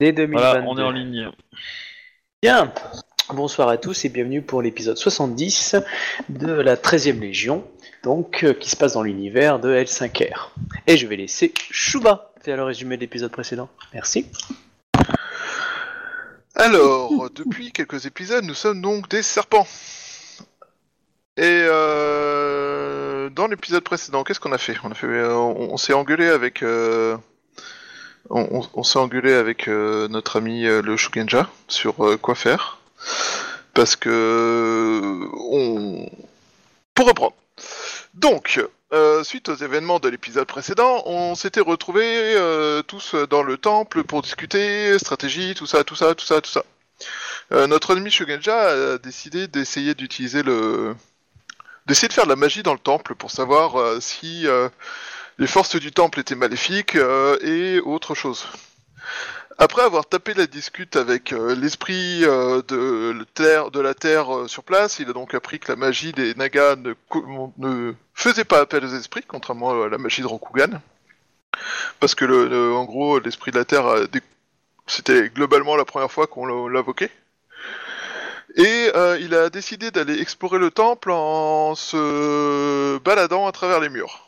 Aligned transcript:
Dès 0.00 0.12
2022. 0.12 0.38
Voilà, 0.38 0.64
on 0.64 0.78
est 0.78 0.82
en 0.82 0.92
ligne. 0.92 1.28
Bien. 2.40 2.72
Bonsoir 3.30 3.68
à 3.68 3.78
tous 3.78 4.04
et 4.04 4.08
bienvenue 4.08 4.42
pour 4.42 4.62
l'épisode 4.62 4.96
70 4.96 5.74
de 6.28 6.52
la 6.52 6.76
13e 6.76 7.18
Légion, 7.18 7.68
donc 8.04 8.44
euh, 8.44 8.54
qui 8.54 8.70
se 8.70 8.76
passe 8.76 8.92
dans 8.92 9.02
l'univers 9.02 9.58
de 9.58 9.74
L5R. 9.74 10.50
Et 10.86 10.96
je 10.96 11.06
vais 11.08 11.16
laisser 11.16 11.52
Shuba 11.72 12.32
faire 12.40 12.56
le 12.56 12.62
résumé 12.62 12.96
de 12.96 13.00
l'épisode 13.00 13.32
précédent. 13.32 13.68
Merci. 13.92 14.26
Alors, 16.54 17.28
depuis 17.34 17.72
quelques 17.72 18.06
épisodes, 18.06 18.44
nous 18.44 18.54
sommes 18.54 18.80
donc 18.80 19.08
des 19.08 19.22
serpents. 19.22 19.66
Et 21.36 21.42
euh, 21.42 23.30
dans 23.30 23.48
l'épisode 23.48 23.82
précédent, 23.82 24.22
qu'est-ce 24.22 24.38
qu'on 24.38 24.52
a 24.52 24.58
fait? 24.58 24.76
On 24.84 24.92
a 24.92 24.94
fait, 24.94 25.08
euh, 25.08 25.34
on, 25.34 25.72
on 25.72 25.76
s'est 25.76 25.92
engueulé 25.92 26.28
avec, 26.28 26.62
euh, 26.62 27.16
on, 28.30 28.82
s'est 28.82 28.98
engueulé 28.98 29.32
avec 29.32 29.68
euh, 29.68 30.08
notre 30.08 30.36
ami 30.36 30.66
euh, 30.66 30.82
le 30.82 30.96
Shugenja 30.96 31.48
sur 31.66 32.04
euh, 32.04 32.16
quoi 32.16 32.34
faire, 32.34 32.78
parce 33.74 33.96
que 33.96 35.28
on, 35.50 36.08
pour 36.94 37.06
reprendre. 37.06 37.34
Donc, 38.14 38.60
suite 39.22 39.48
aux 39.48 39.54
événements 39.54 40.00
de 40.00 40.08
l'épisode 40.08 40.46
précédent, 40.46 41.02
on 41.06 41.34
s'était 41.34 41.60
retrouvés 41.60 42.36
tous 42.88 43.14
dans 43.14 43.42
le 43.42 43.56
temple 43.58 44.02
pour 44.02 44.22
discuter 44.22 44.98
stratégie, 44.98 45.54
tout 45.54 45.66
ça, 45.66 45.84
tout 45.84 45.94
ça, 45.94 46.14
tout 46.14 46.24
ça, 46.24 46.40
tout 46.40 46.50
ça. 46.50 46.64
Notre 47.66 47.92
ennemi 47.92 48.10
Shugenja 48.10 48.94
a 48.94 48.98
décidé 48.98 49.46
d'essayer 49.46 49.94
d'utiliser 49.94 50.42
le, 50.42 50.96
d'essayer 51.86 52.08
de 52.08 52.12
faire 52.12 52.24
de 52.24 52.30
la 52.30 52.36
magie 52.36 52.64
dans 52.64 52.72
le 52.72 52.80
temple 52.80 53.14
pour 53.14 53.30
savoir 53.30 54.02
si 54.02 54.46
les 55.38 55.46
forces 55.46 55.76
du 55.76 55.92
temple 55.92 56.20
étaient 56.20 56.34
maléfiques 56.34 56.96
euh, 56.96 57.38
et 57.42 57.80
autre 57.80 58.14
chose. 58.14 58.46
Après 59.56 59.82
avoir 59.82 60.06
tapé 60.06 60.34
la 60.34 60.46
discute 60.46 60.96
avec 60.96 61.32
euh, 61.32 61.54
l'esprit 61.54 62.24
euh, 62.24 62.62
de, 62.62 63.80
la 63.80 63.94
Terre 63.94 64.28
sur 64.46 64.62
place, 64.64 64.98
il 64.98 65.08
a 65.08 65.12
donc 65.12 65.34
appris 65.34 65.58
que 65.58 65.70
la 65.70 65.76
magie 65.76 66.12
des 66.12 66.34
Nagas 66.34 66.76
ne, 66.76 66.94
ne 67.58 67.94
faisait 68.14 68.44
pas 68.44 68.60
appel 68.60 68.84
aux 68.84 68.94
esprits, 68.94 69.24
contrairement 69.26 69.82
à 69.82 69.88
la 69.88 69.98
magie 69.98 70.22
de 70.22 70.26
Rokugan. 70.26 70.80
Parce 71.98 72.14
que, 72.14 72.24
le, 72.24 72.72
en 72.72 72.84
gros, 72.84 73.18
l'esprit 73.18 73.50
de 73.50 73.58
la 73.58 73.64
Terre, 73.64 73.84
c'était 74.86 75.28
globalement 75.28 75.76
la 75.76 75.84
première 75.84 76.12
fois 76.12 76.28
qu'on 76.28 76.68
l'invoquait. 76.68 77.10
Et 78.54 78.90
il 79.20 79.34
a 79.34 79.50
décidé 79.50 79.90
d'aller 79.90 80.20
explorer 80.20 80.58
le 80.58 80.70
temple 80.70 81.10
en 81.10 81.74
se 81.74 82.98
baladant 82.98 83.46
à 83.46 83.52
travers 83.52 83.80
les 83.80 83.88
murs. 83.88 84.27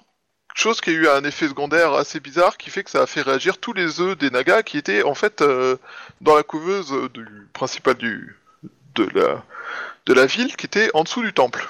Chose 0.55 0.81
qui 0.81 0.91
a 0.91 0.93
eu 0.93 1.09
un 1.09 1.25
effet 1.25 1.49
secondaire 1.49 1.93
assez 1.95 2.21
bizarre 2.21 2.57
qui 2.57 2.71
fait 2.71 2.85
que 2.85 2.91
ça 2.91 3.03
a 3.03 3.07
fait 3.07 3.23
réagir 3.23 3.59
tous 3.59 3.73
les 3.73 4.01
œufs 4.01 4.17
des 4.19 4.31
Nagas 4.31 4.63
qui 4.63 4.79
étaient 4.79 5.03
en 5.03 5.15
fait 5.15 5.43
euh, 5.43 5.77
dans 6.21 6.37
la 6.37 6.43
couveuse 6.43 6.93
du 7.15 7.27
principale 7.53 7.95
du 7.95 8.37
de 8.95 9.09
la 9.15 9.45
de 10.07 10.15
la 10.15 10.27
ville 10.27 10.57
qui 10.57 10.67
était 10.67 10.91
en 10.95 11.05
dessous 11.05 11.23
du 11.23 11.33
temple. 11.33 11.69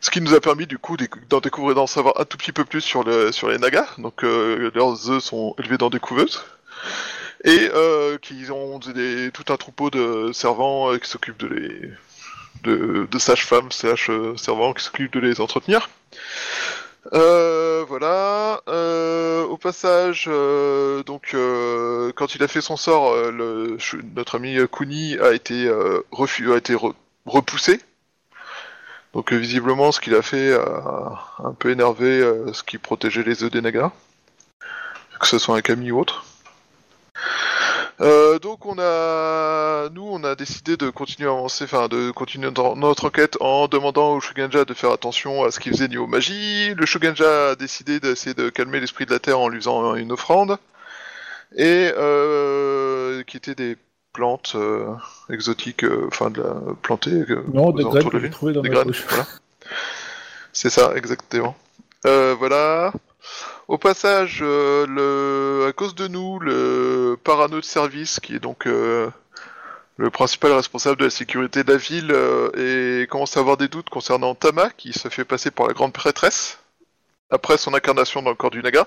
Ce 0.00 0.10
qui 0.10 0.20
nous 0.20 0.34
a 0.34 0.40
permis 0.40 0.66
du 0.66 0.78
coup 0.78 0.96
d'en 1.28 1.40
découvrir, 1.40 1.74
d'en 1.74 1.86
savoir 1.86 2.20
un 2.20 2.24
tout 2.24 2.36
petit 2.36 2.52
peu 2.52 2.64
plus 2.64 2.80
sur, 2.80 3.02
le, 3.02 3.32
sur 3.32 3.48
les 3.48 3.58
Nagas. 3.58 3.88
Donc 3.98 4.22
euh, 4.22 4.70
leurs 4.74 5.10
œufs 5.10 5.22
sont 5.22 5.54
élevés 5.58 5.78
dans 5.78 5.90
des 5.90 5.98
couveuses 5.98 6.44
et 7.44 7.70
euh, 7.72 8.18
qui 8.18 8.50
ont 8.50 8.80
tout 8.80 9.52
un 9.52 9.56
troupeau 9.56 9.90
de 9.90 10.30
servants 10.32 10.96
qui 10.98 11.08
s'occupent 11.08 11.38
de 11.38 11.46
les 11.46 11.92
de, 12.62 13.06
de 13.10 13.18
sages-femmes, 13.18 13.70
slash 13.70 14.10
euh, 14.10 14.36
servants 14.36 14.72
qui 14.72 14.84
s'occupent 14.84 15.12
de 15.12 15.20
les 15.20 15.40
entretenir. 15.40 15.88
Euh, 17.12 17.84
voilà. 17.88 18.60
Euh, 18.68 19.44
au 19.44 19.56
passage, 19.56 20.26
euh, 20.28 21.02
donc 21.04 21.30
euh, 21.34 22.12
quand 22.14 22.34
il 22.34 22.42
a 22.42 22.48
fait 22.48 22.60
son 22.60 22.76
sort, 22.76 23.14
notre 24.14 24.34
ami 24.36 24.58
Kuni 24.70 25.18
a 25.18 25.32
été 25.32 25.70
refu- 26.12 26.52
a 26.52 26.56
été 26.56 26.74
re- 26.74 26.94
repoussé. 27.26 27.80
Donc 29.14 29.32
visiblement, 29.32 29.90
ce 29.90 30.00
qu'il 30.00 30.14
a 30.14 30.22
fait 30.22 30.52
a 30.52 31.24
un 31.42 31.52
peu 31.52 31.70
énervé 31.70 32.20
ce 32.52 32.62
qui 32.62 32.76
protégeait 32.78 33.22
les 33.22 33.42
œufs 33.42 33.50
des 33.50 33.62
Nagas, 33.62 33.90
que 35.18 35.26
ce 35.26 35.38
soit 35.38 35.56
un 35.56 35.62
Kami 35.62 35.90
ou 35.90 36.00
autre. 36.00 36.24
Euh, 38.00 38.38
donc 38.38 38.64
on 38.64 38.78
a, 38.78 39.88
nous, 39.90 40.06
on 40.08 40.22
a 40.22 40.36
décidé 40.36 40.76
de 40.76 40.88
continuer 40.88 41.28
à 41.28 41.32
avancer, 41.32 41.64
enfin 41.64 41.88
de 41.88 42.12
continuer 42.12 42.50
dans 42.52 42.76
notre 42.76 43.06
enquête 43.06 43.36
en 43.40 43.66
demandant 43.66 44.14
au 44.14 44.20
Shugenja 44.20 44.64
de 44.64 44.74
faire 44.74 44.92
attention 44.92 45.42
à 45.42 45.50
ce 45.50 45.58
qu'il 45.58 45.72
faisait 45.72 45.88
niveau 45.88 46.06
magie. 46.06 46.74
Le 46.74 46.86
Shugenja 46.86 47.50
a 47.50 47.54
décidé 47.56 47.98
d'essayer 47.98 48.34
de 48.34 48.50
calmer 48.50 48.78
l'esprit 48.78 49.04
de 49.04 49.10
la 49.10 49.18
terre 49.18 49.40
en 49.40 49.48
lui 49.48 49.58
faisant 49.58 49.96
une 49.96 50.12
offrande 50.12 50.58
et 51.56 51.90
euh, 51.96 53.24
qui 53.24 53.36
étaient 53.36 53.56
des 53.56 53.76
plantes 54.12 54.52
euh, 54.54 54.94
exotiques, 55.28 55.84
enfin 56.06 56.30
de 56.30 56.42
la 56.42 56.54
plantée. 56.82 57.24
Non, 57.52 57.72
des 57.72 57.82
graines 57.82 58.10
que 58.10 58.20
j'ai 58.20 58.30
trouvées 58.30 58.52
dans 58.52 58.62
Des 58.62 58.68
ma 58.68 58.76
graines, 58.76 58.92
voilà. 59.08 59.26
C'est 60.52 60.70
ça, 60.70 60.92
exactement. 60.94 61.56
Voilà. 62.04 62.92
Au 63.68 63.76
passage, 63.76 64.38
euh, 64.40 65.68
à 65.68 65.72
cause 65.74 65.94
de 65.94 66.08
nous, 66.08 66.38
le 66.38 67.18
parano 67.22 67.60
de 67.60 67.64
service, 67.64 68.18
qui 68.18 68.34
est 68.34 68.38
donc 68.38 68.66
euh, 68.66 69.10
le 69.98 70.08
principal 70.08 70.52
responsable 70.52 70.96
de 70.96 71.04
la 71.04 71.10
sécurité 71.10 71.64
de 71.64 71.72
la 71.72 71.76
ville, 71.76 72.10
euh, 72.10 73.02
et 73.02 73.06
commence 73.08 73.36
à 73.36 73.40
avoir 73.40 73.58
des 73.58 73.68
doutes 73.68 73.90
concernant 73.90 74.34
Tama, 74.34 74.70
qui 74.70 74.94
se 74.94 75.10
fait 75.10 75.26
passer 75.26 75.50
pour 75.50 75.68
la 75.68 75.74
grande 75.74 75.92
prêtresse, 75.92 76.60
après 77.28 77.58
son 77.58 77.74
incarnation 77.74 78.22
dans 78.22 78.30
le 78.30 78.36
corps 78.36 78.50
du 78.50 78.62
Naga. 78.62 78.86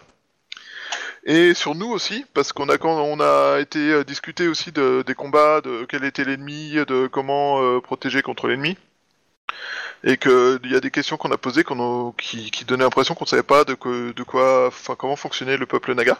Et 1.25 1.53
sur 1.53 1.75
nous 1.75 1.91
aussi, 1.91 2.25
parce 2.33 2.51
qu'on 2.51 2.67
a 2.67 2.83
on 2.83 3.19
a 3.19 3.59
été 3.59 4.03
discuté 4.03 4.47
aussi 4.47 4.71
de, 4.71 5.03
des 5.05 5.13
combats, 5.13 5.61
de 5.61 5.85
quel 5.87 6.03
était 6.05 6.23
l'ennemi, 6.23 6.71
de 6.87 7.05
comment 7.05 7.79
protéger 7.81 8.23
contre 8.23 8.47
l'ennemi 8.47 8.77
et 10.03 10.17
que 10.17 10.59
il 10.63 10.71
y 10.71 10.75
a 10.75 10.79
des 10.79 10.91
questions 10.91 11.17
qu'on 11.17 11.31
a 11.31 11.37
posées 11.37 11.63
qui, 12.17 12.65
donnaient 12.65 12.83
l'impression 12.83 13.15
qu'on 13.15 13.25
ne 13.25 13.29
savait 13.29 13.43
pas 13.43 13.63
de, 13.63 13.73
quoi, 13.73 14.67
enfin 14.67 14.95
comment 14.95 15.15
fonctionnait 15.15 15.57
le 15.57 15.65
peuple 15.65 15.93
Naga. 15.93 16.17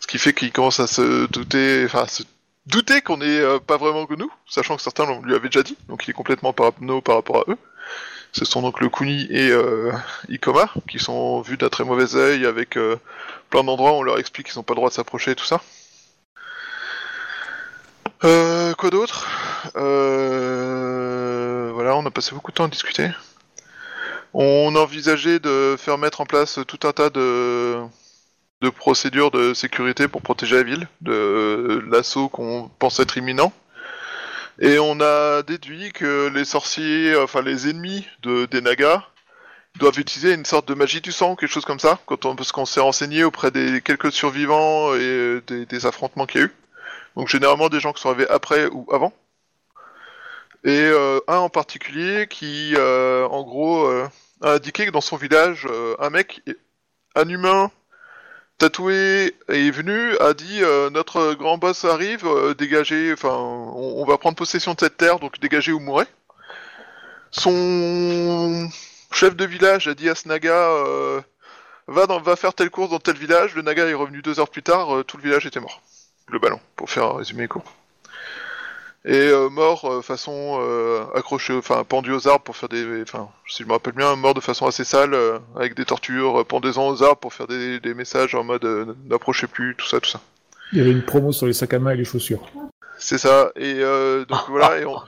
Ce 0.00 0.06
qui 0.06 0.18
fait 0.18 0.32
qu'il 0.32 0.52
commence 0.52 0.80
à 0.80 0.86
se 0.86 1.26
douter, 1.26 1.84
enfin 1.86 2.06
se 2.06 2.22
douter 2.66 3.02
qu'on 3.02 3.18
n'est 3.18 3.40
euh, 3.40 3.58
pas 3.58 3.76
vraiment 3.76 4.06
que 4.06 4.14
nous, 4.14 4.30
sachant 4.48 4.76
que 4.76 4.82
certains 4.82 5.20
lui 5.22 5.34
avaient 5.34 5.48
déjà 5.48 5.62
dit, 5.62 5.76
donc 5.88 6.06
il 6.06 6.10
est 6.10 6.14
complètement 6.14 6.52
parano 6.52 7.00
par 7.00 7.16
rapport 7.16 7.38
à 7.38 7.50
eux. 7.50 7.58
Ce 8.32 8.44
sont 8.44 8.62
donc 8.62 8.80
le 8.80 8.88
Kuni 8.88 9.28
et 9.30 9.50
euh, 9.50 9.92
Ikoma 10.28 10.68
qui 10.88 10.98
sont 10.98 11.40
vus 11.40 11.56
d'un 11.56 11.68
très 11.68 11.84
mauvais 11.84 12.16
œil 12.16 12.46
avec 12.46 12.76
euh, 12.76 12.96
plein 13.48 13.62
d'endroits 13.62 13.92
où 13.92 13.96
on 13.96 14.02
leur 14.02 14.18
explique 14.18 14.48
qu'ils 14.48 14.58
n'ont 14.58 14.64
pas 14.64 14.74
le 14.74 14.78
droit 14.78 14.88
de 14.88 14.94
s'approcher 14.94 15.32
et 15.32 15.34
tout 15.36 15.44
ça. 15.44 15.60
Euh, 18.24 18.74
quoi 18.74 18.90
d'autre? 18.90 19.28
Euh, 19.76 21.13
On 21.96 22.06
a 22.06 22.10
passé 22.10 22.34
beaucoup 22.34 22.50
de 22.50 22.56
temps 22.56 22.64
à 22.64 22.68
discuter. 22.68 23.10
On 24.32 24.74
envisageait 24.74 25.38
de 25.38 25.76
faire 25.78 25.98
mettre 25.98 26.20
en 26.20 26.26
place 26.26 26.58
tout 26.66 26.86
un 26.86 26.92
tas 26.92 27.10
de, 27.10 27.84
procédures 28.76 29.30
de 29.30 29.54
sécurité 29.54 30.08
pour 30.08 30.22
protéger 30.22 30.56
la 30.56 30.62
ville 30.64 30.88
de 31.02 31.84
l'assaut 31.90 32.28
qu'on 32.28 32.70
pense 32.78 32.98
être 32.98 33.16
imminent. 33.16 33.52
Et 34.60 34.78
on 34.78 35.00
a 35.00 35.42
déduit 35.42 35.92
que 35.92 36.28
les 36.28 36.44
sorciers, 36.44 37.16
enfin 37.16 37.42
les 37.42 37.68
ennemis 37.68 38.06
de, 38.22 38.46
des 38.46 38.60
Nagas, 38.60 39.04
doivent 39.78 39.98
utiliser 39.98 40.32
une 40.32 40.44
sorte 40.44 40.68
de 40.68 40.74
magie 40.74 41.00
du 41.00 41.12
sang 41.12 41.34
quelque 41.36 41.50
chose 41.50 41.64
comme 41.64 41.80
ça, 41.80 41.98
quand 42.06 42.36
parce 42.36 42.52
qu'on 42.52 42.64
s'est 42.64 42.80
renseigné 42.80 43.24
auprès 43.24 43.50
des 43.50 43.80
quelques 43.82 44.12
survivants 44.12 44.94
et 44.94 45.40
des, 45.46 45.66
des 45.66 45.86
affrontements 45.86 46.26
qu'il 46.26 46.40
y 46.40 46.44
a 46.44 46.46
eu. 46.46 46.54
Donc 47.16 47.28
généralement 47.28 47.68
des 47.68 47.80
gens 47.80 47.92
qui 47.92 48.00
sont 48.00 48.10
arrivés 48.10 48.28
après 48.28 48.66
ou 48.66 48.86
avant. 48.92 49.12
Et 50.64 50.70
euh, 50.70 51.20
un 51.28 51.36
en 51.38 51.50
particulier 51.50 52.26
qui, 52.28 52.72
euh, 52.74 53.26
en 53.28 53.42
gros, 53.42 53.86
euh, 53.86 54.08
a 54.40 54.52
indiqué 54.52 54.86
que 54.86 54.90
dans 54.90 55.02
son 55.02 55.16
village, 55.16 55.68
un 55.98 56.10
mec, 56.10 56.42
un 57.14 57.28
humain 57.28 57.70
tatoué 58.58 59.34
est 59.48 59.70
venu, 59.70 60.16
a 60.18 60.32
dit 60.32 60.62
notre 60.92 61.34
grand 61.34 61.58
boss 61.58 61.84
arrive, 61.84 62.26
dégagez, 62.56 63.12
enfin, 63.12 63.34
on, 63.34 64.04
va 64.04 64.16
prendre 64.18 64.36
possession 64.36 64.74
de 64.74 64.80
cette 64.80 64.96
terre, 64.96 65.18
donc 65.18 65.38
dégagez 65.40 65.72
ou 65.72 65.80
mourrez. 65.80 66.06
Son 67.30 68.68
chef 69.12 69.36
de 69.36 69.44
village 69.44 69.88
a 69.88 69.94
dit 69.94 70.08
à 70.08 70.14
ce 70.14 70.28
naga 70.28 70.70
va, 71.86 72.06
dans, 72.06 72.20
va 72.20 72.36
faire 72.36 72.54
telle 72.54 72.70
course 72.70 72.90
dans 72.90 72.98
tel 72.98 73.16
village. 73.16 73.54
Le 73.54 73.62
naga 73.62 73.86
est 73.86 73.94
revenu 73.94 74.22
deux 74.22 74.40
heures 74.40 74.50
plus 74.50 74.62
tard, 74.62 75.04
tout 75.06 75.16
le 75.16 75.24
village 75.24 75.46
était 75.46 75.60
mort. 75.60 75.82
Le 76.28 76.38
ballon, 76.38 76.60
pour 76.76 76.90
faire 76.90 77.04
un 77.04 77.16
résumé 77.18 77.48
court. 77.48 77.64
Et 79.06 79.12
euh, 79.28 79.50
mort 79.50 79.84
euh, 79.84 80.00
façon 80.02 80.58
euh, 80.60 81.04
accroché, 81.14 81.52
enfin 81.54 81.84
pendu 81.84 82.10
aux 82.12 82.26
arbres 82.26 82.42
pour 82.44 82.56
faire 82.56 82.70
des, 82.70 83.02
enfin 83.02 83.28
si 83.46 83.62
je 83.62 83.68
me 83.68 83.72
rappelle 83.72 83.92
bien, 83.92 84.16
mort 84.16 84.32
de 84.32 84.40
façon 84.40 84.66
assez 84.66 84.84
sale 84.84 85.14
avec 85.56 85.74
des 85.74 85.84
tortures, 85.84 86.44
pendaison 86.46 86.88
aux 86.88 87.02
arbres 87.02 87.18
pour 87.18 87.34
faire 87.34 87.46
des, 87.46 87.80
des 87.80 87.92
messages 87.92 88.34
en 88.34 88.44
mode 88.44 88.96
n'approchez 89.08 89.46
plus, 89.46 89.74
tout 89.76 89.86
ça, 89.86 90.00
tout 90.00 90.08
ça. 90.08 90.20
Il 90.72 90.78
y 90.78 90.80
avait 90.80 90.90
une 90.90 91.04
promo 91.04 91.32
sur 91.32 91.46
les 91.46 91.52
sacs 91.52 91.74
à 91.74 91.78
main 91.78 91.90
et 91.90 91.96
les 91.96 92.04
chaussures. 92.04 92.40
C'est 92.98 93.18
ça. 93.18 93.50
Et 93.56 93.74
euh, 93.80 94.24
donc 94.24 94.40
voilà, 94.48 94.78
et 94.78 94.86
on- 94.86 95.00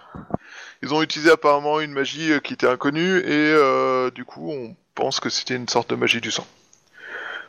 ils 0.82 0.92
ont 0.92 1.00
utilisé 1.02 1.30
apparemment 1.30 1.80
une 1.80 1.92
magie 1.92 2.30
qui 2.44 2.52
était 2.52 2.68
inconnue 2.68 3.18
et 3.20 3.24
euh, 3.30 4.10
du 4.10 4.26
coup 4.26 4.50
on 4.52 4.76
pense 4.94 5.20
que 5.20 5.30
c'était 5.30 5.56
une 5.56 5.68
sorte 5.68 5.88
de 5.88 5.96
magie 5.96 6.20
du 6.20 6.30
sang. 6.30 6.46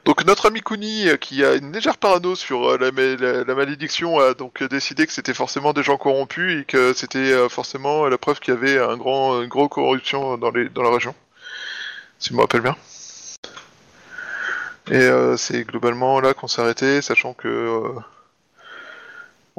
Donc 0.08 0.24
notre 0.24 0.46
ami 0.48 0.62
Kuni, 0.62 1.10
euh, 1.10 1.18
qui 1.18 1.44
a 1.44 1.56
une 1.56 1.74
légère 1.74 1.98
parano 1.98 2.34
sur 2.34 2.70
euh, 2.72 2.78
la, 2.78 3.44
la- 3.44 3.56
malédiction, 3.56 4.20
a 4.20 4.34
donc 4.34 4.62
euh, 4.62 4.70
décidé 4.70 5.06
que 5.06 5.12
c'était 5.12 5.34
forcément 5.34 5.74
des 5.74 5.84
gens 5.84 5.98
corrompus 5.98 6.62
et 6.62 6.64
que 6.64 6.94
c'était 6.94 7.50
forcément 7.50 8.08
la 8.08 8.18
preuve 8.18 8.40
qu'il 8.40 8.54
y 8.54 8.58
avait 8.58 8.80
un 8.80 8.96
grand, 8.96 9.42
une 9.42 9.50
grosse 9.50 9.68
corruption 9.68 10.38
dans, 10.38 10.50
les, 10.52 10.70
dans 10.70 10.82
la 10.82 10.92
région, 10.92 11.14
si 12.20 12.30
je 12.30 12.36
me 12.36 12.40
rappelle 12.40 12.62
bien. 12.62 12.78
Et 14.90 15.10
c'est 15.36 15.66
globalement 15.66 16.22
là 16.22 16.34
qu'on 16.34 16.48
s'est 16.48 16.62
arrêté, 16.62 17.02
sachant 17.02 17.34
que 17.34 17.84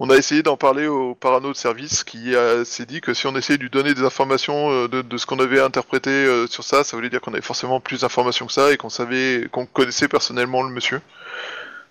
on 0.00 0.10
a 0.10 0.16
essayé 0.16 0.44
d'en 0.44 0.56
parler 0.56 0.86
au 0.86 1.16
parano 1.16 1.50
de 1.50 1.56
service 1.56 2.04
qui 2.04 2.34
euh, 2.36 2.64
s'est 2.64 2.86
dit 2.86 3.00
que 3.00 3.14
si 3.14 3.26
on 3.26 3.34
essayait 3.34 3.56
de 3.58 3.64
lui 3.64 3.70
donner 3.70 3.94
des 3.94 4.04
informations 4.04 4.70
euh, 4.70 4.88
de, 4.88 5.02
de 5.02 5.16
ce 5.18 5.26
qu'on 5.26 5.40
avait 5.40 5.60
interprété 5.60 6.10
euh, 6.10 6.46
sur 6.46 6.62
ça, 6.62 6.84
ça 6.84 6.96
voulait 6.96 7.10
dire 7.10 7.20
qu'on 7.20 7.32
avait 7.32 7.42
forcément 7.42 7.80
plus 7.80 8.02
d'informations 8.02 8.46
que 8.46 8.52
ça 8.52 8.70
et 8.72 8.76
qu'on 8.76 8.90
savait, 8.90 9.48
qu'on 9.50 9.66
connaissait 9.66 10.06
personnellement 10.06 10.62
le 10.62 10.70
monsieur. 10.70 11.00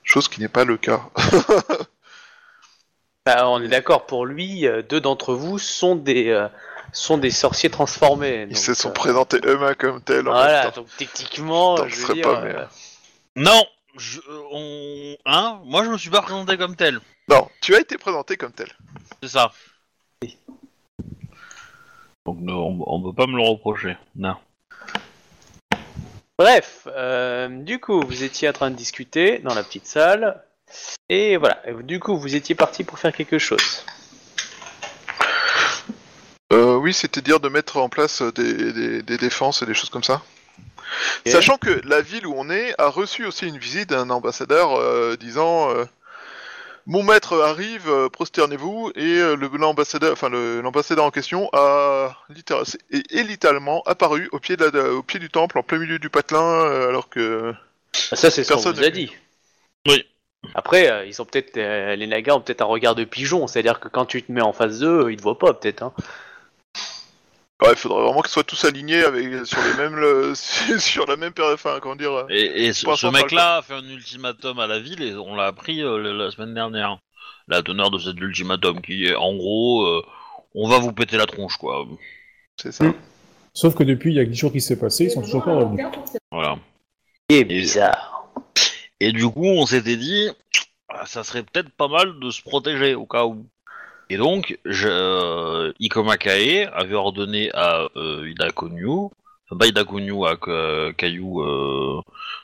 Chose 0.04 0.30
qui 0.30 0.40
n'est 0.40 0.48
pas 0.48 0.64
le 0.64 0.78
cas. 0.78 1.02
Bah, 3.26 3.50
on 3.50 3.62
est 3.62 3.68
d'accord, 3.68 4.06
pour 4.06 4.26
lui, 4.26 4.66
euh, 4.66 4.82
deux 4.82 5.02
d'entre 5.02 5.34
vous 5.34 5.60
sont 5.60 5.98
des, 5.98 6.30
euh, 6.30 6.48
sont 6.94 7.18
des 7.18 7.30
sorciers 7.30 7.70
transformés. 7.70 8.44
Ils 8.44 8.54
donc, 8.54 8.58
se 8.58 8.74
sont 8.74 8.88
euh, 8.88 8.94
présentés 8.94 9.40
eux-mêmes 9.44 9.76
comme 9.76 10.02
tels. 10.02 10.30
en 10.30 10.32
Voilà, 10.32 10.64
même 10.64 10.72
temps. 10.72 10.80
donc 10.82 10.88
techniquement, 10.98 11.76
je 11.88 12.06
veux 12.06 12.14
dire, 12.14 12.24
pas 12.24 12.40
euh, 12.40 12.46
meilleur. 12.46 12.70
Non, 13.36 13.66
je, 13.98 14.20
euh, 14.20 14.42
on, 14.52 15.18
hein, 15.26 15.60
moi 15.66 15.84
je 15.84 15.90
me 15.90 15.98
suis 15.98 16.10
pas 16.10 16.22
présenté 16.22 16.58
comme 16.58 16.76
tel. 16.76 17.00
Non, 17.30 17.48
tu 17.62 17.76
as 17.76 17.80
été 17.80 17.98
présenté 17.98 18.38
comme 18.38 18.52
tel. 18.54 18.70
C'est 19.22 19.30
ça. 19.30 19.52
Donc 22.26 22.38
on, 22.48 22.84
on 22.86 23.02
peut 23.04 23.14
pas 23.16 23.28
me 23.28 23.38
le 23.38 23.44
reprocher. 23.48 23.98
Non. 24.16 24.36
Bref, 26.40 26.88
euh, 26.88 27.48
du 27.64 27.80
coup, 27.80 28.00
vous 28.06 28.24
étiez 28.24 28.48
en 28.50 28.54
train 28.54 28.70
de 28.70 28.76
discuter 28.76 29.40
dans 29.40 29.56
la 29.56 29.64
petite 29.64 29.88
salle, 29.88 30.44
et 31.10 31.36
voilà. 31.38 31.62
Et 31.68 31.74
Du 31.84 32.00
coup, 32.00 32.16
vous 32.18 32.36
étiez 32.36 32.54
parti 32.54 32.84
pour 32.84 33.00
faire 33.00 33.12
quelque 33.12 33.40
chose. 33.40 33.84
Euh, 36.54 36.76
oui, 36.76 36.94
c'était 36.94 37.22
dire 37.22 37.40
de 37.40 37.50
mettre 37.50 37.78
en 37.78 37.90
place 37.90 38.22
des, 38.22 38.72
des- 38.72 39.02
des 39.02 39.18
défenses 39.18 39.62
et 39.62 39.66
des 39.66 39.74
choses 39.74 39.90
comme 39.90 40.04
ça. 40.04 40.22
Sachant 41.26 41.58
que 41.58 41.82
la 41.86 42.02
ville 42.02 42.26
où 42.28 42.34
on 42.38 42.50
est 42.50 42.74
a 42.80 42.88
reçu 42.88 43.26
aussi 43.26 43.48
une 43.48 43.58
visite 43.58 43.90
d'un 43.90 44.10
ambassadeur 44.10 44.76
euh, 44.80 45.16
disant 45.18 45.70
euh, 45.72 45.86
Mon 46.86 47.04
maître 47.04 47.42
arrive, 47.42 47.90
euh, 47.90 48.08
prosternez-vous, 48.08 48.92
et 48.96 49.20
euh, 49.20 49.36
le- 49.36 49.50
l'ambassadeur, 49.58 50.14
enfin 50.14 50.30
le- 50.30 50.62
l'ambassadeur 50.62 51.04
en 51.04 51.12
question 51.12 51.50
a 51.52 52.16
est, 52.92 53.14
est 53.14 53.24
littéralement 53.24 53.84
apparu 53.86 54.30
au 54.32 54.40
pied, 54.40 54.56
de 54.56 54.66
la- 54.66 54.94
au 54.94 55.04
pied 55.04 55.20
du 55.20 55.30
temple, 55.30 55.58
en 55.58 55.64
plein 55.64 55.80
milieu 55.80 56.00
du 56.00 56.10
patelin, 56.10 56.42
euh, 56.42 56.88
alors 56.88 57.10
que 57.10 57.54
Ah, 58.12 58.16
Ça, 58.16 58.30
c'est 58.32 58.44
ce 58.44 58.50
qu'on 58.54 58.56
Personne 58.56 58.76
vous 58.76 58.84
a 58.84 58.90
dit. 58.90 59.12
Oui. 59.88 60.06
Après, 60.56 60.90
euh, 60.90 61.06
ils 61.06 61.22
ont 61.22 61.26
peut-être 61.26 61.58
euh, 61.58 61.96
les 61.96 62.08
nagas 62.08 62.36
ont 62.36 62.42
peut-être 62.42 62.62
un 62.62 62.66
regard 62.66 62.96
de 62.96 63.04
pigeon, 63.04 63.48
c'est-à-dire 63.48 63.80
que 63.82 63.90
quand 63.90 64.06
tu 64.06 64.22
te 64.24 64.32
mets 64.32 64.42
en 64.42 64.54
face 64.54 64.80
d'eux, 64.80 65.08
ils 65.12 65.18
te 65.18 65.22
voient 65.24 65.38
pas 65.40 65.54
peut-être. 65.54 65.82
Hein. 65.84 65.94
Ouais, 67.62 67.70
il 67.72 67.76
faudrait 67.76 68.04
vraiment 68.04 68.22
qu'ils 68.22 68.32
soient 68.32 68.44
tous 68.44 68.64
alignés 68.66 69.04
avec 69.04 69.46
sur 69.46 69.60
les 69.62 69.74
mêmes 69.76 69.96
le- 69.96 70.34
sur 70.80 71.06
la 71.06 71.16
même 71.18 71.34
période, 71.34 71.56
enfin 71.56 71.80
comment 71.82 71.96
dire. 71.96 72.12
euh, 72.14 72.26
Et, 72.30 72.66
et 72.68 72.74
ce, 72.74 73.08
mec-là 73.12 73.58
a 73.58 73.62
fait 73.62 73.74
un 73.74 73.88
ultimatum 73.88 74.60
à 74.60 74.68
la 74.68 74.80
ville 74.80 75.02
et 75.02 75.16
on 75.16 75.36
l'a 75.36 75.46
appris 75.48 75.82
euh, 75.82 75.98
la, 75.98 76.14
la 76.14 76.32
semaine 76.32 76.54
dernière. 76.54 77.00
La 77.50 77.64
teneur 77.64 77.92
de 77.92 77.98
cet 77.98 78.20
ultimatum 78.20 78.82
qui 78.82 79.06
est 79.06 79.16
en 79.16 79.34
gros, 79.36 79.86
euh, 79.86 80.04
on 80.54 80.68
va 80.68 80.80
vous 80.80 80.92
péter 80.92 81.18
la 81.18 81.26
tronche 81.26 81.58
quoi. 81.58 81.86
C'est 82.62 82.72
ça. 82.72 82.84
Mm. 82.86 82.94
Sauf 83.54 83.74
que 83.74 83.84
depuis, 83.84 84.12
il 84.12 84.18
y 84.18 84.20
a 84.20 84.26
10 84.26 84.36
jours 84.36 84.52
qui 84.52 84.62
s'est 84.62 84.78
passé, 84.78 85.06
ils 85.06 85.12
sont 85.12 85.22
toujours 85.24 85.44
pas 85.44 85.56
revenus. 85.56 85.86
Voilà. 86.32 86.58
Et 87.30 87.44
bizarre. 87.44 88.24
Et 89.00 89.12
du 89.12 89.28
coup, 89.28 89.46
on 89.48 89.66
s'était 89.66 89.96
dit, 89.98 90.30
ah, 90.90 91.06
ça 91.08 91.24
serait 91.24 91.42
peut-être 91.44 91.70
pas 91.72 91.88
mal 91.88 92.20
de 92.20 92.30
se 92.30 92.42
protéger 92.42 92.94
au 92.96 93.06
cas 93.08 93.26
où. 93.26 93.48
Et 94.10 94.18
donc, 94.18 94.58
je, 94.66 94.88
euh, 94.88 95.74
Ikoma 95.80 96.18
Kae 96.18 96.66
avait 96.74 96.96
ordonné 96.96 97.52
à 97.54 97.88
euh, 97.98 98.30
Ida 98.30 98.52
Konyu, 98.52 98.88
enfin 99.50 99.58
pas 99.60 99.68
Ida 99.68 99.84
Konyu, 99.84 100.26
à 100.26 100.38
Ka- 100.38 100.94
Kayu, 100.98 101.42
euh, 101.42 102.00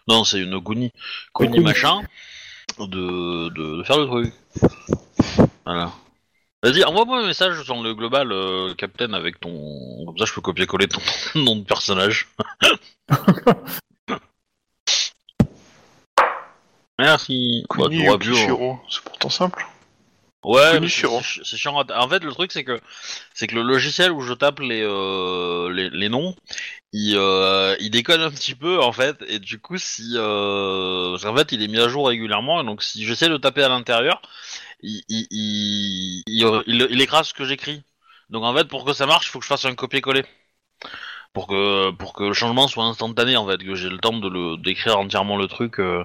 non, 0.07 0.23
c'est 0.25 0.39
une 0.41 0.61
Kuni, 0.61 0.91
Kuni 1.33 1.59
machin, 1.61 2.01
de, 2.79 3.49
de, 3.49 3.77
de 3.77 3.83
faire 3.83 3.97
le 3.97 4.07
truc. 4.07 4.33
Voilà. 5.65 5.91
Vas-y, 6.61 6.83
envoie-moi 6.83 7.19
un 7.19 7.27
message 7.27 7.61
sur 7.63 7.81
le 7.81 7.93
global, 7.93 8.31
euh, 8.31 8.73
Captain, 8.75 9.11
avec 9.13 9.39
ton. 9.39 10.05
Comme 10.05 10.17
ça, 10.17 10.25
je 10.25 10.33
peux 10.33 10.41
copier-coller 10.41 10.87
ton 10.87 11.01
nom 11.35 11.55
de 11.57 11.63
personnage. 11.65 12.27
Merci. 16.99 17.65
Bah, 17.77 17.85
Kuni. 17.89 18.03
Yukishiro, 18.05 18.79
c'est 18.89 19.03
pourtant 19.03 19.29
simple. 19.29 19.65
Ouais, 20.43 20.79
c'est 20.81 21.57
chiant. 21.57 21.75
En 21.77 22.09
fait, 22.09 22.23
le 22.23 22.31
truc 22.31 22.51
c'est 22.51 22.63
que 22.65 22.79
c'est 23.33 23.47
que 23.47 23.55
le 23.55 23.61
logiciel 23.61 24.11
où 24.11 24.21
je 24.21 24.33
tape 24.33 24.59
les 24.59 24.81
euh, 24.83 25.71
les, 25.71 25.89
les 25.89 26.09
noms, 26.09 26.35
il 26.91 27.15
euh, 27.17 27.75
il 27.79 27.91
déconne 27.91 28.21
un 28.21 28.29
petit 28.31 28.55
peu 28.55 28.81
en 28.81 28.91
fait, 28.91 29.17
et 29.27 29.39
du 29.39 29.59
coup 29.59 29.77
si 29.77 30.13
euh, 30.15 31.17
qu'en 31.19 31.35
fait 31.35 31.51
il 31.53 31.61
est 31.63 31.67
mis 31.69 31.79
à 31.79 31.87
jour 31.87 32.07
régulièrement, 32.07 32.61
et 32.61 32.65
donc 32.65 32.83
si 32.83 33.05
j'essaie 33.05 33.29
de 33.29 33.37
taper 33.37 33.63
à 33.63 33.69
l'intérieur, 33.69 34.21
il 34.81 35.01
il, 35.09 35.27
il, 35.31 36.23
il, 36.67 37.01
écrase 37.01 37.29
ce 37.29 37.33
que 37.33 37.45
j'écris. 37.45 37.83
Donc 38.29 38.43
en 38.43 38.53
fait 38.55 38.67
pour 38.67 38.85
que 38.85 38.93
ça 38.93 39.05
marche, 39.05 39.27
il 39.27 39.29
faut 39.29 39.39
que 39.39 39.45
je 39.45 39.49
fasse 39.49 39.65
un 39.65 39.75
copier-coller. 39.75 40.25
Pour 41.33 41.47
que 41.47 41.91
pour 41.91 42.13
que 42.13 42.23
le 42.23 42.33
changement 42.33 42.67
soit 42.67 42.85
instantané 42.85 43.35
en 43.37 43.47
fait, 43.47 43.57
que 43.63 43.75
j'ai 43.75 43.89
le 43.89 43.97
temps 43.97 44.17
de 44.17 44.29
le 44.29 44.57
d'écrire 44.57 44.99
entièrement 44.99 45.37
le 45.37 45.47
truc 45.47 45.79
euh, 45.79 46.03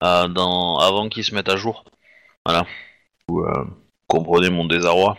dans 0.00 0.78
avant 0.78 1.08
qu'il 1.08 1.24
se 1.24 1.34
mette 1.34 1.48
à 1.48 1.56
jour. 1.56 1.84
Voilà. 2.46 2.66
Vous 3.28 3.40
euh, 3.40 3.64
comprenez 4.06 4.50
mon 4.50 4.66
désarroi. 4.66 5.16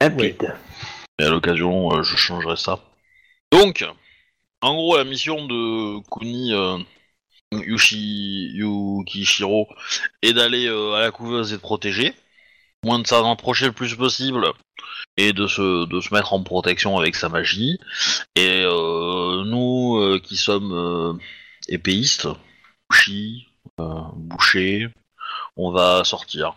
Limpide. 0.00 0.54
Et 1.18 1.24
à 1.24 1.30
l'occasion, 1.30 1.92
euh, 1.92 2.02
je 2.02 2.16
changerai 2.16 2.56
ça. 2.56 2.80
Donc, 3.52 3.84
en 4.62 4.74
gros, 4.74 4.96
la 4.96 5.04
mission 5.04 5.46
de 5.46 6.00
Kuni 6.10 6.52
euh, 6.52 6.78
Yushi, 7.52 8.52
Yukishiro 8.54 9.68
est 10.22 10.32
d'aller 10.32 10.66
euh, 10.66 10.94
à 10.94 11.00
la 11.00 11.10
couveuse 11.10 11.52
et 11.52 11.56
de 11.56 11.60
protéger. 11.60 12.14
Moins 12.84 12.98
de 12.98 13.06
s'en 13.06 13.30
approcher 13.30 13.66
le 13.66 13.72
plus 13.72 13.94
possible 13.94 14.46
et 15.16 15.32
de 15.32 15.46
se, 15.46 15.86
de 15.86 16.00
se 16.00 16.14
mettre 16.14 16.32
en 16.32 16.42
protection 16.42 16.98
avec 16.98 17.14
sa 17.14 17.28
magie. 17.28 17.78
Et 18.36 18.62
euh, 18.64 19.44
nous 19.44 19.98
euh, 19.98 20.20
qui 20.22 20.36
sommes 20.36 20.72
euh, 20.72 21.12
épéistes, 21.68 22.28
Yushi, 22.90 23.48
euh, 23.80 24.00
boucher, 24.14 24.88
on 25.56 25.72
va 25.72 26.04
sortir. 26.04 26.54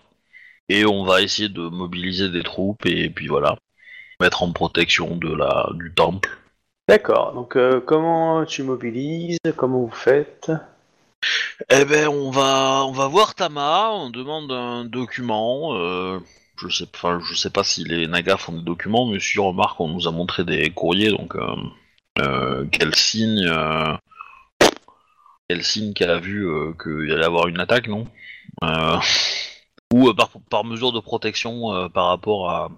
Et 0.70 0.86
on 0.86 1.03
va 1.03 1.22
essayer 1.22 1.50
de 1.50 1.62
mobiliser 1.67 2.29
des 2.29 2.43
troupes 2.43 2.86
et 2.86 3.10
puis 3.10 3.27
voilà 3.27 3.58
mettre 4.20 4.43
en 4.43 4.51
protection 4.51 5.17
de 5.17 5.34
la 5.34 5.67
du 5.74 5.93
temple. 5.93 6.29
D'accord. 6.88 7.34
Donc, 7.34 7.55
euh, 7.55 7.82
comment 7.82 8.46
tu 8.46 8.63
mobilises? 8.63 9.38
Comment 9.55 9.79
vous 9.79 9.91
faites? 9.91 10.51
Eh 11.70 11.86
ben 11.86 12.08
on 12.08 12.32
va 12.32 12.84
on 12.86 12.91
va 12.91 13.08
voir 13.08 13.36
Tama, 13.36 13.91
on 13.93 14.10
demande 14.10 14.51
un 14.51 14.84
document. 14.86 15.75
euh, 15.77 16.20
je 16.58 16.67
sais 16.67 16.86
enfin 16.93 17.20
je 17.25 17.34
sais 17.36 17.50
pas 17.50 17.63
si 17.63 17.84
les 17.86 18.08
Nagas 18.08 18.38
font 18.38 18.51
des 18.53 18.63
documents, 18.63 19.05
mais 19.05 19.20
si 19.20 19.39
remarque 19.39 19.79
on 19.79 19.88
nous 19.88 20.08
a 20.08 20.12
montré 20.12 20.43
des 20.43 20.70
courriers 20.72 21.12
donc 21.12 21.36
euh, 21.36 21.55
euh, 22.20 22.65
quel 22.72 22.93
signe 22.96 23.46
euh, 23.48 23.93
quel 25.48 25.63
signe 25.63 25.93
qu'elle 25.93 26.10
a 26.10 26.20
vu 26.20 26.46
qu'il 26.82 27.08
y 27.08 27.13
allait 27.13 27.25
avoir 27.25 27.48
une 27.48 27.60
attaque 27.60 27.88
non? 27.88 28.08
Ou 29.93 30.09
euh, 30.09 30.13
par, 30.13 30.29
par 30.50 30.63
mesure 30.65 30.91
de 30.91 31.00
protection 31.00 31.73
euh, 31.73 31.88
par 31.89 32.07
rapport 32.07 32.50
à 32.50 32.71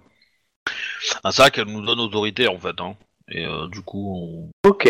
à 1.24 1.32
ça 1.32 1.50
qu'elle 1.50 1.66
nous 1.68 1.84
donne 1.84 2.00
autorité 2.00 2.48
en 2.48 2.58
fait 2.58 2.80
hein. 2.80 2.96
Et 3.28 3.44
euh, 3.44 3.68
du 3.68 3.80
coup 3.82 4.50
on, 4.64 4.68
Ok. 4.68 4.86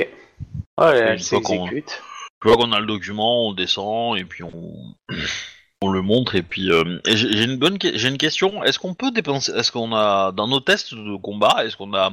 Une 0.78 0.85
elle 0.85 1.21
fois 1.21 1.40
qu'on- 1.40 1.64
s'exécute. 1.66 2.02
Tu 2.42 2.49
vois 2.49 2.56
qu'on 2.59 2.73
a 2.73 2.80
le 2.80 2.87
document, 2.87 3.49
on 3.49 3.52
descend 3.54 4.18
et 4.18 4.25
puis 4.25 4.42
on, 4.42 4.95
on 5.83 5.88
le 5.88 6.02
montre 6.02 6.35
et 6.35 6.42
puis 6.42 6.71
euh, 6.71 6.99
j'ai 7.06 7.45
une 7.45 7.56
bonne 7.56 7.78
j'ai 7.80 8.09
une 8.09 8.18
question. 8.18 8.62
Est-ce 8.64 8.78
qu'on 8.78 8.95
peut 8.95 9.11
dépenser 9.11 9.52
Est-ce 9.52 9.73
qu'on 9.73 9.95
a 9.95 10.33
dans 10.33 10.47
nos 10.49 10.61
tests 10.61 10.95
de 10.95 11.16
combat 11.16 11.64
Est-ce 11.64 11.76
qu'on 11.78 11.95
a 11.95 12.11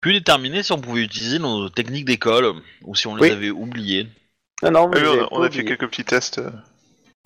pu 0.00 0.12
déterminer 0.12 0.62
si 0.62 0.72
on 0.72 0.80
pouvait 0.80 1.02
utiliser 1.02 1.38
nos 1.38 1.68
techniques 1.70 2.04
d'école 2.04 2.52
ou 2.84 2.94
si 2.94 3.06
on 3.06 3.16
les 3.16 3.22
Oui. 3.22 3.30
avait 3.30 3.50
oubliées? 3.50 4.06
Non, 4.62 4.70
non, 4.72 4.90
Ah 4.92 4.98
oui, 4.98 5.02
les 5.02 5.24
on 5.30 5.42
a, 5.42 5.50
fait 5.50 5.64
quelques 5.64 5.88
petits 5.88 6.04
tests. 6.04 6.40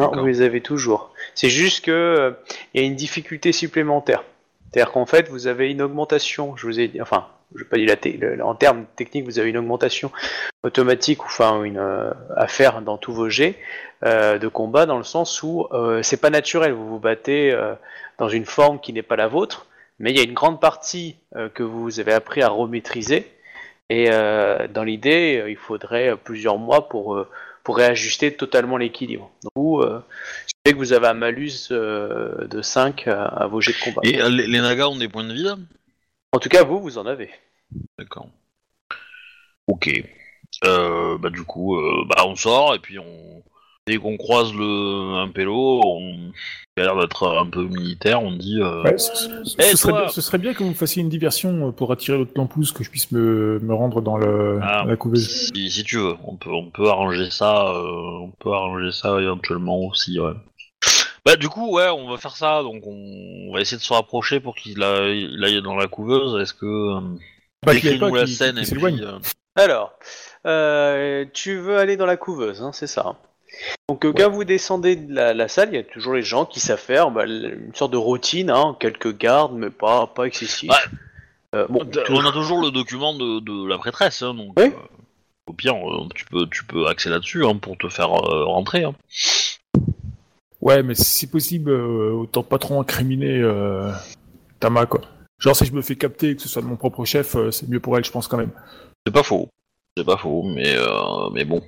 Euh. 0.01 0.05
Non, 0.05 0.21
vous 0.21 0.27
les 0.27 0.43
avez 0.43 0.61
toujours. 0.61 1.13
C'est 1.35 1.49
juste 1.51 1.85
que 1.85 1.91
euh, 1.91 2.31
il 2.75 2.81
y 2.81 2.85
a 2.85 2.87
une 2.87 2.97
difficulté 2.97 3.53
supplémentaire. 3.53 4.25
C'est-à-dire 4.73 4.93
qu'en 4.93 5.07
fait, 5.07 5.29
vous 5.29 5.47
avez 5.47 5.71
une 5.71 5.83
augmentation. 5.83 6.57
Je 6.57 6.67
vous 6.67 6.81
ai 6.81 6.89
dit, 6.89 7.03
enfin, 7.03 7.27
je 7.55 7.63
n'ai 7.63 7.69
pas 7.69 7.77
dit 7.77 7.87
la 7.87 7.97
le- 8.37 8.43
en 8.43 8.55
termes 8.55 8.87
techniques, 8.97 9.25
vous 9.25 9.39
avez 9.39 9.51
une 9.51 9.59
augmentation 9.59 10.11
automatique, 10.63 11.23
ou 11.25 11.27
enfin 11.27 11.63
une 11.65 11.79
euh, 11.79 12.11
à 12.37 12.47
faire 12.49 12.81
dans 12.81 12.97
tous 12.97 13.13
vos 13.13 13.29
jets 13.29 13.57
euh, 14.05 14.39
de 14.39 14.49
combat, 14.49 14.87
dans 14.87 14.97
le 14.97 15.05
sens 15.05 15.43
où 15.43 15.67
euh, 15.73 16.03
c'est 16.03 16.17
pas 16.21 16.31
naturel. 16.31 16.73
Vous 16.73 16.89
vous 16.89 16.99
battez 16.99 17.53
euh, 17.53 17.75
dans 18.19 18.29
une 18.31 18.47
forme 18.47 18.81
qui 18.81 18.93
n'est 18.95 19.03
pas 19.03 19.17
la 19.17 19.29
vôtre, 19.29 19.67
mais 19.99 20.11
il 20.11 20.17
y 20.17 20.21
a 20.21 20.25
une 20.25 20.33
grande 20.35 20.61
partie 20.61 21.17
euh, 21.37 21.51
que 21.51 21.63
vous 21.63 22.01
avez 22.01 22.13
appris 22.15 22.41
à 22.43 22.49
remaîtriser. 22.49 23.31
Et 23.91 24.07
euh, 24.11 24.69
dans 24.69 24.85
l'idée, 24.85 25.39
euh, 25.43 25.51
il 25.51 25.57
faudrait 25.57 26.17
plusieurs 26.17 26.57
mois 26.57 26.89
pour 26.89 27.15
euh, 27.15 27.29
pour 27.65 27.77
réajuster 27.77 28.35
totalement 28.35 28.77
l'équilibre. 28.77 29.31
Vous, 29.55 29.81
euh, 29.81 30.03
ce 30.47 30.53
qui 30.55 30.61
fait 30.67 30.73
que 30.73 30.79
vous 30.79 30.93
avez 30.93 31.07
un 31.09 31.15
malus 31.15 31.69
euh, 31.71 32.47
de 32.49 32.63
5 32.63 33.07
à, 33.09 33.25
à 33.25 33.47
vos 33.47 33.61
jets 33.61 33.73
de 33.73 33.85
combat. 33.85 34.01
Et 34.05 34.21
euh, 34.21 34.29
les, 34.29 34.47
les 34.47 34.61
nagas 34.61 34.89
ont 34.89 34.97
des 34.97 35.09
points 35.09 35.25
de 35.25 35.33
vie 35.33 35.45
là? 35.45 35.57
En 36.33 36.39
tout 36.39 36.49
cas, 36.49 36.65
vous, 36.65 36.81
vous 36.81 36.99
en 36.99 37.07
avez. 37.07 37.31
D'accord. 37.99 38.29
Ok. 39.67 39.91
Euh, 40.65 41.19
bah 41.19 41.31
du 41.31 41.45
coup, 41.45 41.79
bah 42.07 42.25
on 42.27 42.37
sort 42.37 42.75
et 42.75 42.79
puis 42.79 42.99
on 42.99 43.43
dès 43.87 43.99
qu'on 43.99 44.17
croise 44.17 44.53
le 44.55 45.17
un 45.19 45.29
pélo, 45.29 45.81
on 45.85 46.33
il 46.79 46.83
a 46.83 46.87
l'air 46.87 46.97
d'être 46.97 47.29
un 47.29 47.45
peu 47.47 47.65
militaire, 47.65 48.23
on 48.23 48.33
dit. 48.33 48.59
Euh... 48.63 48.83
Ouais, 48.83 48.97
ce, 48.97 49.15
ce- 49.15 49.57
Eh, 49.59 49.63
ce 49.63 49.77
serait, 49.77 49.93
bien- 49.93 50.09
ce 50.09 50.21
serait 50.23 50.39
bien 50.39 50.55
que 50.55 50.63
vous 50.63 50.71
me 50.71 50.75
fassiez 50.75 51.03
une 51.03 51.11
diversion 51.11 51.69
euh, 51.69 51.71
pour 51.71 51.93
attirer 51.93 52.17
l'autre 52.17 52.33
lampouse, 52.37 52.73
que 52.73 52.83
je 52.83 52.89
puisse 52.89 53.13
me, 53.13 53.59
me 53.61 53.75
rendre 53.75 54.01
dans, 54.01 54.17
le, 54.17 54.59
Ah. 54.63 54.85
la 54.87 54.97
couveuse. 54.97 55.51
Si, 55.55 55.71
si 55.71 55.85
tu 55.85 55.99
veux, 55.99 56.15
on 56.25 56.37
peut 56.37 56.51
on 56.51 56.71
peut 56.71 56.89
arranger 56.89 57.29
ça, 57.31 57.67
euh, 57.75 58.21
on 58.23 58.31
peut 58.41 58.53
arranger 58.53 58.91
ça 58.91 59.21
éventuellement 59.21 59.81
aussi, 59.81 60.19
ouais. 60.19 60.33
Bah 61.27 61.37
du 61.37 61.49
coup, 61.51 61.75
ouais, 61.77 61.89
on 61.91 62.09
va 62.11 62.17
faire 62.17 62.35
ça, 62.37 62.63
donc 62.63 62.83
on, 62.87 63.49
on 63.49 63.53
va 63.53 63.61
essayer 63.61 63.77
de 63.77 63.83
se 63.83 63.93
rapprocher 63.93 64.41
pour 64.41 64.55
qu'il 64.57 64.83
aille, 64.83 65.29
il 65.31 65.45
aille 65.45 65.61
dans 65.63 65.77
la 65.77 65.89
couveuse. 65.89 66.41
Est-ce 66.41 66.55
que 66.55 66.65
euh, 66.67 67.01
Bah, 67.67 67.75
qu'il 67.75 67.85
y 67.85 67.89
ait 67.89 67.91
décris-nous 67.93 68.13
pas 68.13 68.19
la 68.21 68.25
qui- 68.25 68.33
scène 68.33 68.57
qui 68.63 68.73
et 68.73 68.77
puis. 68.79 69.03
euh, 69.05 69.19
Alors, 69.57 69.93
euh, 70.47 71.27
tu 71.35 71.59
veux 71.59 71.77
aller 71.77 71.97
dans 71.99 72.07
la 72.07 72.17
couveuse, 72.17 72.63
hein, 72.63 72.71
c'est 72.73 72.87
ça. 72.89 73.15
Donc, 73.89 74.05
euh, 74.05 74.13
quand 74.17 74.31
vous 74.31 74.45
descendez 74.45 74.97
de 74.97 75.15
la, 75.15 75.35
la 75.35 75.49
salle, 75.49 75.69
il 75.73 75.77
y 75.77 75.79
a 75.79 75.83
toujours 75.83 76.15
les 76.15 76.23
gens 76.23 76.45
qui 76.47 76.61
savent 76.61 76.79
faire 76.81 77.11
bah, 77.11 77.25
une 77.27 77.75
sorte 77.75 77.93
de 77.93 77.97
routine, 77.97 78.51
hein, 78.51 78.77
quelques 78.81 79.17
gardes, 79.19 79.53
mais 79.55 79.71
pas, 79.71 80.07
pas 80.07 80.25
excessif. 80.25 80.71
Ouais. 80.71 80.77
Euh, 81.55 81.67
bon, 81.69 81.87
On 82.09 82.25
a 82.27 82.33
toujours 82.33 82.61
le 82.63 82.71
document 82.71 83.13
de, 83.15 83.41
de 83.41 83.69
la 83.69 83.77
prêtresse, 83.79 84.23
hein, 84.23 84.33
donc 84.35 84.53
Oui. 84.59 84.67
euh, 84.67 84.71
au 85.47 85.53
pire, 85.53 85.75
euh, 85.75 86.09
tu 86.15 86.25
peux 86.25 86.47
tu 86.51 86.65
peux 86.65 86.87
axer 86.87 87.11
là-dessus 87.11 87.45
hein, 87.45 87.57
pour 87.57 87.77
te 87.77 87.89
faire 87.89 88.11
euh, 88.13 88.45
rentrer. 88.47 88.85
hein. 88.85 88.95
Ouais, 90.61 90.83
mais 90.83 90.95
si 90.95 91.27
possible, 91.27 91.71
euh, 91.71 92.13
autant 92.13 92.43
pas 92.43 92.59
trop 92.59 92.81
incriminer 92.81 93.41
euh, 93.41 93.91
Tama, 94.61 94.87
quoi. 94.87 95.01
Genre, 95.39 95.57
si 95.57 95.67
je 95.67 95.73
me 95.73 95.83
fais 95.83 95.97
capter 95.97 96.31
et 96.31 96.37
que 96.37 96.43
ce 96.43 96.49
soit 96.49 96.63
de 96.63 96.69
mon 96.69 96.77
propre 96.77 97.05
chef, 97.05 97.35
euh, 97.35 97.51
c'est 97.51 97.69
mieux 97.69 97.81
pour 97.81 97.99
elle, 97.99 98.05
je 98.05 98.13
pense, 98.13 98.29
quand 98.29 98.37
même. 98.37 98.53
C'est 99.05 99.13
pas 99.13 99.25
faux, 99.25 99.49
c'est 99.97 100.05
pas 100.07 100.17
faux, 100.17 100.45
mais 100.45 100.77
euh, 100.77 101.29
mais 101.33 101.45
bon. 101.45 101.61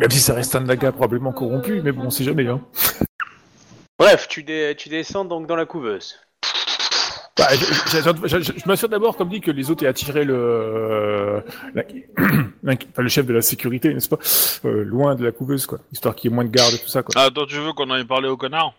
Même 0.00 0.10
si 0.10 0.20
ça 0.20 0.34
reste 0.34 0.54
un 0.56 0.60
naga 0.60 0.92
probablement 0.92 1.32
corrompu, 1.32 1.80
mais 1.82 1.92
bon, 1.92 2.04
on 2.06 2.10
sait 2.10 2.24
jamais, 2.24 2.46
hein. 2.46 2.60
Bref, 3.98 4.26
tu, 4.28 4.42
dé- 4.42 4.74
tu 4.76 4.88
descends 4.88 5.24
donc 5.24 5.46
dans 5.46 5.56
la 5.56 5.66
couveuse. 5.66 6.18
Bah, 7.36 7.48
je 7.50 7.64
je- 7.64 8.28
je- 8.28 8.38
je- 8.42 8.52
je 8.60 8.68
m'assure 8.68 8.88
d'abord, 8.88 9.16
comme 9.16 9.28
dit, 9.28 9.40
que 9.40 9.50
les 9.50 9.68
autres 9.70 9.84
aient 9.84 9.88
attiré 9.88 10.24
le, 10.24 11.42
la- 11.74 11.82
enfin, 12.62 13.02
le 13.02 13.08
chef 13.08 13.26
de 13.26 13.32
la 13.34 13.42
sécurité, 13.42 13.92
n'est-ce 13.92 14.08
pas, 14.08 14.18
euh, 14.68 14.84
loin 14.84 15.14
de 15.16 15.24
la 15.24 15.32
couveuse, 15.32 15.66
quoi, 15.66 15.78
histoire 15.92 16.14
qu'il 16.14 16.30
y 16.30 16.32
ait 16.32 16.34
moins 16.34 16.44
de 16.44 16.50
gardes 16.50 16.74
et 16.74 16.78
tout 16.78 16.88
ça, 16.88 17.02
quoi. 17.02 17.12
Ah, 17.16 17.30
toi, 17.30 17.44
tu 17.48 17.56
veux 17.56 17.72
qu'on 17.72 17.90
aille 17.90 18.04
parler 18.04 18.28
au 18.28 18.36
connard? 18.36 18.74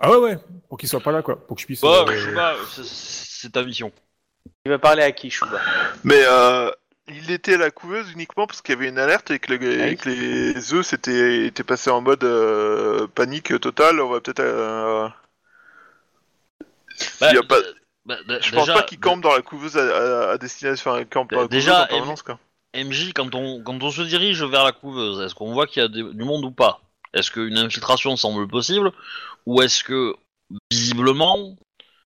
Ah 0.00 0.10
ouais, 0.10 0.16
ouais, 0.16 0.38
pour 0.68 0.78
qu'il 0.78 0.88
soit 0.88 1.00
pas 1.00 1.12
là, 1.12 1.22
quoi, 1.22 1.36
pour 1.46 1.56
que 1.56 1.60
je 1.60 1.66
puisse. 1.66 1.82
Ouais, 1.82 1.88
euh, 1.90 2.54
c'est- 2.72 2.82
c'est 2.84 3.50
ta 3.52 3.62
mission. 3.62 3.92
Tu 4.64 4.70
vas 4.70 4.78
parler 4.80 5.02
à 5.04 5.12
qui, 5.12 5.30
Chouba? 5.30 5.60
Mais 6.02 6.22
euh, 6.26 6.70
il 7.14 7.30
était 7.30 7.54
à 7.54 7.58
la 7.58 7.70
couveuse 7.70 8.10
uniquement 8.12 8.46
parce 8.46 8.62
qu'il 8.62 8.74
y 8.74 8.78
avait 8.78 8.88
une 8.88 8.98
alerte 8.98 9.30
et 9.30 9.38
que, 9.38 9.52
le- 9.52 9.58
Oui. 9.58 9.88
et 9.90 9.96
que 9.96 10.08
les 10.08 10.74
œufs 10.74 10.86
s'étaient 10.86 11.46
étaient 11.46 11.64
passés 11.64 11.90
en 11.90 12.00
mode 12.00 12.24
euh, 12.24 13.06
panique 13.14 13.58
totale. 13.60 14.00
On 14.00 14.08
va 14.10 14.20
peut-être. 14.20 14.40
euh, 14.40 15.08
Bah, 17.20 17.32
y 17.32 17.36
a 17.38 17.42
pas- 17.42 17.56
bah, 18.04 18.16
d- 18.28 18.38
Je 18.40 18.50
pense 18.52 18.66
déjà, 18.66 18.74
pas 18.74 18.82
qu'ils 18.82 19.00
campent 19.00 19.22
dans 19.22 19.32
la 19.34 19.42
couveuse 19.42 19.76
à, 19.76 19.82
à- 19.82 20.30
à 20.32 20.38
destination. 20.38 20.90
Enfin, 20.92 21.04
campent 21.04 21.30
dans 21.32 21.42
la 21.42 21.46
couveuse 21.48 21.64
Déjà, 21.64 21.84
en 21.84 21.86
permanence, 21.86 22.22
quoi. 22.22 22.38
MJ, 22.74 23.12
quand 23.14 23.34
on, 23.34 23.62
quand 23.62 23.82
on 23.82 23.90
se 23.90 24.02
dirige 24.02 24.42
vers 24.44 24.64
la 24.64 24.72
couveuse, 24.72 25.20
est-ce 25.20 25.34
qu'on 25.34 25.52
voit 25.52 25.66
qu'il 25.66 25.82
y 25.82 25.84
a 25.84 25.88
des- 25.88 26.02
du 26.14 26.24
monde 26.24 26.44
ou 26.44 26.50
pas? 26.50 26.80
Est-ce 27.14 27.30
qu'une 27.30 27.58
infiltration 27.58 28.16
semble 28.16 28.48
possible? 28.48 28.90
Ou 29.46 29.60
est-ce 29.60 29.84
que, 29.84 30.14
visiblement, 30.70 31.56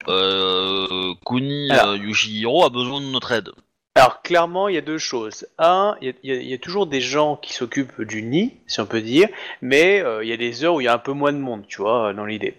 euh, 0.07 1.13
Kuni 1.25 1.69
Alors. 1.71 1.89
euh, 1.89 1.97
Yoshihiro 1.97 2.65
a 2.65 2.69
besoin 2.69 3.01
de 3.01 3.05
notre 3.07 3.31
aide? 3.31 3.51
Alors, 3.97 4.21
clairement, 4.21 4.67
il 4.67 4.75
y 4.75 4.77
a 4.77 4.81
deux 4.81 4.99
choses. 4.99 5.47
Un, 5.57 5.97
il 6.01 6.13
y 6.21 6.31
a, 6.31 6.35
y 6.35 6.59
toujours 6.59 6.85
des 6.85 7.01
gens 7.01 7.35
qui 7.35 7.53
s'occupent 7.53 8.01
du 8.01 8.21
nid, 8.21 8.53
si 8.67 8.79
on 8.79 8.85
peut 8.85 9.01
dire, 9.01 9.27
mais 9.63 10.01
euh, 10.01 10.23
il 10.23 10.29
y 10.29 10.33
a 10.33 10.37
des 10.37 10.63
heures 10.63 10.75
où 10.75 10.81
il 10.81 10.83
y 10.83 10.87
a 10.87 10.93
un 10.93 10.99
peu 10.99 11.13
moins 11.13 11.33
de 11.33 11.39
monde, 11.39 11.63
tu 11.67 11.81
vois, 11.81 12.13
dans 12.13 12.25
l'idée. 12.25 12.53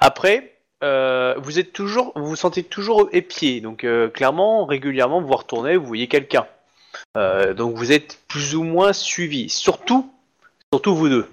Après, 0.00 0.52
euh, 0.84 1.34
vous 1.38 1.58
êtes 1.58 1.72
toujours, 1.72 2.12
vous 2.14 2.26
vous 2.26 2.36
sentez 2.36 2.62
toujours 2.62 3.08
épié, 3.12 3.62
donc 3.62 3.84
euh, 3.84 4.10
clairement, 4.10 4.66
régulièrement, 4.66 5.22
vous 5.22 5.28
vous 5.28 5.36
retournez, 5.36 5.78
vous 5.78 5.86
voyez 5.86 6.08
quelqu'un. 6.08 6.46
Euh, 7.16 7.54
donc 7.54 7.74
vous 7.74 7.90
êtes 7.90 8.18
plus 8.28 8.54
ou 8.54 8.62
moins 8.62 8.92
suivi, 8.92 9.48
surtout, 9.48 10.12
surtout 10.74 10.94
vous 10.94 11.08
deux. 11.08 11.28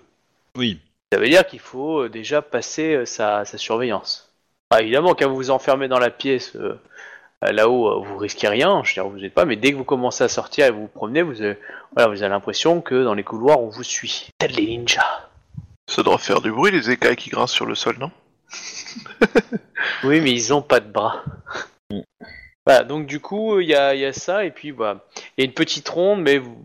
Oui. 0.55 0.79
Ça 1.11 1.19
veut 1.19 1.27
dire 1.27 1.45
qu'il 1.45 1.59
faut 1.59 2.03
euh, 2.03 2.09
déjà 2.09 2.41
passer 2.41 2.93
euh, 2.93 3.05
sa, 3.05 3.43
sa 3.43 3.57
surveillance. 3.57 4.31
Ah, 4.69 4.81
évidemment, 4.81 5.15
quand 5.15 5.27
vous 5.27 5.35
vous 5.35 5.51
enfermez 5.51 5.89
dans 5.89 5.99
la 5.99 6.11
pièce 6.11 6.55
euh, 6.55 6.59
euh, 6.69 6.79
là-haut, 7.41 7.88
euh, 7.88 8.03
vous 8.05 8.17
risquez 8.17 8.48
rien, 8.48 8.81
je 8.84 8.89
veux 8.89 8.93
dire, 8.96 9.08
vous 9.08 9.19
n'êtes 9.19 9.34
pas, 9.34 9.46
mais 9.46 9.55
dès 9.55 9.72
que 9.72 9.77
vous 9.77 9.84
commencez 9.84 10.24
à 10.24 10.27
sortir 10.29 10.65
et 10.65 10.72
vous 10.72 10.81
vous 10.81 10.88
promenez, 10.88 11.22
vous 11.22 11.41
avez, 11.41 11.58
voilà, 11.96 12.10
vous 12.10 12.22
avez 12.22 12.29
l'impression 12.29 12.81
que 12.81 13.03
dans 13.03 13.13
les 13.13 13.24
couloirs, 13.24 13.62
on 13.62 13.69
vous 13.69 13.84
suit. 13.84 14.29
Tels 14.38 14.51
les 14.51 14.65
ninjas. 14.65 15.27
Ça 15.88 16.03
doit 16.03 16.17
faire 16.17 16.41
du 16.41 16.51
bruit 16.51 16.72
les 16.72 16.91
écailles 16.91 17.15
qui 17.15 17.29
grincent 17.29 17.53
sur 17.55 17.65
le 17.65 17.75
sol, 17.75 17.98
non 18.00 18.12
Oui, 20.03 20.22
mais 20.22 20.31
ils 20.31 20.53
ont 20.53 20.62
pas 20.62 20.79
de 20.79 20.91
bras. 20.91 21.24
Voilà, 22.65 22.84
donc 22.84 23.08
du 23.08 23.19
coup, 23.19 23.60
il 23.60 23.67
y 23.69 23.74
a, 23.74 23.96
il 23.96 24.01
y 24.01 24.05
a 24.05 24.13
ça, 24.13 24.46
et 24.46 24.51
puis 24.51 24.69
voilà. 24.72 25.00
Il 25.38 25.41
y 25.41 25.43
a 25.43 25.46
une 25.46 25.53
petite 25.55 25.89
ronde, 25.89 26.22
mais 26.22 26.38
vous- 26.38 26.55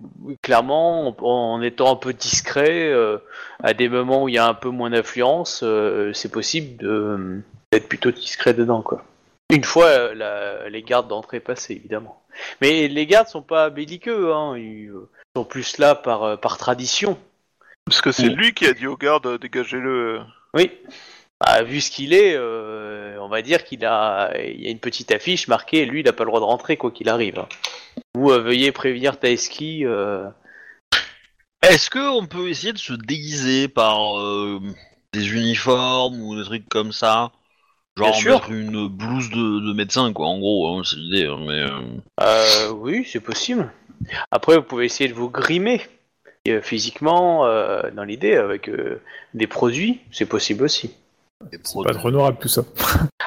clairement, 0.43 1.09
en, 1.09 1.25
en 1.25 1.63
étant 1.63 1.91
un 1.93 1.97
peu 1.97 2.13
discret, 2.13 2.91
euh, 2.93 3.19
à 3.63 3.73
des 3.73 3.89
moments 3.89 4.25
où 4.25 4.29
il 4.29 4.35
y 4.35 4.39
a 4.39 4.47
un 4.47 4.55
peu 4.55 4.69
moins 4.69 4.91
d'influence, 4.91 5.61
euh, 5.63 6.13
c'est 6.13 6.31
possible 6.31 6.77
d'être 7.73 7.89
plutôt 7.89 8.11
discret 8.11 8.53
dedans, 8.53 8.83
quoi. 8.83 9.03
Une 9.55 9.65
fois 9.65 9.87
euh, 9.87 10.15
la- 10.15 10.69
les 10.69 10.83
gardes 10.83 11.09
d'entrée 11.09 11.41
passés, 11.41 11.75
évidemment. 11.75 12.23
Mais 12.61 12.89
les 12.89 13.07
gardes 13.07 13.29
sont 13.29 13.43
pas 13.43 13.71
belliqueux, 13.71 14.33
hein. 14.33 14.57
Ils 14.57 14.89
euh, 14.89 15.09
sont 15.37 15.45
plus 15.45 15.79
là 15.79 15.95
par, 15.95 16.23
euh, 16.25 16.37
par 16.37 16.59
tradition. 16.59 17.19
Parce 17.87 18.01
que 18.01 18.13
c'est 18.13 18.29
lui 18.29 18.55
qui 18.55 18.67
a 18.67 18.73
dit 18.73 18.87
aux 18.87 18.97
gardes 18.97 19.39
dégagez-le. 19.41 20.21
Oui. 20.55 20.73
Bah, 21.41 21.63
vu 21.63 21.81
ce 21.81 21.91
qu'il 21.91 22.15
est, 22.15 22.35
euh, 22.35 23.19
on 23.21 23.29
va 23.29 23.43
dire 23.43 23.65
qu'il 23.65 23.85
a, 23.85 24.33
il 24.39 24.63
y 24.63 24.67
a 24.67 24.71
une 24.71 24.79
petite 24.79 25.11
affiche 25.13 25.49
marquée, 25.49 25.85
lui, 25.85 26.01
il 26.01 26.07
n'a 26.07 26.13
pas 26.13 26.25
le 26.25 26.31
droit 26.31 26.41
de 26.41 26.45
rentrer 26.47 26.77
quoi 26.77 26.91
qu'il 26.91 27.09
arrive. 27.09 27.39
hein. 27.39 27.49
Ou 28.17 28.31
euh, 28.31 28.39
veuillez 28.39 28.73
prévenir 28.73 29.19
Taeski. 29.19 29.85
Euh... 29.85 30.29
Est-ce 31.63 31.91
que 31.91 31.99
on 31.99 32.27
peut 32.27 32.49
essayer 32.49 32.73
de 32.73 32.79
se 32.79 32.93
déguiser 32.93 33.69
par 33.69 34.19
euh, 34.19 34.61
des 35.13 35.35
uniformes 35.35 36.21
ou 36.23 36.37
des 36.37 36.45
trucs 36.45 36.69
comme 36.69 36.93
ça? 36.93 37.33
Genre 37.97 38.11
Bien 38.11 38.21
sûr. 38.21 38.33
mettre 38.35 38.51
une 38.51 38.89
blouse 38.89 39.31
de, 39.31 39.61
de 39.69 39.73
médecin, 39.73 40.13
quoi, 40.13 40.27
en 40.27 40.39
gros, 40.39 40.67
hein, 40.79 40.83
c'est 40.85 40.97
l'idée, 40.97 41.27
hein, 41.27 41.39
mais... 41.41 41.61
euh, 41.63 41.81
Euh, 42.21 42.71
oui, 42.73 43.07
c'est 43.11 43.21
possible. 43.21 43.71
Après, 44.33 44.57
vous 44.57 44.63
pouvez 44.63 44.85
essayer 44.87 45.09
de 45.09 45.15
vous 45.15 45.31
grimer 45.31 45.81
euh, 46.49 46.61
physiquement, 46.61 47.47
euh, 47.47 47.91
dans 47.93 48.03
l'idée, 48.05 48.35
avec 48.35 48.69
euh, 48.69 49.01
des 49.33 49.47
produits, 49.47 50.01
c'est 50.11 50.27
possible 50.27 50.65
aussi. 50.65 50.91
des 51.53 51.59
Pas 51.59 51.63
produits. 51.65 51.95
trop 51.97 52.09
honorable 52.09 52.39
tout 52.41 52.49
ça. 52.49 52.65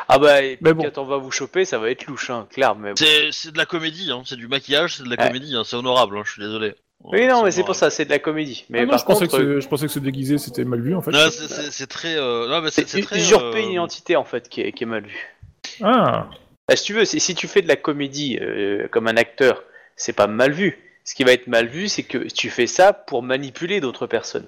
Ah 0.09 0.19
bah, 0.19 0.41
et 0.43 0.57
Mais 0.62 0.74
bon. 0.74 0.83
quand 0.83 1.01
on 1.01 1.05
va 1.05 1.17
vous 1.17 1.31
choper, 1.31 1.63
ça 1.65 1.79
va 1.79 1.89
être 1.89 2.05
louche, 2.05 2.29
hein, 2.29 2.45
clair. 2.51 2.75
Mais 2.75 2.89
bon. 2.89 2.95
C'est 2.97 3.29
c'est 3.31 3.51
de 3.51 3.57
la 3.57 3.65
comédie, 3.65 4.12
hein, 4.12 4.21
c'est 4.25 4.36
du 4.36 4.47
maquillage, 4.47 4.95
c'est 4.97 5.03
de 5.03 5.09
la 5.09 5.15
Ouais. 5.21 5.27
comédie, 5.27 5.55
hein, 5.55 5.63
c'est 5.65 5.75
honorable, 5.77 6.17
hein, 6.17 6.24
je 6.25 6.31
suis 6.33 6.41
désolé. 6.41 6.75
Oui, 7.04 7.25
non, 7.27 7.44
mais 7.44 7.51
c'est 7.51 7.63
pour 7.63 7.75
ça, 7.75 7.89
c'est 7.89 8.06
de 8.06 8.10
la 8.10 8.20
comédie. 8.20 8.66
Mais 8.70 8.80
Ah 8.80 8.86
non, 8.86 8.89
par 8.92 9.00
je, 9.00 9.06
pensais 9.06 9.27
contre, 9.27 9.38
que 9.38 9.56
se, 9.56 9.60
je 9.62 9.68
pensais 9.68 9.86
que 9.86 9.92
se 9.92 10.00
déguiser 10.00 10.38
c'était 10.38 10.66
mal 10.66 10.82
vu 10.82 10.96
en 10.96 11.01
fait. 11.01 11.12
Non, 11.12 11.30
c'est- 11.30 11.88
très... 11.88 12.16
euh, 12.18 12.48
Non, 12.50 12.62
mais 12.62 12.72
c'est 12.72 12.86
très... 12.86 13.18
usurper 13.20 13.60
euh, 13.60 13.62
une 13.63 13.72
identité 13.74 14.16
en 14.16 14.25
fait 14.25 14.50
qui 14.50 14.62
est, 14.62 14.72
qui 14.74 14.84
est 14.84 14.88
mal 14.88 15.06
vue. 15.06 15.36
Ah, 15.82 16.27
Bah, 16.68 16.75
si 16.75 16.84
tu 16.84 16.94
veux, 16.94 17.06
si, 17.06 17.20
si 17.20 17.36
tu 17.36 17.48
fais 17.48 17.62
de 17.62 17.68
la 17.68 17.75
comédie 17.77 18.38
euh, 18.42 18.88
comme 18.89 19.08
un 19.08 19.16
acteur, 19.18 19.63
c'est 19.96 20.13
pas 20.13 20.27
mal 20.27 20.51
vu. 20.51 20.80
Ce 21.06 21.16
qui 21.16 21.24
va 21.24 21.32
être 21.32 21.48
mal 21.48 21.68
vu, 21.68 21.88
c'est 21.88 22.04
que 22.04 22.18
tu 22.18 22.50
fais 22.50 22.68
ça 22.68 22.92
pour 22.92 23.24
manipuler 23.24 23.80
d'autres 23.80 24.08
personnes. 24.08 24.48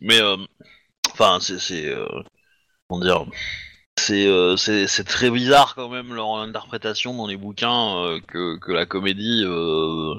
Mais 0.00 0.20
euh, 0.20 0.36
enfin, 1.12 1.38
c'est 1.40 1.86
euh, 1.88 2.06
comment 2.88 3.00
dire, 3.02 3.26
c'est 3.98 4.26
euh, 4.26 4.56
c'est 4.56 4.86
c'est 4.88 5.04
très 5.04 5.30
bizarre 5.30 5.74
quand 5.76 5.88
même 5.88 6.14
leur 6.14 6.36
interprétation 6.36 7.14
dans 7.16 7.26
les 7.26 7.36
bouquins 7.38 7.96
euh, 8.04 8.20
que 8.28 8.58
que 8.58 8.72
la 8.72 8.86
comédie 8.86 9.44
euh, 9.46 10.14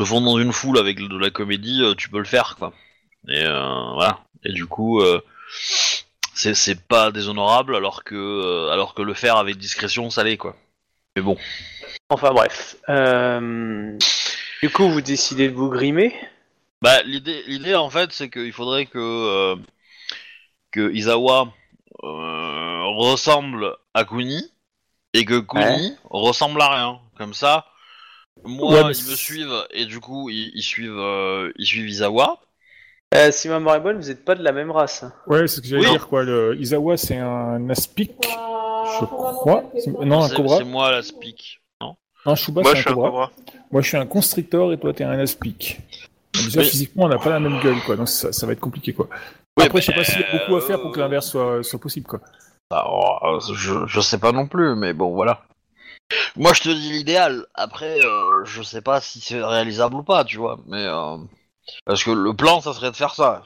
se 0.00 0.04
fond 0.06 0.20
dans 0.20 0.38
une 0.38 0.52
foule 0.52 0.78
avec 0.78 0.98
de 0.98 1.18
la 1.18 1.30
comédie, 1.30 1.82
euh, 1.82 1.94
tu 1.94 2.08
peux 2.08 2.18
le 2.18 2.24
faire 2.24 2.56
quoi. 2.58 2.72
Et 3.28 3.44
euh, 3.44 3.92
voilà. 3.94 4.20
Et 4.44 4.52
du 4.52 4.66
coup, 4.66 5.00
euh, 5.00 5.20
c'est 6.34 6.86
pas 6.86 7.10
déshonorable 7.10 7.74
alors 7.76 8.04
que 8.04 8.14
euh, 8.14 8.70
alors 8.72 8.94
que 8.94 9.02
le 9.02 9.14
faire 9.14 9.36
avec 9.36 9.56
discrétion, 9.56 10.10
ça 10.10 10.22
l'est 10.24 10.36
quoi. 10.36 10.54
Mais 11.16 11.22
bon. 11.22 11.36
Enfin 12.10 12.30
bref. 12.32 12.76
Euh, 12.88 13.96
Du 14.62 14.70
coup, 14.70 14.88
vous 14.88 15.00
décidez 15.00 15.48
de 15.48 15.54
vous 15.54 15.70
grimer? 15.70 16.14
Bah, 16.82 17.02
l'idée, 17.02 17.42
l'idée 17.46 17.74
en 17.74 17.90
fait, 17.90 18.12
c'est 18.12 18.30
qu'il 18.30 18.52
faudrait 18.52 18.86
que 18.86 18.98
euh, 18.98 19.56
que 20.72 20.92
Izawa 20.92 21.48
euh, 22.04 22.82
ressemble 22.96 23.76
à 23.94 24.04
Kuni 24.04 24.52
et 25.14 25.24
que 25.24 25.40
Kuni 25.40 25.96
ressemble 26.10 26.60
à 26.60 26.68
rien. 26.68 27.00
Comme 27.16 27.34
ça, 27.34 27.66
moi, 28.44 28.72
Ouais, 28.72 28.84
mais 28.88 28.96
ils 28.96 29.10
me 29.10 29.16
suivent 29.16 29.66
et 29.72 29.86
du 29.86 30.00
coup, 30.00 30.28
ils, 30.30 30.50
ils 30.54 30.62
suivent, 30.62 30.98
euh, 30.98 31.52
ils 31.56 31.66
suivent 31.66 31.88
Izawa. 31.88 32.38
Euh, 33.14 33.30
si 33.30 33.48
ma 33.48 33.58
mémoire 33.58 33.76
est 33.76 33.80
bonne, 33.80 33.98
vous 34.00 34.08
n'êtes 34.08 34.24
pas 34.24 34.34
de 34.34 34.42
la 34.42 34.52
même 34.52 34.70
race. 34.70 35.04
Ouais, 35.26 35.46
c'est 35.46 35.56
ce 35.56 35.60
que 35.60 35.68
j'allais 35.68 35.84
Oui. 35.84 35.90
dire, 35.90 36.08
quoi. 36.08 36.24
Le 36.24 36.56
Isawa, 36.60 36.96
c'est 36.96 37.16
un 37.16 37.70
aspic, 37.70 38.12
je 38.20 39.04
crois. 39.04 39.62
Non, 40.04 40.24
un 40.24 40.28
cobra. 40.28 40.58
C'est 40.58 40.64
moi 40.64 40.90
la 40.90 41.02
speak. 41.02 41.62
Non, 41.80 42.34
Shuba, 42.34 42.62
Moi, 42.62 42.72
c'est 42.72 42.78
je 42.78 42.82
suis 42.82 42.88
un 42.88 42.92
un 42.92 42.94
cobra. 42.96 43.10
cobra. 43.10 43.30
Moi, 43.70 43.82
je 43.82 43.88
suis 43.88 43.96
un 43.96 44.06
constrictor 44.06 44.72
et 44.72 44.78
toi, 44.78 44.92
t'es 44.92 45.04
un 45.04 45.18
aspic. 45.20 45.78
Déjà, 46.34 46.60
Oui. 46.60 46.66
physiquement, 46.68 47.04
on 47.04 47.08
n'a 47.08 47.18
pas 47.18 47.30
la 47.30 47.38
même 47.40 47.60
gueule, 47.60 47.80
quoi. 47.86 47.94
Donc, 47.96 48.08
ça, 48.08 48.32
ça 48.32 48.46
va 48.46 48.52
être 48.52 48.60
compliqué, 48.60 48.92
quoi. 48.92 49.08
Oui, 49.56 49.64
Après, 49.64 49.80
je 49.80 49.86
sais 49.86 49.92
pas 49.92 50.02
s'il 50.04 50.20
y 50.20 50.24
a 50.24 50.26
euh, 50.34 50.38
beaucoup 50.38 50.56
à 50.56 50.60
faire 50.60 50.80
pour 50.82 50.90
que 50.90 50.98
l'inverse 50.98 51.30
soit, 51.30 51.62
soit 51.62 51.78
possible, 51.80 52.06
quoi. 52.06 52.20
Alors, 52.70 53.24
euh, 53.24 53.54
je, 53.54 53.86
je 53.86 54.00
sais 54.00 54.18
pas 54.18 54.32
non 54.32 54.48
plus, 54.48 54.74
mais 54.74 54.92
bon, 54.92 55.14
voilà. 55.14 55.44
Moi, 56.36 56.52
je 56.52 56.60
te 56.62 56.68
dis 56.68 56.92
l'idéal. 56.92 57.46
Après, 57.54 58.00
euh, 58.04 58.44
je 58.44 58.62
sais 58.62 58.80
pas 58.82 59.00
si 59.00 59.20
c'est 59.20 59.42
réalisable 59.42 59.96
ou 59.96 60.02
pas, 60.02 60.24
tu 60.24 60.36
vois. 60.36 60.58
Mais 60.66 60.84
euh, 60.84 61.16
parce 61.84 62.04
que 62.04 62.10
le 62.10 62.34
plan, 62.34 62.60
ça 62.60 62.72
serait 62.72 62.90
de 62.90 62.96
faire 62.96 63.14
ça. 63.14 63.42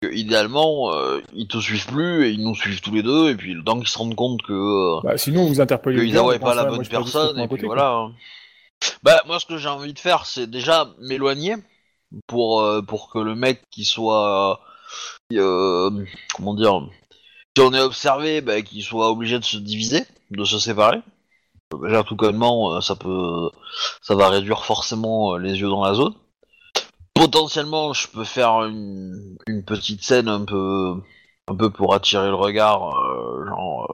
Que, 0.00 0.12
idéalement, 0.12 0.92
euh, 0.94 1.20
ils 1.34 1.46
te 1.48 1.58
suivent 1.58 1.86
plus 1.86 2.26
et 2.26 2.30
ils 2.30 2.42
nous 2.42 2.54
suivent 2.54 2.80
tous 2.80 2.94
les 2.94 3.02
deux. 3.02 3.28
Et 3.30 3.34
puis, 3.36 3.54
le 3.54 3.62
temps 3.62 3.78
qu'ils 3.78 3.88
se 3.88 3.98
rendent 3.98 4.14
compte 4.14 4.42
que, 4.42 4.52
euh, 4.52 5.00
Bah, 5.04 5.18
sinon, 5.18 5.46
vous 5.46 5.60
interpellez 5.60 5.96
que 5.96 6.02
Isawa 6.02 6.34
est 6.34 6.38
pas 6.38 6.54
la 6.54 6.64
bonne 6.64 6.86
personne. 6.88 7.38
Et 7.40 7.48
puis 7.48 7.66
voilà. 7.66 7.90
hein. 7.90 8.12
Bah, 9.02 9.22
moi, 9.26 9.38
ce 9.38 9.46
que 9.46 9.58
j'ai 9.58 9.68
envie 9.68 9.92
de 9.92 9.98
faire, 9.98 10.24
c'est 10.26 10.48
déjà 10.48 10.88
m'éloigner 10.98 11.56
pour 12.26 12.64
pour 12.88 13.10
que 13.10 13.18
le 13.18 13.34
mec 13.34 13.62
qui 13.70 13.84
soit 13.84 14.60
comment 15.30 16.54
dire 16.54 16.80
si 17.56 17.62
on 17.62 17.72
est 17.74 17.80
observé, 17.80 18.40
bah, 18.40 18.60
qu'il 18.62 18.82
soit 18.82 19.10
obligé 19.10 19.38
de 19.38 19.44
se 19.44 19.56
diviser, 19.58 20.04
de 20.30 20.44
se 20.44 20.58
séparer. 20.58 21.00
Déjà 21.80 22.02
tout 22.02 22.16
connement, 22.16 22.74
euh, 22.74 22.80
ça 22.80 22.96
peut, 22.96 23.50
ça 24.02 24.14
va 24.14 24.28
réduire 24.28 24.64
forcément 24.64 25.34
euh, 25.34 25.38
les 25.38 25.60
yeux 25.60 25.68
dans 25.68 25.84
la 25.84 25.94
zone. 25.94 26.14
Potentiellement, 27.14 27.92
je 27.92 28.08
peux 28.08 28.24
faire 28.24 28.64
une, 28.64 29.36
petite 29.66 30.02
scène 30.02 30.28
un 30.28 30.44
peu, 30.44 30.94
un 31.48 31.54
peu 31.54 31.70
pour 31.70 31.94
attirer 31.94 32.28
le 32.28 32.34
regard, 32.34 32.96
euh, 32.96 33.46
genre 33.46 33.88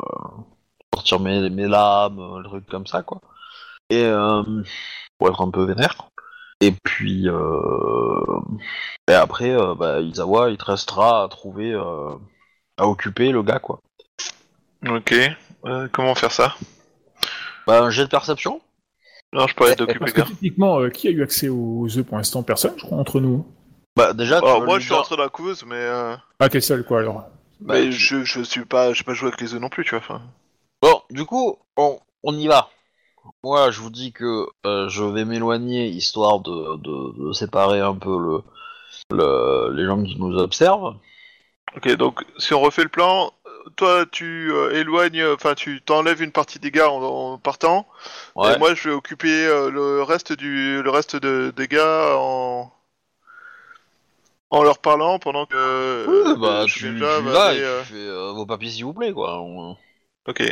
sortir 0.95 1.21
mes, 1.21 1.51
mes 1.51 1.69
lames, 1.69 2.39
le 2.39 2.45
truc 2.45 2.67
comme 2.67 2.87
ça 2.87 3.03
quoi. 3.03 3.21
Et 3.91 4.11
pour 5.19 5.29
être 5.29 5.41
un 5.43 5.51
peu 5.51 5.65
vénère. 5.65 6.11
Et 6.61 6.73
puis, 6.73 7.29
après, 9.07 9.57
bah, 9.77 10.01
Isawa, 10.01 10.51
il 10.51 10.59
te 10.59 10.65
restera 10.65 11.25
à 11.25 11.29
trouver, 11.29 11.75
à 12.77 12.87
occuper 12.87 13.31
le 13.33 13.43
gars 13.43 13.59
quoi. 13.59 13.81
Ok. 14.87 15.15
Comment 15.93 16.15
faire 16.15 16.33
ça? 16.33 16.55
Bah, 17.69 17.83
un 17.83 17.91
jet 17.91 18.05
de 18.05 18.09
perception 18.09 18.63
Non, 19.35 19.47
je 19.47 19.55
parlais 19.55 19.77
d'occuper 19.77 19.99
Parce 19.99 20.13
le 20.15 20.23
que 20.23 20.29
techniquement, 20.29 20.81
euh, 20.81 20.89
qui 20.89 21.07
a 21.07 21.11
eu 21.11 21.23
accès 21.23 21.51
aux 21.51 21.87
œufs 21.99 22.03
pour 22.05 22.17
l'instant? 22.17 22.43
Personne, 22.43 22.73
je 22.79 22.83
crois, 22.83 22.97
entre 22.97 23.21
nous. 23.21 23.47
Bah, 23.95 24.15
déjà, 24.15 24.41
tu 24.41 24.47
Alors 24.47 24.65
moi, 24.65 24.79
je 24.79 24.87
suis 24.87 24.95
rentré 24.95 25.17
dans 25.17 25.23
la 25.23 25.29
couveuse, 25.29 25.65
mais 25.67 25.77
euh, 25.77 26.17
Ah, 26.41 26.49
t'es 26.49 26.63
seul, 26.63 26.83
quoi, 26.83 27.01
alors. 27.01 27.27
Bah, 27.61 27.75
mais 27.75 27.91
tu- 27.91 27.93
je 27.93 28.25
je 28.25 28.41
suis 28.41 28.65
pas, 28.65 28.95
j'ai 28.95 29.05
pas 29.05 29.13
joué 29.13 29.29
avec 29.29 29.41
les 29.43 29.53
œufs 29.53 29.61
non 29.61 29.69
plus, 29.69 29.85
tu 29.85 29.91
vois. 29.91 29.99
Enfin, 29.99 30.23
Bon, 30.81 31.03
du 31.11 31.27
coup, 31.27 31.59
on, 31.77 31.99
on 32.23 32.35
y 32.35 32.47
va. 32.47 32.71
Moi, 33.45 33.71
je 33.71 33.81
vous 33.83 33.91
dis 33.91 34.13
que 34.13 34.47
euh, 34.65 34.89
je 34.89 35.05
vais 35.05 35.27
m'éloigner 35.27 35.89
histoire 35.89 36.41
de, 36.41 36.77
de, 36.79 37.27
de 37.27 37.33
séparer 37.33 37.81
un 37.81 37.95
peu 37.97 38.17
le, 38.17 38.43
le, 39.11 39.75
les 39.75 39.85
gens 39.85 40.03
qui 40.03 40.19
nous 40.19 40.39
observent. 40.39 40.97
Ok, 41.77 41.89
donc 41.97 42.25
si 42.39 42.55
on 42.55 42.61
refait 42.61 42.83
le 42.85 42.89
plan, 42.89 43.31
toi 43.77 44.05
tu 44.11 44.53
euh, 44.53 44.79
éloignes, 44.81 45.25
enfin 45.35 45.55
tu 45.55 45.81
t'enlèves 45.83 46.23
une 46.23 46.33
partie 46.33 46.59
des 46.59 46.71
gars 46.71 46.89
en, 46.91 47.03
en 47.03 47.39
partant, 47.39 47.87
Ouais. 48.37 48.55
et 48.55 48.59
moi 48.59 48.75
je 48.75 48.89
vais 48.89 48.95
occuper 48.95 49.47
euh, 49.47 49.71
le 49.71 50.03
reste 50.03 50.33
du 50.33 50.83
le 50.83 50.91
reste 50.91 51.17
de, 51.17 51.53
des 51.57 51.67
gars 51.69 52.15
en 52.17 52.73
en 54.51 54.63
leur 54.63 54.79
parlant 54.79 55.19
pendant 55.19 55.45
que 55.47 55.55
euh, 55.57 56.37
bah, 56.37 56.65
je 56.67 56.75
tu, 56.75 56.93
là, 56.99 57.21
vas 57.21 57.33
bah, 57.33 57.55
et 57.55 57.59
mais, 57.59 57.65
euh, 57.65 57.81
tu 57.83 57.87
fais 57.93 57.95
euh, 57.99 58.33
vos 58.33 58.47
papiers 58.47 58.71
s'il 58.71 58.85
vous 58.85 58.95
plaît, 58.95 59.13
quoi. 59.13 59.41
On- 59.43 59.77
Ok. 60.27 60.43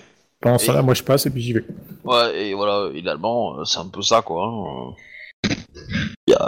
Pendant 0.41 0.59
Et- 0.59 0.67
temps-là, 0.67 0.83
moi, 0.83 0.93
je 0.95 1.03
passe 1.03 1.25
et 1.27 1.31
puis 1.31 1.41
j'y 1.41 1.55
vais. 1.55 1.65
Ouais, 2.05 2.49
et 2.49 2.55
voilà, 2.55 2.91
idéalement, 2.95 3.65
c'est 3.65 3.79
un 3.79 3.89
peu 3.89 4.03
ça, 4.03 4.21
quoi. 4.21 4.45
hein. 4.47 4.95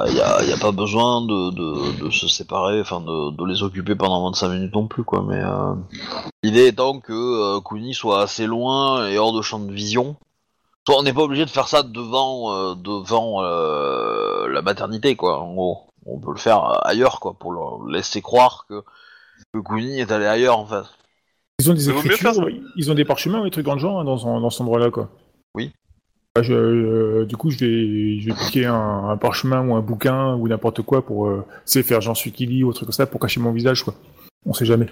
Y 0.07 0.21
a, 0.21 0.43
y, 0.45 0.53
a, 0.53 0.57
pas 0.59 0.73
besoin 0.73 1.23
de, 1.23 1.51
de, 1.51 2.05
de 2.05 2.11
se 2.11 2.29
séparer, 2.29 2.81
enfin 2.81 3.01
de, 3.01 3.31
de 3.37 3.45
les 3.47 3.63
occuper 3.63 3.95
pendant 3.95 4.25
25 4.25 4.49
minutes 4.51 4.75
non 4.75 4.87
plus, 4.87 5.05
quoi. 5.05 5.25
Mais 5.27 5.41
euh, 5.43 5.75
l'idée 6.43 6.67
étant 6.69 7.01
que 7.01 7.13
euh, 7.13 7.61
Kuni 7.61 7.95
soit 7.95 8.23
assez 8.23 8.47
loin 8.47 9.07
et 9.09 9.19
hors 9.19 9.33
de 9.33 9.43
champ 9.43 9.59
de 9.59 9.73
vision. 9.73 10.17
Soit 10.87 10.99
on 10.99 11.03
n'est 11.03 11.13
pas 11.13 11.23
obligé 11.23 11.45
de 11.45 11.51
faire 11.51 11.69
ça 11.69 11.83
devant, 11.83 12.53
euh, 12.55 12.75
devant 12.75 13.43
euh, 13.43 14.49
la 14.49 14.63
maternité, 14.63 15.17
quoi. 15.17 15.41
En 15.41 15.55
gros, 15.55 15.87
on 16.07 16.19
peut 16.19 16.31
le 16.33 16.39
faire 16.39 16.87
ailleurs, 16.87 17.21
quoi, 17.21 17.35
pour 17.35 17.53
leur 17.53 17.85
laisser 17.87 18.23
croire 18.23 18.65
que, 18.69 18.83
que 19.53 19.59
Kuni 19.59 20.01
est 20.01 20.11
allé 20.13 20.27
ailleurs, 20.27 20.59
en 20.59 20.67
fait. 20.67 20.85
Ils 21.61 21.71
ont 21.71 21.75
des 21.75 21.91
écritures, 21.91 22.33
ils 22.77 22.91
ont 22.91 22.95
des 22.95 23.05
parchemins 23.05 23.41
ou 23.41 23.45
des 23.45 23.51
trucs 23.51 23.67
dans 23.67 23.75
le 23.75 23.81
genre, 23.81 24.01
hein, 24.01 24.05
dans, 24.05 24.17
ce- 24.17 24.25
dans 24.25 24.51
cet 24.51 24.61
endroit-là, 24.61 24.91
quoi. 24.91 25.09
Oui. 25.55 25.73
Bah, 26.39 26.43
je, 26.45 26.53
euh, 26.55 27.25
du 27.27 27.37
coup, 27.37 27.51
je 27.51 27.59
vais, 27.59 28.21
je 28.21 28.27
vais 28.31 28.35
piquer 28.47 28.67
un, 28.67 29.09
un 29.09 29.17
parchemin 29.17 29.67
ou 29.67 29.75
un 29.75 29.81
bouquin 29.81 30.35
ou 30.37 30.47
n'importe 30.47 30.83
quoi 30.83 31.05
pour, 31.05 31.27
euh, 31.27 31.45
faire 31.67 32.01
j'en 32.01 32.15
suis 32.15 32.31
qui 32.31 32.47
lit 32.47 32.63
ou 32.63 32.71
un 32.71 32.73
truc 32.73 32.87
comme 32.87 32.93
ça 32.93 33.07
pour 33.07 33.21
cacher 33.21 33.41
mon 33.41 33.51
visage, 33.51 33.83
quoi. 33.83 33.95
On 34.47 34.53
sait 34.53 34.65
jamais. 34.65 34.87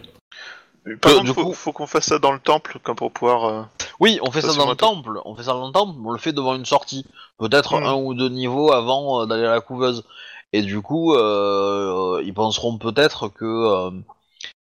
Par 1.01 1.13
Euh, 1.13 1.15
contre, 1.19 1.25
du 1.25 1.33
faut, 1.35 1.45
coup- 1.45 1.53
faut 1.53 1.73
qu'on 1.73 1.87
fasse 1.87 2.07
ça 2.07 2.19
dans 2.19 2.33
le 2.33 2.41
temple, 2.41 2.79
comme 2.83 2.97
pour 2.97 3.13
pouvoir. 3.13 3.45
euh, 3.45 3.63
Oui, 4.01 4.19
on 4.23 4.33
fait 4.33 4.41
Ça, 4.41 4.49
ça, 4.49 4.53
c'est 4.55 4.59
dans 4.59 4.69
le 4.71 4.75
temple. 4.77 5.21
On 5.25 5.37
fait 5.37 5.45
ça 5.45 5.53
dans 5.53 5.69
le 5.69 5.73
temple, 5.73 5.93
on 6.05 6.11
le 6.11 6.19
fait 6.19 6.33
devant 6.33 6.57
une 6.57 6.65
sortie. 6.67 7.07
Peut-être 7.39 7.79
Hmm. 7.81 7.85
un 7.85 7.95
ou 7.95 8.13
deux 8.15 8.29
niveaux 8.29 8.73
avant 8.73 9.23
euh, 9.23 9.27
d'aller 9.27 9.45
à 9.45 9.51
la 9.53 9.61
couveuse. 9.61 10.03
Et 10.53 10.63
du 10.63 10.81
coup, 10.81 11.15
euh, 11.15 12.21
ils 12.25 12.35
penseront 12.35 12.77
peut-être 12.77 13.29
que, 13.29 13.45
euh, 13.45 13.91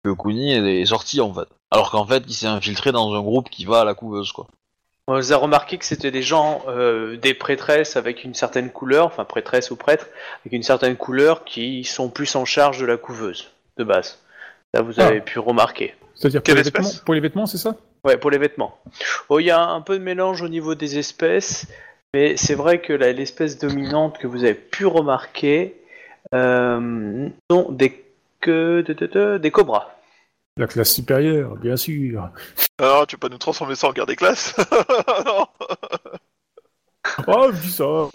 que 0.05 0.11
Kuni 0.11 0.53
est, 0.53 0.83
est 0.83 0.87
sorti 0.87 1.21
en 1.21 1.35
fait. 1.35 1.49
Alors 1.73 1.91
qu'en 1.91 2.07
fait, 2.07 2.23
il 2.29 2.33
s'est 2.35 2.47
infiltré 2.47 2.93
dans 2.93 3.13
un 3.13 3.21
groupe 3.23 3.51
qui 3.51 3.65
va 3.65 3.81
à 3.81 3.85
la 3.85 3.95
couveuse, 3.95 4.31
quoi. 4.31 4.47
On 5.09 5.15
vous 5.15 5.33
a 5.33 5.37
remarqué 5.37 5.79
que 5.79 5.85
c'était 5.85 6.11
des 6.11 6.23
gens, 6.23 6.65
euh, 6.67 7.17
des 7.17 7.33
prêtresses 7.33 7.97
avec 7.97 8.25
une 8.25 8.35
certaine 8.35 8.71
couleur, 8.71 9.07
enfin 9.07 9.25
prêtresses 9.25 9.71
ou 9.71 9.77
prêtres, 9.77 10.09
avec 10.45 10.53
une 10.53 10.65
certaine 10.65 10.97
couleur 10.97 11.45
qui 11.45 11.85
sont 11.85 12.09
plus 12.09 12.35
en 12.35 12.45
charge 12.45 12.81
de 12.81 12.87
la 12.87 12.97
couveuse, 12.97 13.53
de 13.77 13.85
base. 13.85 14.19
Ça, 14.75 14.83
vous 14.83 14.95
Ah. 14.99 15.07
avez 15.07 15.21
pu 15.21 15.39
remarquer. 15.39 15.95
C'est-à-dire 16.17 16.41
pour 16.41 16.47
Quelle 16.47 16.57
les, 16.57 16.61
espèce 16.63 16.87
vêtements, 16.87 17.05
pour 17.05 17.15
les 17.15 17.21
vêtements, 17.21 17.47
c'est 17.47 17.59
ça? 17.59 17.77
Ouais, 18.03 18.17
pour 18.17 18.31
les 18.33 18.39
vêtements. 18.39 18.79
Oh, 19.29 19.39
il 19.39 19.45
y 19.47 19.51
a 19.53 19.61
un 19.61 19.81
peu 19.81 19.97
de 19.97 20.03
mélange 20.03 20.43
au 20.43 20.49
niveau 20.49 20.75
des 20.75 20.99
espèces, 20.99 21.69
mais 22.13 22.37
c'est 22.37 22.55
vrai 22.55 22.81
que 22.81 22.93
l'espèce 22.93 23.59
dominante 23.59 24.19
que 24.19 24.27
vous 24.27 24.43
avez 24.43 24.55
pu 24.55 24.87
remarquer 24.87 25.77
euh, 26.35 27.29
sont 27.49 27.71
des, 27.71 28.05
que, 28.41 28.81
de- 28.85 28.93
de- 28.93 29.07
de- 29.07 29.39
des 29.39 29.51
cobras. 29.53 29.96
La 30.59 30.67
classe 30.67 30.95
supérieure, 30.95 31.57
bien 31.57 31.77
sûr. 31.77 32.31
Alors, 32.79 33.07
tu 33.07 33.17
veux 33.17 33.21
pas 33.21 33.29
nous 33.29 33.39
transformer 33.39 33.75
ça 33.75 33.89
en 33.89 33.93
guerre 33.93 34.07
des 34.07 34.17
classes 34.17 34.55
Non. 35.27 35.47
Oh, 37.29 37.51
je 37.53 37.61
dis 37.61 37.71
ça, 37.71 38.09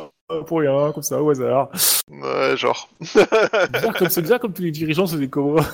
pour 0.45 0.60
rien, 0.60 0.91
comme 0.91 1.01
ça, 1.01 1.21
au 1.21 1.30
hasard. 1.30 1.69
Ouais, 2.10 2.58
genre. 2.58 2.89
Bizarre 2.99 3.93
comme, 3.97 4.10
c'est 4.10 4.21
bizarre 4.21 4.39
comme 4.39 4.54
tous 4.54 4.63
les 4.63 4.71
dirigeants, 4.71 5.08
c'est 5.08 5.17
des 5.17 5.30
cobras. 5.30 5.65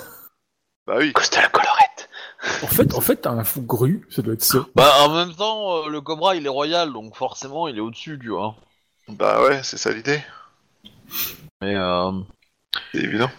Bah 0.85 0.95
oui. 0.97 1.09
À 1.09 1.13
cause 1.13 1.29
de 1.31 1.35
la 1.37 1.49
colorette. 1.49 2.09
En 2.63 2.67
fait, 2.67 2.93
en 2.93 3.01
fait, 3.01 3.15
t'as 3.17 3.31
un 3.31 3.43
fou 3.43 3.61
gru, 3.61 4.07
ça 4.09 4.21
doit 4.21 4.35
être 4.35 4.43
ça. 4.43 4.65
Bah, 4.75 4.91
en 5.01 5.13
même 5.13 5.33
temps, 5.33 5.77
euh, 5.77 5.89
le 5.89 6.01
Cobra 6.01 6.35
il 6.35 6.45
est 6.45 6.49
royal, 6.49 6.93
donc 6.93 7.15
forcément 7.15 7.67
il 7.67 7.77
est 7.77 7.81
au-dessus, 7.81 8.19
tu 8.21 8.29
vois. 8.29 8.55
Bah 9.09 9.43
ouais, 9.43 9.63
c'est 9.63 9.77
ça 9.77 9.91
l'idée. 9.91 10.21
Mais 11.61 11.75
euh... 11.75 12.11
C'est 12.91 12.99
évident. 12.99 13.29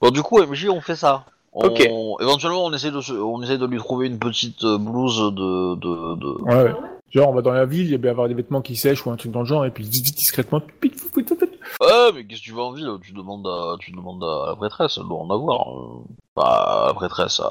bon, 0.00 0.10
du 0.10 0.22
coup, 0.22 0.42
MJ, 0.42 0.68
on 0.68 0.80
fait 0.80 0.96
ça. 0.96 1.24
On- 1.60 1.66
Ok. 1.66 2.20
Éventuellement, 2.20 2.64
on 2.64 2.72
essaie 2.72 2.90
de, 2.90 3.00
se- 3.00 3.12
on 3.12 3.42
essaie 3.42 3.58
de 3.58 3.66
lui 3.66 3.78
trouver 3.78 4.06
une 4.06 4.18
petite 4.18 4.62
euh, 4.64 4.78
blouse 4.78 5.18
de, 5.18 5.74
de, 5.74 6.14
de, 6.16 6.42
Ouais, 6.42 6.62
ouais. 6.64 6.74
Genre, 7.10 7.30
on 7.30 7.34
va 7.34 7.40
dans 7.42 7.52
la 7.52 7.64
ville, 7.64 7.86
il 7.90 8.04
y 8.04 8.06
a 8.06 8.10
avoir 8.10 8.28
des 8.28 8.34
vêtements 8.34 8.60
qui 8.60 8.76
sèchent 8.76 9.06
ou 9.06 9.10
un 9.10 9.16
truc 9.16 9.32
dans 9.32 9.40
le 9.40 9.46
genre, 9.46 9.64
et 9.64 9.70
puis 9.70 9.82
vite, 9.84 10.04
vite, 10.04 10.14
discrètement, 10.18 10.60
pit, 10.80 10.94
fou, 10.94 11.08
fou, 11.12 11.22
fou, 11.26 11.36
fou. 11.36 11.46
Ouais, 11.80 12.12
mais 12.14 12.24
qu'est-ce 12.24 12.40
que 12.40 12.44
tu 12.44 12.52
veux 12.52 12.60
en 12.60 12.72
ville? 12.72 12.86
Tu 13.02 13.12
demandes 13.12 13.46
à, 13.46 13.76
tu 13.80 13.92
demandes 13.92 14.22
à 14.22 14.50
la 14.50 14.56
prêtresse, 14.56 14.98
elle 15.00 15.08
doit 15.08 15.18
en 15.18 15.30
avoir. 15.30 15.70
euh. 15.74 16.04
Bah, 16.36 16.84
la 16.88 16.94
prêtresse 16.94 17.40
à, 17.40 17.50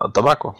à 0.00 0.08
Tama, 0.10 0.36
quoi. 0.36 0.54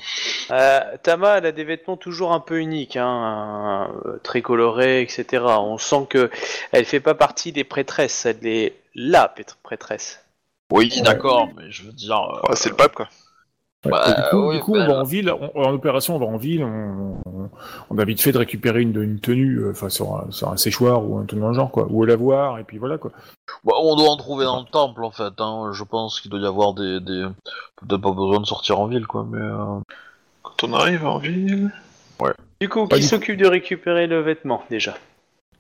Euh, 0.50 0.81
Tama, 1.02 1.38
elle 1.38 1.46
a 1.46 1.52
des 1.52 1.62
vêtements 1.64 1.96
toujours 1.98 2.33
un 2.33 2.40
peu 2.40 2.59
uniques, 2.59 2.96
hein, 2.96 3.88
euh, 4.07 4.18
très 4.22 4.40
colorés, 4.42 5.02
etc. 5.02 5.44
On 5.61 5.76
sent 5.79 6.07
que 6.09 6.31
elle 6.72 6.85
fait 6.87 7.00
pas 7.00 7.14
partie 7.14 7.52
des 7.52 7.64
prêtresses, 7.64 8.24
elle 8.26 8.44
est 8.46 8.76
la 8.94 9.29
prêtre- 9.29 9.59
prêtresse. 9.62 10.24
Oui, 10.72 11.00
d'accord, 11.02 11.48
mais 11.57 11.70
je 11.70 11.85
veux 11.85 11.92
dire. 11.92 12.16
euh, 12.20 12.48
Ouais, 12.48 12.57
c'est 12.57 12.70
le 12.70 12.76
pape, 12.76 12.94
quoi. 12.94 13.09
Ouais, 13.85 13.92
Bah, 13.92 14.12
du 14.12 14.22
coup, 14.31 14.48
oui, 14.48 14.57
du 14.57 14.62
coup, 14.62 14.72
bah, 14.72 14.81
on 14.83 14.87
va 14.88 14.94
en 15.00 15.05
ville, 15.05 15.31
on- 15.31 15.62
en 15.64 15.72
opération, 15.72 16.16
on 16.16 16.18
va 16.18 16.26
en 16.26 16.37
ville, 16.38 16.64
on, 16.64 17.20
on, 17.24 17.50
on 17.90 17.98
a 17.98 18.05
vite 18.05 18.20
fait 18.20 18.33
de 18.33 18.38
récupérer 18.38 18.81
une, 18.83 19.00
une 19.00 19.20
tenue, 19.20 19.59
euh, 19.61 19.70
enfin, 19.70 19.88
sur, 19.90 20.16
un- 20.16 20.31
sur 20.33 20.48
un 20.50 20.57
séchoir 20.57 21.05
ou 21.09 21.18
un 21.18 21.24
dans 21.24 21.48
le 21.48 21.55
genre, 21.55 21.70
quoi, 21.70 21.87
ou 21.88 22.02
à 22.02 22.07
l'avoir, 22.07 22.59
et 22.59 22.64
puis 22.64 22.79
voilà, 22.79 22.98
quoi. 22.98 23.12
bah, 23.64 23.74
on 23.81 23.94
doit 23.94 24.09
en 24.11 24.16
trouver 24.16 24.44
dans 24.44 24.59
le 24.59 24.66
temple, 24.66 25.05
en 25.05 25.12
fait. 25.12 25.33
Hein. 25.38 25.70
Je 25.72 25.85
pense 25.85 26.20
qu'il 26.20 26.31
doit 26.33 26.40
y 26.40 26.46
avoir 26.46 26.74
des, 26.74 26.98
des... 26.98 27.26
peut-être 27.76 28.00
pas 28.02 28.11
besoin 28.12 28.40
de 28.40 28.46
sortir 28.46 28.81
en 28.81 28.87
ville, 28.87 29.07
quoi. 29.07 29.24
Mais 29.31 29.38
euh, 29.38 29.79
Quand 30.42 30.64
on 30.64 30.72
arrive 30.72 31.07
en 31.07 31.18
ville. 31.18 31.70
Du 32.61 32.68
coup, 32.68 32.88
Pas 32.88 32.96
qui 32.96 33.02
du- 33.02 33.09
s'occupe 33.09 33.37
de 33.38 33.46
récupérer 33.46 34.07
le 34.09 34.20
vêtement 34.20 34.64
déjà? 34.70 34.96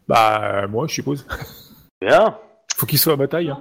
Bah, 0.08 0.40
euh, 0.64 0.68
moi, 0.68 0.86
je 0.88 0.94
suppose. 0.94 1.26
Bien. 2.00 2.36
Faut 2.74 2.86
qu'il 2.86 2.98
soit 2.98 3.12
à 3.12 3.16
bataille, 3.16 3.50
hein. 3.50 3.60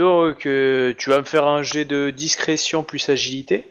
Donc, 0.00 0.46
euh, 0.46 0.94
tu 0.96 1.10
vas 1.10 1.18
me 1.18 1.24
faire 1.24 1.46
un 1.46 1.62
jet 1.62 1.84
de 1.84 2.08
discrétion 2.08 2.82
plus 2.82 3.06
agilité. 3.10 3.68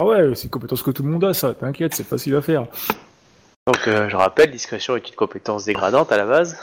Ah 0.00 0.06
ouais, 0.06 0.34
c'est 0.34 0.44
une 0.44 0.50
compétence 0.50 0.82
que 0.82 0.90
tout 0.90 1.02
le 1.02 1.10
monde 1.10 1.24
a, 1.24 1.34
ça. 1.34 1.52
T'inquiète, 1.52 1.94
c'est 1.94 2.04
facile 2.04 2.34
à 2.36 2.40
faire. 2.40 2.66
Donc, 3.66 3.86
euh, 3.86 4.08
je 4.08 4.16
rappelle, 4.16 4.50
discrétion 4.50 4.96
est 4.96 5.06
une 5.06 5.14
compétence 5.14 5.66
dégradante 5.66 6.10
à 6.10 6.16
la 6.16 6.24
base. 6.24 6.56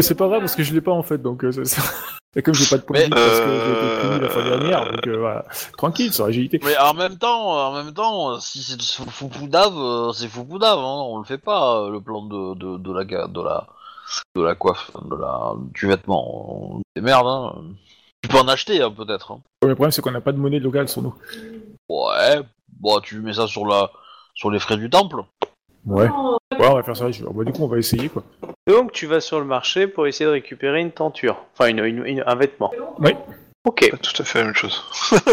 C'est 0.00 0.14
pas 0.14 0.28
vrai 0.28 0.38
parce 0.38 0.54
que 0.54 0.62
je 0.62 0.72
l'ai 0.74 0.80
pas 0.80 0.92
en 0.92 1.02
fait, 1.02 1.18
donc 1.18 1.42
euh, 1.42 1.50
c'est- 1.50 1.64
c'est- 1.64 1.80
et 2.36 2.42
comme 2.42 2.54
j'ai 2.54 2.66
pas 2.66 2.76
de 2.76 2.82
points 2.82 3.08
de 3.08 3.12
parce 3.12 3.40
que 3.40 3.46
j'ai 3.46 3.56
été 3.56 3.82
euh, 3.82 4.00
puni 4.10 4.20
la 4.20 4.28
fois 4.28 4.42
dernière, 4.44 4.92
donc 4.92 5.06
euh, 5.08 5.16
voilà. 5.18 5.44
Tranquille, 5.76 6.12
sur 6.12 6.26
agilité. 6.26 6.60
Mais 6.62 6.78
en 6.78 6.94
même 6.94 7.18
temps, 7.18 7.68
en 7.70 7.72
même 7.72 7.92
temps, 7.94 8.38
si 8.38 8.62
c'est 8.62 8.80
Foupoudave, 8.80 9.76
euh, 9.76 10.12
c'est 10.12 10.28
Foupoudave, 10.28 10.78
hein, 10.78 11.02
on 11.08 11.18
le 11.18 11.24
fait 11.24 11.38
pas, 11.38 11.80
euh, 11.80 11.90
le 11.90 12.00
plan 12.00 12.22
de, 12.22 12.54
de, 12.54 12.76
de 12.76 12.92
la 12.92 13.26
de 13.26 13.42
la 13.42 13.66
de 14.36 14.42
la 14.42 14.54
coiffe, 14.54 14.92
de 15.10 15.16
la 15.16 15.54
du 15.74 15.88
vêtement. 15.88 16.80
C'est 16.94 17.02
merde, 17.02 17.26
hein. 17.26 17.54
Tu 18.22 18.28
peux 18.28 18.38
en 18.38 18.48
acheter, 18.48 18.80
hein, 18.82 18.90
peut-être. 18.90 19.32
hein. 19.32 19.40
Le 19.62 19.74
problème 19.74 19.90
c'est 19.92 20.02
qu'on 20.02 20.10
n'a 20.10 20.20
pas 20.20 20.32
de 20.32 20.38
monnaie 20.38 20.58
locale 20.58 20.88
sur 20.88 21.02
nous. 21.02 21.14
Ouais, 21.88 22.40
bon, 22.80 23.00
tu 23.00 23.20
mets 23.20 23.34
ça 23.34 23.46
sur 23.46 23.66
la 23.66 23.90
sur 24.34 24.50
les 24.50 24.58
frais 24.58 24.76
du 24.76 24.90
temple. 24.90 25.16
Ouais. 25.86 26.08
Ouais, 26.58 26.66
on 26.68 26.74
va 26.74 26.82
faire 26.82 26.96
ça. 26.96 27.10
je- 27.10 27.24
bah, 27.24 27.44
du 27.44 27.52
coup, 27.52 27.62
on 27.62 27.68
va 27.68 27.78
essayer 27.78 28.08
quoi. 28.08 28.22
Donc, 28.66 28.92
tu 28.92 29.06
vas 29.06 29.20
sur 29.20 29.38
le 29.38 29.44
marché 29.46 29.86
pour 29.86 30.06
essayer 30.06 30.26
de 30.26 30.30
récupérer 30.32 30.80
une 30.80 30.90
tenture. 30.90 31.44
Enfin, 31.52 31.68
une, 31.70 31.78
une- 31.84 32.04
une- 32.06 32.24
un 32.26 32.34
vêtement. 32.34 32.72
Oui. 32.98 33.12
Ok. 33.64 33.90
Pas 33.90 33.96
tout 33.98 34.20
à 34.22 34.24
fait 34.24 34.38
la 34.40 34.44
même 34.46 34.54
chose. 34.54 34.82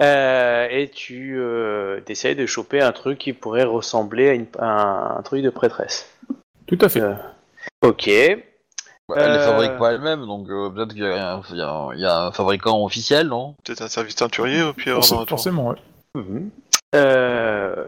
Euh, 0.00 0.66
et 0.68 0.88
tu 0.88 1.36
euh, 1.38 2.00
essayes 2.08 2.34
de 2.34 2.44
choper 2.46 2.80
un 2.80 2.90
truc 2.90 3.18
qui 3.18 3.32
pourrait 3.32 3.62
ressembler 3.62 4.30
à, 4.30 4.34
une- 4.34 4.46
à 4.58 4.66
un, 4.66 5.18
un 5.18 5.22
truc 5.22 5.42
de 5.42 5.50
prêtresse. 5.50 6.10
Tout 6.66 6.78
à 6.80 6.88
fait. 6.88 7.02
Euh, 7.02 7.14
Ok. 7.82 8.10
Elle 9.14 9.32
les 9.32 9.38
Euh. 9.38 9.46
fabrique 9.46 9.76
pas 9.78 9.92
elle-même, 9.92 10.24
donc 10.26 10.48
euh, 10.48 10.70
peut-être 10.70 10.90
qu'il 10.94 11.02
y, 11.02 11.06
a 11.06 11.34
un- 11.34 11.94
y 11.96 12.00
y 12.00 12.06
a 12.06 12.30
fabricant 12.32 12.82
officiel, 12.84 13.26
non? 13.28 13.54
Peut-être 13.64 13.82
un 13.82 13.88
service 13.88 14.14
teinturier 14.14 14.62
au 14.62 14.72
pire. 14.72 14.98
Forc- 15.00 15.10
dans 15.10 15.14
un 15.16 15.18
tour. 15.20 15.28
forcément, 15.28 15.68
ouais. 15.68 15.76
Mhm. 16.14 16.50
Euh, 16.94 17.84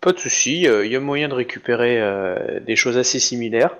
pas 0.00 0.12
de 0.12 0.18
souci, 0.18 0.62
il 0.62 0.86
y 0.86 0.96
a 0.96 1.00
moyen 1.00 1.28
de 1.28 1.34
récupérer 1.34 2.00
euh, 2.00 2.60
des 2.60 2.76
choses 2.76 2.96
assez 2.98 3.18
similaires, 3.18 3.74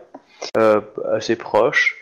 euh, 0.56 0.80
assez 1.12 1.36
proches. 1.36 1.98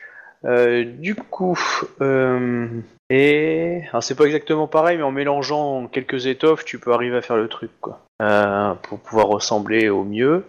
Euh, 0.46 0.84
du 0.84 1.14
coup, 1.14 1.58
euh, 2.00 2.66
et 3.10 3.82
alors 3.90 4.02
c'est 4.02 4.14
pas 4.14 4.24
exactement 4.24 4.66
pareil, 4.68 4.96
mais 4.96 5.02
en 5.02 5.10
mélangeant 5.10 5.86
quelques 5.86 6.26
étoffes, 6.26 6.64
tu 6.64 6.78
peux 6.78 6.92
arriver 6.94 7.18
à 7.18 7.22
faire 7.22 7.36
le 7.36 7.48
truc, 7.48 7.70
quoi, 7.80 8.00
Euh, 8.22 8.72
pour 8.82 8.98
pouvoir 9.00 9.26
ressembler 9.26 9.90
au 9.90 10.04
mieux. 10.04 10.44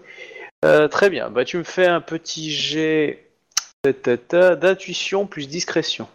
Euh, 0.64 0.88
très 0.88 1.10
bien, 1.10 1.30
bah 1.30 1.44
tu 1.44 1.58
me 1.58 1.64
fais 1.64 1.88
un 1.88 2.00
petit 2.02 2.52
jet 2.52 3.31
d'intuition 3.84 5.26
plus 5.26 5.48
discrétion. 5.48 6.08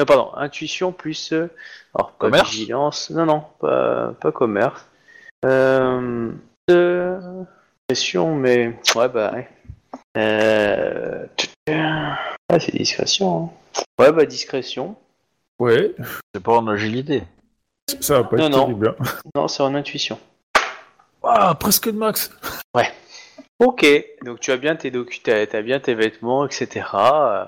Euh, 0.00 0.04
pardon, 0.04 0.30
intuition 0.34 0.92
plus 0.92 1.32
euh, 1.32 1.48
alors 1.94 2.10
pas 2.12 2.16
Commerce 2.18 2.50
vigilance, 2.50 3.10
non 3.10 3.26
non, 3.26 3.44
pas, 3.60 4.12
pas 4.20 4.32
commerce. 4.32 4.84
Euh, 5.44 6.32
euh, 6.70 7.44
discrétion, 7.88 8.34
mais 8.34 8.76
ouais 8.96 9.08
bah 9.08 9.32
ouais. 9.32 9.48
Euh, 10.16 11.26
ah 11.68 12.60
c'est 12.60 12.72
discrétion. 12.76 13.50
hein. 13.76 13.82
Ouais 13.98 14.12
bah 14.12 14.26
discrétion. 14.26 14.96
Ouais. 15.58 15.94
C'est 16.34 16.42
pas 16.42 16.52
en 16.58 16.66
agilité. 16.66 17.22
Ça 18.00 18.18
va 18.20 18.24
pas 18.24 18.36
Non, 18.36 18.46
être 18.46 18.52
non. 18.52 18.64
terrible. 18.66 18.96
hein. 18.98 19.04
Non 19.34 19.48
c'est 19.48 19.62
en 19.62 19.74
intuition. 19.74 20.18
Ah, 21.22 21.54
presque 21.58 21.86
de 21.86 21.96
max. 21.96 22.30
Ok, 23.64 23.86
donc 24.24 24.40
tu 24.40 24.52
as 24.52 24.56
bien 24.56 24.76
tes 24.76 24.90
docu, 24.90 25.20
t'as, 25.20 25.46
t'as 25.46 25.62
bien 25.62 25.80
tes 25.80 25.94
vêtements, 25.94 26.44
etc. 26.46 26.86
euh, 26.94 27.44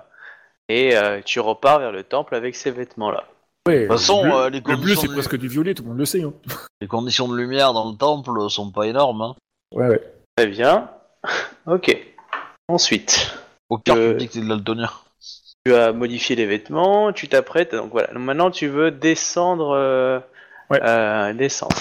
Et 0.68 0.96
euh, 0.96 1.20
tu 1.24 1.40
repars 1.40 1.78
vers 1.78 1.92
le 1.92 2.02
temple 2.04 2.34
avec 2.34 2.56
ces 2.56 2.70
vêtements-là. 2.70 3.24
Ouais. 3.68 3.82
De 3.82 3.88
toute 3.88 3.98
façon, 3.98 4.22
le 4.22 4.28
bleu, 4.30 4.38
euh, 4.38 4.50
les 4.50 4.58
le 4.58 4.62
bleu, 4.64 4.74
conditions 4.76 5.00
c'est 5.02 5.08
de- 5.08 5.12
presque 5.12 5.36
du 5.36 5.48
violet, 5.48 5.74
tout 5.74 5.82
le 5.82 5.90
monde 5.90 5.98
le 5.98 6.04
sait. 6.06 6.22
Hein. 6.22 6.32
Les 6.80 6.86
conditions 6.88 7.28
de 7.28 7.36
lumière 7.36 7.72
dans 7.72 7.90
le 7.90 7.96
temple 7.96 8.48
sont 8.48 8.70
pas 8.70 8.86
énormes. 8.86 9.20
Hein. 9.22 9.34
Ouais, 9.74 9.88
ouais. 9.88 10.02
Très 10.36 10.46
bien. 10.46 10.90
Ok. 11.66 11.96
Ensuite, 12.68 13.36
Au 13.68 13.78
pire, 13.78 13.94
Euh, 13.96 14.12
tu 14.12 14.16
dis 14.18 14.26
que 14.28 14.34
c'est 14.34 14.40
de 14.40 14.86
tu 15.66 15.74
as 15.74 15.92
modifié 15.92 16.36
les 16.36 16.46
vêtements, 16.46 17.12
tu 17.12 17.26
t'apprêtes. 17.28 17.74
Donc 17.74 17.90
voilà. 17.90 18.06
Donc 18.08 18.22
Maintenant, 18.22 18.50
tu 18.52 18.68
veux 18.68 18.90
descendre. 18.92 19.70
euh, 19.76 20.20
Ouais. 20.70 20.80
euh, 20.82 21.32
descendre. 21.32 21.74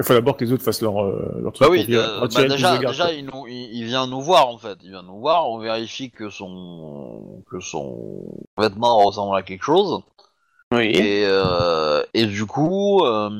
Il 0.00 0.04
faut 0.04 0.14
d'abord 0.14 0.36
que 0.36 0.44
les 0.44 0.52
autres 0.52 0.62
fassent 0.64 0.80
leur, 0.82 1.02
euh, 1.04 1.38
leur 1.42 1.52
truc 1.52 1.68
Bah 1.68 1.72
oui, 1.72 1.86
euh, 1.90 2.20
bah 2.20 2.48
déjà, 2.48 2.78
déjà 2.78 3.12
il, 3.12 3.26
nous- 3.26 3.46
il- 3.46 3.70
il 3.76 3.84
vient 3.84 4.06
nous 4.06 4.20
voir 4.22 4.48
en 4.48 4.56
fait. 4.58 4.78
Il 4.82 4.90
vient 4.90 5.02
nous 5.02 5.20
voir, 5.20 5.48
on 5.50 5.58
vérifie 5.58 6.10
que 6.10 6.30
son 6.30 7.42
que 7.50 7.60
son 7.60 8.24
vêtement 8.58 8.96
ressemble 9.04 9.36
à 9.36 9.42
quelque 9.42 9.64
chose. 9.64 10.00
Oui. 10.72 10.86
Et, 10.94 11.24
euh, 11.26 12.02
et 12.14 12.26
du 12.26 12.46
coup, 12.46 13.04
euh, 13.04 13.30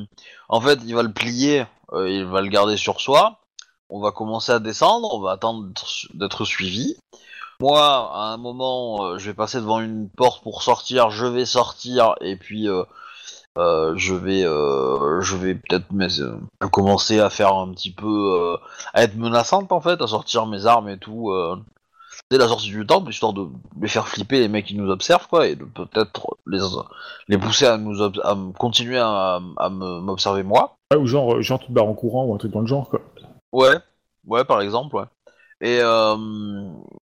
en 0.49 0.61
fait, 0.61 0.79
il 0.85 0.93
va 0.93 1.01
le 1.03 1.11
plier, 1.11 1.65
euh, 1.93 2.09
il 2.09 2.25
va 2.25 2.41
le 2.41 2.49
garder 2.49 2.77
sur 2.77 3.01
soi. 3.01 3.39
On 3.89 3.99
va 3.99 4.11
commencer 4.11 4.51
à 4.51 4.59
descendre, 4.59 5.13
on 5.13 5.19
va 5.19 5.31
attendre 5.31 5.65
d'être 5.67 5.87
su- 5.87 6.07
d'être 6.13 6.45
suivi. 6.45 6.95
Moi, 7.59 7.79
à 7.81 8.33
un 8.33 8.37
moment, 8.37 9.03
euh, 9.05 9.17
je 9.17 9.27
vais 9.29 9.33
passer 9.35 9.59
devant 9.59 9.79
une 9.79 10.09
porte 10.09 10.43
pour 10.43 10.61
sortir, 10.63 11.09
je 11.09 11.25
vais 11.25 11.45
sortir, 11.45 12.15
et 12.21 12.35
puis 12.35 12.67
euh, 13.57 13.93
je 13.97 14.13
vais, 14.13 14.45
euh, 14.45 15.19
je 15.21 15.35
vais 15.35 15.55
peut-être 15.55 15.87
euh, 15.93 16.67
commencer 16.71 17.19
à 17.19 17.29
faire 17.29 17.53
un 17.53 17.69
petit 17.71 17.91
peu, 17.91 18.57
à 18.93 19.03
être 19.03 19.15
menaçante 19.15 19.71
en 19.71 19.81
fait, 19.81 20.01
à 20.01 20.07
sortir 20.07 20.45
mes 20.45 20.65
armes 20.65 20.89
et 20.89 20.97
tout. 20.97 21.33
dès 22.29 22.37
la 22.37 22.47
sortie 22.47 22.69
du 22.69 22.85
temple, 22.85 23.11
histoire 23.11 23.33
de 23.33 23.47
les 23.81 23.89
faire 23.89 24.07
flipper 24.07 24.39
les 24.39 24.47
mecs 24.47 24.65
qui 24.65 24.75
nous 24.75 24.89
observent, 24.89 25.27
quoi, 25.27 25.47
et 25.47 25.55
de 25.55 25.65
peut-être 25.65 26.37
les, 26.47 26.59
les 27.27 27.37
pousser 27.37 27.65
à 27.67 27.77
nous 27.77 28.01
à 28.01 28.37
continuer 28.57 28.99
à, 28.99 29.41
à 29.57 29.69
m'observer 29.69 30.43
moi. 30.43 30.75
Ouais, 30.91 30.97
ou 30.97 31.05
genre, 31.05 31.41
genre 31.41 31.59
tu 31.59 31.67
te 31.67 31.71
barres 31.73 31.87
en 31.87 31.93
courant 31.93 32.25
ou 32.25 32.33
un 32.33 32.37
truc 32.37 32.51
dans 32.51 32.61
le 32.61 32.67
genre, 32.67 32.89
quoi. 32.89 33.01
Ouais, 33.51 33.77
ouais, 34.27 34.45
par 34.45 34.61
exemple, 34.61 34.95
ouais. 34.95 35.05
Et, 35.59 35.79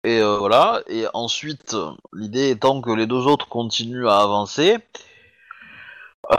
et 0.04 0.22
voilà. 0.22 0.82
Et 0.88 1.06
ensuite, 1.14 1.76
l'idée 2.14 2.52
étant 2.52 2.82
que 2.82 2.92
les 2.92 3.08
deux 3.08 3.26
autres 3.28 3.50
continuent 3.50 4.08
à 4.08 4.20
avancer 4.20 4.78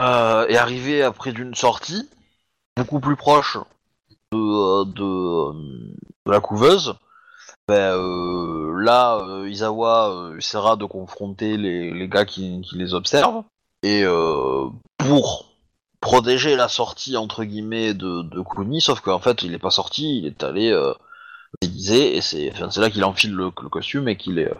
euh, 0.01 0.45
et 0.47 0.57
arriver 0.57 1.03
après 1.03 1.31
d'une 1.31 1.55
sortie 1.55 2.09
beaucoup 2.75 2.99
plus 2.99 3.15
proche 3.15 3.57
de, 4.31 4.37
euh, 4.37 4.85
de, 4.85 5.03
euh, 5.03 5.53
de 6.25 6.31
la 6.31 6.39
couveuse. 6.39 6.95
Ben, 7.67 7.95
euh, 7.95 8.73
là, 8.79 9.17
euh, 9.17 9.49
Isawa 9.49 10.09
euh, 10.09 10.37
essaiera 10.37 10.75
de 10.75 10.85
confronter 10.85 11.57
les, 11.57 11.91
les 11.91 12.07
gars 12.07 12.25
qui, 12.25 12.61
qui 12.61 12.77
les 12.77 12.93
observent. 12.93 13.43
Et 13.83 14.03
pour 14.97 15.53
protéger 16.01 16.55
la 16.55 16.67
sortie 16.67 17.15
entre 17.15 17.43
guillemets 17.43 17.93
de, 17.93 18.23
de 18.23 18.41
Kuni, 18.41 18.81
sauf 18.81 19.01
qu'en 19.01 19.19
fait 19.19 19.43
il 19.43 19.53
est 19.53 19.59
pas 19.59 19.69
sorti, 19.69 20.17
il 20.17 20.25
est 20.25 20.43
allé 20.43 20.75
déguisé 21.61 22.17
et 22.17 22.21
c'est 22.21 22.51
enfin, 22.51 22.69
là 22.81 22.89
qu'il 22.89 23.05
enfile 23.05 23.35
le, 23.35 23.45
le 23.61 23.69
costume 23.69 24.07
et 24.09 24.17
qu'il 24.17 24.39
est, 24.39 24.51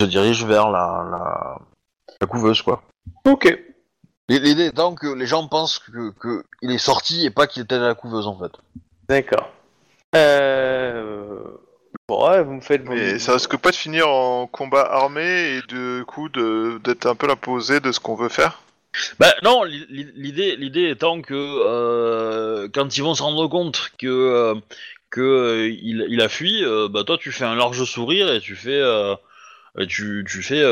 se 0.00 0.06
dirige 0.06 0.44
vers 0.44 0.70
la, 0.70 1.04
la, 1.10 1.58
la 2.20 2.26
couveuse 2.26 2.62
quoi. 2.62 2.84
Ok. 3.26 3.58
L'idée 4.38 4.66
étant 4.66 4.94
que 4.94 5.06
les 5.06 5.26
gens 5.26 5.46
pensent 5.46 5.78
que, 5.78 6.10
que 6.18 6.44
il 6.62 6.70
est 6.70 6.78
sorti 6.78 7.26
et 7.26 7.30
pas 7.30 7.46
qu'il 7.46 7.62
était 7.62 7.74
à 7.74 7.78
la 7.80 7.94
couveuse 7.94 8.26
en 8.26 8.38
fait. 8.38 8.52
D'accord. 9.08 9.50
Euh... 10.14 11.40
Bon, 12.08 12.28
ouais, 12.28 12.42
vous 12.42 12.54
me 12.54 12.60
faites. 12.60 12.88
Mais 12.88 13.18
ça 13.18 13.34
risque 13.34 13.56
pas 13.56 13.70
de 13.70 13.76
finir 13.76 14.08
en 14.08 14.46
combat 14.46 14.82
armé 14.82 15.56
et 15.56 15.62
du 15.68 16.04
coup 16.06 16.28
de- 16.28 16.80
d'être 16.84 17.06
un 17.06 17.14
peu 17.14 17.26
l'imposé 17.26 17.80
de 17.80 17.92
ce 17.92 18.00
qu'on 18.00 18.14
veut 18.14 18.28
faire? 18.28 18.62
Bah 19.18 19.34
non, 19.42 19.62
l'i- 19.64 19.86
l'i- 19.88 20.12
l'idée, 20.14 20.56
l'idée 20.56 20.90
étant 20.90 21.22
que 21.22 21.34
euh, 21.34 22.68
quand 22.74 22.96
ils 22.96 23.02
vont 23.02 23.14
se 23.14 23.22
rendre 23.22 23.46
compte 23.48 23.90
que 23.98 24.06
euh, 24.06 24.54
que 25.10 25.20
euh, 25.20 25.68
il, 25.68 26.06
il 26.08 26.20
a 26.20 26.28
fui, 26.28 26.64
euh, 26.64 26.88
bah 26.88 27.04
toi 27.04 27.16
tu 27.18 27.32
fais 27.32 27.44
un 27.44 27.54
large 27.54 27.84
sourire 27.84 28.30
et 28.32 28.40
tu 28.40 28.54
fais 28.54 28.80
euh, 28.80 29.14
tu 29.88 30.24
tu 30.28 30.42
fais 30.42 30.62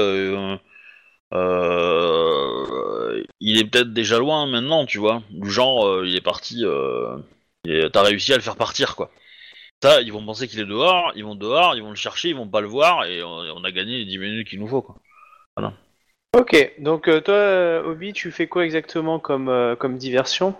euh, 1.32 3.22
il 3.40 3.58
est 3.58 3.64
peut-être 3.64 3.92
déjà 3.92 4.18
loin 4.18 4.46
maintenant, 4.46 4.86
tu 4.86 4.98
vois. 4.98 5.22
Du 5.30 5.50
genre 5.50 5.86
euh, 5.86 6.06
il 6.06 6.16
est 6.16 6.20
parti, 6.20 6.64
euh, 6.64 7.16
et 7.66 7.84
t'as 7.92 8.02
réussi 8.02 8.32
à 8.32 8.36
le 8.36 8.42
faire 8.42 8.56
partir 8.56 8.96
quoi. 8.96 9.10
Ça, 9.82 10.02
ils 10.02 10.12
vont 10.12 10.24
penser 10.24 10.46
qu'il 10.46 10.60
est 10.60 10.66
dehors, 10.66 11.12
ils 11.14 11.24
vont 11.24 11.34
dehors, 11.34 11.74
ils 11.74 11.82
vont 11.82 11.90
le 11.90 11.96
chercher, 11.96 12.30
ils 12.30 12.36
vont 12.36 12.48
pas 12.48 12.60
le 12.60 12.66
voir 12.66 13.06
et 13.06 13.22
on, 13.22 13.30
on 13.30 13.64
a 13.64 13.70
gagné 13.70 13.98
les 13.98 14.04
10 14.04 14.18
minutes 14.18 14.48
qu'il 14.48 14.60
nous 14.60 14.68
faut 14.68 14.82
quoi. 14.82 14.96
Ok, 16.36 16.74
donc 16.78 17.10
toi, 17.24 17.82
Obi, 17.84 18.12
tu 18.12 18.30
fais 18.30 18.46
quoi 18.46 18.64
exactement 18.64 19.18
comme, 19.18 19.76
comme 19.78 19.98
diversion? 19.98 20.54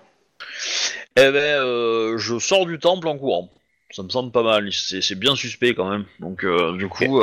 Eh 1.16 1.30
ben, 1.30 2.16
je 2.16 2.38
sors 2.38 2.66
du 2.66 2.78
temple 2.78 3.09
en 3.09 3.16
courant. 3.16 3.50
Ça 3.90 4.02
me 4.02 4.09
semble 4.09 4.33
pas 4.33 4.42
mal. 4.42 4.70
C'est 4.72 5.18
bien 5.18 5.37
suspect 5.37 5.74
quand 5.74 5.88
même. 5.88 6.04
Donc, 6.18 6.44
du 6.76 6.88
coup, 6.88 7.22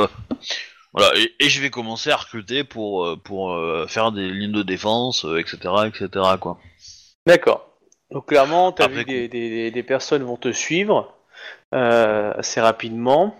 voilà. 0.97 1.17
Et, 1.19 1.33
et 1.39 1.49
je 1.49 1.61
vais 1.61 1.69
commencer 1.69 2.09
à 2.11 2.15
recruter 2.15 2.63
pour 2.63 3.05
euh, 3.05 3.15
pour 3.15 3.53
euh, 3.53 3.85
faire 3.87 4.11
des 4.11 4.29
lignes 4.29 4.51
de 4.53 4.63
défense, 4.63 5.25
euh, 5.25 5.37
etc., 5.37 5.57
etc. 5.87 6.09
Quoi. 6.39 6.57
D'accord. 7.25 7.67
Donc 8.11 8.27
clairement, 8.27 8.71
tu 8.71 8.81
as 8.81 8.85
Après 8.85 8.99
vu 8.99 9.05
des, 9.05 9.27
des, 9.27 9.49
des- 9.49 9.71
des 9.71 9.83
personnes 9.83 10.23
vont 10.23 10.37
te 10.37 10.51
suivre 10.51 11.13
euh, 11.73 12.33
assez 12.37 12.61
rapidement. 12.61 13.35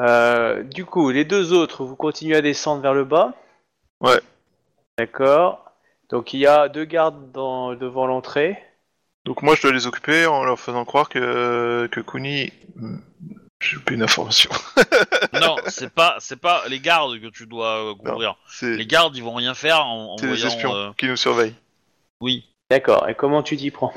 Euh, 0.00 0.62
du 0.62 0.84
coup, 0.84 1.10
les 1.10 1.24
deux 1.24 1.52
autres, 1.52 1.84
vous 1.84 1.96
continuez 1.96 2.36
à 2.36 2.40
descendre 2.42 2.82
vers 2.82 2.94
le 2.94 3.04
bas 3.04 3.34
Ouais. 4.00 4.20
D'accord. 4.98 5.64
Donc 6.10 6.34
il 6.34 6.40
y 6.40 6.46
a 6.46 6.68
deux 6.68 6.84
gardes 6.84 7.30
dans, 7.32 7.74
devant 7.74 8.06
l'entrée. 8.06 8.58
Donc 9.24 9.40
moi 9.42 9.54
je 9.54 9.62
dois 9.62 9.72
les 9.72 9.86
occuper 9.86 10.26
en 10.26 10.44
leur 10.44 10.58
faisant 10.60 10.84
croire 10.84 11.08
que, 11.08 11.86
que 11.90 12.00
Kuni... 12.00 12.52
J'ai 13.62 13.76
plus 13.78 13.94
une 13.94 14.02
information. 14.02 14.50
non, 15.40 15.56
c'est 15.68 15.88
pas, 15.94 16.16
c'est 16.18 16.36
pas 16.40 16.64
les 16.68 16.80
gardes 16.80 17.20
que 17.20 17.28
tu 17.28 17.46
dois 17.46 17.92
euh, 17.92 17.94
couvrir. 17.94 18.36
C'est 18.48 18.74
Les 18.74 18.86
gardes, 18.86 19.16
ils 19.16 19.22
vont 19.22 19.34
rien 19.34 19.54
faire 19.54 19.86
en, 19.86 20.14
en 20.14 20.18
c'est 20.18 20.26
les 20.26 20.32
voyant. 20.32 20.46
espions 20.48 20.74
euh, 20.74 20.90
qui 20.98 21.06
nous 21.06 21.16
surveillent. 21.16 21.54
Oui. 22.20 22.44
D'accord. 22.70 23.08
Et 23.08 23.14
comment 23.14 23.42
tu 23.42 23.56
t'y 23.56 23.70
prends? 23.70 23.94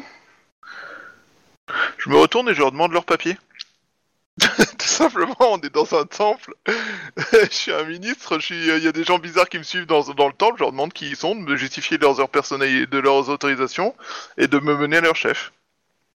Je 1.97 2.09
me 2.09 2.17
retourne 2.17 2.47
et 2.49 2.53
je 2.53 2.59
leur 2.59 2.71
demande 2.71 2.91
leur 2.91 3.05
papier. 3.05 3.37
Tout 4.39 4.85
simplement, 4.85 5.35
on 5.39 5.57
est 5.61 5.73
dans 5.73 5.95
un 5.95 6.05
temple. 6.05 6.53
je 7.33 7.47
suis 7.49 7.71
un 7.71 7.83
ministre, 7.85 8.37
je 8.39 8.45
suis- 8.45 8.67
il 8.67 8.83
y 8.83 8.87
a 8.87 8.91
des 8.91 9.03
gens 9.03 9.17
bizarres 9.17 9.49
qui 9.49 9.57
me 9.57 9.63
suivent 9.63 9.87
dans, 9.87 10.01
dans 10.13 10.27
le 10.27 10.33
temple. 10.33 10.57
Je 10.57 10.63
leur 10.63 10.71
demande 10.71 10.93
qui 10.93 11.09
ils 11.09 11.15
sont, 11.15 11.35
de 11.35 11.41
me 11.41 11.55
justifier 11.55 11.97
de 11.97 12.03
leurs 12.03 12.19
heures 12.19 12.29
personnelles, 12.29 12.85
de 12.87 12.97
leurs 12.99 13.29
autorisations 13.29 13.95
et 14.37 14.47
de 14.47 14.59
me 14.59 14.75
mener 14.75 14.97
à 14.97 15.01
leur 15.01 15.15
chef. 15.15 15.53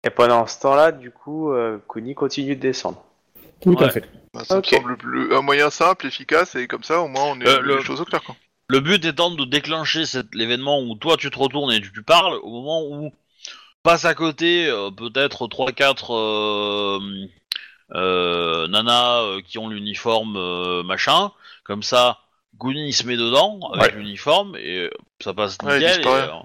Et 0.03 0.09
pendant 0.09 0.45
ce 0.47 0.59
temps-là, 0.59 0.91
du 0.91 1.11
coup, 1.11 1.51
euh, 1.53 1.77
Kuni 1.89 2.13
continue 2.15 2.55
de 2.55 2.61
descendre. 2.61 3.03
Tout 3.61 3.75
à 3.79 3.83
Ouais. 3.85 3.89
fait. 3.91 4.09
Bah, 4.33 4.43
ça 4.43 4.57
me 4.57 4.63
semble 4.63 4.97
le- 5.03 5.35
un 5.35 5.41
moyen 5.41 5.69
simple, 5.69 6.05
efficace 6.07 6.55
et 6.55 6.67
comme 6.67 6.83
ça, 6.83 7.01
au 7.01 7.07
moins, 7.07 7.23
on 7.25 7.39
est 7.41 7.47
Euh, 7.47 7.61
les 7.61 7.75
le- 7.75 7.81
choses 7.81 8.01
au 8.01 8.05
clair. 8.05 8.21
Quoi. 8.23 8.35
Le 8.69 8.79
but 8.81 9.03
étant 9.05 9.31
de 9.31 9.45
déclencher 9.45 10.05
cet 10.05 10.35
l'événement 10.35 10.81
où 10.81 10.95
toi 10.95 11.15
tu 11.17 11.29
te 11.31 11.39
retournes 11.39 11.71
et 11.71 11.79
tu, 11.81 11.91
tu 11.93 12.03
parles 12.03 12.35
au 12.43 12.49
moment 12.49 12.83
où 12.83 13.11
passe 13.83 14.03
à 14.05 14.13
côté 14.13 14.67
euh, 14.67 14.91
peut-être 14.91 15.47
3-4 15.47 16.13
euh, 16.13 16.99
euh, 17.95 18.67
nanas 18.67 19.21
euh, 19.21 19.41
qui 19.41 19.57
ont 19.57 19.69
l'uniforme 19.69 20.35
euh, 20.35 20.83
machin. 20.83 21.31
Comme 21.63 21.83
ça, 21.83 22.19
Goonie 22.57 22.89
il 22.89 22.93
se 22.93 23.07
met 23.07 23.15
dedans 23.17 23.59
avec 23.73 23.93
l'uniforme 23.95 24.55
et 24.57 24.89
ça 25.23 25.33
passe 25.33 25.57
Ouais, 25.63 25.75
nickel. 25.79 25.91
et, 25.91 25.95
disparaît. 25.95 26.29
euh, 26.29 26.43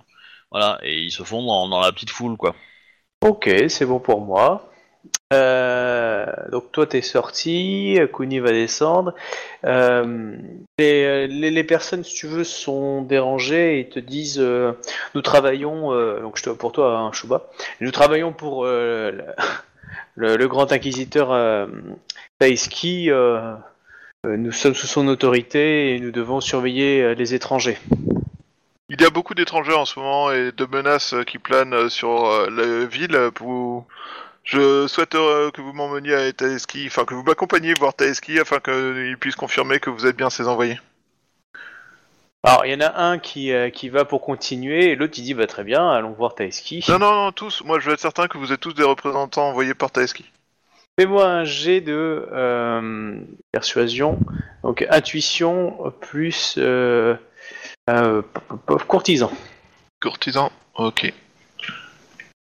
voilà, 0.52 0.78
et 0.84 1.00
ils 1.00 1.10
se 1.12 1.24
font 1.24 1.44
dans, 1.44 1.68
dans 1.68 1.80
la 1.80 1.90
petite 1.92 2.10
foule 2.10 2.36
quoi. 2.36 2.54
Ok, 3.22 3.50
c'est 3.68 3.86
bon 3.86 3.98
pour 4.00 4.20
moi. 4.20 4.71
Euh, 5.32 6.26
donc 6.50 6.70
toi 6.72 6.86
t'es 6.86 7.00
sorti, 7.00 7.98
Kuni 8.12 8.38
va 8.38 8.50
descendre. 8.50 9.14
Euh, 9.64 10.36
les, 10.78 11.26
les, 11.26 11.64
personnes, 11.64 12.04
si 12.04 12.14
tu 12.14 12.26
veux, 12.26 12.44
sont 12.44 13.02
dérangées 13.02 13.80
et 13.80 13.88
te 13.88 13.98
disent 13.98 14.40
euh, 14.40 14.72
nous 15.14 15.22
travaillons, 15.22 15.90
donc 16.20 16.36
je 16.36 16.42
te 16.42 16.50
pour 16.50 16.72
toi, 16.72 16.98
hein, 16.98 17.12
Shuba, 17.12 17.48
nous 17.80 17.90
travaillons 17.90 18.32
pour 18.32 18.64
le, 20.16 20.46
grand 20.46 20.72
inquisiteur 20.72 21.32
euh, 21.32 21.66
nous 24.24 24.52
sommes 24.52 24.74
sous 24.74 24.86
son 24.86 25.08
autorité 25.08 25.94
et 25.94 26.00
nous 26.00 26.12
devons 26.12 26.40
surveiller 26.40 27.14
les 27.14 27.34
étrangers. 27.34 27.78
Il 28.88 29.00
y 29.00 29.04
a 29.04 29.10
beaucoup 29.10 29.34
d'étrangers 29.34 29.72
en 29.72 29.86
ce 29.86 29.98
moment 29.98 30.30
et 30.30 30.52
de 30.52 30.66
menaces 30.66 31.14
qui 31.26 31.38
planent 31.38 31.88
sur 31.88 32.50
la 32.50 32.84
ville. 32.84 33.30
Je 34.44 34.86
souhaite 34.88 35.14
euh, 35.14 35.50
que 35.50 35.60
vous 35.60 35.72
m'emmeniez 35.72 36.14
à 36.14 36.32
Taeski, 36.32 36.86
enfin 36.86 37.04
que 37.04 37.14
vous 37.14 37.22
m'accompagniez 37.22 37.74
voir 37.74 37.94
Taeski 37.94 38.40
afin 38.40 38.58
qu'il 38.58 39.16
puisse 39.18 39.36
confirmer 39.36 39.78
que 39.78 39.88
vous 39.88 40.06
êtes 40.06 40.16
bien 40.16 40.30
ses 40.30 40.48
envoyés. 40.48 40.80
Alors 42.44 42.66
il 42.66 42.72
y 42.72 42.74
en 42.74 42.80
a 42.80 43.00
un 43.00 43.20
qui, 43.20 43.52
euh, 43.52 43.70
qui 43.70 43.88
va 43.88 44.04
pour 44.04 44.20
continuer 44.20 44.90
et 44.90 44.96
l'autre 44.96 45.14
il 45.16 45.22
dit 45.22 45.34
bah 45.34 45.46
très 45.46 45.62
bien, 45.62 45.88
allons 45.88 46.10
voir 46.10 46.34
Taïski. 46.34 46.84
Non, 46.88 46.98
non, 46.98 47.14
non, 47.14 47.30
tous. 47.30 47.62
Moi, 47.64 47.78
je 47.78 47.86
veux 47.86 47.94
être 47.94 48.00
certain 48.00 48.26
que 48.26 48.36
vous 48.36 48.52
êtes 48.52 48.58
tous 48.58 48.74
des 48.74 48.82
représentants 48.82 49.48
envoyés 49.48 49.74
par 49.74 49.92
Taeski. 49.92 50.24
Fais-moi 50.98 51.24
un 51.24 51.44
jet 51.44 51.80
de 51.80 52.28
euh, 52.32 53.14
persuasion, 53.52 54.18
donc 54.64 54.84
intuition 54.90 55.92
plus 56.00 56.58
courtisan. 58.88 59.32
Courtisan, 60.00 60.50
ok. 60.74 61.12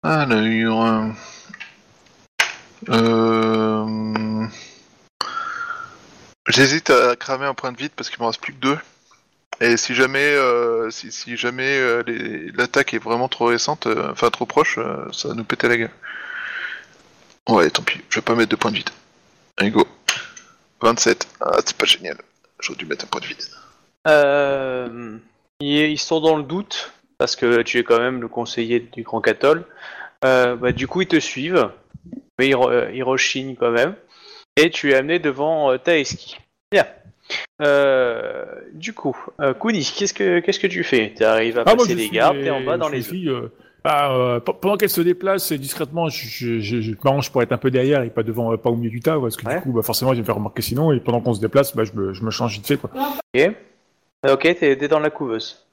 Alors, 0.04 1.14
euh... 2.90 4.46
J'hésite 6.48 6.90
à 6.90 7.16
cramer 7.16 7.46
un 7.46 7.54
point 7.54 7.72
de 7.72 7.78
vide 7.78 7.92
parce 7.96 8.10
qu'il 8.10 8.20
me 8.20 8.26
reste 8.26 8.42
plus 8.42 8.54
que 8.54 8.60
deux. 8.60 8.78
Et 9.62 9.78
si 9.78 9.94
jamais, 9.94 10.34
euh, 10.34 10.90
si, 10.90 11.38
jamais 11.38 11.78
euh, 11.78 12.04
l'attaque 12.56 12.96
est 12.96 13.00
vraiment 13.00 13.28
trop 13.28 13.46
récente, 13.46 13.88
enfin 14.10 14.30
trop 14.32 14.48
proche, 14.48 14.80
ça 15.14 15.28
va 15.28 15.34
nous 15.36 15.44
péter 15.44 15.68
la 15.68 15.78
gueule. 15.78 15.92
Ouais, 17.48 17.70
tant 17.70 17.84
pis, 17.84 18.02
je 18.10 18.16
vais 18.16 18.22
pas 18.24 18.34
mettre 18.34 18.50
de 18.50 18.56
point 18.56 18.72
de 18.72 18.78
vide. 18.78 18.90
Allez, 19.58 19.70
go. 19.70 19.88
27. 20.82 21.28
Ah, 21.42 21.60
c'est 21.64 21.78
pas 21.78 21.86
génial. 21.86 22.18
J'aurais 22.60 22.78
dû 22.78 22.86
mettre 22.86 23.06
un 23.06 23.08
point 23.08 23.22
de 23.22 23.28
vide. 23.28 23.38
Ils 25.62 26.00
sont 26.00 26.22
dans 26.22 26.38
le 26.38 26.44
doute 26.44 26.92
parce 27.20 27.36
que 27.36 27.62
tu 27.62 27.78
es 27.78 27.84
quand 27.84 28.00
même 28.00 28.20
le 28.20 28.28
conseiller 28.28 28.80
du 28.80 29.04
Grand 29.04 29.22
Cathol. 29.22 29.66
Bah, 30.24 30.72
du 30.72 30.88
coup 30.88 31.02
ils 31.02 31.08
te 31.08 31.20
suivent, 31.20 31.70
mais 32.42 32.50
re- 32.50 33.04
rechignent 33.04 33.56
quand 33.56 33.72
même. 33.72 33.94
Et 34.58 34.70
tu 34.72 34.92
es 34.92 34.96
amené 34.96 35.20
devant 35.20 35.72
euh, 35.72 35.78
Taeski. 35.78 36.38
Bien. 36.72 36.88
Euh, 37.62 38.44
du 38.74 38.94
coup, 38.94 39.16
euh, 39.40 39.54
Kuni, 39.54 39.84
qu'est-ce 39.96 40.14
que 40.14 40.40
qu'est-ce 40.40 40.60
que 40.60 40.68
tu 40.68 40.84
fais? 40.84 41.14
Tu 41.16 41.24
arrives 41.24 41.60
à 41.60 41.64
Ah, 41.66 41.76
passer 41.76 41.94
les 41.96 42.10
gardes, 42.10 42.38
t'es 42.44 42.50
en 42.50 42.62
bas 42.62 42.78
dans 42.78 42.90
les 42.90 43.02
suis, 43.04 43.30
euh, 43.30 43.48
bah, 43.84 44.12
euh, 44.14 44.40
pe- 44.40 44.54
pendant 44.60 44.76
qu'elle 44.78 44.90
se 44.90 45.02
déplace 45.02 45.54
discrètement, 45.54 46.10
je, 46.10 46.28
je, 46.28 46.60
je, 46.60 46.82
je 46.82 46.92
m'arrange 47.04 47.32
pour 47.32 47.42
être 47.44 47.52
un 47.52 47.58
peu 47.58 47.72
derrière 47.72 48.02
et 48.02 48.10
pas 48.10 48.24
devant, 48.24 48.58
pas 48.58 48.70
au 48.72 48.76
milieu 48.76 48.90
du 48.90 49.00
tas, 49.00 49.20
parce 49.20 49.38
que 49.38 49.46
Ouais. 49.46 49.56
du 49.56 49.62
coup, 49.62 49.72
bah, 49.72 49.84
forcément, 49.84 50.12
je 50.12 50.16
vais 50.16 50.22
me 50.22 50.26
faire 50.26 50.36
remarquer 50.36 50.62
sinon, 50.64 50.92
et 50.92 51.00
pendant 51.00 51.22
qu'on 51.22 51.34
se 51.34 51.40
déplace, 51.42 51.76
bah, 51.76 51.84
je 51.84 51.94
me, 51.94 52.14
je 52.14 52.24
me 52.24 52.32
change 52.32 52.54
vite 52.54 52.68
fait, 52.68 52.78
quoi. 52.78 52.90
Ok, 52.96 53.52
ok, 54.28 54.56
t'es 54.60 54.88
dans 54.88 55.00
la 55.00 55.10
couveuse. 55.12 55.66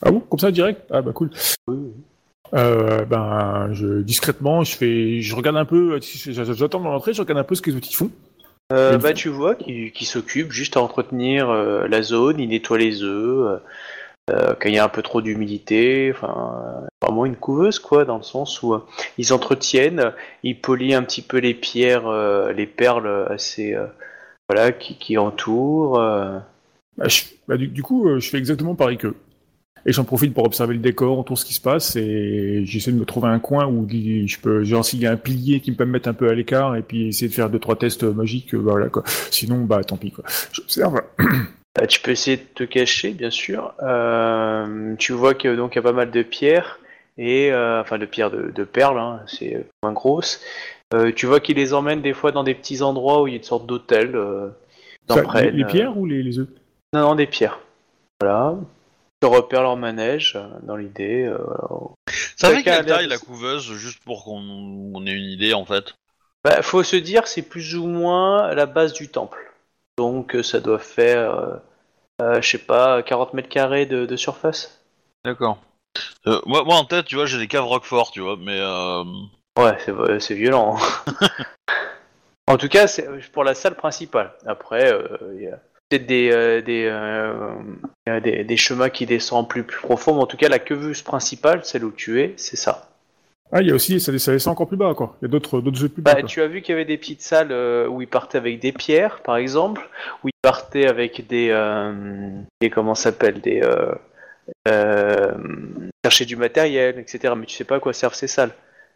Ah 0.00 0.10
bon, 0.10 0.20
comme 0.20 0.38
ça, 0.38 0.50
direct? 0.50 0.82
Ah 0.90 1.02
bah 1.02 1.12
cool. 1.12 1.30
Euh, 2.52 3.04
ben, 3.04 3.72
je, 3.72 4.00
discrètement, 4.02 4.62
je 4.64 4.76
fais, 4.76 5.20
je 5.20 5.34
regarde 5.34 5.56
un 5.56 5.64
peu, 5.64 5.94
euh, 5.94 5.98
j'attends 6.54 6.80
dans 6.80 6.90
l'entrée, 6.90 7.14
je 7.14 7.20
regarde 7.22 7.38
un 7.38 7.44
peu 7.44 7.54
ce 7.54 7.62
que 7.62 7.70
les 7.70 7.76
outils 7.76 7.94
font. 7.94 8.10
Euh, 8.72 8.96
bah 8.96 9.12
tu 9.12 9.28
vois 9.28 9.54
qu'il 9.54 9.92
qu'il 9.92 10.06
s'occupe 10.06 10.50
juste 10.50 10.76
à 10.76 10.80
entretenir 10.80 11.50
euh, 11.50 11.86
la 11.86 12.02
zone, 12.02 12.40
il 12.40 12.48
nettoie 12.48 12.78
les 12.78 13.02
œufs, 13.02 13.60
quand 14.28 14.68
il 14.68 14.74
y 14.74 14.78
a 14.78 14.84
un 14.84 14.88
peu 14.88 15.02
trop 15.02 15.20
d'humidité, 15.20 16.12
enfin 16.14 16.86
vraiment 17.02 17.26
une 17.26 17.36
couveuse 17.36 17.78
quoi, 17.78 18.04
dans 18.06 18.16
le 18.16 18.22
sens 18.22 18.62
où 18.62 18.74
ils 19.18 19.32
entretiennent, 19.34 20.12
ils 20.42 20.58
polient 20.58 20.94
un 20.94 21.02
petit 21.02 21.20
peu 21.22 21.38
les 21.38 21.52
pierres, 21.54 22.10
les 22.52 22.66
perles 22.66 23.26
assez 23.28 23.76
voilà 24.48 24.72
qui, 24.72 24.96
qui 24.96 25.18
entourent. 25.18 25.98
Bah, 26.96 27.08
je- 27.08 27.24
bah, 27.46 27.56
du, 27.58 27.68
du 27.68 27.82
coup, 27.82 28.18
je 28.18 28.28
fais 28.30 28.38
exactement 28.38 28.74
pareil 28.74 28.96
qu'eux. 28.96 29.16
Et 29.86 29.92
j'en 29.92 30.04
profite 30.04 30.32
pour 30.32 30.46
observer 30.46 30.74
le 30.74 30.80
décor, 30.80 31.18
autour 31.18 31.38
ce 31.38 31.44
qui 31.44 31.52
se 31.52 31.60
passe, 31.60 31.96
et 31.96 32.62
j'essaie 32.64 32.90
de 32.90 32.96
me 32.96 33.04
trouver 33.04 33.28
un 33.28 33.38
coin 33.38 33.66
où 33.66 33.86
je 33.88 34.38
peux, 34.40 34.64
genre 34.64 34.84
s'il 34.84 35.00
y 35.00 35.06
a 35.06 35.12
un 35.12 35.16
pilier 35.16 35.60
qui 35.60 35.70
me 35.72 35.76
peut 35.76 35.84
me 35.84 35.92
mettre 35.92 36.08
un 36.08 36.14
peu 36.14 36.28
à 36.28 36.34
l'écart, 36.34 36.76
et 36.76 36.82
puis 36.82 37.08
essayer 37.08 37.28
de 37.28 37.34
faire 37.34 37.50
deux 37.50 37.58
trois 37.58 37.76
tests 37.76 38.04
magiques, 38.04 38.54
euh, 38.54 38.58
bah, 38.58 38.72
voilà 38.72 38.88
quoi. 38.88 39.02
Sinon, 39.30 39.64
bah 39.64 39.84
tant 39.84 39.96
pis 39.96 40.10
quoi. 40.10 40.24
J'observe. 40.52 41.02
Euh, 41.80 41.86
tu 41.86 42.00
peux 42.00 42.12
essayer 42.12 42.36
de 42.36 42.42
te 42.54 42.64
cacher 42.64 43.10
bien 43.10 43.30
sûr. 43.30 43.74
Euh, 43.82 44.94
tu 44.96 45.12
vois 45.12 45.34
que 45.34 45.54
donc 45.56 45.74
il 45.74 45.76
y 45.76 45.78
a 45.80 45.82
pas 45.82 45.92
mal 45.92 46.10
de 46.10 46.22
pierres 46.22 46.78
et 47.18 47.52
euh, 47.52 47.80
enfin 47.80 47.98
de 47.98 48.06
pierres 48.06 48.30
de, 48.30 48.52
de 48.54 48.64
perles, 48.64 48.98
hein, 48.98 49.20
c'est 49.26 49.66
moins 49.82 49.92
grosse. 49.92 50.40
Euh, 50.94 51.12
tu 51.14 51.26
vois 51.26 51.40
qu'ils 51.40 51.56
les 51.56 51.74
emmènent 51.74 52.02
des 52.02 52.12
fois 52.12 52.30
dans 52.30 52.44
des 52.44 52.54
petits 52.54 52.80
endroits 52.82 53.22
où 53.22 53.26
il 53.26 53.32
y 53.32 53.34
a 53.34 53.38
une 53.38 53.42
sorte 53.42 53.66
d'hôtel. 53.66 54.16
Les, 55.10 55.64
pierres 55.64 55.98
ou 55.98 56.06
les, 56.06 56.22
les 56.22 56.38
œufs? 56.38 56.48
Non, 56.94 57.00
non, 57.00 57.14
des 57.16 57.26
pierres. 57.26 57.58
Voilà. 58.20 58.56
Tu 59.24 59.28
repères 59.30 59.62
leur 59.62 59.78
manège 59.78 60.34
euh, 60.36 60.46
dans 60.64 60.76
l'idée. 60.76 61.32
Ça 62.36 62.50
fait 62.50 62.62
quelle 62.62 62.84
taille 62.84 63.06
la 63.08 63.16
couveuse, 63.16 63.72
juste 63.72 64.04
pour 64.04 64.24
qu'on 64.24 64.42
on 64.94 65.06
ait 65.06 65.12
une 65.12 65.24
idée 65.30 65.54
en 65.54 65.64
fait 65.64 65.94
Bah, 66.44 66.60
faut 66.60 66.82
se 66.82 66.96
dire, 66.96 67.26
c'est 67.26 67.40
plus 67.40 67.74
ou 67.74 67.86
moins 67.86 68.54
la 68.54 68.66
base 68.66 68.92
du 68.92 69.08
temple. 69.08 69.50
Donc, 69.96 70.34
euh, 70.36 70.42
ça 70.42 70.60
doit 70.60 70.78
faire, 70.78 71.38
euh, 71.38 71.56
euh, 72.20 72.42
je 72.42 72.50
sais 72.50 72.58
pas, 72.58 73.02
40 73.02 73.32
mètres 73.32 73.48
carrés 73.48 73.86
de, 73.86 74.04
de 74.04 74.16
surface. 74.16 74.84
D'accord. 75.24 75.56
Euh, 76.26 76.40
moi, 76.44 76.62
moi 76.64 76.74
en 76.74 76.84
tête, 76.84 77.06
tu 77.06 77.14
vois, 77.14 77.24
j'ai 77.24 77.38
des 77.38 77.48
caves 77.48 77.64
Roquefort, 77.64 78.10
tu 78.10 78.20
vois, 78.20 78.36
mais 78.38 78.58
euh, 78.60 79.04
Ouais, 79.58 79.78
c'est, 79.86 80.20
c'est 80.20 80.34
violent. 80.34 80.76
hein. 80.76 81.28
en 82.46 82.58
tout 82.58 82.68
cas, 82.68 82.88
c'est 82.88 83.08
pour 83.32 83.44
la 83.44 83.54
salle 83.54 83.76
principale. 83.76 84.34
Après, 84.44 84.92
il 85.34 85.44
y 85.44 85.46
a 85.46 85.58
peut-être 85.98 86.06
des, 86.06 86.30
euh, 86.32 86.60
des, 86.60 86.86
euh, 86.86 87.50
a 88.06 88.20
des, 88.20 88.44
des 88.44 88.56
chemins 88.56 88.90
qui 88.90 89.06
descendent 89.06 89.48
plus, 89.48 89.62
plus 89.62 89.80
profond, 89.80 90.14
mais 90.14 90.22
en 90.22 90.26
tout 90.26 90.36
cas, 90.36 90.48
la 90.48 90.58
queveuse 90.58 91.02
principale, 91.02 91.64
celle 91.64 91.84
où 91.84 91.92
tu 91.92 92.20
es, 92.20 92.34
c'est 92.36 92.56
ça. 92.56 92.90
Ah, 93.52 93.60
il 93.62 93.68
y 93.68 93.70
a 93.70 93.74
aussi, 93.74 94.00
ça, 94.00 94.16
ça 94.18 94.32
descend 94.32 94.52
encore 94.52 94.66
plus 94.66 94.76
bas 94.76 94.94
quoi. 94.94 95.16
Il 95.20 95.26
y 95.26 95.28
a 95.28 95.28
d'autres 95.28 95.60
d'autres 95.60 95.84
œufs 95.84 95.92
plus 95.92 96.02
bas. 96.02 96.14
Bah, 96.14 96.20
quoi. 96.20 96.28
tu 96.28 96.40
as 96.42 96.48
vu 96.48 96.60
qu'il 96.60 96.72
y 96.72 96.74
avait 96.74 96.84
des 96.84 96.98
petites 96.98 97.22
salles 97.22 97.52
euh, 97.52 97.86
où 97.86 98.02
ils 98.02 98.08
partaient 98.08 98.38
avec 98.38 98.58
des 98.58 98.72
pierres, 98.72 99.20
par 99.22 99.36
exemple, 99.36 99.88
où 100.24 100.28
ils 100.28 100.40
partaient 100.42 100.86
avec 100.86 101.26
des, 101.28 101.50
euh, 101.50 101.92
des 102.60 102.70
comment 102.70 102.96
ça 102.96 103.10
s'appelle, 103.10 103.40
des 103.40 103.60
euh, 103.62 103.94
euh, 104.66 105.34
chercher 106.04 106.24
du 106.24 106.36
matériel, 106.36 106.98
etc. 106.98 107.34
Mais 107.36 107.46
tu 107.46 107.54
sais 107.54 107.64
pas 107.64 107.76
à 107.76 107.80
quoi 107.80 107.92
servent 107.92 108.14
ces 108.14 108.26
salles. 108.26 108.50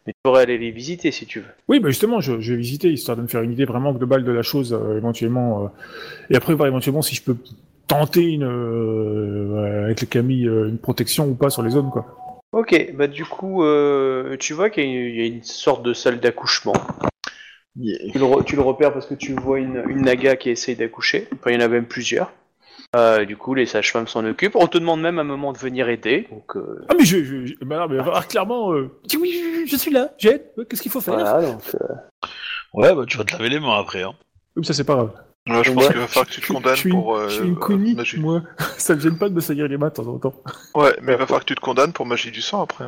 Mais 0.09 0.13
tu 0.13 0.19
pourrais 0.23 0.41
aller 0.41 0.57
les 0.57 0.71
visiter 0.71 1.11
si 1.11 1.27
tu 1.27 1.39
veux. 1.41 1.45
Oui, 1.67 1.79
bah 1.79 1.89
justement, 1.89 2.19
je, 2.19 2.39
je 2.39 2.53
vais 2.53 2.59
visiter 2.59 2.91
histoire 2.91 3.15
de 3.15 3.21
me 3.21 3.27
faire 3.27 3.43
une 3.43 3.51
idée 3.51 3.65
vraiment 3.65 3.93
globale 3.93 4.23
de 4.23 4.31
la 4.31 4.41
chose 4.41 4.73
euh, 4.73 4.97
éventuellement, 4.97 5.65
euh, 5.65 5.67
et 6.31 6.35
après 6.35 6.55
voir 6.55 6.67
éventuellement 6.67 7.03
si 7.03 7.13
je 7.13 7.21
peux 7.21 7.37
tenter 7.85 8.23
une, 8.23 8.43
euh, 8.43 9.83
avec 9.85 10.01
les 10.01 10.07
Camille 10.07 10.45
une 10.45 10.79
protection 10.79 11.27
ou 11.27 11.35
pas 11.35 11.51
sur 11.51 11.61
les 11.61 11.69
zones, 11.69 11.91
quoi. 11.91 12.41
Ok, 12.53 12.93
bah 12.95 13.05
du 13.05 13.23
coup, 13.23 13.63
euh, 13.63 14.35
tu 14.37 14.53
vois 14.53 14.71
qu'il 14.71 14.83
y, 14.83 14.87
a 14.87 14.89
une- 14.89 15.05
il 15.09 15.15
y 15.15 15.21
a 15.21 15.25
une 15.27 15.43
sorte 15.43 15.83
de 15.83 15.93
salle 15.93 16.19
d'accouchement. 16.19 16.73
Tu 17.75 18.17
le, 18.19 18.25
re- 18.25 18.43
tu 18.43 18.55
le 18.55 18.61
repères 18.61 18.91
parce 18.91 19.05
que 19.05 19.13
tu 19.13 19.33
vois 19.33 19.59
une, 19.59 19.83
une 19.87 20.01
naga 20.01 20.35
qui 20.35 20.49
essaye 20.49 20.75
d'accoucher. 20.75 21.27
Enfin, 21.33 21.51
il 21.51 21.53
y 21.53 21.57
en 21.57 21.65
a 21.65 21.67
même 21.67 21.85
plusieurs. 21.85 22.33
Euh, 22.95 23.23
du 23.25 23.37
coup, 23.37 23.53
les 23.53 23.67
sages-femmes 23.67 24.07
s'en 24.07 24.25
occupent. 24.25 24.55
On 24.55 24.65
te 24.67 24.77
demande 24.79 25.01
même 25.01 25.19
à 25.19 25.21
un 25.21 25.25
moment 25.25 25.53
de 25.53 25.59
venir 25.59 25.89
aider. 25.89 26.27
Donc, 26.31 26.55
euh, 26.55 26.83
Ah 26.89 26.93
mais 26.97 27.05
je, 27.05 27.23
je, 27.23 27.45
je- 27.45 27.53
bah 27.61 27.77
non, 27.77 27.87
mais 27.87 27.99
alors, 27.99 28.25
clairement, 28.27 28.73
euh, 28.73 28.89
oui, 29.19 29.39
je, 29.65 29.69
je 29.69 29.75
suis 29.77 29.91
là, 29.91 30.09
j'aide. 30.17 30.43
Qu'est-ce 30.67 30.81
qu'il 30.81 30.91
faut 30.91 30.99
faire? 31.01 31.13
Voilà, 31.13 31.39
donc, 31.41 31.61
euh, 31.75 32.27
Ouais, 32.73 32.93
bah 32.95 33.03
tu 33.07 33.17
vas 33.17 33.23
te 33.23 33.33
laver 33.33 33.49
les 33.49 33.59
mains 33.59 33.79
après. 33.79 34.01
Hein. 34.03 34.13
Oui, 34.55 34.65
ça 34.65 34.73
c'est 34.73 34.83
pas 34.83 34.95
grave. 34.95 35.11
Ouais, 35.47 35.63
je 35.63 35.69
Ouais. 35.69 35.75
pense 35.75 35.87
qu'il 35.87 35.97
va 35.97 36.07
falloir 36.07 36.25
que 36.27 36.31
tu 36.33 36.41
te 36.41 36.47
condamnes 36.47 36.75
je 36.75 36.79
suis, 36.79 36.89
pour. 36.91 37.19
je 37.21 37.29
suis 37.29 37.41
euh, 37.41 37.45
une 37.45 37.55
connie, 37.59 37.95
magie. 37.95 38.19
moi. 38.19 38.41
Ça 38.77 38.95
me 38.95 38.99
gêne 38.99 39.17
pas 39.17 39.29
de 39.29 39.33
me 39.35 39.39
salir 39.39 39.67
les 39.67 39.77
mains 39.77 39.87
de 39.89 39.93
temps 39.93 40.07
en 40.07 40.17
temps. 40.19 40.33
Ouais, 40.75 40.95
mais 41.01 41.13
il 41.13 41.17
va 41.17 41.25
falloir 41.25 41.41
que 41.41 41.45
tu 41.45 41.55
te 41.55 41.61
condamnes 41.61 41.93
pour 41.93 42.05
magie 42.05 42.29
du 42.31 42.41
sang 42.41 42.61
après. 42.63 42.85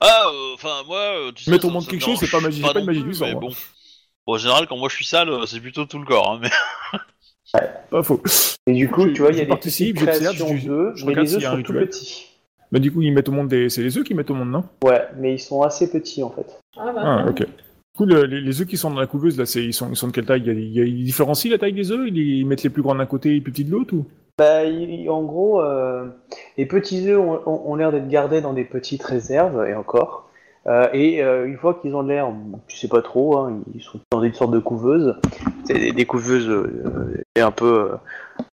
Ah, 0.00 0.24
euh, 0.32 0.54
enfin, 0.54 0.82
moi, 0.86 0.98
euh, 0.98 1.32
tu 1.32 1.44
sais. 1.44 1.58
Ton 1.58 1.70
monde 1.70 1.86
quelque 1.86 2.04
chose, 2.04 2.18
c'est 2.18 2.30
pas 2.30 2.40
magie- 2.40 2.62
pas 2.62 2.72
non 2.78 2.84
magie 2.84 3.00
plus, 3.00 3.08
du 3.10 3.14
sang, 3.14 3.26
mais 3.26 3.32
hein. 3.32 3.38
Bon. 3.40 3.50
Bon, 4.26 4.34
en 4.34 4.38
général, 4.38 4.66
quand 4.66 4.76
moi 4.78 4.88
je 4.88 4.96
suis 4.96 5.04
sale, 5.04 5.28
euh, 5.30 5.44
c'est 5.46 5.60
plutôt 5.60 5.84
tout 5.86 5.98
le 5.98 6.06
corps. 6.06 6.30
Hein, 6.32 6.38
mais... 6.42 6.50
Pas 7.90 8.02
faux. 8.02 8.20
Et 8.66 8.72
du 8.72 8.88
coup, 8.88 9.06
Je- 9.08 9.12
tu 9.12 9.20
vois, 9.22 9.30
il 9.30 9.38
y 9.38 9.40
a 9.40 9.44
des 9.44 9.48
participe, 9.48 9.96
petites 9.96 10.12
j'observe, 10.12 10.34
créations 10.36 10.56
je- 10.56 10.66
d'œufs, 10.68 10.92
je 10.96 11.06
mais 11.06 11.14
les 11.14 11.34
œufs 11.34 11.42
sont 11.42 11.62
tout 11.62 11.72
petits. 11.72 12.26
Bah 12.72 12.78
du 12.78 12.92
coup, 12.92 13.02
ils 13.02 13.12
mettent 13.12 13.28
au 13.28 13.32
monde 13.32 13.48
des, 13.48 13.68
c'est 13.68 13.82
les 13.82 13.98
œufs 13.98 14.04
qui 14.04 14.14
mettent 14.14 14.30
au 14.30 14.34
monde, 14.34 14.50
non? 14.50 14.64
Ouais, 14.84 15.02
mais 15.18 15.34
ils 15.34 15.40
sont 15.40 15.62
assez 15.62 15.90
petits 15.90 16.22
en 16.22 16.30
fait. 16.30 16.46
Ah, 16.76 16.92
bah, 16.94 17.00
Ah, 17.02 17.26
ok. 17.28 17.38
Du 17.40 17.46
coup, 17.96 18.04
le- 18.04 18.24
les, 18.26 18.40
les 18.40 18.60
œufs 18.60 18.66
qui 18.68 18.76
sont 18.76 18.90
dans 18.90 19.00
la 19.00 19.08
couveuse, 19.08 19.36
là, 19.36 19.44
ils 19.56 19.74
sont, 19.74 19.88
ils 19.90 19.96
sont 19.96 20.06
de 20.06 20.12
quelle 20.12 20.24
taille? 20.26 20.42
Il 20.42 20.46
y 20.46 20.50
a, 20.50 20.52
il 20.52 20.72
y 20.72 20.80
a- 20.80 20.84
ils 20.84 21.04
différencient 21.04 21.50
la 21.50 21.58
taille 21.58 21.72
des 21.72 21.90
œufs? 21.90 22.06
Ils, 22.06 22.16
ils 22.16 22.46
mettent 22.46 22.62
les 22.62 22.70
plus 22.70 22.82
grands 22.82 22.94
d'un 22.94 23.06
côté 23.06 23.30
et 23.30 23.34
les 23.34 23.40
plus 23.40 23.50
petits 23.52 23.64
de 23.64 23.72
l'autre 23.72 23.94
ou? 23.94 24.06
Bah, 24.38 24.64
il- 24.64 25.10
en 25.10 25.24
gros, 25.24 25.60
euh, 25.60 26.06
les 26.56 26.64
petits 26.66 27.08
œufs 27.10 27.18
ont, 27.18 27.40
ont- 27.44 27.72
ont 27.72 27.74
l'air 27.74 27.90
d'être 27.90 28.08
gardés 28.08 28.40
dans 28.40 28.52
des 28.54 28.64
petites 28.64 29.02
réserves, 29.02 29.66
et 29.66 29.74
encore. 29.74 30.29
Euh, 30.66 30.88
et 30.92 31.22
euh, 31.22 31.46
une 31.46 31.56
fois 31.56 31.74
qu'ils 31.80 31.94
ont 31.94 32.02
l'air, 32.02 32.30
tu 32.68 32.76
sais 32.76 32.88
pas 32.88 33.00
trop, 33.00 33.38
hein, 33.38 33.60
ils 33.74 33.82
sont 33.82 33.98
dans 34.12 34.22
une 34.22 34.34
sorte 34.34 34.50
de 34.50 34.58
couveuse. 34.58 35.16
C'est 35.64 35.78
des, 35.78 35.92
des 35.92 36.04
couveuses 36.04 36.48
euh, 36.48 37.24
et 37.34 37.40
un 37.40 37.50
peu 37.50 37.92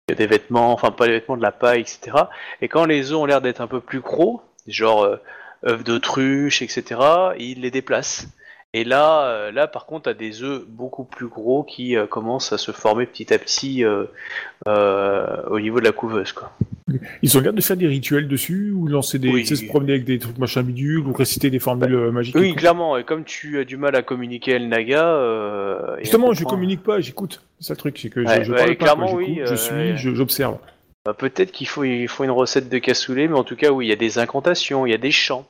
euh, 0.10 0.16
des 0.16 0.28
vêtements, 0.28 0.72
enfin 0.72 0.92
pas 0.92 1.08
les 1.08 1.14
vêtements, 1.14 1.38
de 1.38 1.42
la 1.42 1.52
paille, 1.52 1.82
etc. 1.82 2.18
Et 2.62 2.70
quand 2.70 2.86
les 2.86 3.12
œufs 3.12 3.18
ont 3.18 3.26
l'air 3.26 3.42
d'être 3.42 3.60
un 3.60 3.68
peu 3.68 3.82
plus 3.82 4.00
gros, 4.00 4.42
genre 4.68 5.18
œufs 5.66 5.84
d'autruche, 5.84 6.62
etc., 6.62 7.02
ils 7.40 7.62
les 7.62 7.72
déplacent. 7.72 8.28
Et 8.74 8.84
là, 8.84 9.24
euh, 9.28 9.52
là 9.52 9.66
par 9.68 9.86
contre, 9.86 10.04
t'as 10.04 10.14
des 10.14 10.44
œufs 10.44 10.64
beaucoup 10.68 11.04
plus 11.06 11.28
gros 11.28 11.64
qui 11.64 11.96
euh, 11.96 12.06
commencent 12.06 12.52
à 12.54 12.58
se 12.58 12.72
former 12.72 13.06
petit 13.06 13.34
à 13.34 13.40
petit 13.40 13.84
euh, 13.84 14.06
au 15.50 15.60
niveau 15.60 15.80
de 15.80 15.86
la 15.86 15.92
couveuse, 15.92 16.32
quoi. 16.34 16.52
Ils 17.22 17.38
ont 17.38 17.42
l'air 17.42 17.54
de 17.54 17.62
faire 17.62 17.76
des 17.76 17.88
rituels 17.88 18.28
dessus 18.28 18.72
ou 18.72 18.88
lancer 18.88 19.20
des, 19.20 19.30
Oui. 19.30 19.42
tu 19.44 19.56
sais, 19.56 19.64
se 19.66 19.68
promener 19.68 19.94
avec 19.94 20.06
des 20.06 20.20
trucs 20.20 20.38
machin 20.38 20.64
bidule 20.64 21.00
ou 21.06 21.12
réciter 21.14 21.50
des 21.50 21.60
formules 21.60 21.94
euh, 21.94 22.12
magiques. 22.12 22.36
Oui, 22.36 22.56
clairement. 22.56 22.98
Et 22.98 23.04
comme 23.04 23.24
tu 23.26 23.60
as 23.60 23.66
du 23.66 23.76
mal 23.78 23.96
à 23.96 24.02
communiquer 24.04 24.58
le 24.58 24.68
naga, 24.68 25.06
euh, 25.06 25.98
Justement, 26.00 26.34
je 26.34 26.44
communique 26.46 26.84
pas, 26.84 27.02
j'écoute. 27.02 27.42
C'est 27.60 27.68
ça 27.68 27.74
le 27.74 27.78
truc, 27.78 27.98
c'est 28.00 28.10
que 28.10 28.22
je- 28.24 28.28
Ouais, 28.28 28.44
je, 28.44 28.52
ouais, 28.52 28.58
parle 28.58 28.70
pas, 28.70 28.76
clairement, 28.76 29.14
oui, 29.14 29.42
je 29.46 29.56
suis, 29.56 29.98
je- 29.98 30.14
j'observe. 30.16 30.58
Bah, 31.06 31.14
peut-être 31.14 31.52
qu'il 31.52 31.68
faut, 31.68 31.84
il 31.84 32.08
faut 32.08 32.24
une 32.24 32.32
recette 32.32 32.70
de 32.70 32.78
cassoulet, 32.78 33.28
mais 33.28 33.38
en 33.38 33.44
tout 33.44 33.56
cas, 33.56 33.72
oui, 33.72 33.86
il 33.88 33.90
y 33.90 33.94
a 33.94 33.98
des 33.98 34.18
incantations, 34.20 34.86
il 34.86 34.92
y 34.92 34.96
a 34.96 34.98
des 34.98 35.12
chants, 35.12 35.46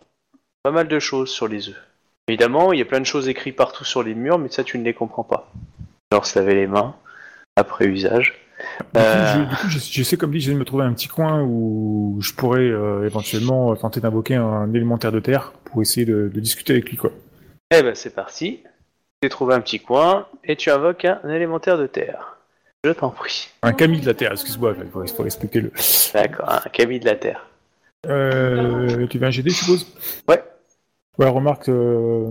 pas 0.64 0.72
mal 0.72 0.88
de 0.88 1.00
choses 1.00 1.30
sur 1.30 1.48
les 1.48 1.70
œufs. 1.70 1.87
Évidemment, 2.28 2.74
il 2.74 2.80
y 2.80 2.82
a 2.82 2.86
plein 2.86 3.00
de 3.00 3.06
choses 3.06 3.30
écrites 3.30 3.56
partout 3.56 3.86
sur 3.86 4.04
les 4.04 4.14
murs, 4.14 4.38
mais 4.38 4.50
ça, 4.50 4.64
tu 4.64 4.78
ne 4.78 4.84
les 4.84 4.94
comprends 4.94 5.24
pas. 5.24 5.52
Alors, 6.12 6.26
se 6.26 6.38
laver 6.40 6.56
les 6.56 6.68
mains 6.68 6.96
après 7.56 7.86
usage. 7.86 8.34
Euh, 8.96 9.46
je- 9.70 9.78
j'essaie, 9.80 10.18
comme 10.18 10.32
dit, 10.32 10.40
j'essaie 10.40 10.54
de 10.54 10.60
me 10.60 10.66
trouver 10.66 10.84
un 10.84 10.94
petit 10.94 11.08
coin 11.08 11.42
où 11.44 12.18
je 12.22 12.34
pourrais 12.34 12.62
euh, 12.62 13.06
éventuellement 13.06 13.76
tenter 13.76 14.00
d'invoquer 14.00 14.36
un 14.36 14.74
élémentaire 14.74 15.12
de 15.12 15.20
terre 15.20 15.54
pour 15.66 15.82
essayer 15.82 16.06
de, 16.06 16.30
de 16.34 16.40
discuter 16.40 16.74
avec 16.74 16.90
lui, 16.90 16.98
quoi. 16.98 17.12
Eh 17.72 17.82
ben, 17.84 17.94
c'est 17.96 18.14
parti. 18.14 18.64
Tu 19.22 19.30
trouvé 19.30 19.54
un 19.56 19.62
petit 19.62 19.80
coin 19.80 20.28
et 20.44 20.56
tu 20.56 20.70
invoques 20.70 21.06
un 21.06 21.30
élémentaire 21.30 21.78
de 21.78 21.88
terre. 21.88 22.38
Je 22.84 22.92
t'en 22.92 23.10
prie. 23.10 23.50
Un 23.64 23.74
Camille 23.74 24.02
de 24.02 24.06
la 24.06 24.14
terre, 24.14 24.32
excuse-moi, 24.32 24.76
il 24.78 24.90
faut, 24.90 25.06
faut 25.06 25.24
respecter 25.24 25.62
le. 25.62 25.72
D'accord, 26.14 26.50
un 26.50 26.70
Camille 26.70 27.00
de 27.00 27.06
la 27.06 27.16
terre. 27.16 27.46
Euh, 28.08 29.08
tu 29.08 29.18
veux 29.18 29.28
un 29.28 29.32
GD, 29.32 29.50
je 29.50 29.56
suppose? 29.56 29.88
Ouais. 30.28 30.42
Ouais, 31.18 31.28
remarque, 31.28 31.70
euh, 31.70 32.30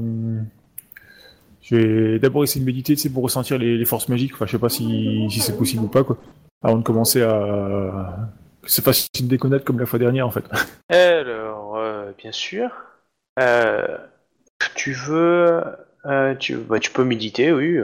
je 1.63 1.77
vais 1.77 2.19
d'abord 2.21 2.45
essayer 2.45 2.61
de 2.61 2.67
méditer, 2.67 2.95
c'est 2.95 3.11
pour 3.11 3.25
ressentir 3.25 3.59
les, 3.59 3.85
forces 3.85 4.09
magiques. 4.09 4.33
Enfin, 4.35 4.47
je 4.47 4.53
sais 4.53 4.59
pas 4.59 4.69
si, 4.69 5.27
si 5.29 5.41
c'est 5.41 5.57
possible 5.57 5.85
ou 5.85 5.89
pas, 5.89 6.05
quoi. 6.05 6.17
Avant 6.63 6.79
de 6.79 6.83
commencer 6.83 7.23
à. 7.23 8.31
C'est 8.65 8.85
facile 8.85 9.09
une 9.21 9.29
déconnade 9.29 9.65
comme 9.65 9.79
la 9.81 9.87
fois 9.87 9.99
dernière, 9.99 10.27
en 10.27 10.31
fait. 10.31 10.45
Alors, 10.89 11.77
euh, 11.77 12.13
bien 12.17 12.31
sûr. 12.31 12.71
Euh, 13.41 13.99
tu 14.77 14.93
veux. 14.93 15.63
euh, 16.07 16.35
tu, 16.37 16.57
bah, 16.57 16.79
tu 16.79 16.93
peux 16.93 17.05
méditer, 17.05 17.53
oui. 17.53 17.79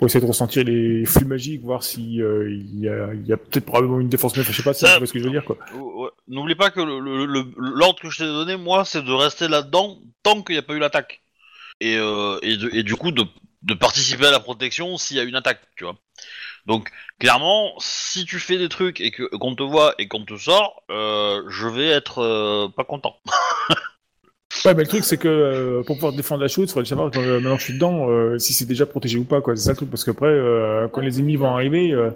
Euh. 0.00 0.06
Pour 0.06 0.06
essayer 0.06 0.20
de 0.20 0.26
ressentir 0.26 0.64
les 0.64 1.04
flux 1.04 1.26
magiques, 1.26 1.62
voir 1.62 1.82
si 1.82 2.20
euh, 2.22 2.50
il 2.50 2.80
y 2.80 2.88
a, 2.88 3.12
il 3.14 3.26
y 3.26 3.32
a 3.32 3.36
peut-être 3.36 3.66
probablement 3.66 4.00
une 4.00 4.08
défense 4.08 4.36
neuve, 4.36 4.46
je 4.48 4.52
sais 4.52 4.62
pas, 4.62 4.72
si 4.74 4.84
tu 4.84 4.90
vois 4.98 5.06
ce 5.06 5.12
que 5.12 5.18
je 5.18 5.24
veux 5.24 5.30
dire, 5.30 5.44
quoi. 5.44 5.56
Ouais. 5.74 6.08
N'oublie 6.28 6.54
pas 6.54 6.70
que 6.70 6.80
l'ordre 6.80 8.00
que 8.00 8.10
je 8.10 8.18
t'ai 8.18 8.24
donné, 8.24 8.56
moi, 8.56 8.84
c'est 8.84 9.02
de 9.02 9.12
rester 9.12 9.48
là-dedans 9.48 9.98
tant 10.22 10.42
qu'il 10.42 10.54
n'y 10.54 10.58
a 10.58 10.62
pas 10.62 10.74
eu 10.74 10.78
l'attaque. 10.78 11.20
Et, 11.80 11.96
euh, 11.96 12.38
et, 12.42 12.56
de- 12.56 12.70
et 12.74 12.82
du 12.82 12.94
coup, 12.96 13.10
de, 13.10 13.24
de 13.62 13.74
participer 13.74 14.26
à 14.26 14.30
la 14.30 14.40
protection 14.40 14.96
s'il 14.98 15.16
y 15.16 15.20
a 15.20 15.24
une 15.24 15.34
attaque, 15.36 15.60
tu 15.76 15.84
vois. 15.84 15.96
Donc, 16.66 16.90
clairement, 17.18 17.72
si 17.78 18.24
tu 18.26 18.38
fais 18.38 18.58
des 18.58 18.68
trucs 18.68 19.00
et 19.00 19.10
que 19.10 19.22
qu'on 19.36 19.54
te 19.54 19.62
voit 19.62 19.94
et 19.98 20.08
qu'on 20.08 20.24
te 20.24 20.36
sort, 20.36 20.82
euh, 20.90 21.42
je 21.48 21.66
vais 21.66 21.86
être 21.88 22.18
euh, 22.18 22.68
pas 22.68 22.84
content. 22.84 23.16
Ouais, 24.64 24.74
mais 24.74 24.82
le 24.82 24.88
truc, 24.88 25.04
c'est 25.04 25.16
que 25.16 25.28
euh, 25.28 25.82
pour 25.84 25.96
pouvoir 25.96 26.12
défendre 26.12 26.42
la 26.42 26.48
chose, 26.48 26.68
il 26.68 26.72
faudrait 26.72 26.88
savoir 26.88 27.10
quand, 27.10 27.20
euh, 27.22 27.34
maintenant 27.40 27.54
que 27.54 27.60
je 27.60 27.64
suis 27.64 27.74
dedans, 27.74 28.10
euh, 28.10 28.38
si 28.38 28.52
c'est 28.52 28.66
déjà 28.66 28.84
protégé 28.84 29.16
ou 29.16 29.24
pas, 29.24 29.40
quoi. 29.40 29.56
C'est 29.56 29.62
ça 29.62 29.70
le 29.70 29.76
truc, 29.76 29.90
parce 29.90 30.04
qu'après, 30.04 30.26
euh, 30.26 30.88
quand 30.88 31.00
les 31.00 31.18
ennemis 31.18 31.36
vont 31.36 31.54
arriver, 31.54 31.92
euh, 31.92 32.10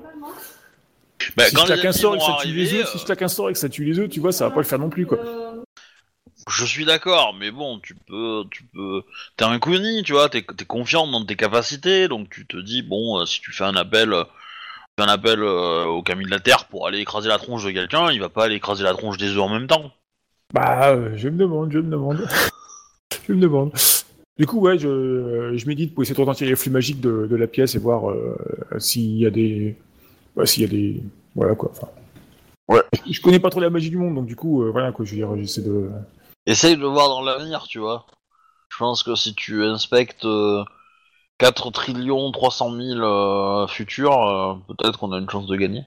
Bah, 1.37 1.45
si 1.47 1.55
quand 1.55 1.65
je 1.67 1.73
les 1.73 1.79
un 1.79 1.83
ennemis 1.83 1.95
sort 1.95 2.15
et 2.17 2.19
vont 2.19 2.25
que 2.25 2.33
ça 2.33 2.39
tue 2.43 2.49
arriver, 2.49 2.63
les 2.65 2.75
œufs, 2.75 2.89
si 2.91 2.99
je 2.99 3.05
claque 3.05 3.23
un 3.23 3.29
sort 3.29 3.51
et 3.51 3.53
que 3.53 3.59
ça 3.59 3.69
tue 3.69 3.85
les 3.85 3.99
œufs, 3.99 4.09
tu 4.11 4.21
vois, 4.21 4.33
ça 4.33 4.49
va 4.49 4.55
pas 4.55 4.61
le 4.61 4.67
faire 4.67 4.79
non 4.79 4.91
plus, 4.91 5.07
quoi. 5.07 5.19
Je 6.51 6.65
suis 6.67 6.85
d'accord, 6.85 7.35
mais 7.39 7.51
bon, 7.51 7.79
tu 7.79 7.95
peux, 7.95 8.45
tu 8.51 8.65
peux, 8.65 9.03
t'es 9.37 9.45
un 9.45 9.59
Kuni, 9.59 10.03
tu 10.03 10.13
vois, 10.13 10.29
t'es, 10.29 10.43
confiant 10.43 11.07
dans 11.07 11.25
tes 11.25 11.37
capacités, 11.37 12.09
donc 12.09 12.29
tu 12.29 12.47
te 12.47 12.59
dis 12.59 12.83
bon, 12.83 13.25
si 13.25 13.41
tu 13.41 13.51
fais 13.53 13.65
un 13.65 13.77
appel, 13.77 14.13
fais 14.99 15.05
un 15.07 15.09
appel 15.09 15.43
au 15.43 16.03
Camille 16.03 16.27
de 16.27 16.31
la 16.31 16.41
Terre 16.41 16.67
pour 16.67 16.87
aller 16.87 16.99
écraser 16.99 17.29
la 17.29 17.39
tronche 17.39 17.65
de 17.65 17.71
quelqu'un, 17.71 18.11
il 18.13 18.21
va 18.21 18.29
pas 18.29 18.45
aller 18.45 18.57
écraser 18.57 18.85
la 18.85 18.93
tronche 18.93 19.17
des 19.17 19.31
œufs 19.31 19.41
en 19.41 19.49
même 19.49 19.67
temps. 19.67 19.91
Bah, 20.53 20.91
euh, 20.91 21.17
je 21.17 21.29
me 21.29 21.37
demande, 21.39 21.73
je 21.73 21.79
me 21.79 21.91
demande. 21.91 22.27
je 23.27 23.33
me 23.33 23.41
demande. 23.41 23.73
Du 24.37 24.47
coup, 24.47 24.61
ouais, 24.61 24.79
je, 24.79 25.53
je 25.57 25.67
médite 25.67 25.95
pour 25.95 26.03
essayer 26.03 26.15
de 26.15 26.21
ressentir 26.21 26.49
les 26.49 26.57
flux 26.57 26.71
magiques 26.71 27.01
de, 27.01 27.27
de 27.27 27.37
la 27.37 27.47
pièce 27.47 27.75
et 27.75 27.79
voir 27.79 28.11
euh, 28.11 28.37
s'il 28.79 29.17
y 29.17 29.27
a 29.27 29.31
des. 29.31 29.77
bah, 30.37 30.47
s'il 30.47 30.63
y 30.63 30.67
a 30.67 30.69
des. 30.69 31.03
Voilà, 31.35 31.55
quoi. 31.55 31.71
Enfin. 31.73 31.89
Ouais. 32.69 32.83
Je 33.11 33.21
connais 33.21 33.39
pas 33.41 33.51
trop 33.51 33.61
la 33.61 33.71
magie 33.71 33.91
du 33.91 33.97
monde, 33.99 34.15
donc 34.15 34.27
du 34.27 34.37
coup, 34.37 34.63
euh, 34.63 34.71
voilà, 34.71 34.93
quoi, 34.93 35.05
je 35.05 35.13
veux 35.13 35.17
dire, 35.17 35.37
j'essaie 35.37 35.63
de. 35.63 35.91
Essaye 36.47 36.77
de 36.77 36.85
voir 36.87 37.09
dans 37.09 37.23
l'avenir, 37.23 37.65
tu 37.69 37.79
vois. 37.79 38.07
Je 38.69 38.77
pense 38.79 39.03
que 39.03 39.15
si 39.15 39.35
tu 39.35 39.65
inspectes 39.65 40.25
euh, 40.25 40.65
4 41.39 41.71
trillions 41.71 42.31
300 42.33 42.77
000 42.77 43.01
euh, 43.01 43.67
futurs, 43.67 44.61
peut-être 44.69 44.99
qu'on 44.99 45.13
a 45.13 45.19
une 45.19 45.31
chance 45.31 45.47
de 45.47 45.57
gagner. 45.57 45.85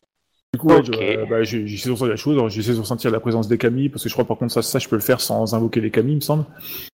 Du 0.58 0.62
coup, 0.62 0.70
ouais, 0.70 0.78
Ok. 0.78 0.86
je- 0.88 1.00
euh, 1.00 1.26
bah, 1.30 1.44
j'ai- 1.44 1.68
j'essaie 1.68 1.88
de 1.90 1.92
ressentir 1.94 2.10
la 2.10 2.16
chose, 2.16 2.34
alors 2.36 2.50
j'essaie 2.50 2.74
de 2.74 2.80
ressentir 2.80 3.12
la 3.12 3.20
présence 3.20 3.48
des 3.48 3.60
Camilles, 3.60 3.90
parce 3.90 4.02
que 4.02 4.10
je 4.10 4.14
crois 4.16 4.26
par 4.26 4.38
contre 4.38 4.52
ça, 4.54 4.64
ça 4.64 4.80
je 4.80 4.88
peux 4.90 4.96
le 4.96 5.02
faire 5.04 5.22
sans 5.22 5.54
invoquer 5.54 5.82
les 5.82 5.92
Camilles, 5.92 6.14
il 6.14 6.18
me 6.18 6.22
semble. 6.22 6.46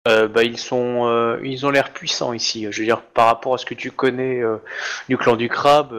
Euh, 0.09 0.29
bah, 0.29 0.45
ils 0.45 0.57
sont, 0.57 1.07
euh, 1.07 1.39
ils 1.45 1.67
ont 1.67 1.71
l'air 1.71 1.93
puissants 1.93 2.33
ici. 2.33 2.67
Je 2.71 2.79
veux 2.81 2.87
dire, 2.87 3.03
par 3.03 3.27
rapport 3.27 3.53
à 3.55 3.59
ce 3.59 3.67
que 3.67 3.75
tu 3.75 3.91
connais 3.91 4.41
euh, 4.43 4.57
du 5.11 5.19
clan 5.19 5.37
du 5.37 5.49
crabe. 5.51 5.91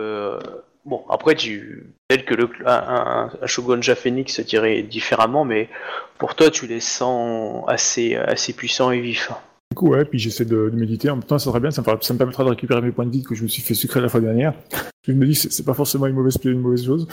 bon, 0.86 1.04
après, 1.10 1.36
tu 1.36 1.86
peut-être 2.08 2.26
que 2.26 2.34
le, 2.34 2.50
un, 2.66 2.72
un, 2.74 3.32
un 3.40 3.46
Shogunja 3.48 3.94
Phoenix 3.96 4.34
se 4.36 4.42
tirait 4.42 4.82
différemment, 4.82 5.46
mais 5.46 5.70
pour 6.18 6.34
toi, 6.34 6.50
tu 6.50 6.66
les 6.66 6.80
sens 6.80 7.64
assez, 7.68 8.16
assez 8.16 8.54
puissants 8.54 8.90
et 8.90 9.00
vifs. 9.00 9.32
Du 9.72 9.76
coup, 9.76 9.90
ouais, 9.92 10.04
puis 10.04 10.20
j'essaie 10.20 10.44
de, 10.44 10.70
de 10.70 10.76
méditer. 10.76 11.10
En 11.10 11.16
même 11.18 11.24
temps, 11.24 11.38
ça 11.40 11.46
serait 11.46 11.60
bien, 11.62 11.72
ça 11.72 11.82
me, 11.82 11.86
fera- 11.86 11.98
ça 12.02 12.14
me 12.14 12.18
permettra 12.18 12.44
de 12.44 12.50
récupérer 12.50 12.82
mes 12.82 12.92
points 12.92 13.06
de 13.06 13.12
vie 13.12 13.24
que 13.24 13.36
je 13.36 13.44
me 13.44 13.48
suis 13.48 13.62
fait 13.62 13.74
sucrer 13.76 14.02
la 14.02 14.10
fois 14.10 14.20
dernière. 14.20 14.54
Je 15.08 15.14
me 15.14 15.26
dis, 15.26 15.34
c'est 15.34 15.66
pas 15.66 15.74
forcément 15.74 16.06
une 16.06 16.14
mauvaise, 16.14 16.38
une 16.46 16.60
mauvaise 16.60 16.86
chose. 16.86 17.08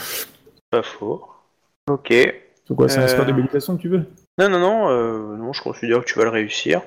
Pas 0.70 0.82
faux. 0.82 1.26
Ok. 1.88 2.12
Donc, 2.68 2.80
ouais, 2.80 2.88
c'est 2.88 2.98
un 2.98 3.02
Euh, 3.02 3.08
score 3.08 3.24
de 3.26 3.32
méditation 3.32 3.76
que 3.76 3.82
tu 3.82 3.88
veux? 3.88 4.04
Non, 4.38 4.48
non, 4.48 4.58
non, 4.58 4.88
euh, 4.90 5.36
non, 5.36 5.52
je 5.52 5.62
considère 5.62 6.00
que 6.00 6.04
tu 6.04 6.18
vas 6.18 6.24
le 6.24 6.30
réussir. 6.30 6.82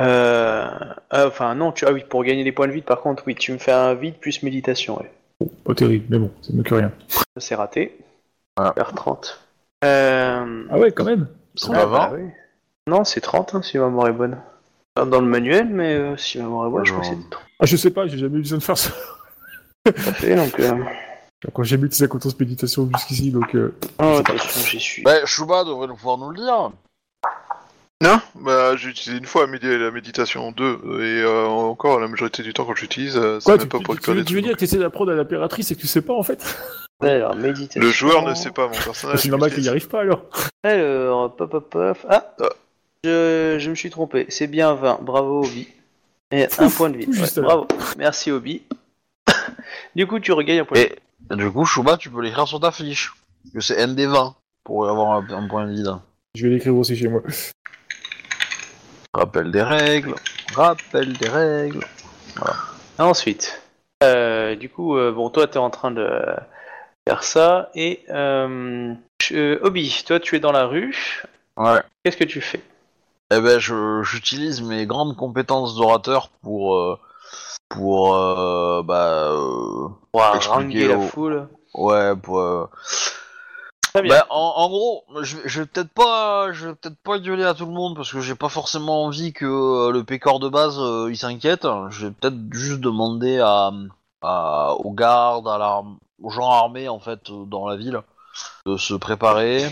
Euh, 0.00 0.68
ah, 1.10 1.26
enfin, 1.26 1.54
non, 1.56 1.72
tu, 1.72 1.84
ah 1.86 1.92
oui, 1.92 2.04
pour 2.08 2.22
gagner 2.22 2.44
des 2.44 2.52
points 2.52 2.68
de 2.68 2.72
vide, 2.72 2.84
par 2.84 3.00
contre, 3.00 3.24
oui, 3.26 3.34
tu 3.34 3.52
me 3.52 3.58
fais 3.58 3.72
un 3.72 3.94
vide 3.94 4.14
plus 4.14 4.42
méditation, 4.44 4.98
ouais. 4.98 5.10
Pas 5.64 5.74
terrible, 5.74 6.06
mais 6.08 6.18
bon, 6.18 6.30
c'est 6.40 6.54
mieux 6.54 6.62
que 6.62 6.74
rien. 6.74 6.92
Ça, 7.08 7.22
c'est 7.38 7.54
raté. 7.56 7.98
Voilà. 8.56 8.72
Faire 8.74 8.92
30. 8.92 9.40
Euh... 9.84 10.64
Ah 10.70 10.78
ouais, 10.78 10.92
quand 10.92 11.04
même 11.04 11.28
C'est 11.54 11.70
pas 11.70 11.86
bah 11.86 12.10
20 12.10 12.16
oui. 12.16 12.30
Non, 12.88 13.04
c'est 13.04 13.20
30, 13.20 13.54
hein, 13.54 13.62
si 13.62 13.78
ma 13.78 13.86
mémoire 13.86 14.08
est 14.08 14.12
bonne. 14.12 14.38
Pas 14.94 15.04
Dans 15.04 15.20
le 15.20 15.26
manuel, 15.26 15.68
mais 15.68 15.94
euh, 15.94 16.16
si 16.16 16.38
ma 16.38 16.44
mémoire 16.44 16.68
est 16.68 16.70
bonne, 16.70 16.84
je 16.84 16.92
crois 16.92 17.02
que 17.02 17.10
c'était 17.10 17.30
30. 17.30 17.42
Ah, 17.60 17.66
je 17.66 17.76
sais 17.76 17.90
pas, 17.90 18.06
j'ai 18.06 18.18
jamais 18.18 18.38
eu 18.38 18.42
besoin 18.42 18.58
de 18.58 18.62
faire 18.62 18.78
ça. 18.78 18.90
Parfait, 19.84 20.34
donc, 20.36 20.60
euh, 21.46 21.50
Quand 21.54 21.62
j'ai 21.62 21.76
mis 21.76 21.90
sa 21.92 22.06
compétence 22.08 22.38
méditation 22.38 22.88
jusqu'ici, 22.94 23.30
donc... 23.30 23.54
Euh... 23.54 23.74
Oh, 24.00 24.18
attention, 24.20 24.60
j'y 24.66 24.80
suis. 24.80 25.02
Bah, 25.02 25.24
Shuba 25.26 25.64
devrait 25.64 25.86
nous 25.88 25.96
pouvoir 25.96 26.18
nous 26.18 26.30
le 26.30 26.36
dire. 26.38 26.70
Non, 28.00 28.20
bah 28.36 28.76
j'ai 28.76 28.90
utilisé 28.90 29.18
une 29.18 29.26
fois 29.26 29.44
la, 29.46 29.52
médi- 29.52 29.76
la 29.76 29.90
méditation 29.90 30.52
2 30.52 30.64
et 31.00 31.20
euh, 31.20 31.46
encore 31.46 31.98
la 31.98 32.06
majorité 32.06 32.44
du 32.44 32.52
temps 32.54 32.64
quand 32.64 32.76
j'utilise, 32.76 33.16
euh, 33.16 33.40
c'est 33.40 33.46
Quoi, 33.46 33.54
même 33.56 33.62
tu, 33.62 33.68
pas 33.68 33.78
tu- 33.78 33.84
pour 33.84 33.94
tu- 33.96 34.00
écoller 34.02 34.24
tu 34.24 34.34
veux 34.34 34.40
dire 34.40 34.52
que 34.52 34.58
tu 34.58 34.64
essaies 34.66 34.78
d'apprendre 34.78 35.10
à 35.10 35.16
l'impératrice 35.16 35.72
et 35.72 35.74
que 35.74 35.80
tu 35.80 35.88
sais 35.88 36.00
pas, 36.00 36.12
en 36.14 36.22
fait 36.22 36.44
Alors, 37.00 37.34
méditation. 37.34 37.80
Le 37.80 37.90
joueur 37.90 38.22
ne 38.24 38.34
sait 38.34 38.52
pas, 38.52 38.66
mon 38.68 38.72
personnage. 38.74 39.18
C'est 39.18 39.28
normal 39.28 39.52
qu'il 39.52 39.62
n'y 39.64 39.68
arrive 39.68 39.88
pas, 39.88 40.00
alors. 40.02 40.22
Alors, 40.62 41.34
pop, 41.34 41.50
pop, 41.50 41.70
pop. 41.70 41.98
Ah, 42.08 42.34
Ah. 42.40 42.48
Je, 43.04 43.56
je 43.58 43.70
me 43.70 43.74
suis 43.74 43.90
trompé. 43.90 44.26
C'est 44.28 44.46
bien 44.48 44.74
20. 44.74 45.00
Bravo, 45.02 45.44
Obi. 45.44 45.66
Et 46.30 46.46
un 46.58 46.70
point 46.70 46.90
de 46.90 46.98
vie. 46.98 47.06
Ouais, 47.06 47.42
bravo. 47.42 47.66
Merci, 47.96 48.30
Obi. 48.32 48.62
du 49.96 50.06
coup, 50.06 50.18
tu 50.20 50.30
regagnes 50.32 50.60
un 50.60 50.64
point 50.64 50.78
de 50.78 50.82
vie. 50.88 50.94
Et 51.30 51.36
du 51.36 51.50
coup, 51.50 51.64
Shuba, 51.64 51.96
tu 51.96 52.10
peux 52.10 52.22
l'écrire 52.22 52.46
sur 52.48 52.60
ta 52.60 52.70
fiche. 52.70 53.12
Que 53.52 53.60
c'est 53.60 53.76
ND20 53.86 54.34
pour 54.64 54.88
avoir 54.88 55.12
un, 55.18 55.28
un 55.30 55.48
point 55.48 55.66
de 55.66 55.72
vide. 55.72 55.94
Je 56.34 56.46
vais 56.46 56.54
l'écrire 56.54 56.74
aussi 56.76 56.96
chez 56.96 57.08
moi. 57.08 57.22
Rappel 59.14 59.50
des 59.50 59.62
règles. 59.62 60.14
Rappel 60.54 61.12
des 61.14 61.28
règles. 61.28 61.84
Ensuite, 62.98 63.62
euh, 64.02 64.54
du 64.56 64.68
coup, 64.68 64.96
euh, 64.96 65.12
bon, 65.12 65.30
toi, 65.30 65.46
tu 65.46 65.54
es 65.54 65.58
en 65.58 65.70
train 65.70 65.90
de 65.90 66.08
faire 67.06 67.22
ça. 67.22 67.70
Et, 67.74 68.04
euh, 68.10 68.92
je- 69.22 69.60
Obi, 69.62 70.02
toi, 70.06 70.20
tu 70.20 70.36
es 70.36 70.40
dans 70.40 70.52
la 70.52 70.66
rue. 70.66 71.22
Ouais. 71.56 71.80
Qu'est-ce 72.04 72.16
que 72.16 72.24
tu 72.24 72.40
fais? 72.40 72.60
Eh 73.32 73.40
ben, 73.40 73.58
je- 73.58 74.02
j'utilise 74.02 74.62
mes 74.62 74.86
grandes 74.86 75.16
compétences 75.16 75.76
d'orateur 75.76 76.30
pour. 76.42 76.98
Pour. 77.68 78.14
euh, 78.14 78.82
bah. 78.82 79.30
euh, 79.30 79.88
Pour 80.12 80.22
Expliquer 80.34 80.88
la 80.88 81.00
foule. 81.00 81.48
ouais, 81.74 82.16
pour. 82.16 82.40
euh, 82.40 82.66
Très 83.94 84.02
bien. 84.02 84.16
Bah, 84.18 84.26
en, 84.30 84.52
en 84.56 84.68
gros, 84.68 85.04
je, 85.22 85.36
vais- 85.36 85.42
je 85.48 85.60
vais 85.60 85.66
peut-être 85.66 85.90
pas, 85.92 86.52
je 86.52 86.68
vais 86.68 86.74
peut-être 86.74 86.98
pas 87.02 87.18
gueuler 87.18 87.44
à 87.44 87.54
tout 87.54 87.64
le 87.64 87.72
monde 87.72 87.96
parce 87.96 88.12
que 88.12 88.20
j'ai 88.20 88.34
pas 88.34 88.50
forcément 88.50 89.04
envie 89.04 89.32
que 89.32 89.46
euh, 89.46 89.90
le 89.92 90.04
pécor 90.04 90.40
de 90.40 90.48
base 90.48 90.78
euh, 90.78 91.08
il 91.10 91.16
s'inquiète. 91.16 91.66
Je 91.88 92.06
vais 92.06 92.12
peut-être 92.12 92.36
juste 92.50 92.80
demander 92.80 93.38
à, 93.40 93.70
à- 94.22 94.74
aux 94.74 94.92
gardes, 94.92 95.48
à 95.48 95.56
la, 95.56 95.82
aux 96.22 96.30
gens 96.30 96.50
armés 96.50 96.88
en 96.90 97.00
fait 97.00 97.30
dans 97.30 97.66
la 97.66 97.76
ville 97.76 98.00
de 98.66 98.76
se 98.76 98.92
préparer 98.94 99.64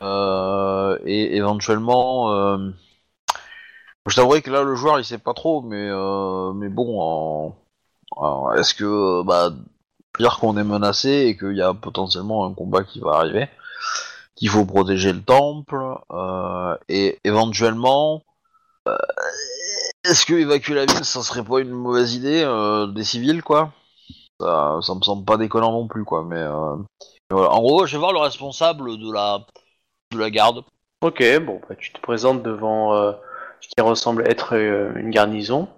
euh, 0.00 0.96
et 1.04 1.36
éventuellement. 1.36 2.32
Je 4.08 4.16
t'avouerai 4.16 4.42
que 4.42 4.50
là 4.50 4.62
le 4.62 4.74
joueur 4.74 4.98
il 4.98 5.04
sait 5.04 5.18
pas 5.18 5.34
trop, 5.34 5.62
mais 5.62 5.88
euh, 5.88 6.52
mais 6.52 6.68
bon, 6.68 7.54
est-ce 8.56 8.74
que 8.74 9.22
bah 9.22 9.50
dire 10.18 10.38
qu'on 10.38 10.56
est 10.56 10.64
menacé 10.64 11.26
et 11.26 11.36
qu'il 11.36 11.56
y 11.56 11.62
a 11.62 11.72
potentiellement 11.72 12.44
un 12.44 12.52
combat 12.52 12.84
qui 12.84 13.00
va 13.00 13.12
arriver, 13.12 13.48
qu'il 14.34 14.50
faut 14.50 14.64
protéger 14.66 15.12
le 15.12 15.22
temple, 15.22 15.80
euh, 16.10 16.76
et 16.88 17.18
éventuellement, 17.24 18.22
euh, 18.88 18.96
est-ce 20.04 20.26
que 20.26 20.34
évacuer 20.34 20.74
la 20.74 20.84
ville, 20.84 21.04
ça 21.04 21.22
serait 21.22 21.44
pas 21.44 21.60
une 21.60 21.70
mauvaise 21.70 22.14
idée 22.14 22.44
des 22.94 23.04
civils, 23.04 23.42
quoi? 23.42 23.72
Ça, 24.40 24.80
me 24.94 25.02
semble 25.02 25.24
pas 25.24 25.36
déconnant 25.36 25.72
non 25.72 25.86
plus, 25.86 26.04
quoi, 26.04 26.24
mais... 26.24 26.44
voilà. 27.30 27.50
En 27.50 27.60
gros, 27.60 27.86
je 27.86 27.92
vais 27.92 28.00
voir 28.00 28.12
le 28.12 28.18
responsable 28.18 28.98
de 28.98 29.12
la, 29.12 29.38
de 30.10 30.18
la 30.18 30.30
garde. 30.30 30.64
Ok, 31.00 31.22
bon, 31.46 31.60
bah, 31.68 31.76
tu 31.76 31.92
te 31.92 32.00
présentes 32.00 32.42
devant 32.42 33.14
qui 33.68 33.80
ressemble 33.80 34.26
être 34.28 34.54
euh, 34.54 34.92
une 34.96 35.10
garnison. 35.10 35.68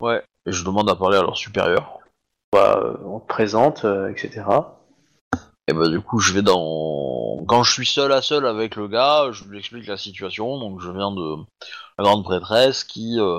Ouais. 0.00 0.22
Et 0.46 0.52
je 0.52 0.64
demande 0.64 0.88
à 0.90 0.96
parler 0.96 1.18
à 1.18 1.22
leur 1.22 1.36
supérieur. 1.36 1.98
Bah, 2.52 2.80
on 3.04 3.20
te 3.20 3.26
présente, 3.26 3.84
euh, 3.84 4.08
etc. 4.08 4.42
Et 5.70 5.72
bah 5.72 5.88
du 5.88 6.00
coup 6.00 6.18
je 6.18 6.32
vais 6.32 6.42
dans... 6.42 7.44
Quand 7.46 7.62
je 7.62 7.72
suis 7.72 7.86
seul 7.86 8.10
à 8.12 8.22
seul 8.22 8.44
avec 8.44 8.74
le 8.74 8.88
gars, 8.88 9.28
je 9.30 9.44
lui 9.44 9.58
explique 9.58 9.86
la 9.86 9.96
situation, 9.96 10.58
donc 10.58 10.80
je 10.80 10.90
viens 10.90 11.12
de 11.12 11.36
la 11.96 12.04
grande 12.04 12.24
prêtresse 12.24 12.82
qui 12.82 13.20
euh, 13.20 13.38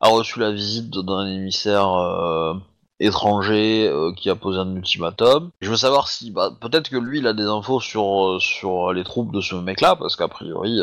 a 0.00 0.08
reçu 0.08 0.38
la 0.38 0.52
visite 0.52 0.90
d'un 0.90 1.26
émissaire 1.26 1.94
euh, 1.94 2.52
étranger 3.00 3.88
euh, 3.88 4.12
qui 4.12 4.28
a 4.28 4.34
posé 4.34 4.58
un 4.58 4.76
ultimatum. 4.76 5.50
Je 5.62 5.70
veux 5.70 5.76
savoir 5.76 6.08
si... 6.08 6.30
Bah, 6.30 6.50
peut-être 6.60 6.90
que 6.90 6.98
lui 6.98 7.20
il 7.20 7.26
a 7.26 7.32
des 7.32 7.44
infos 7.44 7.80
sur, 7.80 8.36
sur 8.38 8.92
les 8.92 9.04
troupes 9.04 9.32
de 9.32 9.40
ce 9.40 9.54
mec-là, 9.54 9.96
parce 9.96 10.14
qu'a 10.14 10.28
priori 10.28 10.78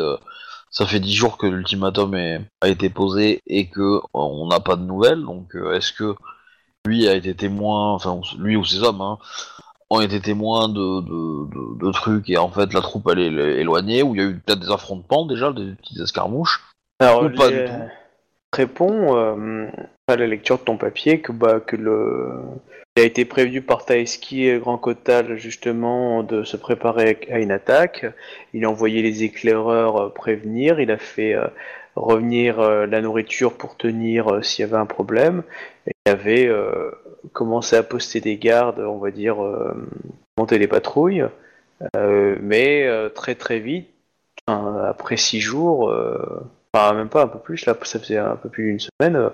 ça 0.70 0.86
fait 0.86 1.00
dix 1.00 1.14
jours 1.14 1.38
que 1.38 1.46
l'ultimatum 1.46 2.14
est- 2.14 2.40
a 2.62 2.68
été 2.68 2.90
posé 2.90 3.42
et 3.46 3.68
que 3.68 3.80
euh, 3.80 4.00
on 4.14 4.48
n'a 4.48 4.60
pas 4.60 4.76
de 4.76 4.82
nouvelles, 4.84 5.22
donc 5.22 5.54
euh, 5.56 5.74
est-ce 5.74 5.92
que 5.92 6.14
lui 6.86 7.08
a 7.08 7.14
été 7.16 7.34
témoin, 7.34 7.92
enfin 7.94 8.20
lui 8.38 8.56
ou 8.56 8.64
ses 8.64 8.82
hommes, 8.82 9.00
hein, 9.02 9.18
ont 9.90 10.00
été 10.00 10.20
témoins 10.20 10.68
de, 10.68 11.00
de, 11.02 11.46
de, 11.54 11.86
de 11.86 11.92
trucs 11.92 12.30
et 12.30 12.38
en 12.38 12.50
fait 12.50 12.72
la 12.74 12.80
troupe 12.80 13.08
elle 13.12 13.20
est 13.20 13.60
éloignée 13.60 14.02
ou 14.02 14.14
il 14.14 14.20
y 14.20 14.24
a 14.24 14.28
eu 14.28 14.38
peut-être 14.40 14.60
des 14.60 14.70
affrontements 14.70 15.26
déjà, 15.26 15.52
des 15.52 15.74
petites 15.74 16.00
escarmouches? 16.00 16.62
Alors, 16.98 17.22
Ou 17.22 17.30
pas 17.30 17.50
du 17.50 17.64
tout? 17.64 17.90
Réponds 18.52 19.16
euh, 19.16 19.68
à 20.08 20.16
la 20.16 20.26
lecture 20.26 20.58
de 20.58 20.64
ton 20.64 20.76
papier 20.76 21.20
que, 21.20 21.32
bah, 21.32 21.60
le... 21.72 22.30
il 22.96 23.02
a 23.02 23.06
été 23.06 23.24
prévenu 23.24 23.62
par 23.62 23.84
Taeski 23.84 24.46
et 24.46 24.58
Grand 24.58 24.78
Kotal 24.78 25.36
justement 25.36 26.22
de 26.22 26.42
se 26.42 26.56
préparer 26.56 27.18
à 27.30 27.38
une 27.38 27.52
attaque. 27.52 28.06
Il 28.52 28.64
a 28.64 28.70
envoyé 28.70 29.02
les 29.02 29.22
éclaireurs 29.22 29.96
euh, 29.96 30.08
prévenir. 30.10 30.80
Il 30.80 30.90
a 30.90 30.98
fait 30.98 31.34
euh, 31.34 31.46
revenir 31.96 32.60
la 32.60 33.00
nourriture 33.00 33.54
pour 33.54 33.76
tenir 33.76 34.44
s'il 34.44 34.64
y 34.64 34.68
avait 34.68 34.78
un 34.78 34.86
problème. 34.86 35.42
Il 35.86 36.10
avait 36.10 36.48
commencé 37.32 37.74
à 37.74 37.82
poster 37.82 38.20
des 38.20 38.36
gardes, 38.36 38.78
on 38.78 38.98
va 38.98 39.10
dire, 39.10 39.38
monter 40.38 40.56
les 40.58 40.68
patrouilles. 40.68 41.24
Mais 42.40 42.88
très 43.16 43.34
très 43.34 43.58
vite, 43.58 43.90
après 44.46 45.16
six 45.16 45.40
jours, 45.40 45.92
enfin 46.74 46.94
même 46.94 47.08
pas 47.08 47.22
un 47.24 47.28
peu 47.28 47.38
plus, 47.38 47.66
là 47.66 47.76
ça 47.82 47.98
faisait 47.98 48.18
un 48.18 48.36
peu 48.36 48.48
plus 48.48 48.64
d'une 48.70 48.80
semaine. 48.80 49.16
euh, 49.16 49.30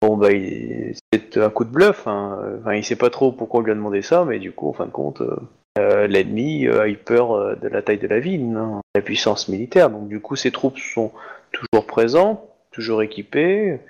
Bon 0.00 0.16
bah 0.16 0.30
il- 0.32 0.94
c'est 1.12 1.36
un 1.38 1.50
coup 1.50 1.64
de 1.64 1.70
bluff, 1.70 2.06
hein. 2.06 2.38
enfin, 2.60 2.74
il 2.74 2.84
sait 2.84 2.94
pas 2.96 3.10
trop 3.10 3.32
pourquoi 3.32 3.60
on 3.60 3.62
lui 3.64 3.72
a 3.72 3.74
demandé 3.74 4.00
ça, 4.00 4.24
mais 4.24 4.38
du 4.38 4.52
coup 4.52 4.68
en 4.68 4.72
fin 4.72 4.86
de 4.86 4.92
compte 4.92 5.20
euh, 5.22 5.36
euh, 5.78 6.06
l'ennemi 6.06 6.68
a 6.68 6.86
eu 6.88 6.96
peur 6.96 7.56
de 7.56 7.66
la 7.68 7.82
taille 7.82 7.98
de 7.98 8.06
la 8.06 8.20
ville, 8.20 8.54
hein, 8.56 8.80
la 8.94 9.02
puissance 9.02 9.48
militaire, 9.48 9.90
donc 9.90 10.08
du 10.08 10.20
coup 10.20 10.36
ses 10.36 10.52
troupes 10.52 10.78
sont 10.78 11.10
toujours 11.50 11.84
présentes, 11.86 12.40
toujours 12.70 13.02
équipées, 13.02 13.80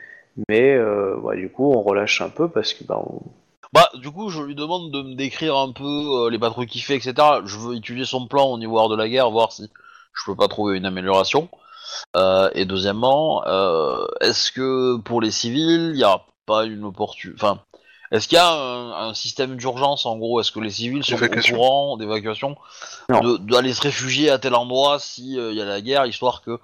mais 0.49 0.79
bah, 1.23 1.37
du 1.37 1.51
coup 1.51 1.71
on 1.73 1.83
relâche 1.83 2.23
un 2.23 2.31
peu 2.31 2.49
parce 2.49 2.73
que 2.73 2.85
bah, 2.85 3.03
on- 3.05 3.21
Bah 3.75 3.91
du 4.01 4.11
coup 4.11 4.31
je 4.31 4.43
lui 4.43 4.55
demande 4.55 4.91
de 4.91 5.03
me 5.03 5.15
décrire 5.15 5.57
un 5.59 5.73
peu 5.73 6.31
les 6.31 6.39
patrouilles 6.39 6.67
qu'il 6.69 6.83
fait, 6.83 6.97
etc. 6.97 7.15
Je 7.45 7.59
veux 7.59 7.77
étudier 7.77 8.07
son 8.07 8.27
plan 8.29 8.47
au 8.47 8.57
niveau 8.59 8.79
hors 8.79 8.89
de 8.89 8.97
la 8.97 9.11
guerre, 9.11 9.31
voir 9.31 9.53
si 9.53 9.69
je 10.15 10.23
peux 10.25 10.37
pas 10.37 10.49
trouver 10.49 10.79
une 10.79 10.87
amélioration. 10.87 11.49
Euh, 12.17 12.51
et 12.55 12.65
deuxièmement, 12.65 13.47
euh, 13.47 14.07
est-ce 14.21 14.53
que 14.53 14.97
pour 14.99 15.21
les 15.21 15.31
civils, 15.31 15.91
il 15.93 15.97
n'y 15.97 16.05
a 16.05 16.23
pas 16.47 16.65
une 16.65 16.85
opportunité... 16.85 17.39
Enfin, 17.41 17.61
est-ce 18.11 18.27
qu'il 18.27 18.37
y 18.37 18.41
a 18.41 18.51
un, 18.51 19.09
un 19.09 19.15
système 19.15 19.57
d'urgence 19.57 20.07
en 20.07 20.17
gros? 20.17 20.41
Est-ce 20.41 20.51
que 20.51 20.61
les 20.61 20.71
civils 20.71 21.05
sont 21.05 21.23
au 21.23 21.55
courant 21.55 21.97
d'évacuation? 21.99 22.57
D'aller 23.11 23.75
se 23.75 23.83
réfugier 23.83 24.31
à 24.31 24.39
tel 24.39 24.55
endroit 24.55 24.99
s'il 24.99 25.55
y 25.55 25.61
a 25.61 25.65
la 25.65 25.81
guerre, 25.81 26.07
histoire 26.07 26.43
que 26.43 26.59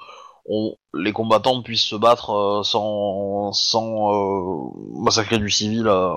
on, 0.46 0.76
les 0.92 1.12
combattants 1.12 1.62
puissent 1.62 1.84
se 1.84 1.96
battre 1.96 2.30
euh, 2.30 2.62
sans, 2.62 3.52
sans 3.52 4.12
euh, 4.12 4.70
massacrer 5.00 5.38
du 5.38 5.50
civil 5.50 5.86
euh. 5.86 6.12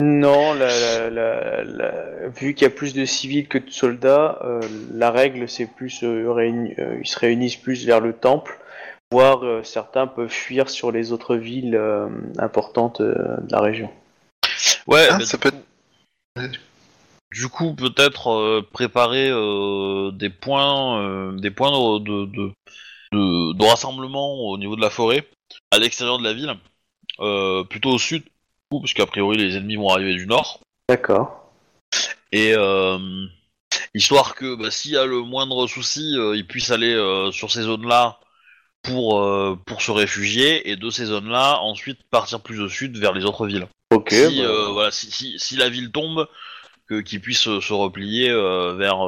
Non, 0.00 0.54
la, 0.54 0.68
la- 0.68 1.10
la- 1.10 1.64
la- 1.64 2.28
vu 2.28 2.54
qu'il 2.54 2.62
y 2.62 2.66
a 2.66 2.70
plus 2.70 2.94
de 2.94 3.04
civils 3.04 3.48
que 3.48 3.58
de 3.58 3.68
soldats, 3.70 4.38
euh, 4.44 4.60
la 4.94 5.10
règle 5.10 5.48
c'est 5.48 5.66
plus 5.66 6.04
euh, 6.04 6.32
réuni- 6.32 6.74
euh, 6.78 7.00
ils 7.02 7.06
se 7.06 7.18
réunissent 7.18 7.56
plus 7.56 7.84
vers 7.84 8.00
le 8.00 8.12
temple, 8.12 8.60
voire 9.10 9.44
euh, 9.44 9.64
certains 9.64 10.06
peuvent 10.06 10.28
fuir 10.30 10.70
sur 10.70 10.92
les 10.92 11.10
autres 11.10 11.34
villes 11.34 11.74
euh, 11.74 12.08
importantes 12.38 13.00
euh, 13.00 13.38
de 13.40 13.50
la 13.50 13.60
région. 13.60 13.90
Ouais, 14.86 15.08
Ah, 15.10 15.18
bah, 15.18 15.24
ça 15.24 15.36
du 15.36 15.42
peut 15.42 15.50
coup- 15.50 15.56
Du 17.32 17.48
coup, 17.48 17.74
peut-être 17.74 18.28
euh, 18.30 18.62
préparer 18.72 19.28
euh, 19.30 20.10
des 20.12 20.30
points, 20.30 21.02
euh, 21.02 21.32
des 21.38 21.50
points 21.50 21.70
de, 21.72 21.98
de, 21.98 22.26
de, 22.26 22.52
de- 23.12 23.52
de 23.52 23.64
rassemblement 23.64 24.34
au 24.48 24.58
niveau 24.58 24.76
de 24.76 24.80
la 24.80 24.90
forêt, 24.90 25.28
à 25.72 25.78
l'extérieur 25.78 26.18
de 26.18 26.24
la 26.24 26.32
ville, 26.32 26.54
euh, 27.20 27.64
plutôt 27.64 27.90
au 27.90 27.98
sud, 27.98 28.22
parce 28.70 28.92
qu'a 28.92 29.06
priori 29.06 29.36
les 29.36 29.56
ennemis 29.56 29.76
vont 29.76 29.88
arriver 29.88 30.14
du 30.14 30.26
nord, 30.26 30.60
D'accord. 30.88 31.50
et 32.32 32.52
euh, 32.54 32.98
histoire 33.94 34.34
que 34.34 34.54
bah, 34.54 34.70
s'il 34.70 34.92
y 34.92 34.96
a 34.96 35.06
le 35.06 35.22
moindre 35.22 35.66
souci, 35.66 36.14
euh, 36.16 36.36
ils 36.36 36.46
puissent 36.46 36.70
aller 36.70 36.92
euh, 36.92 37.30
sur 37.30 37.50
ces 37.50 37.62
zones-là 37.62 38.18
pour 38.82 39.20
euh, 39.20 39.58
pour 39.66 39.82
se 39.82 39.90
réfugier, 39.90 40.70
et 40.70 40.76
de 40.76 40.90
ces 40.90 41.06
zones-là 41.06 41.60
ensuite 41.62 41.98
partir 42.10 42.40
plus 42.40 42.60
au 42.60 42.68
sud 42.68 42.96
vers 42.98 43.12
les 43.12 43.24
autres 43.24 43.46
villes 43.46 43.66
Ok. 43.90 44.10
si, 44.10 44.42
bah, 44.42 44.68
voilà, 44.70 44.90
si, 44.90 45.10
si, 45.10 45.38
si 45.38 45.56
la 45.56 45.70
ville 45.70 45.90
tombe, 45.90 46.28
qu'ils 47.06 47.20
puissent 47.22 47.48
euh, 47.48 47.62
se 47.62 47.72
replier 47.72 48.30
vers 48.30 49.00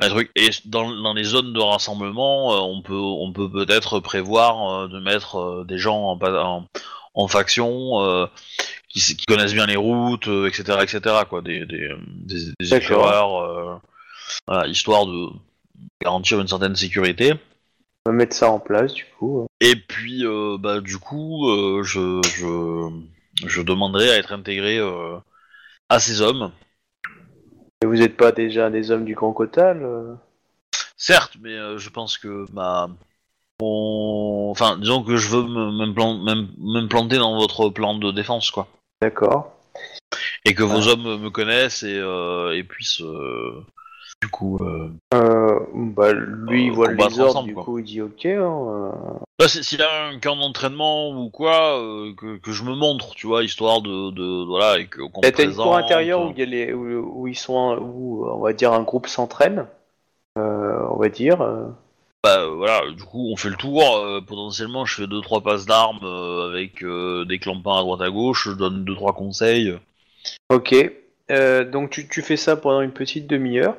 un 0.00 0.08
truc. 0.08 0.30
Et 0.36 0.50
dans, 0.66 0.88
dans 1.02 1.14
les 1.14 1.24
zones 1.24 1.52
de 1.52 1.60
rassemblement, 1.60 2.64
on 2.64 2.80
peut 2.80 2.94
on 2.94 3.32
peut 3.32 3.50
peut-être 3.50 3.98
prévoir 3.98 4.88
de 4.88 5.00
mettre 5.00 5.64
des 5.66 5.78
gens 5.78 6.12
en, 6.12 6.18
en, 6.22 6.66
en 7.18 7.26
faction 7.26 8.00
euh, 8.00 8.26
qui 8.88 9.16
connaissent 9.26 9.52
bien 9.52 9.66
les 9.66 9.76
routes, 9.76 10.28
euh, 10.28 10.46
etc., 10.48 10.78
etc. 10.82 11.16
Quoi, 11.28 11.42
des 11.42 11.66
des, 11.66 11.90
des, 12.06 12.52
des 12.58 12.74
éclaireurs, 12.74 13.42
euh, 13.42 13.76
voilà, 14.46 14.68
histoire 14.68 15.04
de 15.06 15.26
garantir 16.00 16.40
une 16.40 16.48
certaine 16.48 16.76
sécurité. 16.76 17.34
On 18.06 18.12
va 18.12 18.16
mettre 18.16 18.36
ça 18.36 18.50
en 18.50 18.60
place 18.60 18.94
du 18.94 19.04
coup. 19.18 19.46
Et 19.60 19.74
puis, 19.76 20.24
bah, 20.60 20.80
du 20.80 20.98
coup, 20.98 21.44
je, 21.82 22.20
je, 22.24 22.88
je 23.46 23.62
demanderai 23.62 24.10
à 24.10 24.16
être 24.16 24.32
intégré 24.32 24.80
à 25.88 26.00
ces 26.00 26.22
hommes. 26.22 26.52
Et 27.82 27.86
vous 27.86 27.96
n'êtes 27.96 28.16
pas 28.16 28.32
déjà 28.32 28.70
des 28.70 28.90
hommes 28.90 29.04
du 29.04 29.14
Grand 29.14 29.32
Cotal 29.32 30.16
Certes, 30.96 31.36
mais 31.42 31.56
je 31.76 31.90
pense 31.90 32.16
que 32.16 32.46
ma... 32.52 32.88
Enfin, 33.60 34.76
disons 34.78 35.02
que 35.02 35.16
je 35.16 35.28
veux 35.28 35.42
me- 35.42 35.70
m'implanter 36.72 37.18
dans 37.18 37.36
votre 37.36 37.68
plan 37.70 37.94
de 37.94 38.10
défense, 38.12 38.50
quoi. 38.50 38.68
D'accord. 39.02 39.52
Et 40.44 40.54
que 40.54 40.62
vos 40.62 40.88
hommes 40.88 41.20
me 41.20 41.30
connaissent 41.30 41.82
et, 41.82 41.98
euh, 41.98 42.56
et 42.56 42.62
puissent, 42.64 43.02
euh, 43.02 43.64
du 44.22 44.28
coup... 44.28 44.58
euh, 44.62 44.90
Euh, 45.14 45.58
bah, 45.74 46.12
lui, 46.12 46.66
il 46.66 46.70
Euh, 46.70 46.74
voit 46.74 46.88
les 46.92 47.02
ordres, 47.02 47.22
ensemble, 47.30 47.48
du 47.48 47.54
quoi. 47.54 47.64
coup, 47.64 47.78
il 47.78 47.84
dit 47.84 48.00
ok. 48.00 48.26
hein, 48.26 48.30
euh. 48.30 48.90
Bah, 49.38 49.48
si- 49.48 49.62
s'il 49.62 49.80
y 49.80 49.82
a 49.82 50.06
un 50.06 50.18
camp 50.18 50.36
d'entraînement 50.36 51.10
ou 51.10 51.30
quoi, 51.30 51.78
euh, 51.80 52.12
que, 52.14 52.38
que 52.38 52.52
je 52.52 52.64
me 52.64 52.74
montre, 52.74 53.14
tu 53.14 53.26
vois, 53.26 53.42
histoire 53.44 53.82
de... 53.82 54.10
de 54.10 54.44
voilà, 54.46 54.78
et 54.78 54.86
qu'on 54.86 55.20
T'as 55.20 55.44
une 55.44 55.54
cour 55.54 55.76
intérieure 55.76 56.20
où, 56.20 56.28
euh, 56.28 56.32
il 56.32 56.38
y 56.38 56.42
a 56.42 56.46
les, 56.46 56.72
où, 56.72 57.22
où 57.22 57.26
ils 57.26 57.36
sont, 57.38 57.76
où 57.80 58.26
on 58.28 58.40
va 58.40 58.52
dire 58.52 58.72
un 58.72 58.82
groupe 58.82 59.06
s'entraîne, 59.06 59.66
euh, 60.38 60.86
on 60.90 60.96
va 60.96 61.08
dire. 61.08 61.42
Bah 62.24 62.40
euh, 62.40 62.48
voilà, 62.48 62.90
du 62.90 63.04
coup 63.04 63.30
on 63.32 63.36
fait 63.36 63.48
le 63.48 63.54
tour, 63.54 63.96
euh, 63.96 64.20
potentiellement 64.20 64.84
je 64.84 64.96
fais 64.96 65.06
deux 65.06 65.20
trois 65.20 65.40
passes 65.40 65.66
d'armes 65.66 66.00
euh, 66.02 66.50
avec 66.50 66.82
euh, 66.82 67.24
des 67.24 67.38
clampins 67.38 67.78
à 67.78 67.80
droite 67.80 68.00
à 68.00 68.10
gauche, 68.10 68.48
je 68.48 68.54
donne 68.54 68.84
deux 68.84 68.96
trois 68.96 69.12
conseils. 69.12 69.72
Ok. 70.50 70.74
Donc 71.28 71.90
tu, 71.90 72.08
tu 72.08 72.22
fais 72.22 72.36
ça 72.36 72.56
pendant 72.56 72.80
une 72.80 72.90
petite 72.90 73.26
demi-heure. 73.26 73.76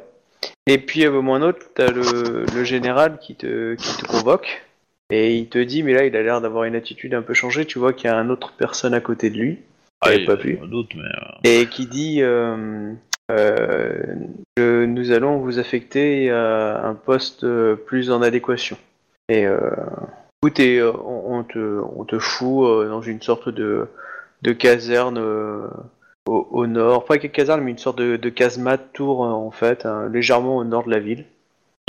Et 0.68 0.78
puis 0.78 1.04
à 1.04 1.10
un 1.10 1.12
moment 1.12 1.34
ou 1.34 1.36
un 1.36 1.42
autre, 1.42 1.66
t'as 1.74 1.92
le, 1.92 2.46
le 2.46 2.64
général 2.64 3.20
qui 3.20 3.36
te, 3.36 3.76
qui 3.76 3.98
te 3.98 4.06
convoque. 4.06 4.66
Et 5.10 5.36
il 5.36 5.50
te 5.50 5.58
dit, 5.58 5.82
mais 5.84 5.94
là 5.94 6.06
il 6.06 6.16
a 6.16 6.22
l'air 6.22 6.40
d'avoir 6.40 6.64
une 6.64 6.76
attitude 6.76 7.14
un 7.16 7.24
peu 7.24 7.34
changée. 7.34 7.66
Tu 7.66 7.80
vois 7.80 7.92
qu'il 7.92 8.10
y 8.10 8.14
a 8.14 8.16
une 8.16 8.32
autre 8.32 8.54
personne 8.58 8.94
à 8.94 9.02
côté 9.02 9.30
de 9.32 9.38
lui. 9.38 9.60
Ah, 10.02 10.14
il 10.14 10.26
pas 10.26 10.36
y 10.36 10.58
mais 11.44 11.62
Et 11.62 11.66
qui 11.66 11.88
dit 11.88 12.22
que 14.56 14.86
nous 14.86 15.12
allons 15.12 15.38
vous 15.38 15.60
affecter 15.60 16.30
à 16.32 16.86
un 16.86 16.96
poste 16.96 17.44
euh, 17.44 17.76
plus 17.76 18.12
en 18.12 18.22
adéquation. 18.22 18.78
Et 19.30 19.46
euh, 19.46 19.60
écoute, 20.42 20.60
et, 20.60 20.80
euh, 20.80 20.92
on, 21.06 21.40
on 21.40 21.44
te, 21.44 21.82
on 21.96 22.04
te 22.06 22.18
fout 22.20 22.66
euh, 22.66 22.90
dans 22.90 23.02
une 23.02 23.22
sorte 23.22 23.50
de, 23.50 23.88
de 24.42 24.52
caserne 24.54 25.18
euh, 25.20 25.68
au, 26.28 26.48
au 26.52 26.68
nord, 26.68 27.06
pas 27.06 27.16
une 27.16 27.30
caserne, 27.30 27.62
mais 27.62 27.72
une 27.72 27.78
sorte 27.78 27.98
de, 28.00 28.16
de 28.18 28.30
casemate 28.30 28.92
tour 28.94 29.24
euh, 29.26 29.30
en 29.30 29.52
fait, 29.52 29.86
hein, 29.86 30.10
légèrement 30.12 30.58
au 30.58 30.64
nord 30.64 30.86
de 30.86 30.92
la 30.92 31.00
ville. 31.00 31.26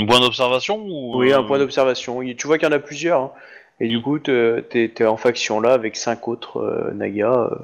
un 0.01 0.05
point 0.05 0.19
d'observation 0.19 0.77
ou 0.85 1.15
Oui, 1.17 1.33
un 1.33 1.43
euh, 1.43 1.47
point 1.47 1.57
d'observation. 1.59 2.21
Tu 2.37 2.47
vois 2.47 2.57
qu'il 2.57 2.67
y 2.67 2.71
en 2.71 2.75
a 2.75 2.79
plusieurs. 2.79 3.21
hein. 3.21 3.31
Et 3.79 3.87
du 3.87 3.99
coup, 3.99 4.19
te- 4.19 4.59
t'es 4.59 5.05
en 5.07 5.17
faction 5.17 5.59
là 5.59 5.73
avec 5.73 5.95
cinq 5.95 6.27
autres 6.27 6.57
euh, 6.57 6.91
Nagas. 6.93 7.49
euh. 7.51 7.55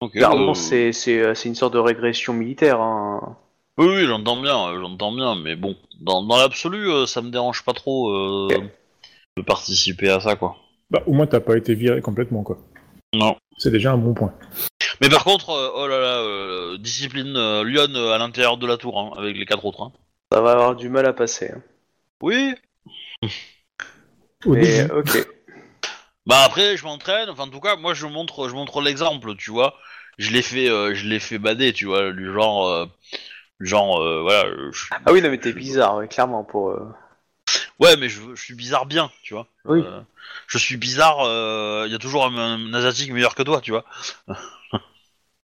Ok, 0.00 0.12
Clairement, 0.12 0.50
euh, 0.50 0.54
c'est 0.54 0.92
c'est, 0.92 1.20
euh, 1.20 1.34
c'est 1.34 1.48
une 1.48 1.54
sorte 1.54 1.74
de 1.74 1.78
régression 1.78 2.32
militaire. 2.32 2.80
Hein. 2.80 3.36
Oui, 3.78 3.86
oui, 3.88 4.06
j'entends 4.06 4.40
bien, 4.40 4.68
euh, 4.68 4.80
j'entends 4.80 5.12
bien, 5.12 5.34
mais 5.34 5.56
bon, 5.56 5.76
dans, 6.00 6.22
dans 6.22 6.36
l'absolu, 6.36 6.88
euh, 6.88 7.06
ça 7.06 7.22
me 7.22 7.30
dérange 7.30 7.64
pas 7.64 7.72
trop 7.72 8.10
euh, 8.10 8.48
Ok. 8.50 8.62
de 9.36 9.42
participer 9.42 10.08
à 10.10 10.20
ça, 10.20 10.36
quoi. 10.36 10.56
Bah, 10.90 11.02
au 11.06 11.12
moins, 11.12 11.26
t'as 11.26 11.40
pas 11.40 11.56
été 11.56 11.74
viré 11.74 12.00
complètement, 12.00 12.42
quoi. 12.44 12.58
Non. 13.14 13.36
C'est 13.58 13.70
déjà 13.70 13.92
un 13.92 13.96
bon 13.96 14.14
point. 14.14 14.32
Mais 15.00 15.08
par 15.08 15.24
contre, 15.24 15.50
euh, 15.50 15.70
oh 15.74 15.86
là 15.88 15.98
là, 16.00 16.18
euh, 16.20 16.78
discipline 16.78 17.36
euh, 17.36 17.64
Lyon 17.64 17.88
euh, 17.94 18.12
à 18.12 18.18
l'intérieur 18.18 18.56
de 18.58 18.66
la 18.66 18.76
tour, 18.76 18.98
hein, 19.00 19.10
avec 19.18 19.36
les 19.36 19.44
quatre 19.46 19.64
autres. 19.64 19.82
Hein. 19.82 19.92
Ça 20.32 20.40
va 20.40 20.52
avoir 20.52 20.76
du 20.76 20.88
mal 20.88 21.06
à 21.06 21.12
passer. 21.12 21.50
hein. 21.54 21.62
Oui. 22.22 22.54
Au 24.46 24.52
Mais 24.54 24.60
début, 24.84 24.92
ok. 24.92 25.28
Bah 26.26 26.42
après, 26.44 26.76
je 26.76 26.84
m'entraîne. 26.84 27.28
Enfin, 27.28 27.44
en 27.44 27.48
tout 27.50 27.60
cas, 27.60 27.76
moi, 27.76 27.94
je 27.94 28.06
montre, 28.06 28.48
je 28.48 28.54
montre 28.54 28.80
l'exemple, 28.80 29.36
tu 29.36 29.50
vois. 29.50 29.74
Je 30.18 30.30
l'ai 30.30 30.42
fait, 30.42 30.68
euh, 30.68 30.94
je 30.94 31.06
l'ai 31.06 31.20
fait 31.20 31.38
bader, 31.38 31.72
tu 31.72 31.86
vois, 31.86 32.12
du 32.12 32.32
genre, 32.32 32.66
euh, 32.68 32.86
genre, 33.60 34.00
euh, 34.00 34.22
voilà. 34.22 34.50
je- 34.72 34.86
Ah 35.04 35.12
oui, 35.12 35.20
non, 35.20 35.30
mais 35.30 35.38
t'es 35.38 35.50
je- 35.52 35.56
bizarre, 35.56 35.96
ouais, 35.96 36.08
clairement, 36.08 36.44
pour... 36.44 36.70
euh, 36.70 36.88
Ouais, 37.80 37.96
mais 37.96 38.08
je, 38.08 38.20
je 38.34 38.42
suis 38.42 38.54
bizarre 38.54 38.86
bien, 38.86 39.10
tu 39.22 39.34
vois. 39.34 39.48
Oui. 39.64 39.80
Euh, 39.84 40.00
je 40.46 40.58
suis 40.58 40.76
bizarre. 40.76 41.18
Il 41.86 41.92
y 41.92 41.94
a 41.94 41.98
toujours 41.98 42.24
un, 42.24 42.36
un 42.36 42.74
asiatique 42.74 43.12
meilleur 43.12 43.34
que 43.34 43.42
toi, 43.42 43.60
tu 43.60 43.72
vois. 43.72 43.84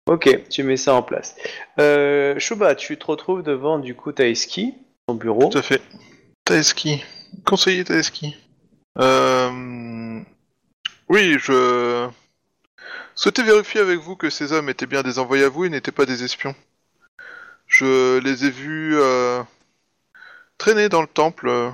Ok, 0.07 0.47
tu 0.49 0.63
mets 0.63 0.77
ça 0.77 0.95
en 0.95 1.03
place. 1.03 1.35
Euh, 1.79 2.39
Shuba, 2.39 2.73
tu 2.73 2.97
te 2.97 3.05
retrouves 3.05 3.43
devant, 3.43 3.77
du 3.77 3.93
coup, 3.93 4.11
Taeski, 4.11 4.73
son 5.07 5.13
bureau. 5.15 5.49
Tout 5.49 5.57
à 5.59 5.61
fait. 5.61 5.83
Taeski. 6.45 7.03
Conseiller 7.45 7.83
Taeski. 7.83 8.35
Euh... 8.97 9.51
Oui, 11.09 11.37
je 11.39 12.07
souhaitais 13.15 13.41
vérifier 13.41 13.81
avec 13.81 13.99
vous 13.99 14.15
que 14.15 14.29
ces 14.29 14.53
hommes 14.53 14.69
étaient 14.69 14.85
bien 14.85 15.01
des 15.01 15.17
envoyés 15.17 15.43
à 15.43 15.49
vous 15.49 15.65
et 15.65 15.69
n'étaient 15.69 15.91
pas 15.91 16.05
des 16.05 16.23
espions. 16.23 16.53
Je 17.65 18.19
les 18.19 18.45
ai 18.45 18.51
vus 18.51 18.95
euh, 18.95 19.41
traîner 20.59 20.87
dans 20.87 21.01
le 21.01 21.07
temple 21.07 21.49
euh, 21.49 21.69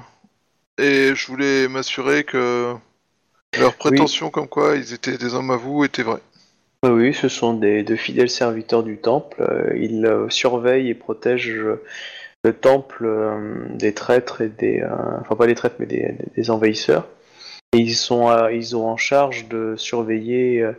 et 0.78 1.14
je 1.16 1.28
voulais 1.28 1.68
m'assurer 1.68 2.24
que 2.24 2.74
leurs 3.58 3.76
prétentions 3.76 4.30
comme 4.30 4.48
quoi 4.48 4.76
ils 4.76 4.94
étaient 4.94 5.18
des 5.18 5.34
hommes 5.36 5.52
à 5.52 5.58
vous 5.58 5.84
étaient 5.84 6.04
vraies. 6.04 6.24
Oui, 6.86 7.14
ce 7.14 7.28
sont 7.28 7.54
des, 7.54 7.84
de 7.84 7.96
fidèles 7.96 8.30
serviteurs 8.30 8.84
du 8.84 8.98
temple. 8.98 9.42
Euh, 9.42 9.76
ils 9.76 10.06
euh, 10.06 10.30
surveillent 10.30 10.90
et 10.90 10.96
protègent 10.96 11.78
le 12.44 12.54
temple 12.54 13.06
euh, 13.06 13.66
des 13.72 13.94
traîtres 13.94 14.42
et 14.42 14.50
des... 14.50 14.82
enfin, 15.22 15.36
pas 15.36 15.48
des 15.48 15.56
traîtres, 15.56 15.76
mais 15.80 15.88
des, 15.88 16.16
des 16.36 16.50
envahisseurs. 16.52 17.08
Et 17.76 17.80
ils, 17.80 17.96
sont, 17.96 18.28
à- 18.30 18.52
ils 18.54 18.76
ont 18.76 18.88
en 18.88 18.96
charge 18.98 19.48
de 19.50 19.76
surveiller 19.78 20.62
euh, 20.62 20.72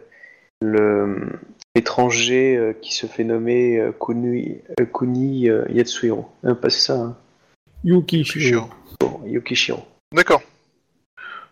le 0.62 1.28
l'étranger 1.74 2.56
euh, 2.56 2.72
qui 2.72 2.94
se 2.94 3.06
fait 3.06 3.24
nommer 3.24 3.78
euh, 3.78 3.92
Kuni, 3.92 4.62
euh, 4.80 4.86
Kuni 4.86 5.50
euh, 5.50 5.66
Yatsuhiro. 5.68 6.26
Euh, 6.46 6.54
pas 6.54 6.70
ça, 6.70 6.94
hein 6.94 7.16
Yuki 7.84 8.24
Chiant. 8.24 8.40
Shiro. 8.40 8.68
Bon, 9.00 9.20
Yukishiro. 9.26 9.84
D'accord. 10.14 10.40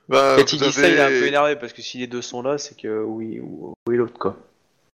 Bah, 0.09 0.37
Quand 0.39 0.51
il 0.53 0.59
vous 0.59 0.65
dit 0.65 0.73
ça, 0.73 0.89
il 0.89 0.95
est 0.95 1.01
un 1.01 1.09
peu 1.09 1.17
avez- 1.19 1.29
énervé 1.29 1.57
parce 1.57 1.75
que 1.75 1.83
si 1.83 1.99
les 1.99 2.07
deux 2.07 2.23
sont 2.23 2.41
là, 2.41 2.57
c'est 2.57 2.75
que 2.77 3.03
oui, 3.05 3.41
ou, 3.41 3.75
oui 3.87 3.97
l'autre 3.97 4.19
quoi. 4.19 4.37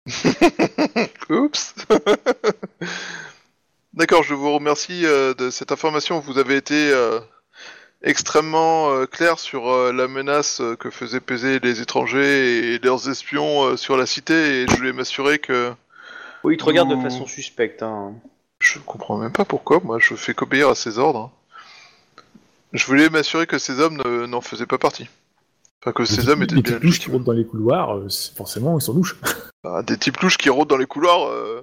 Oups. 1.30 1.74
D'accord, 3.92 4.22
je 4.24 4.34
vous 4.34 4.52
remercie 4.54 5.04
euh, 5.06 5.34
de 5.34 5.50
cette 5.50 5.70
information. 5.72 6.18
Vous 6.20 6.38
avez 6.38 6.56
été 6.56 6.90
euh, 6.92 7.18
extrêmement 8.02 8.90
euh, 8.92 9.06
clair 9.06 9.38
sur 9.38 9.68
euh, 9.68 9.92
la 9.92 10.08
menace 10.08 10.60
euh, 10.60 10.76
que 10.76 10.90
faisaient 10.90 11.20
peser 11.20 11.58
les 11.60 11.80
étrangers 11.80 12.74
et 12.74 12.78
leurs 12.78 13.08
espions 13.08 13.64
euh, 13.64 13.76
sur 13.76 13.96
la 13.96 14.06
cité, 14.06 14.62
et 14.62 14.66
je 14.68 14.76
voulais 14.76 14.92
m'assurer 14.92 15.38
que 15.38 15.72
Oui, 16.44 16.54
il 16.54 16.56
te 16.56 16.64
regarde 16.64 16.90
de 16.90 17.00
façon 17.02 17.26
suspecte. 17.26 17.82
Hein. 17.82 18.14
je 18.60 18.78
comprends 18.78 19.18
même 19.18 19.32
pas 19.32 19.44
pourquoi. 19.44 19.80
Moi, 19.84 19.98
je 19.98 20.14
fais 20.14 20.34
qu'obéir 20.34 20.68
à 20.68 20.74
ses 20.74 20.98
ordres. 20.98 21.30
Je 22.72 22.86
voulais 22.86 23.08
m'assurer 23.10 23.46
que 23.46 23.58
ces 23.58 23.80
hommes 23.80 23.96
ne- 24.04 24.26
n'en 24.26 24.40
faisaient 24.40 24.66
pas 24.66 24.78
partie. 24.78 25.08
Enfin, 25.82 25.92
que 25.92 26.04
ces 26.04 26.28
hommes 26.28 26.42
étaient 26.42 26.54
Les 26.56 26.62
bien 26.62 26.72
petites 26.74 26.84
louches 26.84 26.98
qui 27.00 27.10
rôdent 27.10 27.24
dans 27.24 27.32
les 27.32 27.46
couloirs, 27.46 27.96
euh, 27.96 28.08
c'est- 28.08 28.36
forcément, 28.36 28.78
ils 28.78 28.82
sont 28.82 28.92
louches. 28.94 29.16
Bah, 29.62 29.82
des 29.82 29.98
types 29.98 30.16
louches 30.20 30.38
qui 30.38 30.48
rôdent 30.48 30.68
dans 30.70 30.78
les 30.78 30.86
couloirs. 30.86 31.28
euh, 31.28 31.62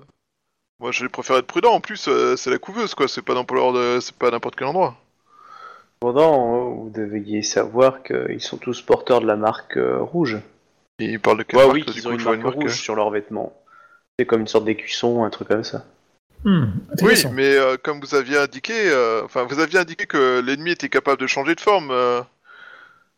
Moi, 0.80 0.92
je 0.92 1.08
préfère 1.08 1.38
être 1.38 1.48
prudent. 1.48 1.72
En 1.74 1.80
plus, 1.82 2.08
euh, 2.08 2.36
c'est 2.36 2.52
la 2.52 2.60
couveuse, 2.60 2.94
quoi. 2.94 3.08
C'est 3.08 3.24
pas 3.24 3.34
n'importe 3.34 3.76
de... 3.76 4.00
c'est 4.00 4.16
pas 4.16 4.30
n'importe 4.30 4.56
quel 4.56 4.68
endroit. 4.68 4.96
Cependant, 6.02 6.56
euh, 6.56 6.70
vous 6.76 6.90
deviez 6.94 7.42
savoir 7.42 8.04
qu'ils 8.04 8.42
sont 8.42 8.58
tous 8.58 8.82
porteurs 8.82 9.20
de 9.22 9.26
la 9.28 9.36
marque 9.36 9.78
euh, 9.78 10.00
rouge. 10.00 10.38
Il 11.00 11.20
parle 11.20 11.40
de 11.40 11.44
quelle 11.44 11.60
Ouais, 11.60 11.66
marque, 11.66 11.76
oui, 11.88 11.94
du 11.94 12.08
ont 12.08 12.12
une 12.12 12.20
je 12.20 12.24
vois 12.24 12.38
marque, 12.38 12.56
rouge 12.56 12.80
sur 12.80 12.96
leurs 12.96 13.10
vêtements. 13.10 13.54
C'est 14.20 14.26
comme 14.26 14.42
une 14.42 14.48
sorte 14.48 14.66
d'écusson, 14.66 15.24
un 15.24 15.30
truc 15.30 15.48
comme 15.48 15.64
ça. 15.64 15.86
Hmm, 16.44 16.66
Oui, 16.66 16.94
intéressant. 16.94 17.32
mais 17.32 17.56
euh, 17.56 17.78
comme 17.82 18.00
vous 18.00 18.14
aviez 18.14 18.38
indiqué, 18.38 18.74
euh, 18.76 19.24
enfin, 19.24 19.44
vous 19.44 19.60
aviez 19.60 19.80
indiqué 19.80 20.06
que 20.06 20.40
l'ennemi 20.40 20.72
était 20.72 20.90
capable 20.90 21.20
de 21.20 21.28
changer 21.28 21.56
de 21.56 21.62
forme. 21.62 21.90
euh, 21.92 22.22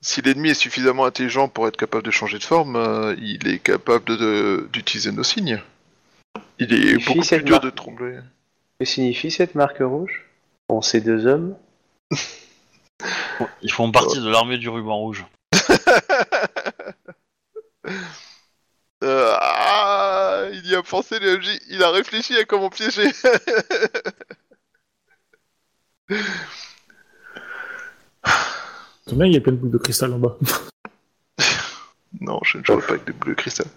si 0.01 0.21
l'ennemi 0.21 0.49
est 0.51 0.53
suffisamment 0.53 1.05
intelligent 1.05 1.49
pour 1.49 1.67
être 1.67 1.75
capable 1.75 2.03
de 2.03 2.11
changer 2.11 2.37
de 2.39 2.43
forme, 2.43 2.77
euh, 2.77 3.13
il 3.21 3.49
est 3.49 3.59
capable 3.59 4.05
de- 4.05 4.15
de- 4.15 4.69
d'utiliser 4.71 5.11
nos 5.11 5.23
signes. 5.23 5.61
Il 6.57 6.73
est 6.73 6.77
Il 6.93 7.05
beaucoup 7.05 7.19
plus 7.19 7.43
dur 7.43 7.55
marque. 7.55 7.65
de 7.65 7.69
trembler. 7.69 8.19
Que 8.79 8.85
signifie 8.85 9.29
cette 9.31 9.55
marque 9.55 9.79
rouge? 9.81 10.25
Bon, 10.69 10.81
ces 10.81 11.01
deux 11.01 11.25
hommes? 11.27 11.55
Ils 13.61 13.71
font 13.71 13.91
partie 13.91 14.19
de 14.19 14.29
l'armée 14.29 14.57
du 14.57 14.69
ruban 14.69 14.97
rouge. 14.97 15.25
Euh, 19.01 19.33
ah, 19.39 20.43
il 20.51 20.67
y 20.67 20.75
a 20.75 20.83
pensé, 20.83 21.19
le 21.19 21.37
MJ, 21.37 21.57
il 21.69 21.81
a 21.83 21.89
réfléchi 21.89 22.35
à 22.35 22.43
comment 22.43 22.69
piéger. 22.69 23.09
Ton 29.05 29.15
bien, 29.15 29.25
il 29.27 29.33
y 29.33 29.37
a 29.37 29.41
plein 29.41 29.53
de 29.53 29.57
boules 29.57 29.71
de 29.71 29.77
cristal 29.77 30.13
en 30.13 30.19
bas. 30.19 30.37
non, 32.21 32.39
je 32.43 32.57
ne 32.57 32.63
jouerai 32.65 32.81
pas 32.81 32.93
avec 32.93 33.05
des 33.05 33.13
bleus 33.13 33.35
cristal. 33.35 33.67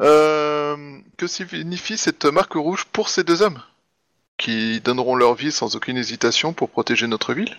Euh, 0.00 0.98
que 1.16 1.26
signifie 1.26 1.96
cette 1.96 2.24
marque 2.24 2.54
rouge 2.54 2.84
pour 2.92 3.08
ces 3.08 3.24
deux 3.24 3.42
hommes 3.42 3.60
Qui 4.36 4.80
donneront 4.80 5.16
leur 5.16 5.34
vie 5.34 5.52
sans 5.52 5.74
aucune 5.74 5.96
hésitation 5.96 6.52
pour 6.52 6.70
protéger 6.70 7.06
notre 7.08 7.34
ville? 7.34 7.56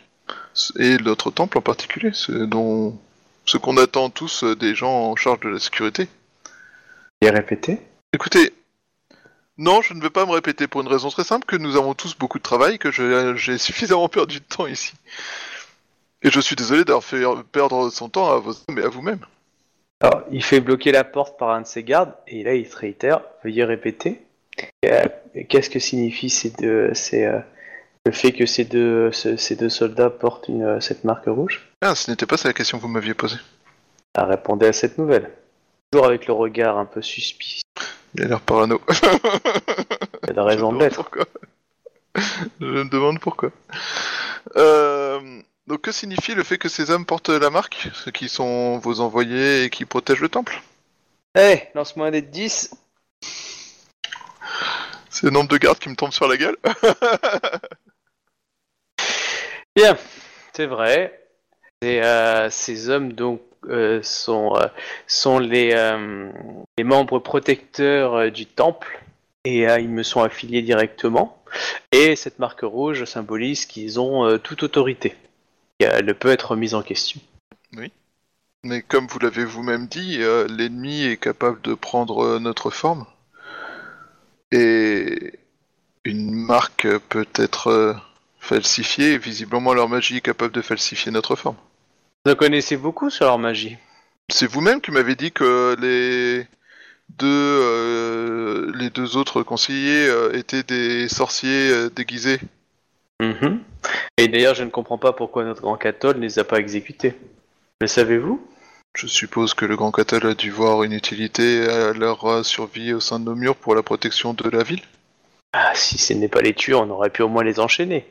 Et 0.80 0.98
notre 0.98 1.32
temple 1.32 1.58
en 1.58 1.62
particulier, 1.62 2.12
ce 2.14 2.32
dont 2.32 2.98
ce 3.46 3.58
qu'on 3.58 3.78
attend 3.78 4.10
tous 4.10 4.44
des 4.44 4.74
gens 4.76 5.12
en 5.12 5.16
charge 5.16 5.40
de 5.42 5.50
la 5.50 5.60
sécurité. 5.60 6.08
Et 7.22 7.30
répéter 7.30 7.80
Écoutez, 8.14 8.54
non, 9.58 9.82
je 9.82 9.94
ne 9.94 10.02
vais 10.02 10.10
pas 10.10 10.26
me 10.26 10.32
répéter 10.32 10.68
pour 10.68 10.82
une 10.82 10.88
raison 10.88 11.10
très 11.10 11.24
simple, 11.24 11.46
que 11.46 11.56
nous 11.56 11.78
avons 11.78 11.94
tous 11.94 12.18
beaucoup 12.18 12.40
de 12.40 12.44
travail, 12.44 12.78
que 12.78 12.92
j'ai 12.92 13.58
suffisamment 13.58 14.10
perdu 14.10 14.40
de 14.40 14.46
temps 14.46 14.68
ici. 14.68 14.94
Et 16.22 16.30
je 16.30 16.40
suis 16.40 16.56
désolé 16.56 16.84
d'avoir 16.84 17.04
fait 17.04 17.24
perdre 17.52 17.90
son 17.90 18.10
temps 18.10 18.32
à 18.32 18.40
vos 18.40 18.52
hommes 18.52 18.80
et 18.80 18.84
à 18.84 18.90
vous-même. 18.90 19.26
Alors, 20.02 20.24
il 20.32 20.44
fait 20.44 20.60
bloquer 20.60 20.92
la 20.92 21.04
porte 21.04 21.40
par 21.40 21.52
un 21.52 21.62
de 21.62 21.68
ses 21.68 21.84
gardes, 21.84 22.14
et 22.28 22.44
là, 22.44 22.56
il 22.56 22.68
se 22.68 22.76
réitère. 22.76 23.22
Veuillez 23.44 23.64
répéter. 23.64 24.22
Euh, 24.86 25.06
Qu'est-ce 25.48 25.70
que 25.70 25.80
signifie 25.80 26.30
ces 26.30 26.50
deux, 26.50 26.94
ces, 26.94 27.26
euh, 27.26 27.40
le 28.06 28.12
fait 28.12 28.32
que 28.34 28.46
ces 28.46 28.64
deux, 28.66 29.12
ce- 29.12 29.36
ces 29.38 29.56
deux 29.56 29.70
soldats 29.70 30.10
portent 30.10 30.48
une, 30.48 30.64
euh, 30.64 30.80
cette 30.80 31.04
marque 31.04 31.26
rouge 31.26 31.68
Ah, 31.82 31.96
ce 31.96 32.10
n'était 32.12 32.26
pas 32.26 32.38
ça 32.38 32.48
la 32.50 32.54
question 32.54 32.78
que 32.78 32.84
vous 32.84 32.88
m'aviez 32.90 33.14
posée. 33.14 33.38
Ah, 34.14 34.26
Répondez 34.26 34.68
à 34.68 34.74
cette 34.74 34.98
nouvelle. 34.98 35.32
Toujours 35.92 36.06
avec 36.08 36.28
le 36.28 36.34
regard 36.34 36.78
un 36.78 36.86
peu 36.86 37.02
suspicieux. 37.02 37.64
Il 38.16 38.24
a 38.24 38.28
l'air 38.28 38.42
parano. 38.42 38.80
Il 40.30 40.40
a 40.40 40.44
raison 40.44 40.72
de 40.72 40.80
l'être. 40.80 41.10
Je 42.62 42.66
me 42.66 42.86
demande 42.90 43.20
pourquoi. 43.20 43.50
Euh, 44.56 45.42
donc 45.68 45.82
que 45.82 45.92
signifie 45.92 46.34
le 46.34 46.44
fait 46.44 46.58
que 46.58 46.70
ces 46.70 46.92
hommes 46.92 47.06
portent 47.06 47.30
la 47.30 47.50
marque, 47.50 47.90
ceux 47.94 48.12
qui 48.12 48.30
sont 48.30 48.78
vos 48.78 49.02
envoyés 49.02 49.64
et 49.66 49.70
qui 49.70 49.84
protègent 49.86 50.22
le 50.22 50.30
temple? 50.30 50.62
Eh, 51.38 51.64
lance-moi 51.74 52.08
un 52.08 52.12
dé 52.12 52.22
de 52.22 52.28
10. 52.28 52.72
C'est 55.10 55.24
le 55.24 55.32
nombre 55.32 55.50
de 55.50 55.58
gardes 55.58 55.80
qui 55.80 55.90
me 55.90 55.96
tombent 55.96 56.14
sur 56.14 56.28
la 56.30 56.38
gueule 56.38 56.56
Bien, 59.76 59.98
c'est 60.54 60.68
vrai. 60.68 61.28
Et, 61.82 62.02
euh, 62.02 62.50
ces 62.50 62.90
hommes 62.90 63.14
donc 63.14 63.42
euh, 63.68 64.02
sont, 64.04 64.56
euh, 64.56 64.68
sont 65.08 65.40
les, 65.40 65.72
euh, 65.74 66.32
les 66.78 66.84
membres 66.84 67.20
protecteurs 67.20 68.16
euh, 68.16 68.30
du 68.30 68.46
temple 68.46 69.02
et 69.44 69.68
euh, 69.68 69.80
ils 69.80 69.90
me 69.90 70.04
sont 70.04 70.22
affiliés 70.22 70.62
directement. 70.62 71.42
Et 71.92 72.16
cette 72.16 72.40
marque 72.40 72.62
rouge 72.62 73.06
symbolise 73.06 73.66
qu'ils 73.66 74.00
ont 74.00 74.26
euh, 74.26 74.38
toute 74.38 74.64
autorité. 74.64 75.16
Et, 75.80 75.88
euh, 75.88 75.96
elle 75.98 76.06
ne 76.06 76.14
peut 76.14 76.30
être 76.30 76.52
remise 76.52 76.74
en 76.74 76.82
question. 76.82 77.20
Mais 78.64 78.82
comme 78.82 79.06
vous 79.08 79.20
l'avez 79.20 79.46
vous-même 79.46 79.88
dit, 79.88 80.18
euh, 80.22 80.48
l'ennemi 80.48 81.04
est 81.04 81.18
capable 81.18 81.62
de 81.62 81.76
prendre 81.76 82.24
euh, 82.26 82.40
notre 82.40 82.72
forme. 82.72 83.06
Et 84.52 85.34
une 86.04 86.34
marque 86.34 86.88
peut 87.10 87.28
être 87.36 87.96
falsifiée, 88.46 89.14
et 89.14 89.18
visiblement 89.18 89.74
leur 89.74 89.90
magie 89.90 90.18
est 90.18 90.22
capable 90.22 90.54
de 90.54 90.62
falsifier 90.62 91.12
notre 91.12 91.36
forme. 91.36 91.58
Vous 92.26 92.32
en 92.32 92.36
connaissez 92.36 92.78
beaucoup 92.78 93.10
sur 93.10 93.26
leur 93.26 93.38
magie? 93.38 93.78
C'est 94.30 94.48
vous-même 94.48 94.82
qui 94.82 94.92
m'avez 94.92 95.16
dit 95.16 95.32
que 95.32 95.76
les 95.80 96.48
deux, 97.10 97.28
euh, 97.28 98.72
les 98.76 98.90
deux 98.90 99.18
autres 99.18 99.44
conseillers 99.44 100.08
euh, 100.08 100.36
étaient 100.36 100.64
des 100.64 101.08
sorciers 101.08 101.72
euh, 101.72 101.90
déguisés. 101.90 102.40
Mhm. 103.20 103.60
Et 104.18 104.28
d'ailleurs, 104.28 104.56
je 104.56 104.64
ne 104.64 104.70
comprends 104.70 104.98
pas 104.98 105.14
pourquoi 105.14 105.44
notre 105.44 105.62
grand 105.62 105.78
cathol 105.78 106.18
ne 106.18 106.22
les 106.22 106.40
a 106.40 106.44
pas 106.44 106.60
exécutés. 106.60 107.16
Le 107.82 107.88
savez-vous? 107.88 108.46
Je 108.96 109.08
suppose 109.08 109.54
que 109.54 109.66
le 109.66 109.76
Grand 109.76 109.92
Catal 109.92 110.26
a 110.26 110.34
dû 110.34 110.52
voir 110.52 110.84
une 110.84 110.94
utilité 110.94 111.68
à 111.68 111.92
leur 111.92 112.46
survie 112.46 112.94
au 112.94 113.02
sein 113.02 113.20
de 113.20 113.26
nos 113.26 113.36
murs 113.36 113.58
pour 113.58 113.76
la 113.76 113.84
protection 113.84 114.34
de 114.34 114.50
la 114.50 114.64
ville. 114.64 114.82
Ah, 115.52 115.74
si 115.76 115.98
ce 115.98 116.14
n'est 116.14 116.30
pas 116.30 116.42
les 116.42 116.54
tuer, 116.54 116.76
on 116.76 116.90
aurait 116.90 117.10
pu 117.10 117.22
au 117.22 117.28
moins 117.28 117.44
les 117.44 117.60
enchaîner. 117.60 118.06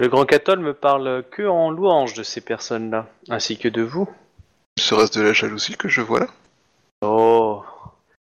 Le 0.00 0.08
grand 0.08 0.24
cathol 0.24 0.58
me 0.60 0.74
parle 0.74 1.24
que 1.30 1.42
en 1.42 1.70
louange 1.70 2.14
de 2.14 2.22
ces 2.22 2.40
personnes-là, 2.40 3.06
ainsi 3.28 3.58
que 3.58 3.68
de 3.68 3.82
vous. 3.82 4.08
Serait-ce 4.78 5.18
de 5.18 5.24
la 5.24 5.32
jalousie 5.32 5.76
que 5.76 5.88
je 5.88 6.00
vois 6.00 6.20
là? 6.20 6.26
Oh, 7.02 7.62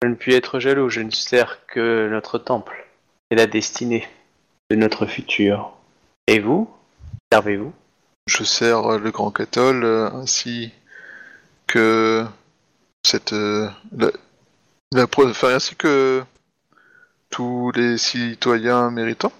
je 0.02 0.08
ne 0.08 0.14
puis 0.14 0.34
être 0.34 0.58
jaloux, 0.58 0.88
je 0.88 1.00
ne 1.00 1.10
sers 1.10 1.66
que 1.66 2.08
notre 2.10 2.38
temple 2.38 2.86
et 3.30 3.34
la 3.34 3.46
destinée 3.46 4.06
de 4.70 4.76
notre 4.76 5.06
futur. 5.06 5.72
Et 6.26 6.38
vous? 6.38 6.70
Servez-vous? 7.32 7.72
Je 8.26 8.44
sers 8.44 8.98
le 8.98 9.10
Grand 9.10 9.30
Cathol 9.30 9.84
euh, 9.84 10.10
ainsi 10.10 10.72
que 11.66 12.24
cette 13.04 13.32
euh, 13.32 13.68
la, 13.96 14.10
la 14.92 15.06
enfin, 15.18 15.54
ainsi 15.54 15.76
que 15.76 16.22
tous 17.30 17.70
les 17.72 17.98
citoyens 17.98 18.90
méritants, 18.90 19.32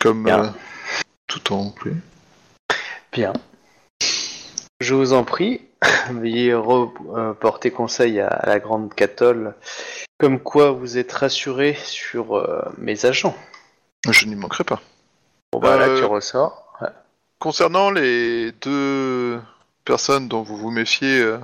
comme 0.00 0.26
euh, 0.26 0.48
tout 1.30 1.52
en 1.52 1.70
plus. 1.70 1.94
Bien. 3.12 3.32
Je 4.80 4.94
vous 4.94 5.12
en 5.12 5.24
prie, 5.24 5.60
veuillez 6.10 6.52
reporter 6.54 7.70
conseil 7.70 8.20
à, 8.20 8.26
à 8.28 8.46
la 8.46 8.58
grande 8.58 8.92
cathol, 8.94 9.54
comme 10.18 10.40
quoi 10.40 10.72
vous 10.72 10.98
êtes 10.98 11.12
rassuré 11.12 11.76
sur 11.84 12.36
euh, 12.36 12.62
mes 12.78 13.06
agents. 13.06 13.36
Je 14.08 14.26
n'y 14.26 14.34
manquerai 14.34 14.64
pas. 14.64 14.80
Bon 15.52 15.60
bah 15.60 15.76
là 15.76 15.86
Euh, 15.88 15.98
tu 15.98 16.04
ressors. 16.04 16.76
Ouais. 16.80 16.88
Concernant 17.38 17.90
les 17.90 18.52
deux 18.52 19.40
personnes 19.84 20.28
dont 20.28 20.42
vous 20.42 20.56
vous 20.56 20.70
méfiez, 20.70 21.20
euh, 21.20 21.38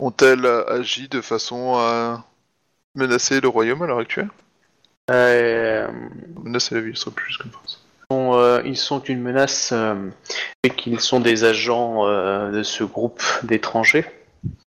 ont-elles 0.00 0.46
agi 0.68 1.08
de 1.08 1.20
façon 1.20 1.74
à 1.76 2.24
menacer 2.94 3.40
le 3.40 3.48
royaume 3.48 3.82
à 3.82 3.86
l'heure 3.86 3.98
actuelle? 3.98 4.30
Euh, 5.10 5.86
Menacer 6.42 6.74
la 6.74 6.80
ville, 6.80 6.96
ce 6.96 7.02
serait 7.04 7.14
plus 7.14 7.26
juste 7.26 7.42
comme 7.42 7.50
phrase. 7.52 7.78
Sont, 8.34 8.40
euh, 8.40 8.62
ils 8.64 8.76
sont 8.76 9.00
une 9.00 9.20
menace 9.20 9.70
euh, 9.72 9.94
et 10.62 10.70
qu'ils 10.70 11.00
sont 11.00 11.20
des 11.20 11.44
agents 11.44 12.06
euh, 12.06 12.50
de 12.50 12.62
ce 12.62 12.84
groupe 12.84 13.22
d'étrangers. 13.42 14.06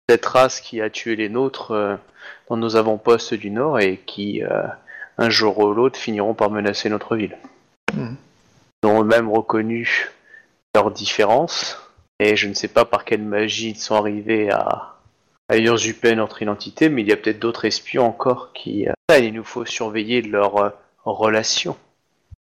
Cette 0.09 0.25
race 0.25 0.61
qui 0.61 0.81
a 0.81 0.89
tué 0.89 1.15
les 1.15 1.29
nôtres 1.29 1.71
euh, 1.71 1.95
dans 2.49 2.57
nos 2.57 2.75
avant-postes 2.75 3.33
du 3.33 3.51
Nord 3.51 3.79
et 3.79 3.97
qui, 4.05 4.41
un 5.17 5.29
jour 5.29 5.57
ou 5.59 5.73
l'autre, 5.73 5.99
finiront 5.99 6.33
par 6.33 6.49
menacer 6.49 6.89
notre 6.89 7.15
ville. 7.15 7.37
Mhm. 7.93 8.15
Ils 8.83 8.87
ont 8.87 9.01
eux-mêmes 9.01 9.29
reconnu 9.29 10.09
leurs 10.75 10.91
différences 10.91 11.77
et 12.19 12.35
je 12.35 12.47
ne 12.47 12.53
sais 12.53 12.69
pas 12.69 12.85
par 12.85 13.03
quelle 13.03 13.21
magie 13.21 13.71
ils 13.71 13.79
sont 13.79 13.95
arrivés 13.95 14.49
à, 14.49 14.95
à 15.49 15.57
usurper 15.57 16.15
notre 16.15 16.41
identité, 16.41 16.87
mais 16.87 17.01
il 17.01 17.09
y 17.09 17.11
a 17.11 17.17
peut-être 17.17 17.39
d'autres 17.39 17.65
espions 17.65 18.05
encore 18.05 18.53
qui... 18.53 18.87
il 19.09 19.33
nous 19.33 19.43
faut 19.43 19.65
surveiller 19.65 20.21
leurs 20.21 20.73
relations. 21.03 21.75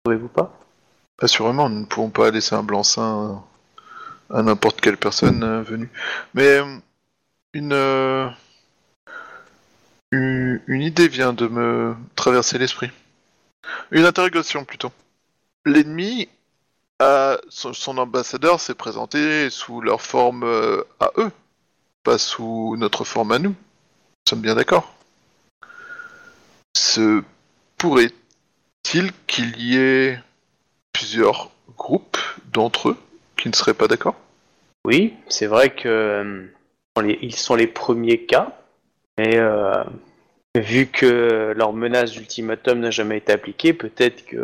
Trouvez-vous 0.04 0.28
pas? 0.28 0.52
Assurément, 1.18 1.70
nous 1.70 1.80
ne 1.80 1.86
pouvons 1.86 2.10
pas 2.10 2.30
laisser 2.30 2.54
un 2.54 2.62
blanc-seing 2.62 3.42
à 4.30 4.42
n'importe 4.42 4.80
quelle 4.80 4.98
personne 4.98 5.42
euh, 5.42 5.62
venue. 5.62 5.88
Mais 6.34 6.58
euh, 6.58 6.76
une, 7.54 7.72
euh, 7.72 8.28
une 10.12 10.82
idée 10.82 11.08
vient 11.08 11.32
de 11.32 11.46
me 11.46 11.96
traverser 12.16 12.58
l'esprit. 12.58 12.90
Une 13.92 14.04
interrogation 14.04 14.64
plutôt. 14.64 14.92
L'ennemi 15.64 16.28
son, 17.50 17.98
ambassadeur 17.98 18.60
s'est 18.60 18.74
présenté 18.74 19.50
sous 19.50 19.82
leur 19.82 20.00
forme 20.00 20.44
à 20.98 21.10
eux, 21.18 21.30
pas 22.04 22.16
sous 22.16 22.74
notre 22.78 23.04
forme 23.04 23.32
à 23.32 23.38
nous. 23.38 23.50
Nous 23.50 24.30
sommes 24.30 24.40
bien 24.40 24.54
d'accord. 24.54 24.94
Se 26.74 27.22
pourrait-il 27.76 29.12
qu'il 29.26 29.60
y 29.60 29.76
ait 29.76 30.18
plusieurs 30.96 31.50
groupes 31.76 32.16
d'entre 32.52 32.90
eux 32.90 32.96
qui 33.36 33.48
ne 33.48 33.54
seraient 33.54 33.74
pas 33.74 33.86
d'accord? 33.86 34.14
Oui, 34.86 35.14
c'est 35.28 35.46
vrai 35.46 35.70
que 35.74 35.88
euh, 35.88 36.46
sont 36.96 37.02
les- 37.02 37.18
ils 37.20 37.34
sont 37.36 37.54
les 37.54 37.66
premiers 37.66 38.24
cas, 38.24 38.56
mais 39.18 39.36
euh, 39.36 39.84
vu 40.56 40.86
que 40.86 41.52
leur 41.54 41.72
menace 41.74 42.12
d'ultimatum 42.12 42.80
n'a 42.80 42.90
jamais 42.90 43.18
été 43.18 43.32
appliquée, 43.32 43.74
peut-être 43.74 44.24
qu'ils 44.24 44.40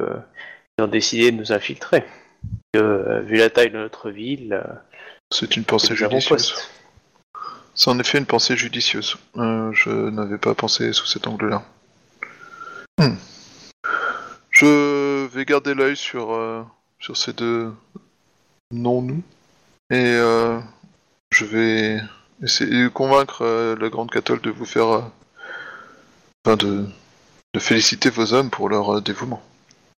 ont 0.81 0.87
décidé 0.89 1.31
de 1.33 1.37
nous 1.39 1.53
infiltrer. 1.53 2.05
Euh, 2.77 3.21
vu 3.21 3.37
la 3.37 3.49
taille 3.51 3.71
de 3.71 3.79
notre 3.79 4.11
ville, 4.11 4.63
C'est 5.31 5.57
une 5.57 5.65
pensée 5.65 5.95
judicieuse. 5.95 6.55
C'est 7.75 7.89
en 7.89 7.99
effet 7.99 8.19
une 8.19 8.27
pensée 8.27 8.57
judicieuse. 8.57 9.17
Euh, 9.39 9.71
je 9.73 9.89
n'avais 9.89 10.37
pas 10.37 10.55
pensé 10.55 10.93
sous 10.93 11.07
cet 11.07 11.27
angle-là. 11.27 11.63
Hmm. 12.99 13.15
Je 14.51 15.02
vais 15.33 15.45
garder 15.45 15.75
l'œil 15.75 15.97
sur, 15.97 16.33
euh, 16.33 16.63
sur 17.01 17.17
ces 17.17 17.33
deux 17.33 17.73
non-nous. 18.71 19.23
Et 19.91 20.15
euh, 20.17 20.59
je 21.31 21.45
vais 21.45 22.01
essayer 22.43 22.85
de 22.85 22.89
convaincre 22.89 23.43
euh, 23.43 23.77
la 23.77 23.89
Grande 23.89 24.11
Cathole 24.11 24.41
de 24.41 24.51
vous 24.51 24.67
faire... 24.67 25.11
Enfin, 26.45 26.57
de, 26.57 26.87
de 27.55 27.61
féliciter 27.61 28.11
vos 28.11 28.35
hommes 28.35 28.51
pour 28.51 28.69
leur 28.69 29.01
dévouement. 29.01 29.43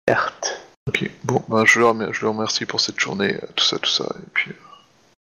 Certes. 0.09 0.61
Ok, 0.87 1.11
bon, 1.25 1.43
bah, 1.49 1.65
je, 1.65 1.81
leur, 1.81 2.13
je 2.13 2.21
leur 2.23 2.35
remercie 2.35 2.67
pour 2.67 2.81
cette 2.81 3.01
journée, 3.01 3.39
tout 3.57 3.65
ça, 3.65 3.79
tout 3.79 3.91
ça, 3.91 4.05
et 4.05 4.31
puis 4.35 4.53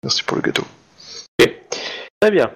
merci 0.04 0.24
pour 0.24 0.38
le 0.38 0.42
gâteau. 0.42 0.66
Très 2.20 2.32
bien. 2.32 2.52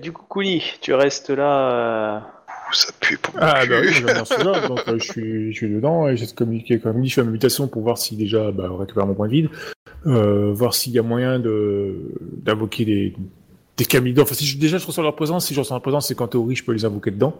Du 0.00 0.12
coup, 0.12 0.24
Kuni, 0.28 0.64
tu 0.80 0.94
restes 0.94 1.30
là 1.30 2.33
ça 2.72 2.92
pue 3.00 3.18
pour 3.18 3.34
mon 3.34 3.40
Ah 3.42 3.66
bah 3.66 3.76
oui, 3.80 3.88
ai 3.88 4.12
reçu 4.18 4.38
là, 4.42 4.66
donc 4.68 4.80
euh, 4.88 4.98
je, 4.98 5.04
suis, 5.12 5.52
je 5.52 5.56
suis 5.56 5.68
dedans 5.68 6.08
et 6.08 6.16
j'ai 6.16 6.26
communiqué 6.26 6.78
comme 6.78 7.00
dit, 7.02 7.08
je 7.08 7.14
fais 7.14 7.22
ma 7.22 7.30
mutation 7.30 7.68
pour 7.68 7.82
voir 7.82 7.98
si 7.98 8.16
déjà 8.16 8.50
bah, 8.50 8.68
on 8.70 8.76
récupère 8.76 9.06
mon 9.06 9.14
point 9.14 9.26
de 9.28 9.32
vide, 9.32 9.48
euh, 10.06 10.52
voir 10.52 10.74
s'il 10.74 10.92
y 10.92 10.98
a 10.98 11.02
moyen 11.02 11.38
de 11.38 11.96
d'invoquer 12.42 12.84
des 12.84 13.14
des 13.76 13.84
camidors. 13.84 14.24
Enfin 14.24 14.34
si 14.34 14.46
je- 14.46 14.58
déjà 14.58 14.78
je 14.78 14.86
ressens 14.86 15.02
leur 15.02 15.16
présence, 15.16 15.46
si 15.46 15.54
je 15.54 15.60
ressens 15.60 15.74
leur 15.74 15.82
présence, 15.82 16.08
c'est 16.08 16.14
qu'en 16.14 16.28
théorie 16.28 16.56
je 16.56 16.64
peux 16.64 16.72
les 16.72 16.84
invoquer 16.84 17.10
dedans. 17.10 17.34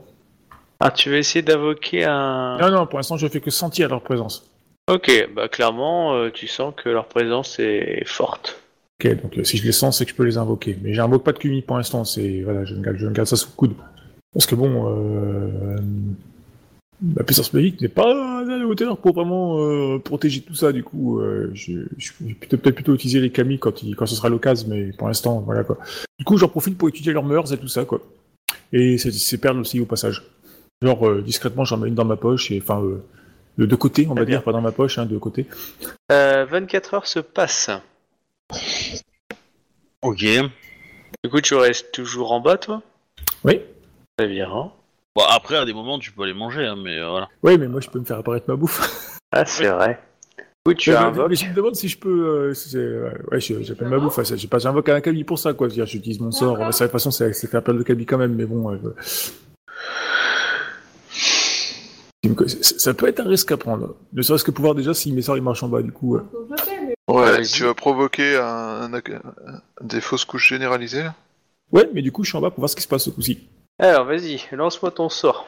Ah, 0.80 0.90
tu 0.90 1.08
veux 1.08 1.16
essayer 1.16 1.42
d'invoquer 1.42 2.04
un. 2.04 2.58
Non 2.60 2.70
non, 2.70 2.86
pour 2.86 2.98
l'instant 2.98 3.16
je 3.16 3.26
fais 3.28 3.40
que 3.40 3.50
sentir 3.50 3.88
leur 3.88 4.02
présence. 4.02 4.50
Ok, 4.90 5.10
bah 5.34 5.48
clairement, 5.48 6.14
euh, 6.14 6.30
tu 6.30 6.46
sens 6.46 6.74
que 6.76 6.90
leur 6.90 7.06
présence 7.06 7.58
est 7.58 8.02
forte. 8.06 8.60
Ok, 9.00 9.22
donc 9.22 9.38
euh, 9.38 9.44
si 9.44 9.56
je 9.56 9.64
les 9.64 9.72
sens, 9.72 9.98
c'est 9.98 10.04
que 10.04 10.10
je 10.10 10.14
peux 10.16 10.24
les 10.24 10.36
invoquer. 10.36 10.76
Mais 10.82 10.92
j'invoque 10.92 11.24
pas 11.24 11.32
de 11.32 11.38
Kumi 11.38 11.62
pour 11.62 11.76
l'instant, 11.78 12.04
c'est 12.04 12.42
voilà, 12.42 12.64
je 12.66 12.74
me 12.74 12.82
garde, 12.82 12.96
je 12.98 13.06
me 13.06 13.12
garde 13.12 13.26
ça 13.28 13.36
sous 13.36 13.48
le 13.48 13.56
coude. 13.56 13.72
Parce 14.34 14.46
que 14.46 14.54
bon, 14.54 14.88
euh, 14.88 15.76
la 17.16 17.24
puissance 17.24 17.52
magique 17.52 17.80
n'est 17.80 17.88
pas 17.88 18.40
à 18.40 18.44
la 18.44 18.66
hauteur 18.66 18.98
pour 18.98 19.14
vraiment 19.14 19.58
euh, 19.60 19.98
protéger 19.98 20.40
tout 20.40 20.54
ça. 20.54 20.72
Du 20.72 20.82
coup, 20.82 21.20
euh, 21.20 21.50
je, 21.54 21.72
je 21.96 22.12
vais 22.20 22.34
peut-être 22.34 22.74
plutôt 22.74 22.94
utiliser 22.94 23.20
les 23.20 23.30
Kami 23.30 23.58
quand, 23.58 23.82
il, 23.82 23.94
quand 23.96 24.06
ce 24.06 24.14
sera 24.14 24.28
l'occasion, 24.28 24.68
mais 24.68 24.92
pour 24.92 25.08
l'instant, 25.08 25.40
voilà 25.40 25.64
quoi. 25.64 25.78
Du 26.18 26.24
coup, 26.24 26.36
j'en 26.36 26.48
profite 26.48 26.76
pour 26.76 26.88
étudier 26.88 27.12
leurs 27.12 27.24
mœurs 27.24 27.52
et 27.52 27.58
tout 27.58 27.68
ça 27.68 27.84
quoi. 27.84 28.00
Et 28.72 28.98
c'est 28.98 29.12
c'est 29.12 29.38
perles 29.38 29.60
aussi 29.60 29.80
au 29.80 29.86
passage. 29.86 30.22
Genre 30.82 31.08
euh, 31.08 31.22
discrètement, 31.22 31.64
j'en 31.64 31.76
mets 31.76 31.88
une 31.88 31.94
dans 31.94 32.04
ma 32.04 32.16
poche 32.16 32.50
et 32.50 32.60
enfin 32.60 32.82
euh, 32.82 33.04
de 33.58 33.66
deux 33.66 33.76
côtés, 33.76 34.06
on 34.10 34.14
va 34.14 34.24
dire, 34.24 34.42
pas 34.42 34.52
dans 34.52 34.60
ma 34.60 34.72
poche, 34.72 34.98
hein, 34.98 35.06
de 35.06 35.16
côté. 35.16 35.46
Euh, 36.10 36.44
24 36.44 36.94
heures 36.94 37.06
se 37.06 37.20
passent. 37.20 37.70
Ok. 40.02 40.24
Du 41.22 41.30
coup, 41.30 41.40
tu 41.40 41.54
restes 41.54 41.92
toujours 41.92 42.32
en 42.32 42.40
bas, 42.40 42.58
toi? 42.58 42.82
Oui. 43.44 43.60
Très 44.16 44.28
bien. 44.28 44.48
Bon, 45.16 45.22
après, 45.30 45.56
à 45.56 45.64
des 45.64 45.72
moments, 45.74 45.98
tu 45.98 46.12
peux 46.12 46.22
aller 46.22 46.34
manger, 46.34 46.66
hein, 46.66 46.76
mais 46.82 46.98
euh, 46.98 47.08
voilà. 47.10 47.28
Oui, 47.42 47.58
mais 47.58 47.68
moi 47.68 47.80
je 47.80 47.88
peux 47.90 47.98
me 47.98 48.04
faire 48.04 48.18
apparaître 48.18 48.46
ma 48.48 48.56
bouffe. 48.56 48.80
Ah, 49.36 49.44
c'est 49.44 49.66
vrai. 49.66 49.98
Coup, 50.64 50.74
tu 50.74 50.90
Mais- 50.90 50.96
mais- 51.00 51.02
invoques. 51.06 51.28
mais 51.30 51.34
je 51.34 51.46
me 51.46 51.54
demande 51.54 51.74
si 51.74 51.88
je 51.88 51.98
peux. 51.98 52.52
euh, 52.54 53.10
ouais, 53.32 53.40
je- 53.40 53.62
j'appelle 53.62 53.88
ma 53.88 53.98
bouffe. 53.98 54.16
ouais, 54.18 54.24
J'ai 54.24 54.46
pas, 54.46 54.60
j'invoque 54.60 54.88
un 54.90 55.00
Kabi 55.00 55.24
pour 55.24 55.40
ça, 55.40 55.52
quoi. 55.54 55.68
Je 55.68 55.84
j'utilise 55.84 56.20
mon 56.20 56.30
sort. 56.30 56.56
De 56.56 56.64
toute 56.70 56.90
façon, 56.92 57.10
c'est 57.10 57.32
c'est 57.32 57.48
fait 57.48 57.56
appel 57.56 57.76
de 57.76 57.82
Kabi 57.82 58.06
quand 58.06 58.16
même, 58.18 58.34
mais 58.36 58.44
bon. 58.46 58.70
euh, 58.72 58.94
ça 62.62 62.94
peut 62.94 63.08
être 63.08 63.18
un 63.20 63.28
risque 63.28 63.50
à 63.50 63.56
prendre. 63.56 63.96
Ne 64.12 64.22
serait-ce 64.22 64.44
que 64.44 64.52
pouvoir 64.52 64.76
déjà 64.76 64.94
si 64.94 65.10
mes 65.12 65.22
sorts 65.22 65.36
ils 65.36 65.42
marchent 65.42 65.64
en 65.64 65.68
bas, 65.68 65.82
du 65.82 65.90
coup. 65.90 66.14
euh. 66.16 66.22
Ouais, 67.08 67.42
tu 67.42 67.64
vas 67.64 67.74
provoquer 67.74 68.36
un, 68.36 68.92
un- 68.94 69.60
des 69.80 70.00
fausses 70.00 70.24
couches 70.24 70.48
généralisées 70.48 71.02
là? 71.02 71.14
Ouais, 71.72 71.88
mais 71.92 72.02
du 72.02 72.12
coup, 72.12 72.22
je 72.22 72.28
suis 72.30 72.38
en 72.38 72.40
bas 72.40 72.50
pour 72.50 72.60
voir 72.60 72.70
ce 72.70 72.76
qui 72.76 72.82
se 72.82 72.88
passe 72.88 73.02
ce 73.02 73.10
coup-ci. 73.10 73.48
Alors, 73.78 74.04
vas-y, 74.06 74.40
lance-moi 74.52 74.90
ton 74.90 75.08
sort. 75.08 75.46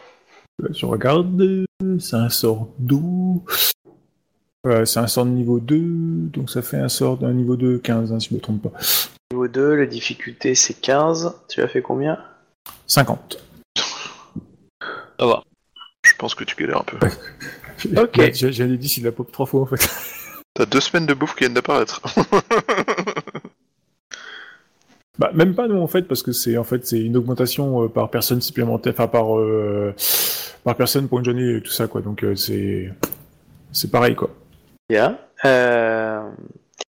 Là, 0.58 0.68
Je 0.72 0.86
regarde. 0.86 1.40
euh, 1.40 1.98
C'est 1.98 2.16
un 2.16 2.28
sort 2.28 2.68
d'eau. 2.78 3.44
Ouais, 4.64 4.84
c'est 4.84 4.98
un 4.98 5.06
sort 5.06 5.26
de 5.26 5.30
niveau 5.30 5.60
2, 5.60 5.78
donc 6.32 6.50
ça 6.50 6.60
fait 6.60 6.78
un 6.78 6.88
sort 6.88 7.18
d'un 7.18 7.32
niveau 7.32 7.54
2, 7.56 7.78
15, 7.78 8.12
hein, 8.12 8.18
si 8.18 8.30
je 8.30 8.34
me 8.34 8.40
trompe 8.40 8.62
pas. 8.62 8.72
Niveau 9.30 9.46
2, 9.46 9.76
la 9.76 9.86
difficulté 9.86 10.54
c'est 10.56 10.74
15. 10.74 11.34
Tu 11.48 11.60
as 11.62 11.68
fait 11.68 11.82
combien? 11.82 12.18
50. 12.88 13.38
Ça 15.20 15.26
va. 15.26 15.42
Je 16.02 16.12
pense 16.18 16.34
que 16.34 16.42
tu 16.44 16.56
galères 16.56 16.80
un 16.80 16.84
peu. 16.84 16.98
Ok. 17.96 18.18
J'ai 18.32 18.76
dit 18.78 18.88
s'il 18.88 19.04
la 19.04 19.12
pop 19.12 19.30
trois 19.30 19.44
fois 19.46 19.60
en 19.60 19.66
fait. 19.66 19.86
T'as 20.54 20.64
deux 20.64 20.80
semaines 20.80 21.04
de 21.06 21.12
bouffe 21.12 21.34
qui 21.34 21.40
viennent 21.40 21.52
d'apparaître. 21.54 22.00
Bah, 25.18 25.30
même 25.32 25.54
pas 25.54 25.66
non 25.66 25.82
en 25.82 25.86
fait 25.86 26.02
parce 26.02 26.22
que 26.22 26.32
c'est 26.32 26.58
en 26.58 26.64
fait 26.64 26.86
c'est 26.86 27.00
une 27.00 27.16
augmentation 27.16 27.84
euh, 27.84 27.88
par 27.88 28.10
personne 28.10 28.40
supplémentaire, 28.40 28.92
enfin 28.92 29.08
par 29.08 29.38
euh, 29.38 29.94
par 30.62 30.76
personne 30.76 31.08
pour 31.08 31.18
une 31.18 31.24
journée 31.24 31.56
et 31.56 31.60
tout 31.62 31.70
ça 31.70 31.86
quoi. 31.86 32.02
Donc 32.02 32.22
euh, 32.22 32.34
c'est 32.34 32.92
c'est 33.72 33.90
pareil 33.90 34.14
quoi. 34.14 34.30
Bien. 34.90 35.18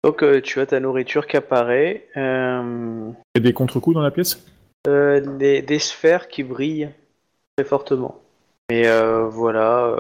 Donc, 0.04 0.24
tu 0.42 0.60
as 0.60 0.66
ta 0.66 0.82
nourriture 0.82 1.28
qui 1.28 1.38
apparaît. 1.38 2.08
Il 2.16 2.22
y 2.22 3.38
a 3.38 3.40
des 3.40 3.54
contre-coups 3.54 3.96
dans 3.96 4.02
la 4.02 4.12
pièce? 4.12 4.44
des, 4.86 5.62
des 5.62 5.80
sphères 5.80 6.28
qui 6.28 6.44
brillent 6.44 6.90
très 7.56 7.64
fortement. 7.64 8.20
Et 8.70 8.88
euh, 8.88 9.28
voilà. 9.30 9.96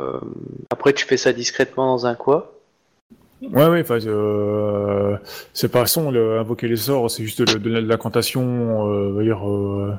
Après, 0.71 0.91
tu 0.91 1.05
fais 1.05 1.15
ça 1.15 1.31
discrètement 1.31 1.87
dans 1.87 2.05
un 2.05 2.15
coin. 2.15 2.45
Ouais 3.51 3.67
ouais. 3.67 3.81
Enfin 3.81 3.99
euh, 4.05 5.17
c'est 5.53 5.71
pas 5.71 5.85
son 5.85 6.11
le, 6.11 6.39
invoquer 6.39 6.67
les 6.67 6.77
sorts, 6.77 7.11
c'est 7.11 7.23
juste 7.23 7.41
donner 7.41 7.81
de 7.81 7.87
l'incantation, 7.87 8.87
euh, 8.89 9.09
on 9.09 9.13
va 9.13 9.23
dire 9.23 9.49
euh, 9.49 9.93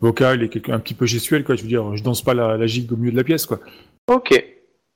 vocale 0.00 0.42
et 0.42 0.48
quelque, 0.48 0.72
un 0.72 0.78
petit 0.78 0.94
peu 0.94 1.06
gestuelle 1.06 1.44
quoi. 1.44 1.54
Je 1.54 1.62
veux 1.62 1.68
dire, 1.68 1.96
je 1.96 2.02
danse 2.02 2.22
pas 2.22 2.34
la, 2.34 2.56
la 2.56 2.66
gigue 2.66 2.92
au 2.92 2.96
milieu 2.96 3.12
de 3.12 3.16
la 3.16 3.24
pièce 3.24 3.46
quoi. 3.46 3.60
Ok. 4.08 4.44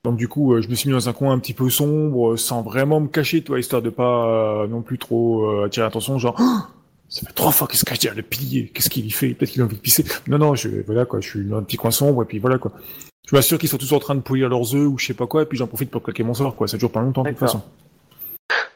Donc 0.05 0.17
du 0.17 0.27
coup, 0.27 0.53
euh, 0.53 0.61
je 0.61 0.67
me 0.67 0.75
suis 0.75 0.89
mis 0.89 0.93
dans 0.93 1.07
un 1.07 1.13
coin 1.13 1.31
un 1.31 1.39
petit 1.39 1.53
peu 1.53 1.69
sombre, 1.69 2.33
euh, 2.33 2.37
sans 2.37 2.61
vraiment 2.61 2.99
me 2.99 3.07
cacher, 3.07 3.41
toi, 3.41 3.57
histoire 3.57 3.81
de 3.81 3.89
pas 3.89 4.63
euh, 4.63 4.67
non 4.67 4.81
plus 4.81 4.97
trop 4.97 5.45
euh, 5.45 5.65
attirer 5.65 5.85
l'attention, 5.85 6.19
genre 6.19 6.35
Ah 6.39 6.67
ça 7.07 7.25
fait 7.27 7.33
trois 7.33 7.51
fois 7.51 7.67
qu'est-ce 7.67 7.85
qu'il 7.85 8.09
a 8.09 8.13
le 8.13 8.21
pilier, 8.23 8.71
qu'est-ce 8.73 8.89
qu'il 8.89 9.05
y 9.05 9.11
fait, 9.11 9.29
peut-être 9.29 9.51
qu'il 9.51 9.61
a 9.61 9.65
envie 9.65 9.75
de 9.77 9.81
pisser. 9.81 10.03
Non 10.27 10.39
non, 10.39 10.55
je 10.55 10.67
voilà 10.85 11.05
quoi, 11.05 11.21
je 11.21 11.29
suis 11.29 11.45
dans 11.45 11.57
un 11.57 11.63
petit 11.63 11.77
coin 11.77 11.91
sombre 11.91 12.23
et 12.23 12.25
puis 12.25 12.39
voilà 12.39 12.57
quoi. 12.57 12.73
Je 13.29 13.35
m'assure 13.35 13.57
qu'ils 13.57 13.69
sont 13.69 13.77
tous 13.77 13.93
en 13.93 13.99
train 13.99 14.15
de 14.15 14.19
polir 14.19 14.49
leurs 14.49 14.75
œufs 14.75 14.87
ou 14.87 14.97
je 14.97 15.05
sais 15.05 15.13
pas 15.13 15.27
quoi, 15.27 15.43
et 15.43 15.45
puis 15.45 15.57
j'en 15.57 15.67
profite 15.67 15.89
pour 15.89 16.03
claquer 16.03 16.23
mon 16.23 16.33
sort 16.33 16.55
quoi. 16.55 16.67
Ça 16.67 16.77
dure 16.77 16.91
pas 16.91 17.01
longtemps 17.01 17.23
de 17.23 17.29
toute 17.29 17.39
façon. 17.39 17.61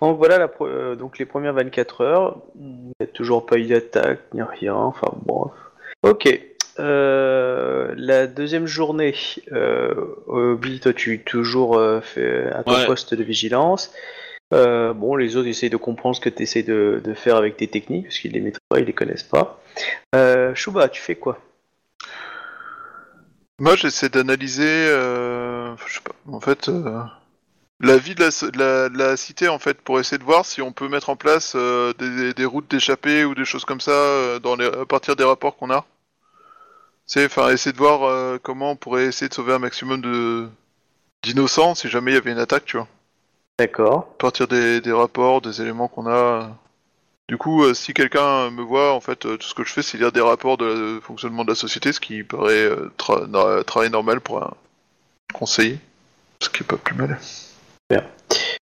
Donc 0.01 0.17
voilà 0.17 0.37
la 0.37 0.47
pro- 0.47 0.67
euh, 0.67 0.95
donc 0.95 1.17
les 1.17 1.25
premières 1.25 1.53
24 1.53 2.01
heures. 2.01 2.37
Il 2.59 2.65
n'y 2.99 3.03
a 3.03 3.07
toujours 3.07 3.45
pas 3.45 3.57
eu 3.57 3.65
d'attaque 3.65 4.19
ni 4.33 4.41
rien. 4.41 4.75
Enfin 4.75 5.11
bon. 5.25 5.49
Ok. 6.03 6.27
Euh, 6.79 7.93
la 7.97 8.27
deuxième 8.27 8.67
journée, 8.67 9.15
euh, 9.51 9.95
Obi, 10.27 10.79
toi 10.79 10.93
tu 10.93 11.15
es 11.15 11.17
toujours 11.17 11.77
euh, 11.77 12.01
fait 12.01 12.51
à 12.51 12.63
ton 12.63 12.73
Ouais. 12.75 12.85
poste 12.85 13.15
de 13.15 13.23
vigilance. 13.23 13.91
Euh, 14.53 14.93
bon, 14.93 15.15
les 15.15 15.35
autres 15.35 15.47
essayent 15.47 15.71
de 15.71 15.75
comprendre 15.77 16.15
ce 16.15 16.21
que 16.21 16.29
tu 16.29 16.43
essayes 16.43 16.63
de, 16.63 17.01
de 17.03 17.13
faire 17.15 17.35
avec 17.35 17.57
tes 17.57 17.67
techniques, 17.67 18.05
parce 18.05 18.19
qu'ils 18.19 18.31
les 18.31 18.39
maîtrisent 18.39 18.61
pas, 18.69 18.79
ils 18.79 18.85
les 18.85 18.93
connaissent 18.93 19.23
pas. 19.23 19.59
Euh, 20.15 20.53
Shuba, 20.55 20.87
tu 20.87 21.01
fais 21.01 21.15
quoi? 21.15 21.37
Moi, 23.59 23.75
j'essaie 23.75 24.07
d'analyser, 24.09 24.63
euh, 24.89 25.75
je 25.87 25.95
sais 25.95 25.99
pas, 26.01 26.13
en 26.31 26.39
fait, 26.39 26.69
euh, 26.69 27.01
la 27.79 27.97
vie 27.97 28.15
de 28.15 28.23
la, 28.23 28.29
la- 28.55 28.89
de 28.89 28.97
la 28.97 29.17
cité, 29.17 29.47
en 29.47 29.59
fait, 29.59 29.79
pour 29.81 29.99
essayer 29.99 30.17
de 30.17 30.23
voir 30.23 30.45
si 30.45 30.61
on 30.61 30.71
peut 30.71 30.87
mettre 30.87 31.09
en 31.09 31.15
place 31.15 31.53
euh, 31.55 31.93
des, 31.93 32.33
des 32.33 32.45
routes 32.45 32.69
d'échappée 32.69 33.23
ou 33.25 33.35
des 33.35 33.45
choses 33.45 33.65
comme 33.65 33.81
ça 33.81 33.91
euh, 33.91 34.39
dans 34.39 34.55
les, 34.55 34.65
à 34.65 34.85
partir 34.85 35.15
des 35.15 35.23
rapports 35.23 35.57
qu'on 35.57 35.71
a. 35.71 35.85
C'est, 37.05 37.25
enfin, 37.25 37.49
essayer 37.51 37.71
de 37.73 37.77
voir 37.77 38.03
euh, 38.03 38.37
comment 38.41 38.71
on 38.71 38.75
pourrait 38.75 39.05
essayer 39.05 39.29
de 39.29 39.33
sauver 39.33 39.53
un 39.53 39.59
maximum 39.59 40.01
de 40.01 40.47
d'innocents 41.23 41.73
si 41.75 41.89
jamais 41.89 42.11
il 42.11 42.15
y 42.15 42.17
avait 42.17 42.31
une 42.31 42.37
attaque, 42.39 42.65
tu 42.65 42.77
vois. 42.77 42.87
D'accord. 43.59 44.09
À 44.15 44.17
partir 44.17 44.47
des, 44.47 44.81
des 44.81 44.91
rapports, 44.91 45.41
des 45.41 45.61
éléments 45.61 45.87
qu'on 45.87 46.07
a. 46.07 46.55
Du 47.27 47.37
coup, 47.37 47.73
si 47.73 47.93
quelqu'un 47.93 48.49
me 48.51 48.61
voit, 48.61 48.93
en 48.93 49.01
fait, 49.01 49.17
tout 49.17 49.41
ce 49.41 49.53
que 49.53 49.63
je 49.63 49.73
fais, 49.73 49.81
c'est 49.81 49.97
lire 49.97 50.11
des 50.11 50.21
rapports 50.21 50.57
de, 50.57 50.95
de 50.95 50.99
fonctionnement 51.01 51.43
de 51.43 51.49
la 51.49 51.55
société, 51.55 51.91
ce 51.91 51.99
qui 51.99 52.23
paraît 52.23 52.69
tra- 52.97 53.25
na- 53.27 53.63
travail 53.63 53.89
normal 53.89 54.21
pour 54.21 54.43
un 54.43 54.53
conseiller. 55.33 55.79
Ce 56.41 56.49
qui 56.49 56.63
est 56.63 56.67
pas 56.67 56.77
plus 56.77 56.95
mal. 56.95 57.19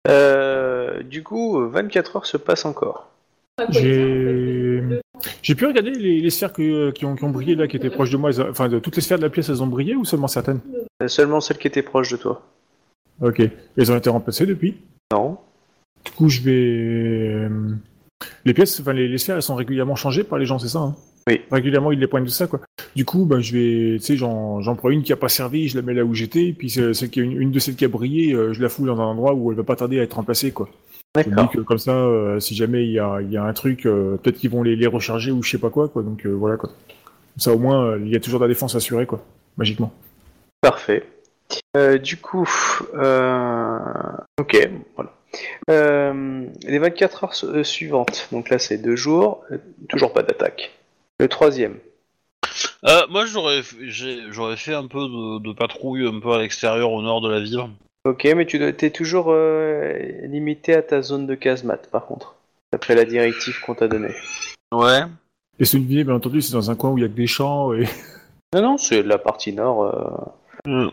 Euh, 0.07 1.03
du 1.03 1.21
coup, 1.23 1.59
24 1.69 2.15
heures 2.15 2.25
se 2.25 2.37
passent 2.37 2.65
encore. 2.65 3.07
J'ai 3.69 4.81
j'ai 5.43 5.53
pu 5.53 5.67
regarder 5.67 5.91
les, 5.91 6.19
les 6.19 6.29
sphères 6.31 6.51
que- 6.51 6.89
qui, 6.91 7.05
ont, 7.05 7.15
qui 7.15 7.23
ont 7.23 7.29
brillé 7.29 7.53
là, 7.55 7.67
qui 7.67 7.77
étaient 7.77 7.91
proches 7.91 8.09
de 8.09 8.17
moi. 8.17 8.31
elles- 8.31 8.49
Enfin, 8.49 8.67
de 8.69 8.79
toutes 8.79 8.95
les 8.95 9.01
sphères 9.03 9.19
de 9.19 9.23
la 9.23 9.29
pièce, 9.29 9.49
elles 9.49 9.61
ont 9.61 9.67
brillé 9.67 9.95
ou 9.95 10.03
seulement 10.03 10.27
certaines? 10.27 10.59
Euh, 11.03 11.07
Seulement 11.07 11.39
celle 11.41 11.57
qui 11.59 11.67
était 11.67 11.83
proche 11.83 12.09
de 12.11 12.17
toi. 12.17 12.41
Ok. 13.21 13.41
Elles 13.77 13.91
ont 13.91 13.97
été 13.97 14.09
remplacées 14.09 14.47
depuis? 14.47 14.77
Non. 15.11 15.37
Du 16.03 16.11
coup, 16.11 16.29
je 16.29 16.41
vais. 16.41 16.51
euh, 16.51 17.49
Les 18.45 18.53
pièces, 18.55 18.79
enfin 18.79 18.93
les, 18.93 19.07
les 19.07 19.17
sphères, 19.19 19.35
elles 19.35 19.41
sont 19.43 19.53
régulièrement 19.55 19.95
changées 19.95 20.23
par 20.23 20.39
les 20.39 20.45
gens, 20.47 20.57
c'est 20.57 20.67
ça 20.69 20.79
hein? 20.79 20.95
Oui. 21.27 21.41
Régulièrement, 21.51 21.91
ils 21.91 21.99
les 21.99 22.07
pointent 22.07 22.23
de 22.25 22.29
ça, 22.29 22.47
quoi. 22.47 22.61
Du 22.95 23.05
coup, 23.05 23.25
ben, 23.25 23.39
je 23.39 23.53
vais, 23.53 23.99
tu 23.99 24.05
sais, 24.05 24.17
j'en, 24.17 24.61
j'en 24.61 24.75
prends 24.75 24.89
une 24.89 25.03
qui 25.03 25.13
a 25.13 25.17
pas 25.17 25.29
servi, 25.29 25.67
je 25.67 25.75
la 25.77 25.83
mets 25.83 25.93
là 25.93 26.03
où 26.03 26.13
j'étais, 26.15 26.47
et 26.47 26.53
puis 26.53 26.69
c'est- 26.69 26.93
celle 26.93 27.09
qui 27.09 27.19
a 27.19 27.23
une, 27.23 27.39
une 27.39 27.51
de 27.51 27.59
celles 27.59 27.75
qui 27.75 27.85
a 27.85 27.87
brillé, 27.87 28.33
euh, 28.33 28.53
je 28.53 28.61
la 28.61 28.69
fous 28.69 28.85
dans 28.85 28.99
un 28.99 29.05
endroit 29.05 29.33
où 29.33 29.51
elle 29.51 29.57
va 29.57 29.63
pas 29.63 29.75
tarder 29.75 29.99
à 29.99 30.03
être 30.03 30.13
remplacée, 30.15 30.51
quoi. 30.51 30.69
D'accord. 31.13 31.51
comme 31.65 31.77
ça, 31.77 31.91
euh, 31.93 32.39
si 32.39 32.55
jamais 32.55 32.85
il 32.85 32.91
y 32.93 32.99
a, 32.99 33.19
il 33.21 33.29
y 33.31 33.37
a 33.37 33.43
un 33.43 33.53
truc, 33.53 33.85
euh, 33.85 34.15
peut-être 34.17 34.37
qu'ils 34.37 34.49
vont 34.49 34.63
les, 34.63 34.75
les 34.77 34.87
recharger 34.87 35.31
ou 35.31 35.43
je 35.43 35.51
sais 35.51 35.57
pas 35.57 35.69
quoi, 35.69 35.89
quoi. 35.89 36.03
Donc 36.03 36.25
euh, 36.25 36.29
voilà, 36.31 36.55
quoi. 36.57 36.69
Ça, 37.37 37.53
au 37.53 37.59
moins, 37.59 37.97
il 37.97 38.07
y 38.09 38.15
a 38.15 38.19
toujours 38.19 38.39
de 38.39 38.45
la 38.45 38.49
défense 38.49 38.75
assurée, 38.75 39.05
quoi. 39.05 39.23
Magiquement. 39.57 39.91
Parfait. 40.61 41.03
Du 42.01 42.17
coup, 42.17 42.47
ok, 44.39 44.69
voilà. 44.95 45.11
Euh, 45.69 46.45
les 46.63 46.79
24 46.79 47.23
heures 47.23 47.33
su- 47.33 47.63
suivantes, 47.63 48.27
donc 48.31 48.49
là 48.49 48.57
c'est 48.59 48.77
deux 48.77 48.95
jours, 48.95 49.43
toujours 49.89 50.11
pas 50.13 50.23
d'attaque. 50.23 50.71
Le 51.21 51.27
troisième, 51.27 51.77
Euh, 52.83 53.05
moi, 53.11 53.27
j'aurais, 53.27 53.61
fait 53.61 54.73
un 54.73 54.87
peu 54.87 55.01
de, 55.01 55.39
de 55.39 55.53
patrouille 55.53 56.07
un 56.07 56.19
peu 56.19 56.31
à 56.31 56.39
l'extérieur, 56.39 56.91
au 56.91 57.03
nord 57.03 57.21
de 57.21 57.29
la 57.29 57.39
ville. 57.39 57.59
ok, 58.05 58.27
mais 58.35 58.47
tu 58.47 58.57
dois- 58.57 58.73
t'es 58.73 58.89
toujours 58.89 59.27
euh, 59.29 59.93
limité 60.23 60.73
à 60.73 60.81
ta 60.81 61.03
zone 61.03 61.27
de 61.27 61.35
casemate 61.35 61.91
par 61.91 62.07
contre, 62.07 62.33
d'après 62.73 62.95
la 62.95 63.05
directive 63.05 63.59
qu'on 63.63 63.75
t'a 63.75 63.87
donnée. 63.87 64.15
Ouais. 64.73 65.01
Et 65.59 65.65
celui 65.65 66.03
bien 66.03 66.15
entendu, 66.15 66.41
c'est 66.41 66.53
dans 66.53 66.71
un 66.71 66.75
coin 66.75 66.89
où 66.89 66.97
il 66.97 67.01
y 67.01 67.05
a 67.05 67.07
que 67.07 67.13
des 67.13 67.27
champs 67.27 67.71
et 67.71 67.85
Non, 68.55 68.63
non, 68.63 68.77
c'est 68.77 69.03
la 69.03 69.19
partie 69.19 69.53
nord. 69.53 69.83
euh, 69.83 70.25
Hmm. 70.65 70.89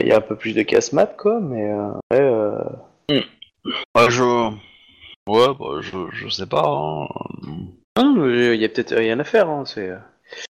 Il 0.00 0.06
y 0.06 0.12
a 0.12 0.18
un 0.18 0.20
peu 0.20 0.36
plus 0.36 0.54
de 0.54 0.62
casse-mat, 0.62 1.16
quoi, 1.16 1.40
mais 1.40 1.68
euh, 1.70 1.90
ouais, 2.12 2.20
euh, 2.20 3.20
je. 4.08 4.50
Ouais, 5.28 5.54
bah, 5.58 5.80
je, 5.80 5.96
je 6.12 6.28
sais 6.28 6.46
pas. 6.46 6.62
hein. 6.64 7.08
Non, 7.98 8.12
mais 8.14 8.54
il 8.56 8.60
y 8.60 8.64
a 8.64 8.68
peut-être 8.68 8.94
rien 8.94 9.18
à 9.20 9.24
faire. 9.24 9.48
Hein, 9.48 9.64
c'est... 9.66 9.92
En 9.92 9.98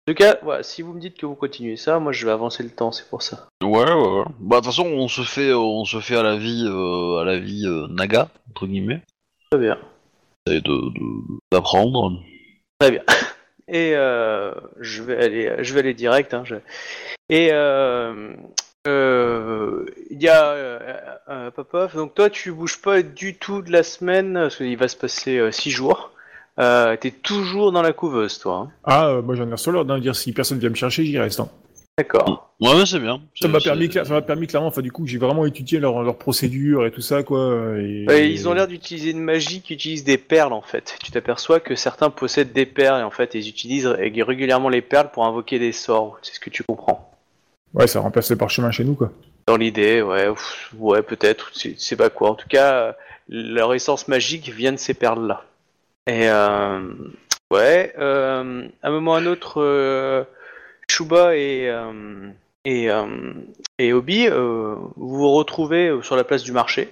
tout 0.07 0.15
cas, 0.15 0.39
voilà, 0.43 0.63
si 0.63 0.83
vous 0.83 0.93
me 0.93 1.01
dites 1.01 1.17
que 1.17 1.27
vous 1.27 1.35
continuez 1.35 1.77
ça, 1.77 1.99
moi 1.99 2.13
je 2.13 2.25
vais 2.27 2.33
avancer 2.33 2.63
le 2.63 2.71
temps, 2.71 2.93
c'est 2.93 3.09
pour 3.09 3.23
ça. 3.23 3.49
Ouais, 3.65 3.71
ouais, 3.71 3.93
ouais. 3.95 4.25
Bah, 4.39 4.57
de 4.57 4.61
toute 4.61 4.67
façon, 4.67 4.87
on 4.87 5.09
se 5.09 5.23
fait, 5.23 5.53
on 5.53 5.85
se 5.85 5.99
fait 6.01 6.17
à 6.17 6.23
la 6.23 6.37
vie, 6.37 6.65
euh, 6.69 7.19
à 7.21 7.25
la 7.25 7.39
vie 7.39 7.67
euh, 7.67 7.87
naga, 7.89 8.29
entre 8.51 8.67
guillemets. 8.67 9.01
Très 9.51 9.59
bien. 9.61 9.79
Et 10.47 10.61
de, 10.61 10.61
de- 10.61 11.39
d'apprendre. 11.51 12.21
Très 12.79 12.91
bien. 12.93 13.03
Et 13.69 13.93
euh, 13.97 14.53
je 14.81 15.03
vais 15.03 15.25
aller, 15.25 15.57
je 15.65 15.73
vais 15.75 15.81
aller 15.81 15.95
direct. 15.95 16.35
Hein, 16.35 16.43
je- 16.45 16.57
Et 17.31 17.49
euh, 17.53 18.35
euh, 18.87 19.87
il 20.11 20.23
y 20.23 20.29
a 20.29 20.51
euh, 20.51 20.79
euh, 21.29 21.51
Popov. 21.51 21.95
Donc 21.97 22.15
toi, 22.15 22.29
tu 22.31 22.53
bouges 22.53 22.81
pas 22.83 23.03
du 23.03 23.37
tout 23.37 23.63
de 23.63 23.73
la 23.73 23.83
semaine 23.83 24.35
parce 24.35 24.57
qu'il 24.57 24.77
va 24.77 24.89
se 24.89 24.97
passer 24.97 25.39
euh, 25.39 25.51
six 25.51 25.71
jours. 25.71 26.12
Euh, 26.59 26.97
T'es 27.01 27.11
toujours 27.11 27.73
dans 27.73 27.83
la 27.83 27.93
couveuse, 27.93 28.39
toi. 28.39 28.55
hein. 28.69 28.71
Ah, 28.85 29.07
euh, 29.09 29.23
moi 29.23 29.35
j'en 29.35 29.51
ai 29.51 29.57
sur 29.57 29.73
l'ordre, 29.73 29.95
hein, 29.95 29.99
dire 30.01 30.15
si 30.15 30.33
personne 30.33 30.59
vient 30.59 30.69
me 30.71 30.75
chercher, 30.75 31.05
j'y 31.05 31.19
reste. 31.19 31.41
hein. 31.41 31.49
D'accord. 31.99 32.55
Ouais, 32.61 32.71
mais 32.75 32.87
c'est 32.87 32.99
bien. 32.99 33.17
Ça 33.19 33.23
C'est- 33.43 33.49
m'a 33.49 33.61
permis, 33.61 33.87
c'est- 33.93 34.01
cla- 34.01 34.05
ça 34.07 34.15
m'a 34.15 34.23
permis 34.23 34.47
clairement, 34.47 34.69
enfin 34.69 34.81
du 34.81 34.91
coup, 34.91 35.07
j'ai 35.07 35.19
vraiment 35.19 35.45
étudié 35.45 35.79
leur, 35.79 36.03
leur 36.03 36.17
procédure 36.17 36.87
et 36.87 36.91
tout 36.91 37.03
ça, 37.03 37.23
quoi. 37.23 37.39
Et... 37.79 38.07
Ouais, 38.09 38.31
ils 38.31 38.49
ont 38.49 38.55
l'air 38.55 38.67
d'utiliser 38.67 39.11
une 39.11 39.21
magie 39.21 39.61
qui 39.61 39.75
utilise 39.75 40.03
des 40.05 40.17
perles 40.19 40.55
en 40.55 40.63
fait. 40.63 40.97
Tu 41.05 41.11
t'aperçois 41.11 41.61
que 41.61 41.75
certains 41.75 42.09
possèdent 42.11 42.53
des 42.53 42.65
perles 42.67 43.01
et 43.01 43.05
en 43.05 43.11
fait 43.11 43.35
ils 43.35 43.47
utilisent 43.49 43.87
ré- 43.87 44.13
régulièrement 44.23 44.69
les 44.71 44.81
perles 44.83 45.11
pour 45.13 45.27
invoquer 45.27 45.59
des 45.59 45.73
sorts. 45.73 46.19
C'est 46.23 46.35
ce 46.35 46.41
que 46.41 46.51
tu 46.51 46.63
comprends. 46.65 47.11
Ouais, 47.75 47.87
ça 47.87 48.01
remplace 48.01 48.31
les 48.31 48.37
parchemins 48.37 48.71
chez 48.71 48.85
nous, 48.85 48.95
quoi. 48.95 49.11
Dans 49.47 49.57
l'idée, 49.57 50.01
ouais, 50.03 50.29
ouf, 50.29 50.73
ouais, 50.79 51.03
peut-être, 51.03 51.51
c'est 51.55 51.75
c'est 51.79 51.97
pas 51.97 52.11
quoi. 52.11 52.31
En 52.31 52.35
tout 52.35 52.49
cas, 52.49 52.73
euh, 52.75 52.93
leur 53.29 53.75
essence 53.75 54.09
magique 54.09 54.49
vient 54.51 54.73
de 54.73 54.77
ces 54.79 54.95
perles-là. 54.95 55.45
Et 56.07 56.29
euh, 56.29 56.81
ouais, 57.51 57.95
euh, 57.99 58.67
à 58.83 58.89
un 58.89 58.91
moment 58.91 59.13
ou 59.13 59.15
à 59.15 59.19
un 59.19 59.27
autre, 59.27 59.63
euh, 59.63 60.25
Shuba 60.89 61.37
et 61.37 61.69
euh, 61.69 62.31
et 62.65 62.91
euh, 62.91 63.07
et 63.79 63.93
Obi, 63.93 64.27
euh, 64.27 64.75
vous 64.97 65.17
vous 65.19 65.31
retrouvez 65.33 65.97
sur 66.03 66.17
la 66.17 66.25
place 66.25 66.43
du 66.43 66.53
marché. 66.53 66.89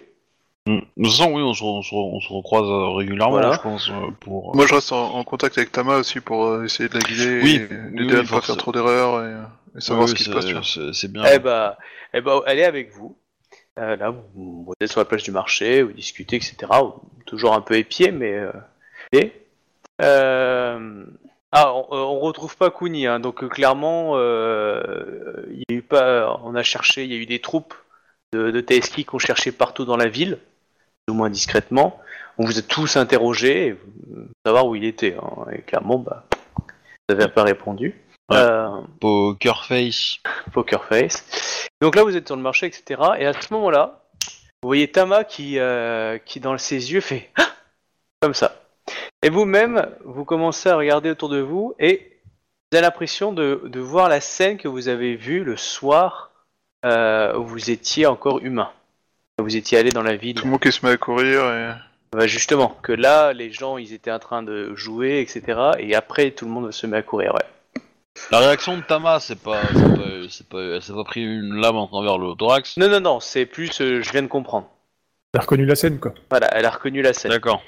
Mm. 0.67 0.77
De 0.77 1.05
toute 1.05 1.07
façon, 1.13 1.33
oui, 1.33 1.43
on 1.43 1.55
se, 1.55 1.65
on 1.65 1.83
se, 1.83 1.95
on 1.95 2.21
se 2.21 2.33
recroise 2.33 2.97
régulièrement, 2.99 3.33
Voilà. 3.33 3.53
je 3.55 3.61
pense, 3.61 3.91
pour... 4.21 4.55
Moi, 4.55 4.67
je 4.67 4.75
reste 4.75 4.93
en, 4.93 5.15
en 5.15 5.25
contact 5.25 5.57
avec 5.59 5.73
Tama 5.73 5.97
aussi 5.97 6.21
pour 6.21 6.63
essayer 6.63 6.89
de 6.89 6.95
la 6.95 7.01
guider 7.01 7.41
Oui, 7.43 7.57
et 7.57 7.75
oui, 7.75 7.99
l'aider 7.99 8.17
à 8.17 8.23
ne 8.23 8.29
pas 8.29 8.41
faire 8.43 8.57
trop 8.59 8.71
d'erreurs 8.71 9.25
et, 9.25 9.79
et 9.79 9.81
savoir 9.81 10.05
Oui, 10.05 10.11
ce 10.11 10.15
qui 10.15 10.25
se 10.25 10.31
passe. 10.31 10.47
c'est- 10.93 11.11
bien. 11.11 11.25
Eh 11.33 11.39
bah, 11.39 11.79
eh 12.13 12.21
bah, 12.21 12.43
elle 12.47 12.59
est 12.59 12.65
avec 12.65 12.93
vous. 12.93 13.17
Euh, 13.79 13.97
là, 13.97 14.11
vous, 14.11 14.65
vous 14.65 14.73
êtes 14.81 14.91
sur 14.91 15.01
la 15.01 15.07
place 15.07 15.23
du 15.23 15.33
marché, 15.33 15.83
vous 15.83 15.93
discutez, 15.93 16.37
etc. 16.37 16.57
Toujours 17.27 17.55
un 17.55 17.61
peu 17.63 17.75
épié, 17.75 18.13
mais. 18.13 18.35
Euh, 18.35 18.53
euh, 20.03 21.05
ah, 21.53 21.75
on, 21.75 21.81
euh, 21.93 21.99
on 21.99 22.21
retrouve 22.21 22.57
pas 22.57 22.71
Kuni, 22.71 23.07
hein, 23.07 23.19
donc 23.19 23.43
euh, 23.43 23.49
clairement, 23.49 24.13
euh, 24.15 25.45
il 25.51 25.59
y 25.69 25.75
a 25.75 25.79
eu 25.79 25.83
pas, 25.83 26.39
on 26.45 26.55
a 26.55 26.63
cherché, 26.63 27.05
il 27.05 27.13
y 27.13 27.15
a 27.15 27.19
eu 27.19 27.27
des 27.27 27.41
troupes 27.41 27.75
de, 28.33 28.51
de 28.51 28.61
TSK 28.61 29.05
qui 29.05 29.15
ont 29.15 29.19
cherché 29.19 29.51
partout 29.51 29.85
dans 29.85 29.97
la 29.97 30.09
ville, 30.09 30.39
ou 31.11 31.15
moins 31.15 31.31
discrètement. 31.31 32.01
On 32.39 32.45
vous 32.45 32.59
a 32.59 32.63
tous 32.63 32.97
interrogés, 32.97 33.75
pour 33.75 34.27
savoir 34.47 34.67
où 34.67 34.77
il 34.77 34.85
était. 34.85 35.17
hein, 35.21 35.47
et 35.53 35.63
clairement, 35.63 35.99
bah, 35.99 36.25
vous 37.09 37.17
n'avez 37.17 37.31
pas 37.31 37.43
répondu. 37.43 38.01
Ouais. 38.31 38.37
Euh, 38.37 38.81
Poker 39.01 39.65
face. 39.65 40.19
Poker 40.53 40.85
Face. 40.85 41.69
Donc 41.81 41.97
là, 41.97 42.05
vous 42.05 42.17
êtes 42.17 42.29
sur 42.29 42.37
le 42.37 42.43
marché, 42.43 42.67
etc. 42.67 43.01
Et 43.19 43.27
à 43.27 43.33
ce 43.33 43.53
moment-là, 43.55 44.05
vous 44.63 44.69
voyez 44.69 44.91
Tama 44.91 45.25
qui, 45.25 45.59
euh, 45.59 46.19
qui 46.19 46.39
dans 46.39 46.57
ses 46.59 46.93
yeux, 46.93 47.01
fait 47.01 47.31
comme 48.21 48.35
ça. 48.35 48.60
Et 49.23 49.31
vous-même, 49.31 49.89
vous 50.05 50.25
commencez 50.25 50.69
à 50.69 50.77
regarder 50.77 51.11
autour 51.11 51.29
de 51.29 51.41
vous 51.41 51.75
et 51.79 52.21
vous 52.71 52.79
avez 52.79 52.87
l'impression 52.87 53.33
de, 53.33 53.63
de 53.65 53.81
voir 53.81 54.09
la 54.09 54.21
scène 54.21 54.57
que 54.57 54.69
vous 54.69 54.89
avez 54.89 55.17
vue 55.17 55.45
le 55.45 55.57
soir 55.57 56.31
euh, 56.85 57.37
où 57.37 57.45
vous 57.45 57.71
étiez 57.71 58.07
encore 58.07 58.41
humain. 58.41 58.71
Vous 59.39 59.57
étiez 59.57 59.79
allé 59.79 59.91
dans 59.91 60.03
la 60.03 60.17
ville. 60.17 60.35
Tout 60.35 60.45
le 60.45 60.51
monde 60.51 60.61
qui 60.61 60.73
se 60.73 60.85
met 60.85 60.93
à 60.93 60.97
courir 60.97 61.43
et... 61.53 61.73
Bah, 62.13 62.27
justement, 62.27 62.77
que 62.83 62.93
là, 62.93 63.33
les 63.33 63.53
gens, 63.53 63.79
ils 63.79 63.93
étaient 63.93 64.11
en 64.11 64.19
train 64.19 64.43
de 64.43 64.75
jouer, 64.75 65.21
etc. 65.21 65.73
Et 65.79 65.95
après, 65.95 66.33
tout 66.33 66.45
le 66.45 66.51
monde 66.51 66.73
se 66.73 66.87
met 66.89 66.97
à 66.97 67.03
courir, 67.03 67.35
ouais. 67.35 67.45
La 68.33 68.41
réaction 68.41 68.77
de 68.77 68.83
Tama, 68.83 69.21
c'est 69.21 69.41
pas, 69.41 69.63
c'est 69.73 69.97
pas, 69.97 70.29
c'est 70.29 70.49
pas, 70.49 70.61
elle 70.61 70.83
s'est 70.83 70.93
pas 70.93 71.05
pris 71.05 71.23
une 71.23 71.55
lame 71.61 71.77
en 71.77 71.87
travers 71.87 72.19
le 72.19 72.35
thorax. 72.35 72.77
Non, 72.77 72.89
non, 72.89 73.01
non, 73.01 73.21
c'est 73.21 73.47
plus, 73.47 73.81
euh, 73.81 74.03
je 74.03 74.11
viens 74.11 74.23
de 74.23 74.27
comprendre. 74.27 74.69
T'as 75.33 75.43
reconnu 75.43 75.65
la 75.65 75.77
scène, 75.77 76.01
quoi. 76.01 76.13
Voilà, 76.29 76.49
elle 76.53 76.65
a 76.65 76.71
reconnu 76.71 77.01
la 77.01 77.13
scène. 77.13 77.31
D'accord. 77.31 77.63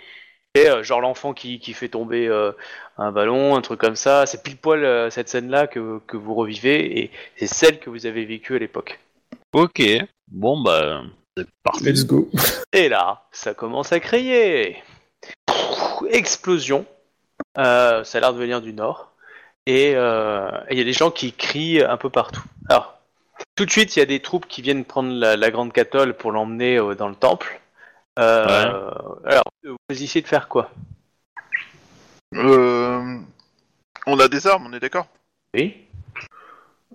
Et 0.55 0.69
euh, 0.69 0.83
genre 0.83 1.01
l'enfant 1.01 1.33
qui, 1.33 1.59
qui 1.59 1.73
fait 1.73 1.89
tomber 1.89 2.29
euh, 2.29 2.53
un 2.99 3.11
ballon, 3.11 3.57
un 3.57 3.63
truc 3.63 3.81
comme 3.81 3.97
ça, 3.97 4.27
c'est 4.27 4.43
pile 4.43 4.59
poil 4.59 4.85
euh, 4.85 5.09
cette 5.09 5.29
scène-là 5.31 5.67
que, 5.67 5.99
que 6.07 6.17
vous 6.19 6.35
revivez 6.35 7.01
et 7.01 7.11
c'est 7.37 7.47
celle 7.47 7.79
que 7.79 7.89
vous 7.89 8.05
avez 8.05 8.27
vécue 8.27 8.57
à 8.57 8.59
l'époque. 8.59 9.01
Ok. 9.55 9.83
Bon 10.31 10.61
bah, 10.61 11.03
c'est 11.37 11.47
parti. 11.63 11.85
Let's 11.85 12.05
go. 12.05 12.29
Et 12.73 12.89
là, 12.89 13.23
ça 13.33 13.55
commence 13.55 13.93
à 13.93 14.01
crier. 14.01 14.83
Explosion. 16.11 16.85
Euh, 17.59 18.05
ça 18.05 18.19
a 18.19 18.21
l'air 18.21 18.33
de 18.35 18.39
venir 18.39 18.61
du 18.61 18.73
nord. 18.73 19.13
Et 19.67 19.93
euh, 19.95 20.51
il 20.71 20.79
y 20.79 20.81
a 20.81 20.85
des 20.85 20.93
gens 20.93 21.11
qui 21.11 21.33
crient 21.33 21.83
un 21.83 21.97
peu 21.97 22.11
partout. 22.11 22.43
Alors, 22.69 22.99
tout 23.57 23.65
de 23.65 23.71
suite, 23.71 23.97
il 23.97 24.01
y 24.01 24.03
a 24.03 24.07
des 24.07 24.21
troupes 24.21 24.47
qui 24.47 24.63
viennent 24.63 24.85
prendre 24.85 25.13
la, 25.13 25.37
la 25.37 25.51
grande 25.51 25.73
cathole 25.73 26.15
pour 26.15 26.33
l'emmener 26.33 26.79
euh, 26.79 26.95
dans 26.95 27.09
le 27.09 27.15
temple. 27.15 27.61
Euh, 28.19 28.91
Alors, 29.25 29.45
vous 29.65 29.77
essayez 30.03 30.23
de 30.23 30.29
faire 30.29 30.49
quoi? 30.49 30.71
Euh, 32.35 33.19
On 34.07 34.19
a 34.19 34.29
des 34.29 34.47
armes, 34.47 34.67
on 34.69 34.73
est 34.73 34.81
d'accord? 34.81 35.07
Oui 35.55 35.87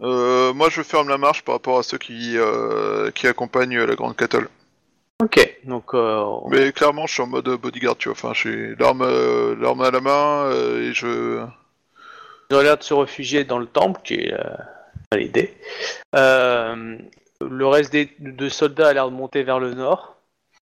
euh, 0.01 0.53
Moi, 0.53 0.69
je 0.69 0.81
ferme 0.81 1.09
la 1.09 1.17
marche 1.17 1.43
par 1.43 1.55
rapport 1.55 1.79
à 1.79 1.83
ceux 1.83 1.97
qui, 1.97 2.37
euh, 2.37 3.11
qui 3.11 3.27
accompagnent 3.27 3.83
la 3.83 3.95
grande 3.95 4.15
catole. 4.15 4.49
Ok, 5.19 5.59
donc 5.63 5.95
euh, 5.95 6.23
Mais 6.49 6.71
clairement, 6.71 7.07
je 7.07 7.13
suis 7.13 7.23
en 7.23 7.27
mode 7.27 7.49
bodyguard, 7.49 7.97
tu 7.97 8.09
vois. 8.09 8.13
Enfin, 8.13 8.33
j'ai 8.35 8.75
l'arme, 8.75 9.01
euh, 9.01 9.55
l'arme 9.59 9.81
à 9.81 9.89
la 9.89 9.99
main 9.99 10.45
euh, 10.45 10.89
et 10.89 10.93
je. 10.93 11.43
Ils 12.51 12.55
ont 12.55 12.61
l'air 12.61 12.77
de 12.77 12.83
se 12.83 12.93
réfugier 12.93 13.43
dans 13.43 13.57
le 13.57 13.65
temple, 13.65 13.99
qui 14.03 14.13
est 14.13 14.33
euh, 14.33 15.17
l'idée. 15.17 15.57
Euh, 16.15 16.97
le 17.41 17.67
reste 17.67 17.91
des 17.91 18.11
de 18.19 18.49
soldats 18.49 18.89
a 18.89 18.93
l'air 18.93 19.09
de 19.09 19.15
monter 19.15 19.41
vers 19.41 19.59
le 19.59 19.73
nord. 19.73 20.16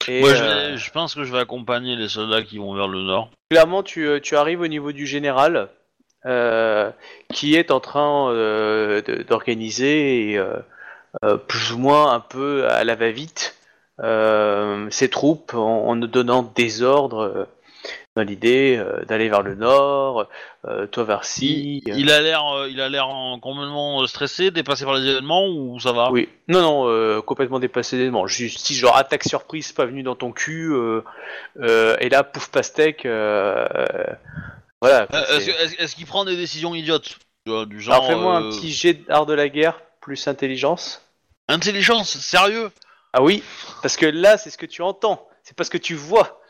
Et 0.09 0.20
Moi, 0.20 0.34
je, 0.34 0.42
euh, 0.42 0.76
je 0.76 0.90
pense 0.90 1.14
que 1.14 1.24
je 1.24 1.32
vais 1.32 1.38
accompagner 1.38 1.96
les 1.96 2.09
soldats 2.09 2.42
qui 2.42 2.59
vont 2.59 2.74
vers 2.74 2.88
le 2.88 3.02
nord. 3.02 3.30
clairement, 3.50 3.82
tu, 3.82 4.06
euh, 4.06 4.20
tu 4.20 4.36
arrives 4.36 4.61
au 4.61 4.66
niveau 4.66 4.92
du 4.92 5.06
général, 5.06 5.68
euh, 6.26 6.90
qui 7.32 7.54
est 7.54 7.70
en 7.70 7.80
train 7.80 8.32
euh, 8.32 9.02
d'organiser, 9.28 10.36
euh, 10.36 11.36
plus 11.36 11.72
ou 11.72 11.78
moins 11.78 12.12
un 12.12 12.20
peu 12.20 12.66
à 12.68 12.84
la 12.84 12.94
va-vite, 12.94 13.56
ses 14.90 15.09
troupes 15.11 15.54
en, 15.54 15.88
en 15.88 15.96
donnant 15.96 16.42
des 16.54 16.82
ordres. 16.82 17.46
Dans 18.16 18.22
l'idée 18.22 18.76
euh, 18.78 19.05
d'aller 19.05 19.28
vers 19.28 19.43
le 19.43 19.55
nord, 19.55 20.26
euh, 20.66 20.86
toi 20.86 21.05
vers 21.05 21.24
ci. 21.24 21.82
euh, 21.89 21.95
Il 21.97 22.11
a 22.11 22.20
l'air, 22.20 22.43
il 22.68 22.80
a 22.80 22.89
l'air 22.89 23.09
en- 23.09 23.39
complètement 23.41 24.07
stressé, 24.07 24.51
dépassé 24.51 24.84
par 24.84 24.95
les 24.95 25.07
événements 25.09 25.47
ou 25.49 25.78
ça 25.80 25.93
va? 25.93 26.11
Oui, 26.11 26.28
non, 26.49 26.61
non, 26.61 27.22
complètement 27.22 27.59
dépassé 27.59 27.97
d'éléments. 27.97 28.26
Juste 28.26 28.59
si 28.59 28.74
genre 28.74 28.97
attaque 28.97 29.24
surprise 29.24 29.72
pas 29.72 29.86
venu 29.86 30.03
dans 30.03 30.16
ton 30.16 30.32
cul, 30.32 30.72
et 31.61 32.09
là 32.09 32.24
pouf 32.24 32.49
pastèque, 32.49 33.07
voilà. 34.80 35.07
Est-ce 35.11 35.95
qu'il 35.97 36.07
prend 36.07 36.24
des 36.24 36.36
décisions 36.36 36.74
idiotes? 36.74 37.18
Du 37.66 37.80
genre. 37.80 37.95
Alors 37.95 38.07
fais-moi 38.07 38.36
un 38.36 38.43
petit 38.43 38.72
jet 38.72 38.95
d'art 38.95 39.24
de 39.24 39.32
la 39.32 39.49
guerre 39.49 39.80
plus 40.01 40.28
intelligence. 40.28 41.03
Intelligence, 41.49 42.18
sérieux? 42.18 42.70
Ah 43.14 43.22
oui, 43.22 43.43
parce 43.80 43.97
que 43.97 44.05
là 44.05 44.36
c'est 44.36 44.51
ce 44.51 44.59
que 44.59 44.66
tu 44.66 44.82
entends, 44.82 45.26
c'est 45.43 45.57
pas 45.57 45.64
ce 45.64 45.70
que 45.70 45.78
tu 45.78 45.95
vois. 45.95 46.43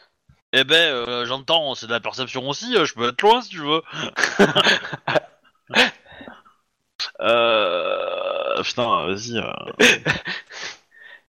Eh 0.54 0.64
ben, 0.64 0.74
euh, 0.94 1.26
j'entends, 1.26 1.74
c'est 1.74 1.86
de 1.86 1.92
la 1.92 2.00
perception 2.00 2.48
aussi. 2.48 2.74
euh, 2.76 2.84
je 2.86 2.94
peux 2.94 3.08
être 3.08 3.20
loin 3.22 3.42
si 3.42 3.50
tu 3.50 3.58
veux. 3.58 3.82
euh... 7.20 8.62
Putain, 8.62 9.06
vas-y. 9.06 9.38
euh. 9.38 9.52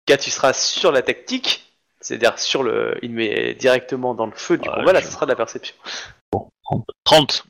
Car 0.06 0.18
tu 0.18 0.30
seras 0.30 0.54
sur 0.54 0.92
la 0.92 1.02
tactique, 1.02 1.66
c'est-à-dire 2.00 2.38
sur 2.40 2.64
le, 2.64 2.98
il 3.02 3.12
met 3.12 3.54
directement 3.56 4.14
dans 4.14 4.26
le 4.26 4.32
feu 4.34 4.58
du 4.58 4.70
Ouais, 4.70 4.76
combat. 4.76 4.94
Là, 4.94 5.00
je- 5.02 5.06
ce 5.08 5.12
sera 5.12 5.26
de 5.26 5.32
la 5.32 5.36
perception. 5.36 5.76
30. 7.04 7.44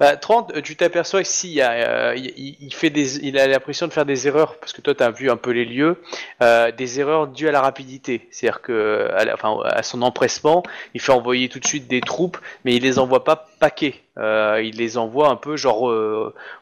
Bah, 0.00 0.16
30, 0.16 0.52
euh, 0.54 0.62
tu 0.62 0.76
t'aperçois 0.76 1.22
que 1.22 1.28
si, 1.28 1.48
il, 1.48 1.54
y 1.54 1.60
a, 1.60 1.72
euh, 2.10 2.14
il, 2.16 2.56
il- 2.60 2.72
fait 2.74 2.88
des, 2.90 3.18
il 3.26 3.36
a 3.36 3.48
l'impression 3.48 3.88
de 3.88 3.92
faire 3.92 4.04
des 4.06 4.28
erreurs, 4.28 4.56
parce 4.60 4.72
que 4.72 4.80
toi 4.80 4.94
tu 4.94 5.02
vu 5.20 5.28
un 5.28 5.36
peu 5.36 5.50
les 5.50 5.64
lieux, 5.64 6.00
euh, 6.40 6.70
des 6.70 7.00
erreurs 7.00 7.26
dues 7.26 7.48
à 7.48 7.52
la 7.52 7.60
rapidité. 7.60 8.28
C'est-à-dire 8.30 8.60
que, 8.62 9.08
à, 9.12 9.82
son 9.82 10.02
empressement, 10.02 10.62
il 10.94 11.00
fait 11.00 11.10
envoyer 11.10 11.48
tout 11.48 11.58
de 11.58 11.66
suite 11.66 11.88
des 11.88 12.00
troupes, 12.00 12.38
mais 12.64 12.76
il 12.76 12.82
les 12.84 13.00
envoie 13.00 13.24
pas 13.24 13.48
paquets. 13.58 13.96
Euh, 14.18 14.62
il 14.62 14.76
les 14.76 14.98
envoie 14.98 15.30
un 15.30 15.36
peu 15.36 15.56
genre 15.56 15.90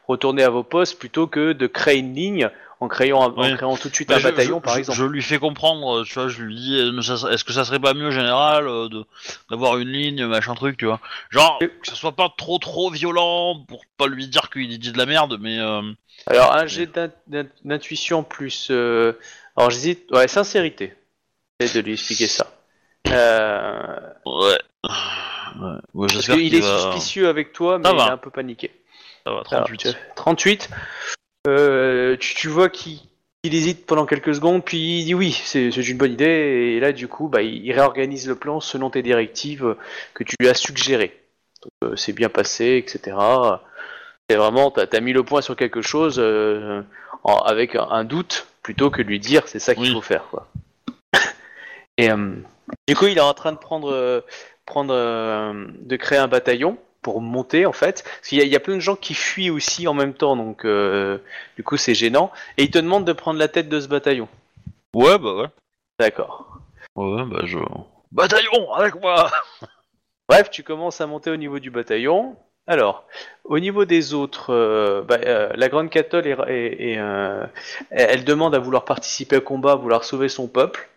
retourner 0.07 0.43
à 0.43 0.49
vos 0.49 0.63
postes 0.63 0.97
plutôt 0.97 1.27
que 1.27 1.53
de 1.53 1.67
créer 1.67 1.99
une 1.99 2.15
ligne 2.15 2.49
en 2.79 2.87
créant, 2.87 3.23
un- 3.23 3.33
en 3.33 3.41
Oui. 3.49 3.55
créant 3.55 3.75
tout 3.77 3.89
de 3.89 3.95
suite 3.95 4.11
un 4.11 4.19
je- 4.19 4.23
bataillon 4.23 4.57
je, 4.57 4.61
par 4.63 4.77
exemple. 4.77 4.97
Je 4.99 5.05
lui 5.05 5.21
fais 5.23 5.39
comprendre, 5.39 6.03
tu 6.05 6.13
vois, 6.13 6.27
je 6.27 6.43
lui 6.43 6.55
dis, 6.55 6.77
euh, 6.79 6.99
est-ce 7.31 7.43
que 7.43 7.51
ça 7.53 7.65
serait 7.65 7.79
pas 7.79 7.93
mieux 7.93 8.11
général 8.11 8.67
euh, 8.67 8.87
de 8.89 9.03
d'avoir 9.49 9.77
une 9.77 9.89
ligne, 9.89 10.25
machin 10.27 10.53
truc, 10.53 10.77
tu 10.77 10.85
vois. 10.85 10.99
Genre, 11.31 11.57
que 11.59 11.87
ça 11.87 11.95
soit 11.95 12.15
pas 12.15 12.31
trop 12.37 12.59
trop 12.59 12.91
violent 12.91 13.63
pour 13.67 13.83
pas 13.97 14.07
lui 14.07 14.27
dire 14.27 14.49
qu'il 14.51 14.77
dit 14.77 14.91
de 14.91 14.97
la 14.97 15.05
merde, 15.07 15.37
mais 15.39 15.59
euh, 15.59 15.81
Alors 16.27 16.53
un 16.53 16.67
jet 16.67 16.85
d'in- 16.87 17.09
d'in- 17.27 17.49
d'intuition 17.65 18.23
plus, 18.23 18.67
euh, 18.69 19.13
alors 19.55 19.71
j'hésite, 19.71 20.11
ouais, 20.11 20.27
sincérité. 20.27 20.93
J'essaie 21.59 21.81
de 21.81 21.85
lui 21.87 21.93
expliquer 21.93 22.27
ça. 22.27 22.45
Euh, 23.07 23.99
ouais. 24.25 24.57
Ouais, 25.59 25.69
ouais, 25.95 26.07
Parce 26.13 26.25
qu'il 26.27 26.35
qu'il 26.35 26.55
est 26.55 26.59
va... 26.59 26.77
suspicieux 26.91 27.27
avec 27.29 27.51
toi, 27.53 27.79
mais 27.79 27.89
il 27.89 27.97
est 27.97 28.01
un 28.01 28.17
peu 28.17 28.29
paniqué. 28.29 28.69
Ça 29.25 29.31
va, 29.33 29.41
Alors, 29.51 29.65
38. 29.65 29.77
tu- 29.79 29.89
38. 30.15 30.69
Euh, 31.47 32.15
tu, 32.17 32.35
tu 32.35 32.47
vois 32.49 32.69
qu'il 32.69 32.99
il 33.43 33.55
hésite 33.55 33.85
pendant 33.85 34.05
quelques 34.05 34.35
secondes, 34.35 34.63
puis 34.65 34.99
il 34.99 35.05
dit 35.05 35.13
oui, 35.15 35.31
c'est 35.31 35.69
une 35.69 35.97
bonne 35.97 36.11
idée, 36.13 36.25
et 36.75 36.79
là 36.79 36.91
du 36.91 37.07
coup, 37.07 37.29
bah, 37.29 37.41
il, 37.41 37.65
il 37.65 37.71
réorganise 37.71 38.27
le 38.27 38.35
plan 38.35 38.59
selon 38.59 38.89
tes 38.89 39.01
directives 39.01 39.75
que 40.13 40.23
tu 40.23 40.35
lui 40.39 40.49
as 40.49 40.53
suggérées. 40.53 41.17
Euh, 41.83 41.95
c'est 41.95 42.13
bien 42.13 42.29
passé, 42.29 42.77
etc. 42.77 43.17
C'est 44.29 44.35
vraiment, 44.35 44.69
t'as 44.71 44.85
as 44.91 44.99
mis 44.99 45.13
le 45.13 45.23
point 45.23 45.41
sur 45.41 45.55
quelque 45.55 45.81
chose 45.81 46.17
euh, 46.19 46.81
en- 47.23 47.37
avec 47.37 47.75
un, 47.75 47.87
un 47.89 48.03
doute 48.03 48.47
plutôt 48.63 48.89
que 48.91 49.01
de 49.01 49.07
lui 49.07 49.19
dire 49.19 49.47
c'est 49.47 49.59
ça 49.59 49.73
qu'il 49.73 49.83
Oui. 49.85 49.93
faut 49.93 50.01
faire, 50.01 50.25
quoi. 50.29 50.47
Et 51.97 52.11
euh, 52.11 52.35
du 52.87 52.95
coup, 52.95 53.05
il 53.07 53.17
est 53.17 53.21
en 53.21 53.33
train 53.33 53.53
de 53.53 53.57
prendre, 53.57 53.91
euh, 53.91 54.21
prendre, 54.65 54.93
euh, 54.93 55.65
de 55.79 55.95
créer 55.95 56.19
un 56.19 56.27
bataillon 56.27 56.77
pour 57.07 57.21
monter 57.21 57.65
en 57.65 57.71
fait. 57.71 58.03
Parce 58.03 58.27
qu'il 58.27 58.37
y, 58.37 58.41
a- 58.41 58.43
il 58.43 58.51
y 58.51 58.55
a 58.57 58.59
plein 58.59 58.75
de 58.75 58.81
gens 58.81 58.97
qui 58.97 59.13
fuient 59.13 59.49
aussi 59.49 59.87
en 59.87 59.93
même 59.93 60.13
temps, 60.13 60.35
donc 60.35 60.65
euh, 60.65 61.19
du 61.55 61.63
coup 61.63 61.77
c'est 61.77 61.95
gênant. 61.95 62.31
Et 62.57 62.63
il 62.63 62.69
te 62.69 62.79
demande 62.79 63.05
de 63.05 63.13
prendre 63.13 63.39
la 63.39 63.47
tête 63.47 63.69
de 63.69 63.79
ce 63.79 63.87
bataillon. 63.87 64.27
Ouais, 64.93 65.17
bah 65.17 65.33
ouais. 65.35 65.47
D'accord. 65.99 66.59
Ouais, 66.97 67.23
bah 67.23 67.43
je... 67.45 67.59
Bataillon, 68.11 68.73
avec 68.73 68.95
moi 69.01 69.31
Bref, 70.29 70.49
tu 70.49 70.63
commences 70.63 70.99
à 70.99 71.07
monter 71.07 71.29
au 71.31 71.37
niveau 71.37 71.59
du 71.59 71.71
bataillon. 71.71 72.35
Alors, 72.69 73.05
au 73.45 73.59
niveau 73.59 73.85
des 73.85 74.13
autres, 74.13 74.53
euh, 74.53 75.01
bah, 75.01 75.19
euh, 75.25 75.49
la 75.55 75.69
grande 75.69 75.89
Catole 75.89 76.27
est, 76.27 76.35
est- 76.49 76.91
est, 76.91 76.97
euh, 76.99 77.45
elle 77.89 78.09
elle 78.09 78.23
demande 78.25 78.53
à 78.53 78.59
vouloir 78.59 78.83
participer 78.83 79.37
au 79.37 79.41
combat, 79.41 79.71
à 79.71 79.75
vouloir 79.75 80.03
sauver 80.03 80.27
son 80.27 80.49
peuple. 80.49 80.89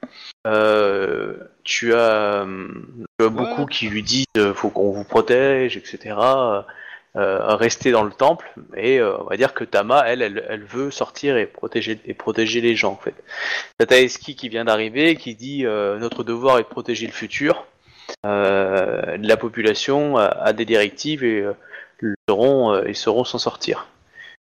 Euh, 0.48 1.36
tu 1.70 1.94
as, 1.94 2.42
hum, 2.42 2.84
tu 3.18 3.24
as 3.24 3.28
beaucoup 3.28 3.64
qui 3.64 3.88
lui 3.88 4.02
disent 4.02 4.26
euh, 4.36 4.52
faut 4.52 4.70
qu'on 4.70 4.90
vous 4.90 5.04
protège, 5.04 5.76
etc. 5.76 6.16
Euh, 7.16 7.56
rester 7.56 7.90
dans 7.92 8.04
le 8.04 8.12
temple, 8.12 8.52
et 8.76 8.98
euh, 9.00 9.16
on 9.20 9.24
va 9.24 9.36
dire 9.36 9.52
que 9.54 9.64
Tama, 9.64 10.04
elle, 10.06 10.22
elle, 10.22 10.44
elle 10.48 10.62
veut 10.62 10.90
sortir 10.90 11.36
et 11.36 11.46
protéger, 11.46 11.98
et 12.04 12.14
protéger 12.14 12.60
les 12.60 12.76
gens 12.76 12.92
en 12.92 12.96
fait. 12.96 13.14
T'as 13.78 14.00
Eski 14.00 14.36
qui 14.36 14.48
vient 14.48 14.64
d'arriver, 14.64 15.16
qui 15.16 15.34
dit 15.34 15.64
euh, 15.64 15.98
notre 15.98 16.22
devoir 16.24 16.58
est 16.58 16.62
de 16.62 16.68
protéger 16.68 17.06
le 17.06 17.12
futur. 17.12 17.66
Euh, 18.26 19.16
la 19.20 19.36
population 19.36 20.16
a, 20.18 20.26
a 20.26 20.52
des 20.52 20.64
directives 20.64 21.24
et 21.24 21.40
euh, 21.40 21.52
ils 22.02 22.14
sauront, 22.28 22.72
euh, 22.72 22.82
ils 22.88 22.96
sauront 22.96 23.24
s'en 23.24 23.38
sortir. 23.38 23.86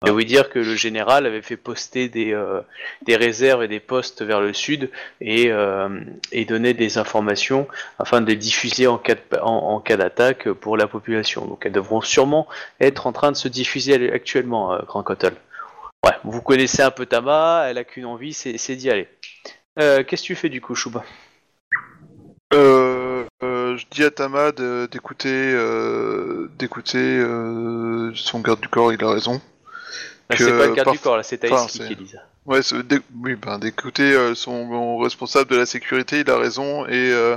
Je 0.05 0.11
vais 0.11 0.15
vous 0.15 0.25
dire 0.25 0.51
que 0.51 0.59
le 0.59 0.75
général 0.75 1.27
avait 1.27 1.43
fait 1.43 1.57
poster 1.57 2.09
des, 2.09 2.33
euh, 2.33 2.61
des 3.07 3.17
réserves 3.17 3.63
et 3.63 3.69
des 3.69 3.81
postes 3.81 4.23
vers 4.23 4.41
le 4.41 4.53
sud 4.53 4.91
et, 5.21 5.51
euh, 5.51 5.89
et 6.33 6.45
donner 6.45 6.75
des 6.75 6.99
informations 6.99 7.67
afin 7.99 8.21
de 8.21 8.27
les 8.27 8.37
diffuser 8.37 8.87
en 8.87 8.99
cas 8.99 9.15
de- 9.15 9.39
en, 9.41 9.75
en 9.75 9.81
cas 9.81 9.97
d'attaque 9.97 10.51
pour 10.51 10.77
la 10.77 10.87
population. 10.87 11.47
Donc 11.47 11.65
elles 11.65 11.73
devront 11.73 12.01
sûrement 12.01 12.47
être 12.81 13.07
en 13.07 13.13
train 13.13 13.33
de 13.33 13.37
se 13.37 13.49
diffuser 13.49 14.13
actuellement, 14.13 14.73
euh, 14.75 14.81
Grand 14.87 15.03
Cottle. 15.03 15.35
Ouais, 16.05 16.13
vous 16.23 16.43
connaissez 16.43 16.83
un 16.83 16.91
peu 16.91 17.07
Tama, 17.07 17.65
elle 17.69 17.79
a 17.79 17.85
qu'une 17.85 18.05
envie, 18.05 18.35
c'est 18.35 18.59
c'est 18.59 18.77
d'y 18.77 18.91
aller. 18.91 19.09
Euh, 19.81 20.05
Qu'est-ce 20.05 20.23
que 20.23 20.27
tu 20.27 20.35
fais 20.35 20.51
du 20.51 20.61
coup, 20.61 20.75
Chouba? 20.75 21.03
Euh, 22.53 23.25
euh, 23.43 23.77
je 23.77 23.87
dis 23.91 24.05
à 24.05 24.11
Tama 24.11 24.53
de- 24.53 24.87
d'écouter, 24.91 25.53
euh, 25.55 26.51
d'écouter 26.59 27.21
son 28.15 28.41
garde 28.41 28.61
du 28.61 28.69
corps. 28.69 28.93
Il 28.93 29.03
a 29.03 29.11
raison. 29.11 29.41
Bah, 30.29 30.37
C'est 30.39 30.57
pas 30.57 30.67
le 30.67 30.75
garde 30.75 30.91
du 30.91 30.99
corps, 30.99 31.17
là, 31.17 31.23
c'est 31.23 31.39
Taïski 31.39 31.79
qui 31.81 31.97
dit 31.97 32.09
ça. 32.09 32.19
Ouais, 32.47 32.61
d'é- 32.85 33.01
oui, 33.23 33.37
ben 33.37 33.59
d'écouter 33.59 34.13
euh, 34.13 34.35
son 34.35 34.99
responsable 34.99 35.51
de 35.51 35.57
la 35.57 35.67
sécurité. 35.67 36.21
Il 36.21 36.31
a 36.31 36.37
raison 36.37 36.85
et 36.87 37.11
euh, 37.13 37.37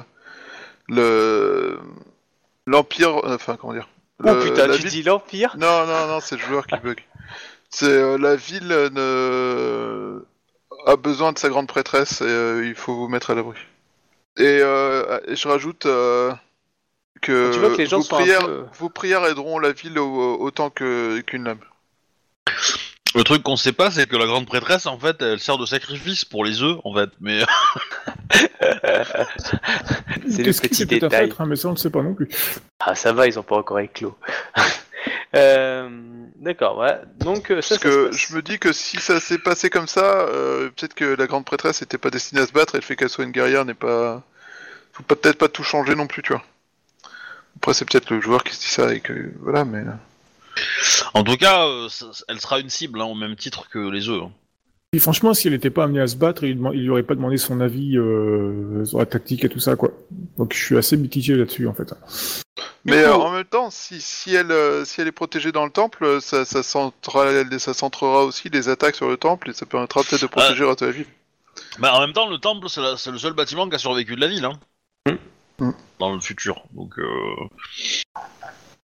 le 0.90 1.80
l'empire, 2.66 3.18
euh, 3.26 3.36
enfin 3.36 3.56
comment 3.56 3.74
dire. 3.74 3.88
Oh 4.20 4.28
le- 4.28 4.40
putain, 4.44 4.68
la 4.68 4.76
tu 4.76 4.82
ville- 4.82 4.92
dis 4.92 5.04
l'Empire? 5.04 5.56
Non, 5.58 5.86
non, 5.86 6.08
non, 6.08 6.20
c'est 6.20 6.36
le 6.36 6.42
joueur 6.42 6.68
qui 6.68 6.76
bug. 6.78 7.02
C'est 7.70 7.86
euh, 7.86 8.18
la 8.18 8.36
ville 8.36 8.68
ne... 8.68 10.26
a 10.88 10.96
besoin 10.98 11.32
de 11.32 11.38
sa 11.40 11.50
grande 11.50 11.68
prêtresse 11.68 12.22
et 12.22 12.26
euh, 12.26 12.66
il 12.66 12.76
faut 12.76 12.96
vous 12.96 13.08
mettre 13.08 13.32
à 13.32 13.36
l'abri. 13.36 13.58
Et, 14.38 14.60
euh, 14.62 15.20
et 15.28 15.36
je 15.36 15.48
rajoute 15.48 15.84
que, 15.84 17.52
Tu 17.54 17.60
vois 17.60 17.70
que 17.72 17.78
les 17.82 17.86
gens 17.88 18.00
vos, 18.00 18.04
prières, 18.04 18.46
peu- 18.46 18.66
vos 18.78 18.90
prières 18.90 19.26
aideront 19.26 19.60
la 19.60 19.72
ville 19.72 19.98
au- 20.00 20.38
autant 20.42 20.70
qu'une 20.70 21.44
lame. 21.44 21.60
Le 23.18 23.24
truc 23.24 23.41
qu'on 23.41 23.55
sait 23.55 23.72
pas, 23.72 23.89
c'est 23.89 24.07
que 24.07 24.15
la 24.15 24.28
grande 24.28 24.45
prêtresse, 24.45 24.86
en 24.86 24.99
fait, 24.99 25.24
elle 25.24 25.39
sert 25.39 25.57
de 25.57 25.65
sacrifice 25.65 26.24
pour 26.24 26.45
les 26.45 26.61
œufs, 26.61 26.78
en 26.84 26.93
fait. 26.93 27.09
Mais 27.20 27.39
C'est 30.30 30.43
le 30.43 30.51
petit 30.51 30.86
détail. 30.86 31.09
traître, 31.09 31.41
hein, 31.41 31.47
mais 31.47 31.55
ça 31.55 31.70
on 31.70 31.72
ne 31.72 31.78
sait 31.78 31.89
pas 31.89 32.03
non 32.03 32.13
plus. 32.13 32.30
Ah, 32.80 32.93
ça 32.93 33.13
va, 33.13 33.26
ils 33.26 33.39
ont 33.39 33.43
pas 33.43 33.55
encore 33.55 33.80
éclos. 33.80 34.15
euh, 35.36 35.89
D'accord, 36.36 36.78
ouais. 36.78 36.95
Donc, 37.18 37.49
euh, 37.49 37.59
ça, 37.61 37.80
Parce 37.80 37.82
ça 37.82 37.89
que 37.89 38.11
je 38.11 38.36
me 38.36 38.43
dis 38.43 38.59
que 38.59 38.72
si 38.72 38.97
ça 38.97 39.20
s'est 39.20 39.39
passé 39.39 39.72
comme 39.72 39.88
ça, 39.88 40.20
euh, 40.28 40.70
peut-être 40.70 40.93
que 40.93 41.05
la 41.05 41.26
grande 41.26 41.45
prêtresse 41.45 41.82
n'était 41.82 41.97
pas 41.97 42.11
destinée 42.11 42.41
à 42.41 42.45
se 42.45 42.53
battre 42.53 42.76
et 42.76 42.78
le 42.78 42.84
fait 42.84 42.95
qu'elle 42.95 43.09
soit 43.09 43.24
une 43.24 43.32
guerrière 43.32 43.65
n'est 43.65 43.74
pas... 43.74 44.22
Faut 44.93 45.01
pas- 45.01 45.15
peut-être 45.15 45.39
pas 45.39 45.49
tout 45.49 45.63
changer 45.63 45.95
non 45.95 46.05
plus, 46.05 46.22
tu 46.22 46.34
vois. 46.34 46.43
Après, 47.55 47.74
c'est 47.74 47.86
peut-être 47.86 48.13
le 48.13 48.22
joueur 48.22 48.43
qui 48.43 48.53
se 48.53 48.61
dit 48.61 48.68
ça 48.68 48.93
et 48.93 48.99
que... 48.99 49.32
Voilà, 49.41 49.65
mais... 49.65 49.84
en 51.14 51.24
tout 51.24 51.38
cas, 51.38 51.66
euh, 51.68 51.89
ça- 51.89 52.05
elle 52.28 52.39
sera 52.39 52.60
une 52.60 52.70
cible, 52.70 53.01
hein, 53.01 53.05
au 53.05 53.16
même 53.16 53.36
titre 53.36 53.70
que 53.70 53.80
les 53.89 54.10
œufs. 54.10 54.24
hein. 54.24 54.32
Et 54.93 54.99
franchement, 54.99 55.34
si 55.34 55.47
elle 55.47 55.53
n'était 55.53 55.70
pas 55.70 55.84
amenée 55.84 55.99
à 55.99 56.08
se 56.08 56.16
battre, 56.16 56.43
il, 56.45 56.58
il 56.74 56.84
lui 56.84 56.89
aurait 56.89 57.03
pas 57.03 57.14
demandé 57.16 57.38
son 57.38 57.60
avis 57.60 57.97
euh, 57.97 58.86
sur 58.86 58.99
la 58.99 59.05
tactique 59.05 59.43
et 59.43 59.49
tout 59.49 59.60
ça, 59.60 59.76
quoi. 59.76 59.91
Donc 60.38 60.53
je 60.53 60.58
suis 60.64 60.78
assez 60.78 60.95
mitigé 60.95 61.36
là-dessus, 61.36 61.68
en 61.68 61.74
fait. 61.74 61.93
Mais 62.86 63.03
euh, 63.03 63.14
en 63.16 63.32
même 63.32 63.43
temps, 63.43 63.70
si, 63.70 63.99
si, 63.99 64.34
elle, 64.34 64.49
euh, 64.49 64.86
si 64.86 65.01
elle 65.01 65.08
est 65.08 65.12
protégée 65.12 65.51
dans 65.51 65.66
le 65.66 65.72
temple, 65.72 66.05
euh, 66.05 66.20
ça, 66.22 66.45
ça, 66.45 66.64
centrera, 66.64 67.26
ça 67.60 67.74
centrera 67.74 68.24
aussi 68.24 68.49
les 68.49 68.70
attaques 68.70 68.95
sur 68.95 69.10
le 69.10 69.18
temple 69.18 69.49
et 69.49 69.53
ça 69.53 69.66
permettra 69.66 70.03
peut-être 70.03 70.22
de 70.22 70.28
protéger 70.28 70.64
reste 70.64 70.80
de 70.80 70.86
la 70.86 70.91
ville. 70.93 71.05
Bah, 71.80 71.93
en 71.93 71.99
même 71.99 72.14
temps, 72.14 72.30
le 72.30 72.38
temple, 72.38 72.70
c'est 72.70 72.82
la- 72.82 72.95
c'est 72.95 73.12
le 73.12 73.18
seul 73.18 73.34
bâtiment 73.34 73.68
qui 73.68 73.76
a 73.76 73.80
survécu 73.80 74.16
de 74.16 74.22
la 74.22 74.28
ville, 74.28 74.45
hein. 74.45 74.58
Mm. 75.60 75.72
Dans 75.99 76.14
le 76.14 76.22
futur. 76.22 76.64
Donc, 76.74 76.97
euh... 76.97 77.03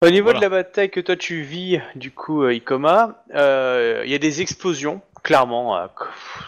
Au 0.03 0.11
niveau 0.11 0.25
Voilà. 0.27 0.41
de 0.41 0.45
la 0.45 0.49
bataille 0.51 0.91
que 0.91 1.01
toi 1.01 1.17
tu 1.17 1.41
vis, 1.43 1.81
du 1.95 2.11
coup, 2.11 2.43
euh, 2.43 2.53
Ikoma, 2.55 3.25
euh, 3.35 4.03
il 4.05 4.11
y 4.11 4.15
a 4.15 4.19
des 4.19 4.43
explosions, 4.43 5.01
clairement. 5.23 5.77
euh, 5.79 5.87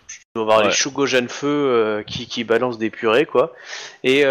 tu 0.06 0.20
dois 0.34 0.44
voir 0.44 0.58
Ouais. 0.58 0.64
les 0.66 0.70
Shugo 0.70 1.06
jeunes 1.06 1.30
feux 1.30 1.46
euh, 1.48 2.02
qui, 2.02 2.26
qui 2.26 2.44
balancent 2.44 2.76
des 2.76 2.90
purées, 2.90 3.24
quoi. 3.24 3.54
Et 4.04 4.22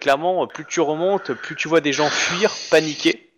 clairement, 0.00 0.46
plus 0.48 0.64
tu 0.66 0.80
remontes, 0.80 1.32
plus 1.34 1.54
tu 1.54 1.68
vois 1.68 1.80
des 1.80 1.92
gens 1.92 2.08
fuir, 2.08 2.50
paniquer. 2.70 3.30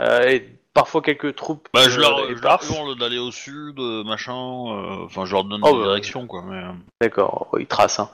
Et 0.00 0.46
parfois 0.72 1.02
quelques 1.02 1.34
troupes 1.34 1.68
Bah, 1.74 1.88
je 1.88 1.98
leur, 1.98 2.28
je 2.28 2.40
leur 2.40 2.60
hurle 2.70 2.96
d'aller 2.98 3.18
au 3.18 3.32
sud, 3.32 3.80
machin. 4.04 4.34
Enfin, 5.04 5.24
je 5.24 5.32
leur 5.32 5.42
donne 5.44 5.62
Oh, 5.64 5.72
des 5.72 5.78
bah, 5.78 5.84
directions, 5.84 6.28
quoi. 6.28 6.44
Mais... 6.46 6.62
D'accord, 7.00 7.48
oh, 7.52 7.58
il 7.58 7.66
trace. 7.66 7.98
Hein. 7.98 8.08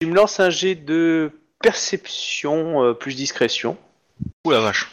Tu 0.00 0.06
me 0.06 0.14
lances 0.14 0.40
un 0.40 0.50
jet 0.50 0.76
de 0.76 1.30
perception 1.62 2.82
euh, 2.84 2.92
plus 2.92 3.14
discrétion. 3.14 3.76
Ouh 4.44 4.50
la 4.50 4.60
vache. 4.60 4.88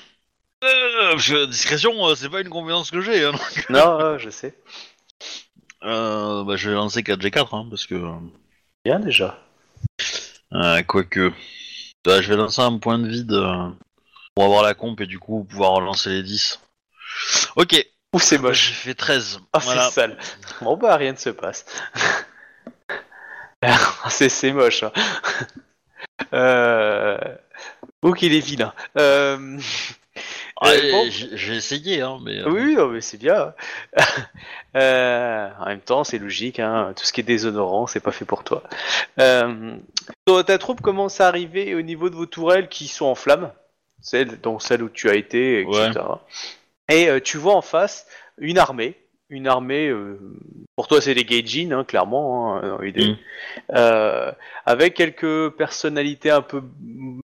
Euh, 0.64 1.46
discrétion, 1.48 2.06
euh, 2.08 2.16
c'est 2.16 2.30
pas 2.30 2.42
une 2.42 2.50
compétence 2.50 2.92
que 2.92 3.02
j'ai. 3.02 3.26
Hein. 3.26 3.34
Non, 3.70 4.00
euh, 4.00 4.18
je 4.18 4.30
sais. 4.30 4.56
Euh, 5.84 6.44
bah, 6.44 6.56
je 6.56 6.70
vais 6.70 6.76
lancer 6.76 7.02
4G4, 7.02 7.56
hein, 7.56 7.68
parce 7.70 7.86
que. 7.86 7.96
Bien 8.84 9.00
déjà. 9.00 9.40
Euh, 10.54 10.82
quoique. 10.84 11.32
Bah, 12.06 12.22
je 12.22 12.30
vais 12.30 12.36
lancer 12.38 12.62
un 12.62 12.78
point 12.78 13.00
de 13.00 13.08
vide 13.08 13.32
euh, 13.34 13.70
pour 14.36 14.46
avoir 14.46 14.64
la 14.64 14.74
comp 14.74 15.00
et 15.02 15.06
du 15.06 15.20
coup 15.20 15.44
pouvoir 15.44 15.74
relancer 15.74 16.10
les 16.10 16.24
10. 16.24 16.60
Ok, 17.56 17.86
Ouh, 18.14 18.20
c'est 18.20 18.38
j'ai 18.38 18.42
moche. 18.42 18.72
fait 18.72 18.96
13. 18.96 19.40
Ah, 19.54 19.60
voilà. 19.60 19.88
c'est 19.90 19.94
sale. 19.94 20.18
Bon, 20.62 20.76
bah, 20.78 20.96
rien 20.96 21.14
ne 21.14 21.18
se 21.18 21.30
passe. 21.30 21.66
c'est, 24.10 24.30
c'est 24.30 24.52
moche. 24.52 24.84
Hein. 24.84 24.92
Euh... 26.34 27.18
Oh, 28.02 28.14
qu'il 28.14 28.34
est 28.34 28.40
vilain. 28.40 28.74
Euh... 28.98 29.60
Ouais, 30.62 30.92
bon. 30.92 31.06
j'ai 31.10 31.56
essayé, 31.56 32.02
hein, 32.02 32.20
mais. 32.22 32.40
euh, 32.40 32.50
Oui, 32.50 32.76
non, 32.76 32.90
mais 32.90 33.02
c'est 33.02 33.18
bien. 33.18 33.54
Euh, 34.76 35.50
en 35.60 35.66
même 35.66 35.80
temps, 35.80 36.04
c'est 36.04 36.20
logique. 36.20 36.60
Hein, 36.60 36.94
tout 36.96 37.04
ce 37.04 37.12
qui 37.12 37.22
est 37.22 37.24
déshonorant, 37.24 37.88
c'est 37.88 38.00
pas 38.00 38.12
fait 38.12 38.24
pour 38.26 38.44
toi. 38.44 38.62
Euh, 39.20 39.76
ta 40.46 40.58
troupe 40.60 40.82
commence 40.82 41.20
à 41.22 41.28
arriver 41.28 41.74
au 41.74 41.82
niveau 41.82 42.12
de 42.12 42.16
vos 42.16 42.28
tourelles 42.28 42.70
qui 42.70 42.88
sont 42.88 43.08
en 43.08 43.16
flammes, 43.16 43.52
celle, 44.00 44.40
dont 44.42 44.60
celle 44.60 44.84
où 44.84 44.90
tu 44.90 45.10
as 45.10 45.16
été, 45.16 45.62
etc. 45.62 45.92
Et 46.88 47.10
euh, 47.10 47.20
tu 47.20 47.38
vois 47.40 47.56
en 47.56 47.64
face 47.64 48.06
une 48.38 48.60
armée. 48.60 48.96
Une 49.32 49.48
armée, 49.48 49.88
euh, 49.88 50.20
pour 50.76 50.88
toi 50.88 51.02
c'est 51.02 51.14
des 51.14 51.24
Gaijin, 51.24 51.72
hein, 51.72 51.84
clairement, 51.84 52.56
hein, 52.56 52.68
dans 52.68 52.80
l'idée. 52.80 53.10
Mm. 53.10 53.18
Euh, 53.76 54.32
avec 54.66 54.96
quelques 54.96 55.52
personnalités 55.52 56.32
un 56.32 56.42
peu 56.42 56.64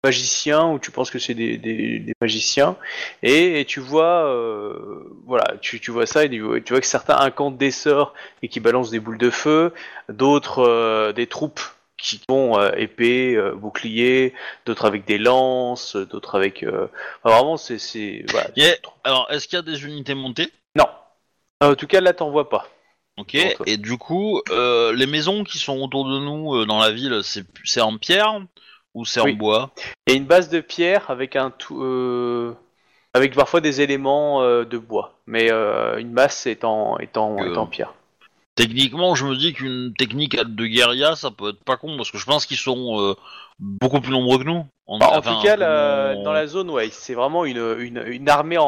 magiciens, 0.03 0.69
où 0.69 0.77
tu 0.77 0.91
penses 0.91 1.09
que 1.09 1.17
c'est 1.17 1.33
des, 1.33 1.57
des, 1.57 1.97
des 1.99 2.13
magiciens. 2.21 2.77
Et, 3.23 3.59
et 3.59 3.65
tu 3.65 3.79
vois, 3.79 4.25
euh, 4.27 5.09
voilà, 5.25 5.55
tu, 5.61 5.79
tu 5.79 5.89
vois 5.89 6.05
ça, 6.05 6.25
et 6.25 6.29
tu 6.29 6.41
vois 6.41 6.61
tu 6.61 6.73
vois 6.73 6.79
que 6.79 6.85
certains 6.87 7.17
incantent 7.17 7.57
des 7.57 7.71
sorts 7.71 8.13
et 8.43 8.49
qui 8.49 8.59
balancent 8.59 8.91
des 8.91 8.99
boules 8.99 9.17
de 9.17 9.31
feu, 9.31 9.73
d'autres 10.07 10.59
euh, 10.59 11.11
des 11.11 11.25
troupes 11.25 11.61
qui 11.97 12.21
ont 12.29 12.59
euh, 12.59 12.71
épée, 12.77 13.35
euh, 13.35 13.55
bouclier, 13.55 14.33
d'autres 14.67 14.85
avec 14.85 15.05
des 15.05 15.17
lances, 15.17 15.95
d'autres 15.95 16.35
avec... 16.35 16.61
euh, 16.61 16.87
enfin, 17.23 17.35
vraiment, 17.35 17.57
c'est... 17.57 18.25
voilà. 18.29 18.49
Alors, 19.03 19.27
est-ce 19.31 19.47
qu'il 19.47 19.55
y 19.55 19.59
a 19.59 19.63
des 19.63 19.85
unités 19.85 20.13
montées? 20.13 20.51
Non. 20.75 20.85
En 21.69 21.75
tout 21.75 21.87
cas, 21.87 22.01
là, 22.01 22.13
t'en 22.13 22.31
vois 22.31 22.49
pas. 22.49 22.67
Ok. 23.17 23.35
Et 23.65 23.77
du 23.77 23.97
coup, 23.97 24.41
euh, 24.49 24.93
les 24.93 25.07
maisons 25.07 25.43
qui 25.43 25.57
sont 25.57 25.79
autour 25.79 26.05
de 26.05 26.19
nous 26.19 26.53
euh, 26.55 26.65
dans 26.65 26.79
la 26.79 26.91
ville, 26.91 27.21
c'est 27.23 27.45
c'est 27.63 27.81
en 27.81 27.97
pierre 27.97 28.41
ou 28.93 29.05
c'est 29.05 29.21
Oui. 29.21 29.31
en 29.31 29.35
bois? 29.35 29.71
Il 30.07 30.13
y 30.13 30.15
a 30.15 30.17
une 30.17 30.25
base 30.25 30.49
de 30.49 30.59
pierre 30.59 31.09
avec 31.09 31.35
un 31.35 31.49
tout... 31.49 31.81
euh, 31.81 32.55
avec 33.13 33.33
parfois 33.33 33.61
des 33.61 33.79
éléments 33.79 34.41
euh, 34.41 34.65
de 34.65 34.77
bois. 34.77 35.13
Mais 35.27 35.49
euh, 35.49 35.97
une 35.97 36.11
masse 36.11 36.45
est 36.45 36.65
en, 36.65 36.97
est 36.97 37.15
en, 37.15 37.37
Euh, 37.39 37.53
est 37.53 37.57
en 37.57 37.65
pierre. 37.65 37.93
Techniquement, 38.55 39.15
je 39.15 39.25
me 39.25 39.35
dis 39.35 39.53
qu'une 39.53 39.93
technique 39.97 40.37
de 40.37 40.65
guérilla, 40.65 41.15
ça 41.15 41.29
peut 41.29 41.49
être 41.49 41.63
pas 41.63 41.75
con 41.75 41.97
parce 41.97 42.09
que 42.09 42.17
je 42.17 42.25
pense 42.25 42.45
qu'ils 42.45 42.55
sont 42.57 43.01
euh, 43.01 43.13
beaucoup 43.59 43.99
plus 43.99 44.11
nombreux 44.11 44.37
que 44.39 44.43
nous. 44.45 44.65
En, 44.87 44.97
Bah, 44.99 45.09
en 45.11 45.17
enfin, 45.17 45.35
tout 45.35 45.41
cas, 45.43 45.57
la- 45.57 46.13
on- 46.15 46.23
dans 46.23 46.31
la 46.31 46.47
zone, 46.47 46.69
ouais, 46.69 46.87
c'est 46.91 47.15
vraiment 47.15 47.43
une, 47.43 47.75
une, 47.79 48.01
une 48.07 48.29
armée 48.29 48.57
en, 48.57 48.65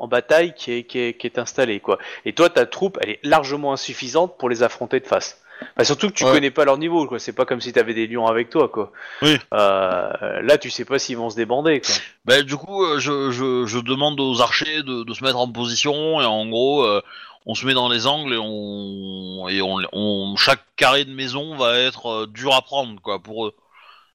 en 0.00 0.08
bataille 0.08 0.52
qui 0.56 0.72
est, 0.72 0.84
qui, 0.84 0.98
est, 0.98 1.16
qui 1.16 1.26
est 1.28 1.38
installée, 1.38 1.78
quoi. 1.80 1.98
Et 2.24 2.32
toi, 2.32 2.48
ta 2.50 2.66
troupe, 2.66 2.98
elle 3.02 3.10
est 3.10 3.20
largement 3.22 3.72
insuffisante 3.72 4.36
pour 4.36 4.48
les 4.48 4.62
affronter 4.64 4.98
de 4.98 5.06
face. 5.06 5.40
Bah, 5.76 5.84
surtout 5.84 6.08
que 6.08 6.14
tu 6.14 6.24
Ouais. 6.24 6.32
connais 6.32 6.50
pas 6.50 6.64
leur 6.64 6.78
niveau, 6.78 7.06
quoi. 7.06 7.20
C'est 7.20 7.32
pas 7.32 7.44
comme 7.44 7.60
si 7.60 7.72
t'avais 7.72 7.94
des 7.94 8.08
lions 8.08 8.26
avec 8.26 8.50
toi, 8.50 8.68
quoi. 8.68 8.90
Oui. 9.22 9.38
Euh, 9.52 10.42
là, 10.42 10.58
tu 10.58 10.70
sais 10.70 10.84
pas 10.84 10.98
s'ils 10.98 11.16
vont 11.16 11.30
se 11.30 11.36
débander, 11.36 11.80
quoi. 11.80 11.94
Bah, 12.24 12.42
du 12.42 12.56
coup, 12.56 12.84
euh, 12.84 12.98
je, 12.98 13.30
je, 13.30 13.64
je 13.66 13.78
demande 13.78 14.18
aux 14.18 14.40
archers 14.40 14.82
de, 14.82 15.04
de 15.04 15.14
se 15.14 15.22
mettre 15.22 15.38
en 15.38 15.46
position 15.48 16.20
et 16.20 16.24
en 16.24 16.46
gros, 16.48 16.82
euh, 16.82 17.00
on 17.46 17.54
se 17.54 17.66
met 17.66 17.74
dans 17.74 17.88
les 17.88 18.06
angles 18.06 18.34
et 18.34 18.38
on 18.38 19.48
et 19.48 19.60
on, 19.62 19.78
on 19.92 20.36
chaque 20.36 20.64
carré 20.76 21.04
de 21.04 21.12
maison 21.12 21.56
va 21.56 21.78
être 21.78 22.06
euh, 22.06 22.26
dur 22.26 22.54
à 22.54 22.62
prendre 22.62 23.00
quoi 23.00 23.22
pour 23.22 23.46
eux. 23.46 23.54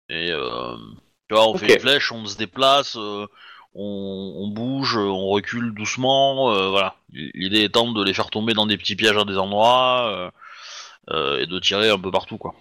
Et 0.09 0.31
euh, 0.31 0.75
tu 1.27 1.35
vois, 1.35 1.47
on 1.47 1.55
fait 1.55 1.73
une 1.75 1.79
flèche, 1.79 2.11
on 2.11 2.25
se 2.25 2.37
déplace, 2.37 2.95
euh, 2.97 3.27
on, 3.75 4.33
on 4.37 4.47
bouge, 4.47 4.97
on 4.97 5.27
recule 5.27 5.73
doucement. 5.75 6.51
euh, 6.51 6.69
voilà. 6.69 6.95
L'idée 7.11 7.63
étant 7.63 7.91
de 7.91 8.03
les 8.03 8.13
faire 8.13 8.31
tomber 8.31 8.53
dans 8.53 8.65
des 8.65 8.77
petits 8.77 8.95
pièges 8.95 9.17
à 9.17 9.25
des 9.25 9.37
endroits 9.37 10.07
euh, 10.09 10.31
euh, 11.11 11.41
et 11.41 11.45
de 11.45 11.59
tirer 11.59 11.89
un 11.89 11.99
peu 11.99 12.11
partout 12.11 12.37
quoi. 12.37 12.55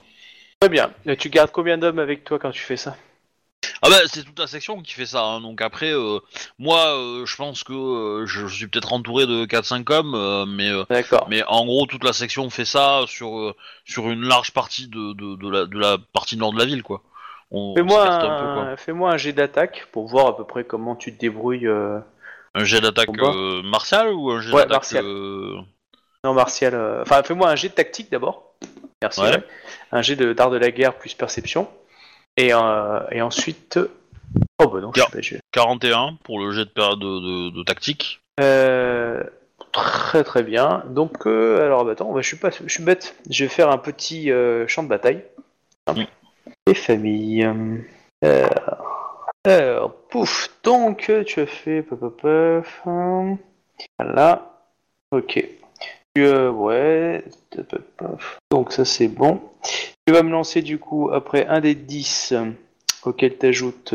Très 0.61 0.69
bien. 0.69 0.91
Tu 1.19 1.31
gardes 1.31 1.53
combien 1.53 1.79
d'hommes 1.79 2.01
avec 2.01 2.25
toi 2.25 2.39
quand 2.39 2.51
tu 2.51 2.61
fais 2.61 2.77
ça? 2.77 2.97
Ah 3.89 3.91
bah 4.03 4.07
c'est 4.07 4.23
toute 4.25 4.39
la 4.39 4.47
section 4.47 4.83
qui 4.83 4.93
fait 4.93 5.07
ça, 5.07 5.23
hein. 5.25 5.41
donc 5.41 5.63
après 5.63 5.91
euh, 5.93 6.19
moi 6.59 6.97
euh, 6.97 7.25
je 7.27 7.37
pense 7.37 7.65
que 7.65 7.73
euh, 7.73 8.27
je, 8.27 8.47
suis 8.47 8.67
peut-être 8.69 8.93
entouré 8.93 9.27
de 9.27 9.47
4-5 9.47 9.91
hommes, 9.93 10.15
euh, 10.15 10.45
mais, 10.47 10.69
euh, 10.69 10.85
D'accord. 10.91 11.27
mais 11.31 11.43
en 11.49 11.65
gros 11.65 11.87
toute 11.87 12.05
la 12.05 12.13
section 12.13 12.49
fait 12.51 12.65
ça 12.65 13.03
sur, 13.07 13.39
euh, 13.39 13.55
sur 13.85 14.11
une 14.11 14.23
large 14.27 14.53
partie 14.53 14.89
de, 14.89 15.13
de, 15.15 15.37
de 15.37 15.51
la, 15.51 15.65
de 15.67 15.79
la 15.79 15.97
partie 16.13 16.37
nord 16.37 16.53
de 16.53 16.59
la 16.59 16.65
ville 16.67 16.83
quoi. 16.83 17.03
On, 17.51 17.73
on 17.73 17.75
Fais-moi 17.77 18.03
s'écarte 18.03 18.23
un 18.25 18.39
peu, 18.39 18.45
un, 18.45 18.55
quoi. 18.67 18.77
fais-moi 18.77 19.11
un 19.13 19.17
jet 19.17 19.33
d'attaque 19.33 19.87
pour 19.93 20.07
voir 20.07 20.27
à 20.27 20.37
peu 20.37 20.45
près 20.45 20.65
comment 20.65 20.95
tu 20.97 21.15
te 21.15 21.19
débrouilles. 21.19 21.67
euh, 21.67 21.99
Un 22.55 22.65
jet 22.65 22.81
d'attaque 22.83 23.07
Combat. 23.07 23.33
euh, 23.35 23.63
martial 23.63 24.11
ou 24.13 24.31
un 24.31 24.41
jet 24.43 24.51
Ouais, 24.51 24.57
d'attaque 24.63 24.71
martial. 24.73 25.05
euh, 25.07 25.57
Non, 26.25 26.35
martial. 26.35 26.75
euh, 26.75 27.01
Enfin, 27.03 27.23
fais-moi 27.23 27.49
un 27.49 27.57
jet 27.57 27.71
de 27.71 27.75
tactique 27.75 28.11
d'abord. 28.11 28.53
Merci. 29.01 29.21
Ouais. 29.23 29.31
ouais. 29.31 29.45
Un 29.93 30.03
jet 30.03 30.17
de 30.17 30.33
d'art 30.35 30.51
de 30.51 30.59
la 30.59 30.71
guerre 30.71 30.99
plus 30.99 31.15
perception. 31.15 31.69
Et, 32.39 32.55
euh, 32.55 33.01
et 33.11 33.21
ensuite. 33.21 33.79
Oh 34.61 34.69
bah 34.69 34.81
non, 34.81 34.93
je 34.95 35.01
sais 35.01 35.11
pas. 35.11 35.21
je- 35.21 35.37
41 35.53 36.19
pour 36.23 36.39
le 36.39 36.53
jet 36.53 36.65
de, 36.65 36.71
période 36.71 37.01
de, 37.01 37.51
de, 37.51 37.51
de 37.51 37.63
tactique. 37.65 38.21
Euh, 38.41 39.25
très 39.73 40.23
très 40.23 40.45
bien. 40.45 40.85
Donc, 40.89 41.27
euh, 41.27 41.65
alors 41.65 41.85
bah, 41.85 41.93
attends, 41.93 42.13
bah, 42.13 42.21
je 42.23 42.29
suis 42.29 42.37
pas, 42.37 42.51
je 42.51 42.73
suis 42.73 42.85
bête. 42.85 43.17
Je 43.29 43.45
vais 43.45 43.49
faire 43.49 43.71
un 43.71 43.79
petit 43.79 44.31
euh, 44.31 44.69
champ 44.69 44.85
de 44.85 44.89
bataille. 44.89 45.25
Hop. 45.89 45.97
Mm. 45.97 46.05
Euh, 48.25 48.47
alors, 49.45 49.93
pouf. 50.09 50.51
Donc, 50.63 51.11
tu 51.27 51.41
as 51.41 51.47
fait. 51.47 51.83
pop, 51.83 51.99
pop, 51.99 52.21
pop, 52.21 52.65
Voilà. 53.99 54.53
Ok. 55.11 55.45
Euh, 56.25 56.51
ouais. 56.51 57.25
Donc 58.51 58.73
ça 58.73 58.85
c'est 58.85 59.09
bon. 59.09 59.41
Tu 60.07 60.13
vas 60.13 60.23
me 60.23 60.31
lancer 60.31 60.63
du 60.63 60.79
coup 60.79 61.11
après 61.13 61.47
un 61.47 61.61
des 61.61 61.75
10 61.75 62.33
euh, 62.33 62.51
auquel 63.05 63.37
tu 63.39 63.47
ajoutes 63.47 63.95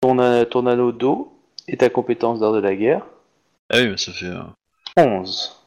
ton, 0.00 0.44
ton 0.44 0.66
anneau 0.66 0.92
d'eau 0.92 1.36
et 1.68 1.76
ta 1.76 1.88
compétence 1.90 2.40
d'art 2.40 2.52
de 2.52 2.60
la 2.60 2.74
guerre. 2.76 3.04
Ah 3.70 3.78
oui 3.78 3.88
mais 3.88 3.96
ça 3.96 4.12
fait... 4.12 4.26
euh, 4.26 4.42
11. 4.96 5.60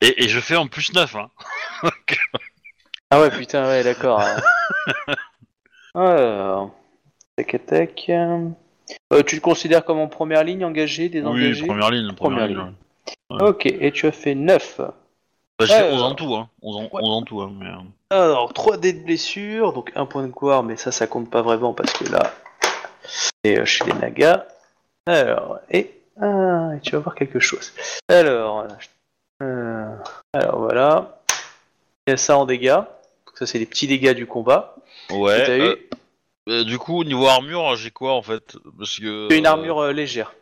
Et, 0.00 0.24
et 0.24 0.28
je 0.28 0.40
fais 0.40 0.56
en 0.56 0.66
plus 0.66 0.92
9 0.92 1.16
hein. 1.16 1.30
Ah 3.10 3.20
ouais, 3.20 3.30
putain, 3.30 3.66
ouais, 3.66 3.84
d'accord. 3.84 4.22
Alors, 5.94 6.70
tac, 7.36 7.66
tac. 7.66 8.06
Euh, 8.08 9.22
tu 9.26 9.34
le 9.36 9.40
considères 9.42 9.84
comme 9.84 9.98
en 9.98 10.08
première 10.08 10.44
ligne, 10.44 10.64
engagé, 10.64 11.04
Oui, 11.04 11.10
désengagé? 11.10 11.66
première 11.66 11.90
ligne. 11.90 12.12
Première, 12.14 12.16
Première 12.16 12.46
ligne. 12.46 12.58
ligne. 12.58 12.72
Ouais. 13.36 13.48
Ok, 13.48 13.66
et 13.66 13.92
tu 13.92 14.06
as 14.06 14.12
fait 14.12 14.34
9. 14.34 14.76
Bah, 14.78 14.94
j'ai 15.60 15.74
fait 15.74 15.82
Ouais, 15.82 15.92
11 15.92 16.02
en 16.02 16.10
euh, 16.10 16.14
tout, 16.14 16.34
hein. 16.34 16.48
11 16.62 16.76
en, 16.76 16.88
11 16.92 17.08
en 17.10 17.22
tout, 17.22 17.40
hein, 17.40 17.52
mais... 17.58 17.66
euh, 17.66 17.78
Alors, 18.10 18.52
3 18.52 18.76
dés 18.78 18.92
de 18.92 19.04
blessure, 19.04 19.72
donc 19.72 19.92
un 19.94 20.06
point 20.06 20.22
de 20.26 20.32
gloire, 20.32 20.62
mais 20.62 20.76
ça, 20.76 20.92
ça 20.92 21.06
compte 21.06 21.30
pas 21.30 21.42
vraiment 21.42 21.74
parce 21.74 21.92
que 21.92 22.04
là, 22.10 22.32
c'est 23.44 23.58
euh, 23.58 23.64
chez 23.64 23.84
les 23.84 23.94
Nagas. 23.94 24.44
Alors, 25.06 25.58
et, 25.70 25.90
ah, 26.20 26.70
et 26.76 26.80
tu 26.80 26.92
vas 26.92 26.98
voir 27.00 27.14
quelque 27.14 27.40
chose. 27.40 27.72
Alors, 28.08 28.66
euh, 29.42 29.96
alors 30.32 30.58
voilà. 30.60 31.18
Il 32.06 32.10
y 32.10 32.14
a 32.14 32.16
ça 32.16 32.36
en 32.36 32.46
dégâts. 32.46 32.80
Donc 33.26 33.36
ça, 33.36 33.46
c'est 33.46 33.58
les 33.58 33.66
petits 33.66 33.86
dégâts 33.86 34.14
du 34.14 34.26
combat. 34.26 34.76
Ouais. 35.10 35.46
T'as 35.46 35.56
eu 35.58 35.60
euh, 35.62 35.76
euh, 36.48 36.64
du 36.64 36.78
coup, 36.78 37.04
niveau 37.04 37.26
armure, 37.26 37.76
j'ai 37.76 37.90
quoi 37.90 38.14
en 38.14 38.22
fait? 38.22 38.56
Parce 38.78 38.98
que. 38.98 39.32
Une 39.32 39.46
armure 39.46 39.80
euh, 39.80 39.92
légère. 39.92 40.34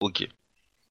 Ok. 0.00 0.28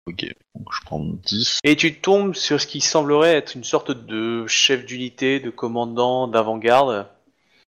Ok. 0.07 0.25
Donc 0.55 0.67
je 0.71 0.81
prends 0.85 0.99
10. 0.99 1.59
Et 1.63 1.75
tu 1.75 1.99
tombes 1.99 2.35
sur 2.35 2.61
ce 2.61 2.67
qui 2.67 2.79
semblerait 2.81 3.35
être 3.35 3.55
une 3.55 3.63
sorte 3.63 3.91
de 3.91 4.45
chef 4.47 4.85
d'unité, 4.85 5.39
de 5.39 5.49
commandant, 5.49 6.27
d'avant-garde, 6.27 7.07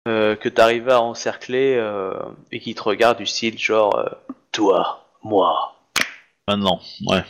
euh, 0.07 0.35
que 0.35 0.49
tu 0.49 0.59
arrives 0.61 0.89
à 0.89 1.01
encercler 1.01 1.75
euh, 1.77 2.13
et 2.51 2.59
qui 2.59 2.75
te 2.75 2.83
regarde 2.83 3.17
du 3.17 3.25
style 3.25 3.57
genre 3.57 3.95
euh, 3.97 4.05
Toi, 4.51 5.07
moi. 5.23 5.75
Maintenant, 6.47 6.79
ouais. 7.07 7.23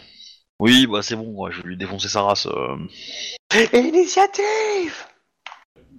Oui, 0.59 0.87
bah 0.87 1.01
c'est 1.01 1.15
bon, 1.15 1.33
ouais, 1.35 1.51
je 1.51 1.61
vais 1.61 1.69
lui 1.69 1.77
défoncer 1.77 2.07
sa 2.07 2.21
race. 2.23 2.47
euh. 2.47 2.75
Initiative 3.73 4.93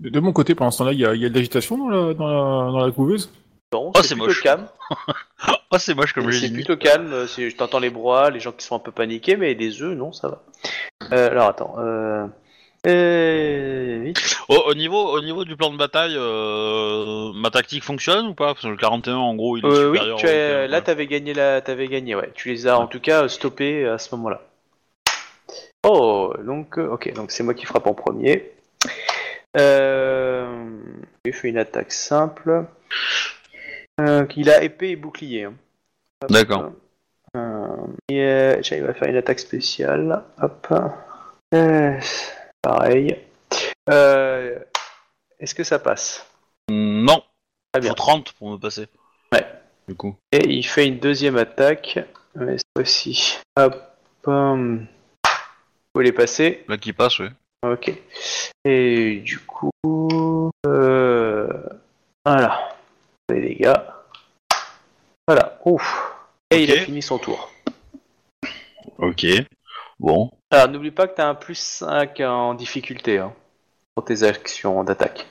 De, 0.00 0.08
de 0.10 0.20
mon 0.20 0.32
côté, 0.32 0.54
pendant 0.54 0.70
ce 0.70 0.78
temps-là, 0.78 0.92
il 0.92 0.98
y 1.00 1.06
a, 1.06 1.14
il 1.14 1.20
y 1.22 1.26
a 1.26 1.28
de 1.28 1.34
l'agitation 1.34 1.78
dans 1.78 1.88
la, 1.88 2.14
dans, 2.14 2.26
la, 2.26 2.72
dans 2.72 2.86
la 2.86 2.90
couveuse? 2.92 3.30
Bon, 3.72 3.92
Oh, 3.96 4.02
c'est 4.02 4.14
moche. 4.14 4.42
calme. 4.42 4.68
Ah, 5.70 5.78
c'est 5.78 5.94
moche 5.94 6.12
comme 6.12 6.30
j'ai 6.30 6.46
C'est 6.48 6.52
plutôt 6.52 6.76
calme. 6.76 7.26
Je 7.26 7.54
t'entends 7.56 7.80
les 7.80 7.90
bras, 7.90 8.30
les 8.30 8.40
gens 8.40 8.52
qui 8.52 8.64
sont 8.64 8.76
un 8.76 8.80
peu 8.80 8.92
paniqués, 8.92 9.36
mais 9.36 9.54
les 9.54 9.82
œufs, 9.82 9.96
non, 9.96 10.12
ça 10.12 10.28
va. 10.28 10.42
Euh, 11.12 11.30
alors 11.30 11.48
attends. 11.48 11.74
Euh... 11.78 12.26
euh, 12.86 14.00
vite. 14.04 14.36
Au, 14.48 14.54
au 14.56 14.74
niveau, 14.74 15.08
au 15.12 15.20
niveau 15.20 15.44
du 15.44 15.56
plan 15.56 15.70
de 15.70 15.76
bataille, 15.76 16.16
ma 17.40 17.50
tactique 17.50 17.82
fonctionne 17.84 18.26
ou 18.28 18.34
pas? 18.34 18.54
Parce 18.54 18.62
que 18.62 18.68
le 18.68 18.76
41, 18.76 19.16
en 19.16 19.34
gros, 19.34 19.56
il 19.56 19.64
est 19.64 19.68
Euh, 19.68 19.90
oui, 19.90 19.98
supérieur. 19.98 20.18
tu 20.18 20.26
as- 20.26 20.30
41, 20.30 20.66
là 20.68 20.76
ouais. 20.78 20.82
t'avais 20.84 21.06
gagné 21.06 21.34
la, 21.34 21.60
t'avais 21.60 21.88
gagné, 21.88 22.14
ouais. 22.14 22.30
Tu 22.34 22.48
les 22.50 22.66
as 22.68 22.78
en 22.78 22.86
tout 22.86 23.00
cas 23.00 23.28
stoppés 23.28 23.86
à 23.86 23.98
ce 23.98 24.14
moment-là. 24.14 24.42
Oh, 25.86 26.32
donc 26.44 26.78
ok, 26.78 27.12
donc 27.14 27.30
c'est 27.30 27.42
moi 27.42 27.54
qui 27.54 27.66
frappe 27.66 27.86
en 27.86 27.94
premier. 27.94 28.50
Il 29.56 31.32
fait 31.32 31.48
une 31.48 31.58
attaque 31.58 31.92
simple. 31.92 32.64
Euh, 34.00 34.26
il 34.36 34.50
a 34.50 34.62
épée 34.62 34.90
et 34.90 34.96
bouclier. 34.96 35.44
hein. 35.44 35.54
Hop. 36.22 36.30
D'accord. 36.30 36.72
Euh, 37.36 37.76
et, 38.08 38.22
euh, 38.22 38.60
tiens, 38.62 38.76
il 38.78 38.84
va 38.84 38.94
faire 38.94 39.08
une 39.08 39.16
attaque 39.16 39.38
spéciale. 39.40 40.22
Hop. 40.40 40.66
Euh, 41.54 41.98
pareil. 42.62 43.16
Euh, 43.90 44.58
Est-ce 45.38 45.54
que 45.54 45.64
ça 45.64 45.78
passe? 45.78 46.26
Non, 46.70 47.22
Très 47.72 47.80
bien. 47.80 47.90
faut 47.90 47.94
30 47.96 48.32
pour 48.32 48.50
me 48.50 48.56
passer. 48.56 48.86
Ouais. 49.32 49.46
Du 49.88 49.94
coup. 49.94 50.16
Et 50.32 50.44
il 50.48 50.64
fait 50.64 50.86
une 50.86 50.98
deuxième 50.98 51.36
attaque 51.36 51.98
mais 52.34 52.58
cette 52.58 52.66
fois-ci. 52.76 53.38
Hop. 53.56 53.74
hum. 54.26 54.86
Vous 55.94 56.00
les 56.02 56.12
passer 56.12 56.64
Là 56.68 56.76
qui 56.76 56.92
passe, 56.92 57.18
oui. 57.20 57.28
Ok. 57.62 57.92
Et 58.64 59.20
du 59.24 59.38
coup. 59.38 59.70
Euh, 60.66 61.48
voilà. 62.24 62.65
Les 63.30 63.40
dégâts. 63.40 63.74
Voilà. 65.26 65.58
Ouf. 65.64 66.12
Et 66.50 66.62
il 66.62 66.72
a 66.72 66.76
fini 66.76 67.02
son 67.02 67.18
tour. 67.18 67.50
Ok. 68.98 69.26
Bon. 69.98 70.30
Alors 70.50 70.68
n'oublie 70.68 70.90
pas 70.92 71.08
que 71.08 71.16
tu 71.16 71.20
as 71.20 71.26
un 71.28 71.34
plus 71.34 71.58
5 71.58 72.20
en 72.20 72.54
difficulté 72.54 73.18
hein, 73.18 73.32
pour 73.94 74.04
tes 74.04 74.22
actions 74.22 74.84
d'attaque. 74.84 75.26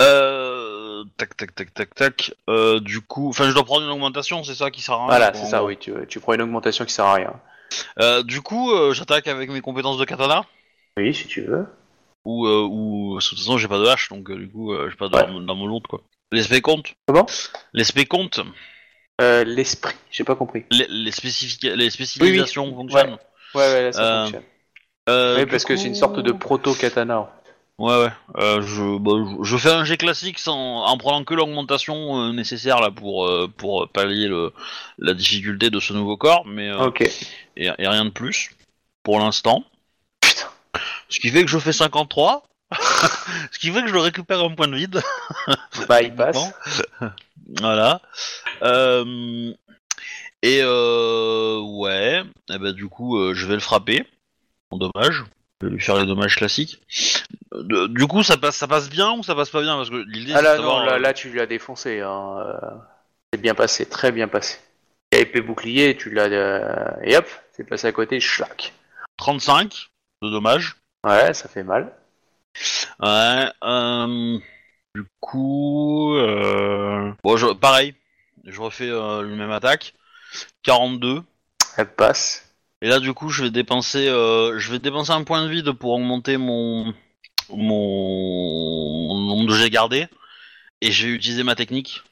Euh, 0.00 1.04
tac, 1.16 1.36
tac, 1.36 1.54
tac, 1.54 1.72
tac, 1.72 1.94
tac. 1.94 2.34
Euh, 2.50 2.80
du 2.80 3.00
coup, 3.00 3.28
enfin, 3.28 3.48
je 3.48 3.54
dois 3.54 3.64
prendre 3.64 3.84
une 3.84 3.90
augmentation, 3.92 4.42
c'est 4.42 4.54
ça 4.56 4.70
qui 4.72 4.82
sert 4.82 4.94
à 4.96 4.98
rien 4.98 5.06
Voilà, 5.06 5.32
c'est 5.32 5.42
en 5.42 5.46
ça, 5.46 5.58
gros. 5.58 5.68
oui. 5.68 5.76
Tu, 5.78 5.92
tu 6.08 6.18
prends 6.18 6.34
une 6.34 6.42
augmentation 6.42 6.84
qui 6.84 6.92
sert 6.92 7.04
à 7.04 7.14
rien. 7.14 7.32
Euh, 8.00 8.24
du 8.24 8.40
coup, 8.42 8.72
euh, 8.72 8.92
j'attaque 8.92 9.28
avec 9.28 9.50
mes 9.50 9.60
compétences 9.60 9.96
de 9.98 10.04
katana 10.04 10.44
Oui, 10.96 11.14
si 11.14 11.28
tu 11.28 11.42
veux. 11.42 11.66
Ou 12.24 12.46
euh, 12.46 12.62
ou 12.68 13.18
que 13.18 13.24
de 13.24 13.28
toute 13.28 13.38
façon 13.38 13.58
j'ai 13.58 13.68
pas 13.68 13.78
de 13.78 13.86
hache, 13.86 14.08
donc 14.08 14.30
euh, 14.30 14.36
du 14.36 14.48
coup 14.48 14.72
euh, 14.72 14.88
j'ai 14.90 14.96
pas 14.96 15.08
de 15.08 15.14
Ouais. 15.16 15.44
dans 15.44 15.54
mon 15.54 15.66
loot 15.66 15.86
quoi. 15.86 16.00
L'esprit 16.32 16.62
compte. 16.62 16.94
Comment? 17.06 17.26
L'esprit 17.72 18.06
compte. 18.06 18.40
Euh, 19.20 19.44
L'esprit, 19.44 19.94
j'ai 20.10 20.24
pas 20.24 20.34
compris. 20.34 20.64
Les, 20.72 20.86
les, 20.88 21.12
spécifica- 21.12 21.74
les 21.76 21.90
spécialisations 21.90 22.74
fonctionnent. 22.74 23.18
Ouais, 23.54 23.60
ouais, 23.72 23.82
là 23.82 23.92
ça 23.92 24.02
Euh, 24.02 24.22
fonctionne. 24.24 24.42
Euh, 25.08 25.36
Oui, 25.38 25.46
parce 25.46 25.64
que 25.64 25.76
c'est 25.76 25.86
une 25.86 25.94
sorte 25.94 26.18
de 26.18 26.32
proto-katana. 26.32 27.30
Ouais, 27.78 27.96
ouais. 28.02 28.10
Euh, 28.36 28.62
je, 28.62 28.98
bah, 28.98 29.12
je, 29.42 29.44
je 29.44 29.56
fais 29.56 29.70
un 29.70 29.84
jet 29.84 29.96
classique 29.96 30.38
sans, 30.38 30.84
en 30.84 30.96
prenant 30.96 31.22
que 31.24 31.34
l'augmentation 31.34 32.20
euh, 32.22 32.32
nécessaire 32.32 32.80
là 32.80 32.90
pour 32.90 33.26
euh, 33.26 33.48
pour 33.56 33.88
pallier 33.88 34.28
le, 34.28 34.52
la 34.98 35.12
difficulté 35.14 35.70
de 35.70 35.78
ce 35.78 35.92
nouveau 35.92 36.16
corps, 36.16 36.44
mais 36.46 36.68
euh, 36.68 36.86
Ok. 36.86 37.02
et, 37.02 37.66
et 37.66 37.88
rien 37.88 38.04
de 38.04 38.10
plus 38.10 38.50
pour 39.02 39.18
l'instant. 39.20 39.64
Ce 41.08 41.20
qui 41.20 41.30
fait 41.30 41.44
que 41.44 41.50
je 41.50 41.58
fais 41.58 41.72
53. 41.72 42.46
Ce 43.52 43.58
qui 43.58 43.70
fait 43.70 43.82
que 43.82 43.88
je 43.88 43.96
récupère 43.96 44.40
un 44.40 44.54
point 44.54 44.68
de 44.68 44.76
vide. 44.76 45.00
Bah, 45.88 46.02
il 46.02 46.14
passe. 46.14 46.38
Voilà. 47.60 48.00
Euh, 48.62 49.52
et 50.42 50.60
euh, 50.62 51.60
ouais. 51.60 52.22
Et 52.50 52.58
ben 52.58 52.72
du 52.72 52.88
coup, 52.88 53.18
euh, 53.18 53.34
je 53.34 53.46
vais 53.46 53.54
le 53.54 53.60
frapper. 53.60 54.06
En 54.70 54.78
dommage. 54.78 55.24
Je 55.60 55.66
vais 55.66 55.72
lui 55.74 55.80
faire 55.80 55.96
les 55.98 56.06
dommages 56.06 56.36
classiques. 56.36 56.80
De- 57.52 57.86
du 57.88 58.06
coup, 58.06 58.22
ça 58.22 58.36
passe, 58.38 58.56
ça 58.56 58.66
passe 58.66 58.88
bien 58.88 59.12
ou 59.12 59.22
ça 59.22 59.34
passe 59.34 59.50
pas 59.50 59.60
bien? 59.60 59.76
Parce 59.76 59.90
que 59.90 59.96
l'idée, 60.08 60.32
Ah 60.34 60.42
là, 60.42 60.56
non, 60.58 60.80
là, 60.80 60.98
là, 60.98 61.12
tu 61.12 61.32
l'as 61.34 61.46
défoncé. 61.46 62.00
Hein. 62.00 62.36
C'est 63.32 63.40
bien 63.40 63.54
passé, 63.54 63.86
très 63.86 64.10
bien 64.10 64.26
passé. 64.26 64.58
Il 65.12 65.18
a 65.18 65.20
épée 65.20 65.40
bouclier, 65.42 65.96
tu 65.96 66.10
l'as. 66.10 66.96
Et 67.04 67.16
hop, 67.16 67.26
c'est 67.52 67.64
passé 67.64 67.86
à 67.86 67.92
côté, 67.92 68.20
schlac. 68.20 68.72
35 69.18 69.90
de 70.22 70.30
dommages. 70.30 70.76
Ouais, 71.04 71.34
ça 71.34 71.48
fait 71.48 71.62
mal. 71.62 71.92
Ouais. 73.00 73.46
euh, 73.64 74.38
du 74.94 75.04
coup, 75.20 76.14
euh, 76.14 77.12
bon, 77.22 77.36
je- 77.36 77.52
pareil. 77.54 77.94
Je 78.44 78.60
refais 78.60 78.88
euh, 78.88 79.22
la 79.22 79.36
même 79.36 79.50
attaque. 79.50 79.94
42. 80.62 81.22
Elle 81.76 81.92
passe. 81.94 82.50
Et 82.82 82.88
là, 82.88 83.00
du 83.00 83.12
coup, 83.14 83.30
je 83.30 83.44
vais 83.44 83.50
dépenser, 83.50 84.08
euh, 84.08 84.58
je 84.58 84.70
vais 84.70 84.78
dépenser 84.78 85.12
un 85.12 85.24
point 85.24 85.44
de 85.44 85.48
vide 85.50 85.72
pour 85.72 85.92
augmenter 85.92 86.36
mon 86.36 86.92
mon, 87.50 89.08
mon 89.08 89.36
nombre 89.36 89.50
de 89.50 89.56
jets 89.56 89.70
gardés. 89.70 90.06
Et 90.80 90.92
je 90.92 91.06
vais 91.06 91.12
utiliser 91.14 91.42
ma 91.44 91.54
technique 91.54 92.02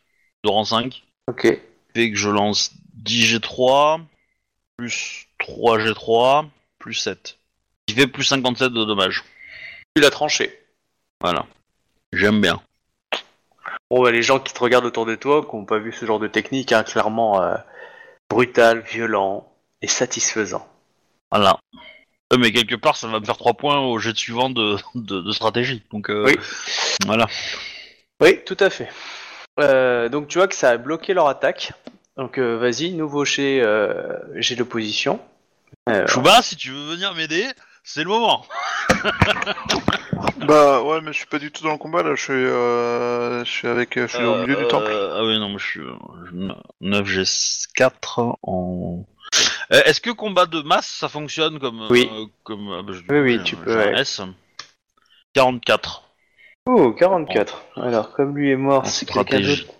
de 0.44 0.50
rang 0.50 0.64
5. 0.64 1.02
Ok. 1.28 1.46
Fait 1.94 2.10
que 2.10 2.16
je 2.16 2.28
lance 2.30 2.72
10 2.94 3.26
G3 3.26 4.00
plus 4.76 5.26
3 5.38 5.78
G3 5.78 6.46
plus 6.78 6.94
7. 6.94 7.38
Qui 7.86 7.94
fait 7.94 8.06
plus 8.06 8.24
57 8.24 8.72
de 8.72 8.84
dommages. 8.84 9.24
Tu 9.94 10.02
l'as 10.02 10.10
tranché. 10.10 10.58
Voilà. 11.20 11.46
J'aime 12.12 12.40
bien. 12.40 12.60
Bon, 13.90 14.02
bah, 14.02 14.10
les 14.10 14.22
gens 14.22 14.38
qui 14.38 14.52
te 14.54 14.58
regardent 14.60 14.86
autour 14.86 15.06
de 15.06 15.14
toi, 15.14 15.44
qui 15.48 15.54
n'ont 15.56 15.64
pas 15.64 15.78
vu 15.78 15.92
ce 15.92 16.06
genre 16.06 16.18
de 16.18 16.28
technique, 16.28 16.72
hein, 16.72 16.82
clairement 16.82 17.42
euh, 17.42 17.54
brutal, 18.30 18.80
violent 18.80 19.52
et 19.82 19.88
satisfaisant. 19.88 20.66
Voilà. 21.30 21.58
Euh, 22.32 22.38
Mais 22.38 22.52
quelque 22.52 22.74
part, 22.76 22.96
ça 22.96 23.08
va 23.08 23.20
me 23.20 23.24
faire 23.24 23.36
3 23.36 23.54
points 23.54 23.80
au 23.80 23.98
jet 23.98 24.16
suivant 24.16 24.48
de, 24.50 24.76
de, 24.94 25.20
de 25.20 25.32
stratégie. 25.32 25.82
Donc, 25.92 26.08
euh, 26.10 26.24
Oui. 26.26 26.36
voilà. 27.06 27.26
Oui, 28.20 28.40
tout 28.44 28.56
à 28.60 28.70
fait. 28.70 28.88
Donc 29.58 30.28
tu 30.28 30.38
vois 30.38 30.48
que 30.48 30.54
ça 30.54 30.70
a 30.70 30.76
bloqué 30.78 31.12
leur 31.12 31.28
attaque. 31.28 31.72
Donc 32.16 32.38
vas-y, 32.38 32.92
nouveau 32.92 33.24
jet, 33.24 33.62
jet 34.36 34.56
d'opposition. 34.56 35.20
Euh, 35.88 36.06
Chouba, 36.06 36.40
si 36.42 36.56
tu 36.56 36.70
veux 36.70 36.92
venir 36.94 37.14
m'aider, 37.14 37.46
c'est 37.82 38.02
le 38.04 38.08
moment. 38.10 38.44
Bah 40.46 40.82
ouais, 40.82 41.00
mais 41.00 41.12
je 41.12 41.18
suis 41.18 41.26
pas 41.26 41.38
du 41.38 41.50
tout 41.52 41.62
dans 41.62 41.72
le 41.72 41.78
combat 41.78 42.02
là. 42.02 42.14
Je 42.16 42.22
suis, 42.22 42.32
euh, 42.32 43.44
je 43.44 43.50
suis 43.50 43.68
avec, 43.68 43.98
je 43.98 44.06
suis 44.06 44.24
au 44.24 44.36
milieu 44.38 44.56
du 44.56 44.64
Euh, 44.64 44.68
temple. 44.68 44.90
Ah 44.92 45.24
oui, 45.24 45.38
non, 45.38 45.48
moi 45.48 45.58
je 45.58 45.66
suis 45.66 45.80
euh, 45.80 46.52
9 46.80 47.06
G4 47.06 48.36
en. 48.42 49.04
Euh, 49.72 49.80
Est-ce 49.84 50.00
que 50.00 50.10
combat 50.10 50.46
de 50.46 50.60
masse 50.62 50.88
ça 50.88 51.08
fonctionne 51.08 51.58
comme. 51.60 51.86
Oui. 51.90 52.08
euh, 52.12 52.26
comme 52.42 52.68
ah 52.76 52.82
bah, 52.82 52.92
je- 52.92 53.00
Oui, 53.12 53.20
oui, 53.20 53.38
j'ai 53.38 53.44
tu 53.44 53.56
peux, 53.56 53.72
j'ai 53.72 53.78
un 53.90 53.92
ouais. 53.94 54.00
S. 54.00 54.20
44. 55.34 56.02
Oh, 56.66 56.92
44. 56.92 57.64
Alors, 57.76 58.12
comme 58.12 58.36
lui 58.36 58.50
est 58.50 58.56
mort, 58.56 58.82
En 58.82 58.84
c'est 58.86 59.06
quelqu'un 59.06 59.22
stratégie. 59.22 59.62
d'autre 59.64 59.72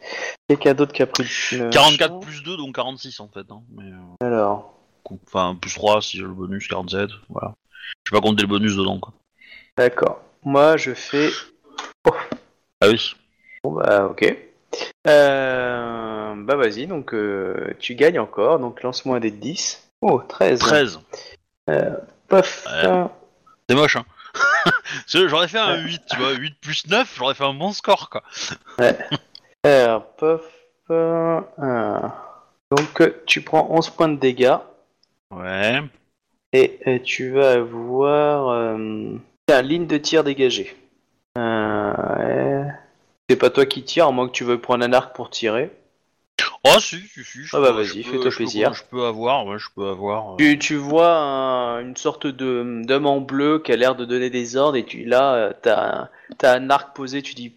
quelqu'un 0.48 0.74
d'autre 0.74 0.92
qui 0.92 1.02
a 1.02 1.06
pris 1.06 1.24
le 1.52 1.70
44 1.70 2.14
machin. 2.14 2.20
plus 2.20 2.42
2, 2.42 2.56
donc 2.56 2.74
46 2.74 3.20
en 3.20 3.28
fait. 3.28 3.46
Hein, 3.50 3.62
mais, 3.76 3.84
euh, 3.90 4.26
Alors, 4.26 4.74
enfin, 5.26 5.56
plus 5.60 5.74
3 5.74 6.00
si 6.02 6.16
j'ai 6.18 6.22
le 6.24 6.28
bonus, 6.30 6.66
47. 6.68 7.10
Voilà. 7.28 7.54
Je 8.04 8.10
vais 8.14 8.20
pas 8.20 8.26
compter 8.26 8.42
le 8.42 8.48
bonus 8.48 8.76
dedans 8.76 8.98
quoi. 8.98 9.12
d'accord. 9.76 10.20
Moi, 10.44 10.76
je 10.76 10.92
fais... 10.92 11.30
Ah 12.80 12.88
oui. 12.88 13.14
Bon, 13.62 13.72
bah, 13.74 14.06
ok. 14.06 14.36
Euh, 15.06 16.34
bah, 16.36 16.56
vas-y, 16.56 16.86
donc 16.88 17.14
euh, 17.14 17.74
tu 17.78 17.94
gagnes 17.94 18.18
encore. 18.18 18.58
Donc, 18.58 18.82
lance-moi 18.82 19.18
un 19.18 19.20
dé 19.20 19.30
de 19.30 19.36
10. 19.36 19.88
Oh, 20.00 20.20
13. 20.28 20.58
13. 20.58 21.00
Pof. 22.28 22.66
Ouais. 22.66 23.04
C'est 23.68 23.76
moche 23.76 23.96
hein. 23.96 24.04
J'aurais 25.06 25.46
fait 25.46 25.58
un 25.58 25.76
8, 25.84 26.02
tu 26.10 26.16
vois, 26.16 26.32
8 26.32 26.54
plus 26.60 26.86
9, 26.88 27.14
j'aurais 27.16 27.34
fait 27.34 27.44
un 27.44 27.54
bon 27.54 27.72
score 27.72 28.10
quoi. 28.10 28.22
Alors, 29.62 30.06
pof. 30.16 30.42
euh. 30.90 31.40
Donc, 32.76 33.00
euh, 33.00 33.22
tu 33.26 33.42
prends 33.42 33.68
11 33.70 33.90
points 33.90 34.08
de 34.08 34.16
dégâts. 34.18 34.56
Ouais. 35.30 35.82
Et 36.52 36.78
euh, 36.86 36.98
tu 37.02 37.30
vas 37.30 37.52
avoir 37.52 38.48
euh, 38.50 39.16
un 39.48 39.62
ligne 39.62 39.86
de 39.86 39.96
tir 39.98 40.22
dégagée. 40.24 40.76
Euh, 41.38 41.92
ouais. 41.92 42.70
C'est 43.28 43.36
pas 43.36 43.50
toi 43.50 43.64
qui 43.66 43.82
tire, 43.84 44.06
à 44.08 44.12
moins 44.12 44.26
que 44.26 44.32
tu 44.32 44.44
veuilles 44.44 44.58
prendre 44.58 44.84
un 44.84 44.92
arc 44.92 45.14
pour 45.16 45.30
tirer. 45.30 45.70
Oh 46.64 46.78
si, 46.78 47.00
si, 47.00 47.24
si. 47.24 47.44
je 47.44 47.56
Ah 47.56 47.60
bah 47.60 47.72
vas-y, 47.72 48.02
fais-toi 48.04 48.30
plaisir. 48.30 48.72
Je 48.74 48.82
peux 48.84 49.04
avoir, 49.04 49.46
ouais, 49.46 49.58
je 49.58 49.66
peux 49.74 49.88
avoir. 49.88 50.34
euh, 50.34 50.36
Tu, 50.38 50.58
tu 50.58 50.76
vois 50.76 51.16
un- 51.16 51.80
une 51.80 51.96
sorte 51.96 52.26
de 52.26 52.82
d'homme 52.84 53.06
en 53.06 53.20
bleu 53.20 53.58
qui 53.58 53.72
a 53.72 53.76
l'air 53.76 53.96
de 53.96 54.04
donner 54.04 54.30
des 54.30 54.56
ordres 54.56 54.76
et 54.76 54.84
tu 54.84 55.04
là 55.04 55.52
t'as 55.62 56.02
un, 56.02 56.08
t'as 56.38 56.54
un 56.56 56.70
arc 56.70 56.94
posé, 56.94 57.20
tu 57.22 57.34
dis 57.34 57.52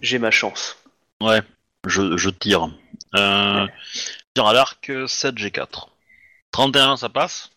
j'ai 0.00 0.18
ma 0.18 0.30
chance. 0.32 0.76
Ouais, 1.20 1.40
je, 1.86 2.16
je 2.16 2.30
tire. 2.30 2.68
Euh, 3.16 3.66
Tire 4.34 4.46
à 4.46 4.52
l'arc, 4.52 4.90
7 5.06 5.36
G4. 5.36 5.88
31, 6.50 6.96
ça 6.96 7.08
passe? 7.08 7.50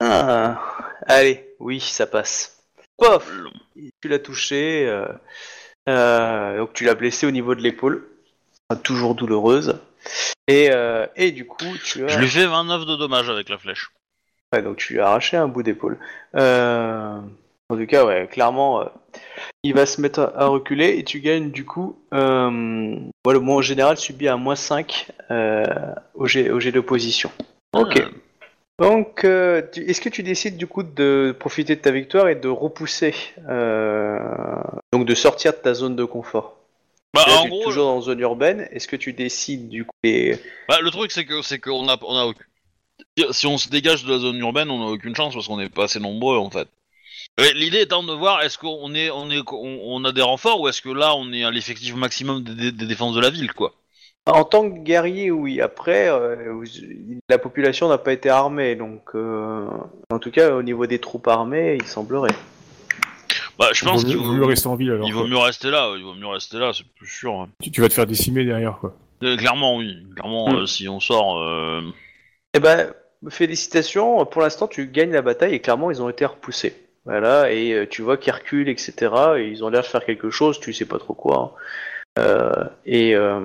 Ah, 0.00 0.60
allez, 1.06 1.54
oui 1.60 1.80
ça 1.80 2.06
passe. 2.06 2.62
Pof, 2.96 3.30
tu 4.00 4.08
l'as 4.08 4.18
touché, 4.18 4.86
euh, 4.86 5.06
euh, 5.88 6.58
donc 6.58 6.72
tu 6.74 6.84
l'as 6.84 6.94
blessé 6.94 7.26
au 7.26 7.30
niveau 7.30 7.54
de 7.54 7.60
l'épaule, 7.60 8.06
toujours 8.82 9.14
douloureuse. 9.14 9.78
Et, 10.46 10.68
euh, 10.70 11.06
et 11.16 11.32
du 11.32 11.46
coup 11.46 11.76
tu 11.84 12.04
as... 12.04 12.08
Je 12.08 12.18
lui 12.18 12.28
fais 12.28 12.46
29 12.46 12.86
de 12.86 12.96
dommages 12.96 13.30
avec 13.30 13.48
la 13.48 13.58
flèche. 13.58 13.90
Ouais, 14.52 14.62
donc 14.62 14.76
tu 14.76 14.92
lui 14.94 15.00
as 15.00 15.06
arraché 15.06 15.36
un 15.36 15.48
bout 15.48 15.62
d'épaule. 15.62 15.98
Euh, 16.36 17.18
En 17.70 17.76
tout 17.76 17.86
cas, 17.86 18.04
ouais, 18.04 18.28
clairement, 18.30 18.82
euh, 18.82 18.84
il 19.62 19.74
va 19.74 19.86
se 19.86 20.00
mettre 20.00 20.20
à, 20.20 20.42
à 20.42 20.46
reculer 20.46 20.98
et 20.98 21.04
tu 21.04 21.20
gagnes 21.20 21.50
du 21.50 21.64
coup. 21.64 21.98
Euh... 22.12 22.96
ouais, 23.26 23.32
le 23.32 23.40
moins 23.40 23.62
général 23.62 23.96
subit 23.96 24.28
un 24.28 24.36
moins 24.36 24.54
5 24.54 25.10
euh, 25.30 25.64
au 26.14 26.26
jet, 26.26 26.50
au 26.50 26.60
jet 26.60 26.72
d'opposition. 26.72 27.32
Ok. 27.72 28.02
Ah, 28.04 28.08
Donc, 28.80 29.24
euh, 29.24 29.62
tu- 29.72 29.82
est-ce 29.88 30.00
que 30.00 30.08
tu 30.08 30.22
décides 30.22 30.56
du 30.56 30.66
coup 30.66 30.82
de 30.82 31.34
profiter 31.38 31.76
de 31.76 31.80
ta 31.80 31.92
victoire 31.92 32.28
et 32.28 32.34
de 32.34 32.48
repousser, 32.48 33.14
euh, 33.48 34.18
donc 34.92 35.06
de 35.06 35.14
sortir 35.14 35.52
de 35.52 35.58
ta 35.58 35.74
zone 35.74 35.94
de 35.94 36.04
confort? 36.04 36.56
Bah, 37.14 37.22
Là, 37.28 37.38
en 37.38 37.42
tu 37.42 37.46
es 37.46 37.50
gros, 37.50 37.64
toujours 37.64 37.84
dans 37.86 38.00
zone 38.00 38.18
urbaine. 38.20 38.66
Est-ce 38.72 38.88
que 38.88 38.96
tu 38.96 39.12
décides 39.12 39.68
du 39.68 39.84
coup 39.84 39.92
bah, 40.68 40.80
le 40.82 40.90
truc 40.90 41.12
c'est 41.12 41.24
que 41.24 41.40
c'est 41.42 41.60
qu'on 41.60 41.88
a, 41.88 41.96
on 42.02 42.16
a 42.16 42.32
si 43.32 43.46
on 43.46 43.58
se 43.58 43.68
dégage 43.68 44.04
de 44.04 44.12
la 44.12 44.18
zone 44.18 44.38
urbaine, 44.38 44.70
on 44.70 44.82
a 44.88 44.90
aucune 44.90 45.14
chance 45.14 45.34
parce 45.34 45.46
qu'on 45.46 45.60
est 45.60 45.68
pas 45.68 45.84
assez 45.84 46.00
nombreux 46.00 46.36
en 46.38 46.50
fait. 46.50 46.66
L'idée 47.54 47.82
étant 47.82 48.02
de 48.02 48.12
voir 48.12 48.42
est-ce 48.42 48.58
qu'on 48.58 48.92
est, 48.94 49.10
on 49.10 49.30
est, 49.30 49.40
on, 49.52 49.80
on 49.94 50.04
a 50.04 50.10
des 50.12 50.22
renforts 50.22 50.60
ou 50.60 50.68
est-ce 50.68 50.82
que 50.82 50.88
là 50.88 51.14
on 51.16 51.32
est 51.32 51.44
à 51.44 51.50
l'effectif 51.52 51.94
maximum 51.94 52.42
des, 52.42 52.54
des- 52.54 52.72
des 52.72 52.86
défenses 52.86 53.14
de 53.14 53.20
la 53.20 53.30
ville 53.30 53.52
quoi. 53.52 53.72
En 54.26 54.44
tant 54.44 54.70
que 54.70 54.78
guerrier, 54.78 55.30
oui. 55.30 55.60
Après, 55.60 56.08
euh, 56.08 56.52
vous- 56.52 56.64
la 57.28 57.38
population 57.38 57.88
n'a 57.88 57.98
pas 57.98 58.12
été 58.12 58.30
armée, 58.30 58.74
donc 58.74 59.02
euh, 59.14 59.66
en 60.10 60.18
tout 60.18 60.30
cas 60.30 60.54
au 60.54 60.62
niveau 60.62 60.86
des 60.86 60.98
troupes 60.98 61.28
armées, 61.28 61.76
il 61.78 61.86
semblerait. 61.86 62.34
Bah, 63.58 63.68
je 63.72 63.84
Il 63.84 63.88
pense 63.88 64.02
vaut 64.02 64.08
qu'il 64.08 64.16
mieux, 64.18 64.22
vaut, 64.26 64.32
mieux 64.32 64.44
rester 64.46 64.66
en 64.68 64.76
ville 64.76 64.92
alors. 64.92 65.06
il 65.06 65.12
vaut 65.12 65.26
mieux 65.26 65.36
rester 65.36 65.70
là. 65.70 65.92
Il 65.96 66.02
vaut 66.04 66.14
mieux 66.14 66.26
rester 66.26 66.58
là, 66.58 66.72
c'est 66.74 66.86
plus 66.96 67.06
sûr. 67.06 67.32
hein. 67.34 67.48
Tu, 67.62 67.70
tu 67.70 67.80
vas 67.82 67.88
te 67.88 67.92
faire 67.94 68.06
décimer 68.06 68.44
derrière 68.44 68.78
quoi. 68.80 68.94
Euh, 69.22 69.36
clairement, 69.36 69.76
oui. 69.76 69.94
Clairement, 70.16 70.50
Mm. 70.52 70.56
euh, 70.56 70.66
si 70.66 70.88
on 70.88 71.00
sort. 71.00 71.38
euh, 71.42 71.82
Eh 72.54 72.60
ben, 72.60 72.92
félicitations. 73.28 74.24
Pour 74.26 74.40
l'instant, 74.42 74.66
tu 74.68 74.86
gagnes 74.86 75.12
la 75.12 75.22
bataille 75.22 75.54
et 75.54 75.60
clairement, 75.60 75.90
ils 75.90 76.00
ont 76.02 76.08
été 76.08 76.24
repoussés. 76.24 76.74
Voilà, 77.04 77.52
et 77.52 77.72
euh, 77.74 77.86
tu 77.86 78.00
vois 78.00 78.16
qu'ils 78.16 78.32
reculent, 78.32 78.70
etc. 78.70 79.12
Et 79.36 79.48
ils 79.48 79.62
ont 79.62 79.68
l'air 79.68 79.82
de 79.82 79.86
faire 79.86 80.04
quelque 80.04 80.30
chose, 80.30 80.58
tu 80.58 80.72
sais 80.72 80.86
pas 80.86 80.98
trop 80.98 81.12
quoi. 81.12 81.52
hein. 81.54 81.60
Euh, 82.18 82.52
et, 82.86 83.16
euh, 83.16 83.40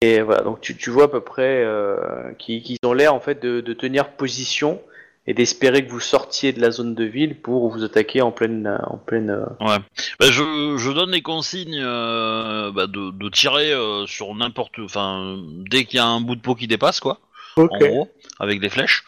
et 0.00 0.22
voilà, 0.22 0.42
donc 0.42 0.60
tu, 0.62 0.76
tu 0.76 0.88
vois 0.90 1.04
à 1.04 1.08
peu 1.08 1.20
près 1.20 1.62
euh, 1.62 2.32
qu'ils 2.38 2.78
ont 2.84 2.94
l'air 2.94 3.12
en 3.14 3.20
fait 3.20 3.42
de, 3.42 3.60
de 3.60 3.72
tenir 3.74 4.12
position 4.12 4.80
et 5.26 5.34
d'espérer 5.34 5.84
que 5.84 5.90
vous 5.90 6.00
sortiez 6.00 6.54
de 6.54 6.60
la 6.62 6.70
zone 6.70 6.94
de 6.94 7.04
ville 7.04 7.38
pour 7.38 7.68
vous 7.68 7.84
attaquer 7.84 8.22
en 8.22 8.30
pleine, 8.32 8.80
en 8.86 8.96
pleine. 8.96 9.28
euh, 9.28 9.44
Ouais. 9.60 9.76
Bah, 10.18 10.26
je, 10.30 10.76
je 10.78 10.90
donne 10.90 11.10
les 11.10 11.20
consignes 11.20 11.82
euh, 11.82 12.70
bah, 12.72 12.86
de, 12.86 13.10
de 13.10 13.28
tirer 13.28 13.72
euh, 13.74 14.06
sur 14.06 14.34
n'importe. 14.34 14.78
Enfin, 14.78 15.36
dès 15.70 15.84
qu'il 15.84 15.98
y 15.98 16.00
a 16.00 16.06
un 16.06 16.22
bout 16.22 16.34
de 16.34 16.40
peau 16.40 16.54
qui 16.54 16.66
dépasse, 16.66 17.00
quoi. 17.00 17.18
En 17.58 17.78
gros, 17.90 18.08
avec 18.38 18.60
des 18.60 18.70
flèches. 18.70 19.04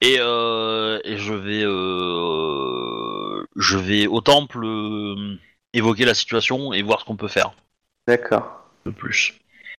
Et, 0.00 0.16
euh, 0.18 0.98
et 1.04 1.18
je 1.18 1.34
vais. 1.34 1.62
Euh, 1.64 3.44
je 3.56 3.76
vais 3.78 4.06
au 4.06 4.20
temple 4.20 4.64
euh, 4.64 5.36
évoquer 5.74 6.04
la 6.04 6.14
situation 6.14 6.72
et 6.72 6.82
voir 6.82 7.00
ce 7.00 7.04
qu'on 7.04 7.16
peut 7.16 7.28
faire 7.28 7.52
D'accord. 8.06 8.64
de 8.86 8.90
plus. 8.90 9.34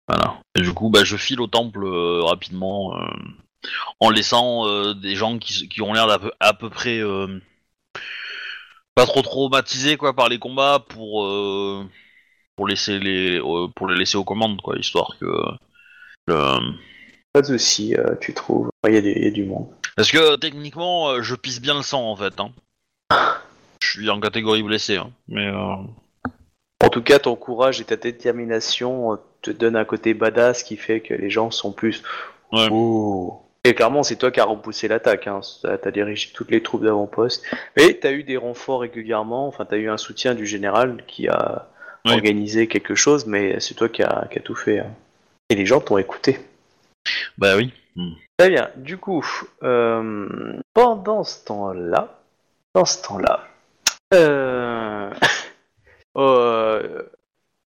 Voilà. 0.08 0.40
Et 0.56 0.62
du 0.62 0.74
coup, 0.74 0.90
bah, 0.90 1.04
je 1.04 1.16
file 1.18 1.42
au 1.42 1.48
temple 1.48 1.84
euh, 1.86 2.22
rapidement. 2.24 2.96
euh, 2.98 3.08
en 4.00 4.10
laissant 4.10 4.68
euh, 4.68 4.94
des 4.96 5.16
gens 5.16 5.38
qui, 5.38 5.70
qui 5.70 5.82
ont 5.84 5.94
l'air 5.94 6.08
d'à 6.08 6.18
peu, 6.18 6.32
à 6.40 6.54
peu 6.54 6.70
près 6.70 7.00
pas 8.96 9.06
trop 9.06 9.22
traumatisés 9.22 9.98
quoi 9.98 10.16
par 10.16 10.30
les 10.30 10.40
combats 10.40 10.80
pour 10.80 11.30
pour 12.56 12.68
laisser 12.68 13.00
les 13.00 13.40
pour 13.76 13.88
les 13.88 13.96
laisser 13.98 14.18
aux 14.18 14.24
commandes 14.24 14.60
quoi 14.62 14.78
histoire 14.78 15.16
que 15.20 15.26
Pas 16.26 17.42
de 17.42 17.46
souci, 17.46 17.96
tu 18.20 18.34
trouves. 18.34 18.70
Il 18.88 18.94
y, 18.94 18.98
a 18.98 19.02
du- 19.02 19.14
il 19.16 19.24
y 19.24 19.28
a 19.28 19.32
du 19.32 19.46
monde. 19.46 19.68
parce 19.96 20.12
que 20.12 20.36
techniquement 20.38 21.22
je 21.22 21.36
pisse 21.36 21.62
bien 21.62 21.76
le 21.76 21.84
sang 21.84 22.10
en 22.10 22.16
fait 22.16 22.34
hein. 22.40 22.52
je 23.84 23.90
suis 23.92 24.10
en 24.10 24.20
catégorie 24.20 24.64
blessé 24.64 24.98
hein. 24.98 25.12
mais 25.28 25.48
En 26.84 26.90
tout 26.90 27.02
cas, 27.04 27.20
ton 27.20 27.36
courage 27.36 27.80
et 27.82 27.86
ta 27.86 27.96
détermination 27.96 29.14
euh, 29.14 29.16
te 29.42 29.52
donnent 29.52 29.76
un 29.76 29.86
côté 29.86 30.14
badass 30.14 30.64
qui 30.64 30.78
fait 30.78 31.00
que 31.02 31.14
les 31.14 31.30
gens 31.30 31.52
sont 31.52 31.72
plus. 31.72 32.04
Ouais. 32.52 32.68
Et 33.64 33.76
clairement, 33.76 34.02
c'est 34.04 34.16
toi 34.16 34.32
qui 34.32 34.40
as 34.40 34.46
repoussé 34.46 34.88
l'attaque. 34.88 35.28
Hein. 35.28 35.42
T'as 35.62 35.92
dirigé 35.92 36.32
toutes 36.34 36.50
les 36.52 36.64
troupes 36.64 36.84
d'avant-poste. 36.84 37.44
Mais 37.78 37.94
t'as 37.94 38.12
eu 38.12 38.24
des 38.24 38.38
renforts 38.38 38.82
régulièrement. 38.82 39.48
Enfin, 39.48 39.66
t'as 39.66 39.78
eu 39.78 39.90
un 39.90 39.98
soutien 39.98 40.34
du 40.34 40.46
général 40.48 41.04
qui 41.08 41.28
a 41.28 41.68
organisé 42.06 42.68
quelque 42.68 42.96
chose, 42.96 43.28
mais 43.28 43.60
c'est 43.60 43.76
toi 43.76 43.88
qui 43.88 44.02
as 44.02 44.28
tout 44.44 44.56
fait. 44.56 44.80
hein. 44.80 44.92
Et 45.50 45.56
les 45.56 45.68
gens 45.68 45.80
t'ont 45.80 45.98
écouté. 46.00 46.40
bah 47.38 47.56
oui 47.56 47.72
Hmm. 47.96 48.14
Très 48.38 48.50
bien. 48.50 48.70
Du 48.78 48.98
coup, 48.98 49.26
euh, 49.64 50.56
pendant 50.74 51.26
ce 51.26 51.44
temps-là, 51.44 52.22
dans 52.74 52.86
ce 52.86 53.02
temps-là, 53.04 53.44
euh, 54.14 55.12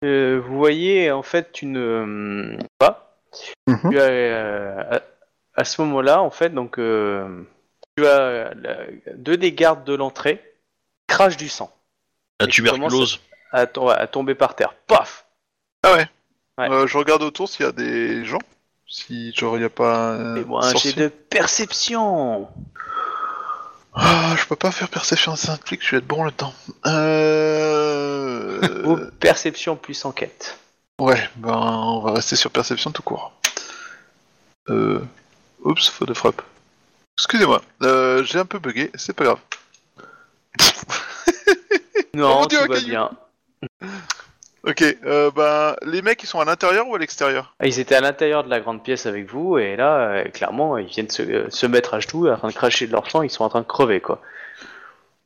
vous 0.03 0.57
voyez 0.59 1.11
en 1.11 1.23
fait 1.23 1.63
une 1.63 1.77
euh, 1.79 2.59
pas. 2.79 3.17
Mhm. 3.67 3.91
Tu 3.91 3.99
as, 4.01 4.03
euh, 4.05 4.83
à, 4.91 5.61
à 5.61 5.65
ce 5.65 5.81
moment-là, 5.83 6.23
en 6.23 6.31
fait, 6.31 6.51
donc 6.51 6.79
euh, 6.79 7.43
tu 7.97 8.07
as 8.07 8.19
euh, 8.19 8.51
la- 8.57 9.13
deux 9.15 9.37
des 9.37 9.53
gardes 9.53 9.85
de 9.85 9.95
l'entrée 9.95 10.43
crachent 11.07 11.37
du 11.37 11.49
sang 11.49 11.71
la 12.41 12.47
Et 12.47 12.51
tuberculose 12.51 13.21
à, 13.53 13.67
to- 13.67 13.89
à 13.91 14.07
tomber 14.07 14.35
par 14.35 14.55
terre. 14.55 14.75
Paf. 14.87 15.27
Ah 15.83 15.95
ouais. 15.95 16.07
Ouais. 16.59 16.71
Euh, 16.71 16.87
je 16.87 16.97
regarde 16.99 17.23
autour 17.23 17.49
s'il 17.49 17.67
y 17.67 17.69
a 17.69 17.73
des 17.73 18.25
gens. 18.25 18.39
Si 18.87 19.33
genre 19.35 19.57
il 19.59 19.63
y 19.63 19.65
a 19.67 19.71
pas 19.71 20.13
un 20.13 20.75
jet 20.77 20.95
de 20.97 21.09
perception. 21.09 22.49
Ah, 24.01 24.37
je 24.37 24.45
peux 24.47 24.55
pas 24.55 24.71
faire 24.71 24.89
perception, 24.89 25.35
ça 25.35 25.55
implique 25.55 25.81
que 25.81 25.87
je 25.87 25.91
vais 25.93 25.97
être 25.99 26.07
bon 26.07 26.23
le 26.23 26.31
temps. 26.31 26.55
Euh... 26.87 28.85
Ou 28.85 28.97
perception 29.19 29.75
plus 29.75 30.05
enquête. 30.05 30.57
Ouais, 31.01 31.29
ben 31.37 31.57
on 31.57 32.01
va 32.01 32.13
rester 32.13 32.37
sur 32.37 32.51
perception 32.51 32.93
tout 32.93 33.03
court. 33.03 33.33
Euh... 34.69 35.01
Oups, 35.65 35.89
faute 35.89 36.09
de 36.09 36.15
frappe. 36.15 36.43
Excusez-moi, 37.19 37.61
euh, 37.83 38.23
j'ai 38.23 38.39
un 38.39 38.47
peu 38.47 38.61
bugué, 38.61 38.93
c'est 38.95 39.13
pas 39.13 39.25
grave. 39.25 39.41
Non, 42.15 42.29
mon 42.41 42.47
Dieu, 42.47 42.59
tout 42.59 42.65
un 42.65 42.69
va 42.69 42.75
caillou. 42.75 42.89
bien. 42.89 43.11
Ok, 44.65 44.83
euh, 44.83 45.31
ben 45.31 45.77
les 45.83 46.03
mecs 46.03 46.23
ils 46.23 46.27
sont 46.27 46.41
à 46.41 46.45
l'intérieur 46.45 46.89
ou 46.89 46.95
à 46.95 46.99
l'extérieur? 46.99 47.55
Ah, 47.61 47.67
Ils 47.67 47.79
étaient 47.81 47.95
à 47.95 48.01
l'intérieur 48.01 48.45
de 48.45 48.51
la 48.51 48.61
grande 48.61 48.83
pièce 48.83 49.07
avec 49.07 49.29
vous, 49.31 49.59
et 49.59 49.77
là, 49.77 50.11
euh, 50.11 50.25
clairement, 50.25 50.77
ils 50.79 50.87
viennent 50.87 51.11
se, 51.11 51.23
euh, 51.23 51.51
se 51.51 51.67
mettre 51.67 51.95
à 51.95 52.01
genoux, 52.01 52.29
en 52.29 52.37
train 52.37 52.49
de 52.49 52.53
cracher 52.55 52.87
de 52.87 52.93
leur 52.93 53.11
sang, 53.11 53.23
ils 53.23 53.31
sont 53.31 53.45
en 53.45 53.49
train 53.49 53.61
de 53.63 53.67
crever, 53.67 54.01
quoi. 54.01 54.21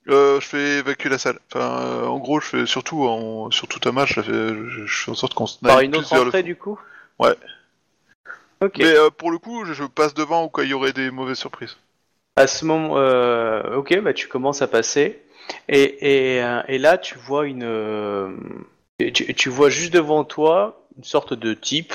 euh, 0.08 0.40
Je 0.40 0.46
fais 0.46 0.78
évacuer 0.78 1.08
la 1.08 1.18
salle. 1.18 1.38
Enfin, 1.52 1.80
euh, 1.82 2.06
en 2.06 2.18
gros, 2.18 2.40
je 2.40 2.46
fais 2.46 2.66
surtout 2.66 3.04
en 3.06 3.50
sur 3.50 3.68
tout 3.68 3.86
un 3.88 3.92
match, 3.92 4.14
je 4.14 4.20
fais, 4.22 4.32
je, 4.32 4.86
je 4.86 5.04
fais 5.04 5.10
en 5.10 5.14
sorte 5.14 5.34
qu'on 5.34 5.46
se 5.46 5.58
Par 5.60 5.80
une 5.80 5.90
plus 5.92 6.00
autre 6.00 6.14
vers 6.14 6.24
le 6.24 6.30
entrée, 6.30 6.42
fond. 6.42 6.46
du 6.46 6.56
coup? 6.56 6.78
Ouais. 7.18 7.34
Ok. 8.60 8.78
Mais 8.78 8.96
euh, 8.96 9.10
pour 9.10 9.30
le 9.30 9.38
coup, 9.38 9.64
je, 9.64 9.72
je 9.72 9.84
passe 9.84 10.14
devant 10.14 10.42
au 10.42 10.48
cas 10.50 10.62
il 10.62 10.70
y 10.70 10.74
aurait 10.74 10.92
des 10.92 11.10
mauvaises 11.10 11.38
surprises. 11.38 11.76
À 12.36 12.46
ce 12.46 12.64
moment, 12.64 12.96
euh, 12.96 13.76
ok, 13.76 14.00
bah 14.00 14.14
tu 14.14 14.26
commences 14.26 14.62
à 14.62 14.66
passer, 14.66 15.22
et, 15.68 16.36
et, 16.36 16.42
euh, 16.42 16.62
et 16.66 16.78
là, 16.78 16.96
tu 16.96 17.18
vois 17.18 17.46
une, 17.46 17.62
euh, 17.62 18.30
tu, 18.98 19.34
tu 19.34 19.48
vois 19.48 19.70
juste 19.70 19.92
devant 19.92 20.24
toi 20.24 20.78
une 20.96 21.04
sorte 21.04 21.34
de 21.34 21.54
type 21.54 21.94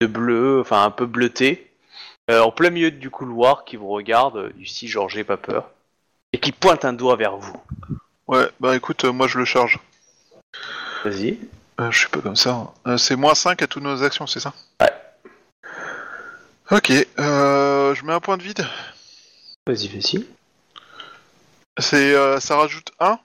de 0.00 0.06
bleu, 0.06 0.60
enfin 0.60 0.84
un 0.84 0.90
peu 0.90 1.06
bleuté, 1.06 1.70
euh, 2.30 2.40
en 2.40 2.50
plein 2.50 2.70
milieu 2.70 2.90
du 2.90 3.10
couloir, 3.10 3.64
qui 3.64 3.76
vous 3.76 3.88
regarde, 3.88 4.36
euh, 4.36 4.50
du 4.54 4.66
style 4.66 4.88
genre 4.88 5.08
j'ai 5.08 5.24
pas 5.24 5.36
peur, 5.36 5.70
et 6.32 6.38
qui 6.38 6.52
pointe 6.52 6.84
un 6.84 6.92
doigt 6.92 7.16
vers 7.16 7.36
vous. 7.36 7.56
Ouais, 8.26 8.48
bah 8.60 8.76
écoute, 8.76 9.04
euh, 9.04 9.12
moi 9.12 9.26
je 9.28 9.38
le 9.38 9.44
charge. 9.44 9.78
Vas-y. 11.04 11.38
Euh, 11.80 11.90
je 11.90 11.98
suis 11.98 12.08
pas 12.08 12.20
comme 12.20 12.36
ça. 12.36 12.52
hein. 12.54 12.70
Euh, 12.86 12.96
c'est 12.96 13.16
moins 13.16 13.34
5 13.34 13.62
à 13.62 13.66
toutes 13.66 13.82
nos 13.82 14.02
actions, 14.02 14.26
c'est 14.26 14.40
ça? 14.40 14.52
Ouais. 14.80 14.92
Ok, 16.70 16.90
euh, 17.18 17.94
je 17.94 18.04
mets 18.04 18.12
un 18.12 18.20
point 18.20 18.36
de 18.36 18.42
vide. 18.42 18.64
Vas-y, 19.66 19.88
vas-y. 19.88 20.26
C'est, 21.78 22.14
euh, 22.14 22.38
ça 22.40 22.56
rajoute 22.56 22.92
1 23.00 23.18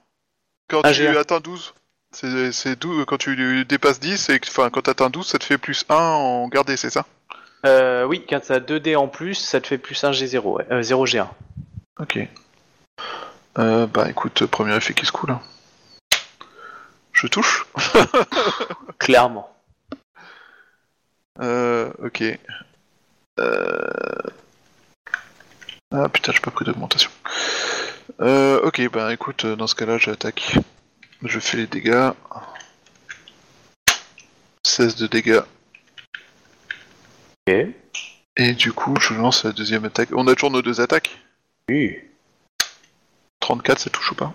quand 0.67 0.81
Ah, 0.83 0.91
tu 0.93 1.05
atteins 1.07 1.39
12. 1.39 1.73
C'est, 2.15 2.53
c'est 2.53 2.79
12 2.79 3.03
quand 3.05 3.17
tu 3.17 3.65
dépasses 3.65 3.99
10, 3.99 4.29
et 4.29 4.39
enfin 4.47 4.69
quand 4.69 4.83
tu 4.83 4.89
atteins 4.89 5.09
12, 5.09 5.27
ça 5.27 5.37
te 5.37 5.43
fait 5.43 5.57
plus 5.57 5.83
1 5.89 5.95
en 5.95 6.47
gardé, 6.47 6.77
c'est 6.77 6.89
ça? 6.89 7.05
Euh, 7.65 8.05
oui, 8.05 8.25
quand 8.29 8.39
t'as 8.39 8.61
2 8.61 8.79
dés 8.79 8.95
en 8.95 9.09
plus, 9.09 9.33
ça 9.35 9.59
te 9.59 9.67
fait 9.67 9.77
plus 9.77 10.01
1 10.01 10.11
G0, 10.11 10.39
ouais. 10.39 10.65
Euh, 10.71 10.81
0 10.81 11.05
G1. 11.05 11.27
Ok. 11.99 12.19
Euh, 13.57 13.85
bah 13.87 14.09
écoute, 14.09 14.45
premier 14.45 14.73
effet 14.77 14.93
qui 14.93 15.05
se 15.05 15.11
coule. 15.11 15.31
hein. 15.31 15.41
Je 17.11 17.27
touche. 17.27 17.65
Clairement. 18.97 19.53
Euh, 21.41 21.91
ok. 22.01 22.23
Euh... 23.41 24.21
Ah 25.91 26.07
putain, 26.07 26.31
j'ai 26.31 26.39
pas 26.39 26.51
pris 26.51 26.63
d'augmentation. 26.63 27.11
Euh, 28.21 28.61
ok, 28.61 28.89
bah 28.89 29.11
écoute, 29.11 29.45
dans 29.45 29.67
ce 29.67 29.75
cas-là, 29.75 29.97
j'attaque. 29.97 30.55
Je 31.25 31.39
fais 31.39 31.57
les 31.57 31.67
dégâts. 31.67 32.11
16 34.63 34.95
de 34.95 35.07
dégâts. 35.07 35.41
Ok. 37.47 37.55
Et 38.37 38.53
du 38.53 38.73
coup, 38.73 38.95
je 38.99 39.13
lance 39.13 39.43
la 39.43 39.51
deuxième 39.51 39.85
attaque. 39.85 40.09
On 40.13 40.27
a 40.27 40.33
toujours 40.33 40.51
nos 40.51 40.61
deux 40.61 40.81
attaques. 40.81 41.17
Oui. 41.69 41.97
34, 43.39 43.79
ça 43.79 43.89
touche 43.89 44.11
ou 44.11 44.15
pas? 44.15 44.33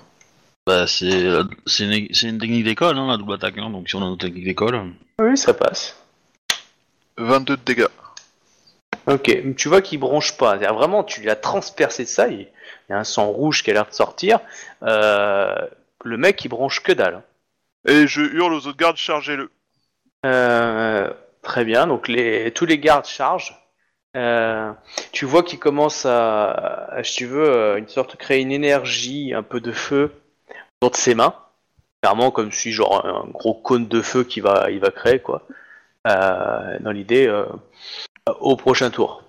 Bah 0.66 0.86
c'est 0.86 1.22
la- 1.22 1.44
c'est 1.66 1.84
une, 1.84 2.14
c'est 2.14 2.28
une 2.28 2.38
technique 2.38 2.64
d'école 2.64 2.96
hein, 2.98 3.08
la 3.08 3.16
double 3.16 3.32
attaque 3.34 3.56
hein, 3.56 3.70
donc 3.70 3.88
si 3.88 3.96
on 3.96 4.02
a 4.02 4.06
une 4.10 4.18
technique 4.18 4.44
d'école 4.44 4.92
Oui, 5.18 5.36
ça 5.36 5.54
passe. 5.54 5.96
22 7.16 7.56
de 7.56 7.62
dégâts. 7.62 7.86
Ok, 9.06 9.54
tu 9.56 9.68
vois 9.68 9.80
qu'il 9.82 9.98
bronche 9.98 10.36
pas. 10.36 10.50
C'est-à-dire 10.58 10.74
Vraiment, 10.74 11.02
tu 11.02 11.22
l'as 11.22 11.36
transpercé 11.36 12.04
de 12.04 12.08
ça. 12.08 12.28
Il 12.28 12.40
il 12.88 12.92
y 12.92 12.94
a 12.94 12.98
un 12.98 13.04
sang 13.04 13.26
rouge 13.28 13.62
qui 13.62 13.70
a 13.70 13.74
l'air 13.74 13.86
de 13.88 13.92
sortir. 13.94 14.40
Euh, 14.82 15.54
le 16.04 16.16
mec, 16.16 16.44
il 16.44 16.48
bronche 16.48 16.80
que 16.82 16.92
dalle. 16.92 17.22
Et 17.86 18.06
je 18.06 18.20
hurle 18.22 18.52
aux 18.54 18.66
autres 18.66 18.76
gardes, 18.76 18.96
chargez-le. 18.96 19.50
Euh, 20.26 21.10
très 21.42 21.64
bien. 21.64 21.86
Donc 21.86 22.08
les, 22.08 22.50
tous 22.52 22.66
les 22.66 22.78
gardes 22.78 23.06
chargent. 23.06 23.56
Euh, 24.16 24.72
tu 25.12 25.24
vois 25.24 25.42
qu'il 25.42 25.58
commence 25.58 26.04
à, 26.04 26.50
à, 26.90 27.02
si 27.04 27.16
tu 27.16 27.26
veux, 27.26 27.48
euh, 27.48 27.76
une 27.78 27.88
sorte 27.88 28.12
de 28.12 28.16
créer 28.16 28.40
une 28.42 28.52
énergie, 28.52 29.32
un 29.34 29.42
peu 29.42 29.60
de 29.60 29.72
feu 29.72 30.12
autour 30.80 30.90
de 30.90 30.96
ses 30.96 31.14
mains. 31.14 31.34
Clairement, 32.02 32.30
comme 32.30 32.50
si 32.52 32.72
genre 32.72 33.04
un 33.06 33.28
gros 33.30 33.54
cône 33.54 33.86
de 33.88 34.00
feu 34.02 34.24
qui 34.24 34.40
va, 34.40 34.70
il 34.70 34.80
va 34.80 34.90
créer 34.90 35.20
quoi. 35.20 35.42
euh, 36.06 36.78
dans 36.80 36.92
l'idée 36.92 37.26
euh, 37.26 37.44
au 38.40 38.56
prochain 38.56 38.90
tour. 38.90 39.22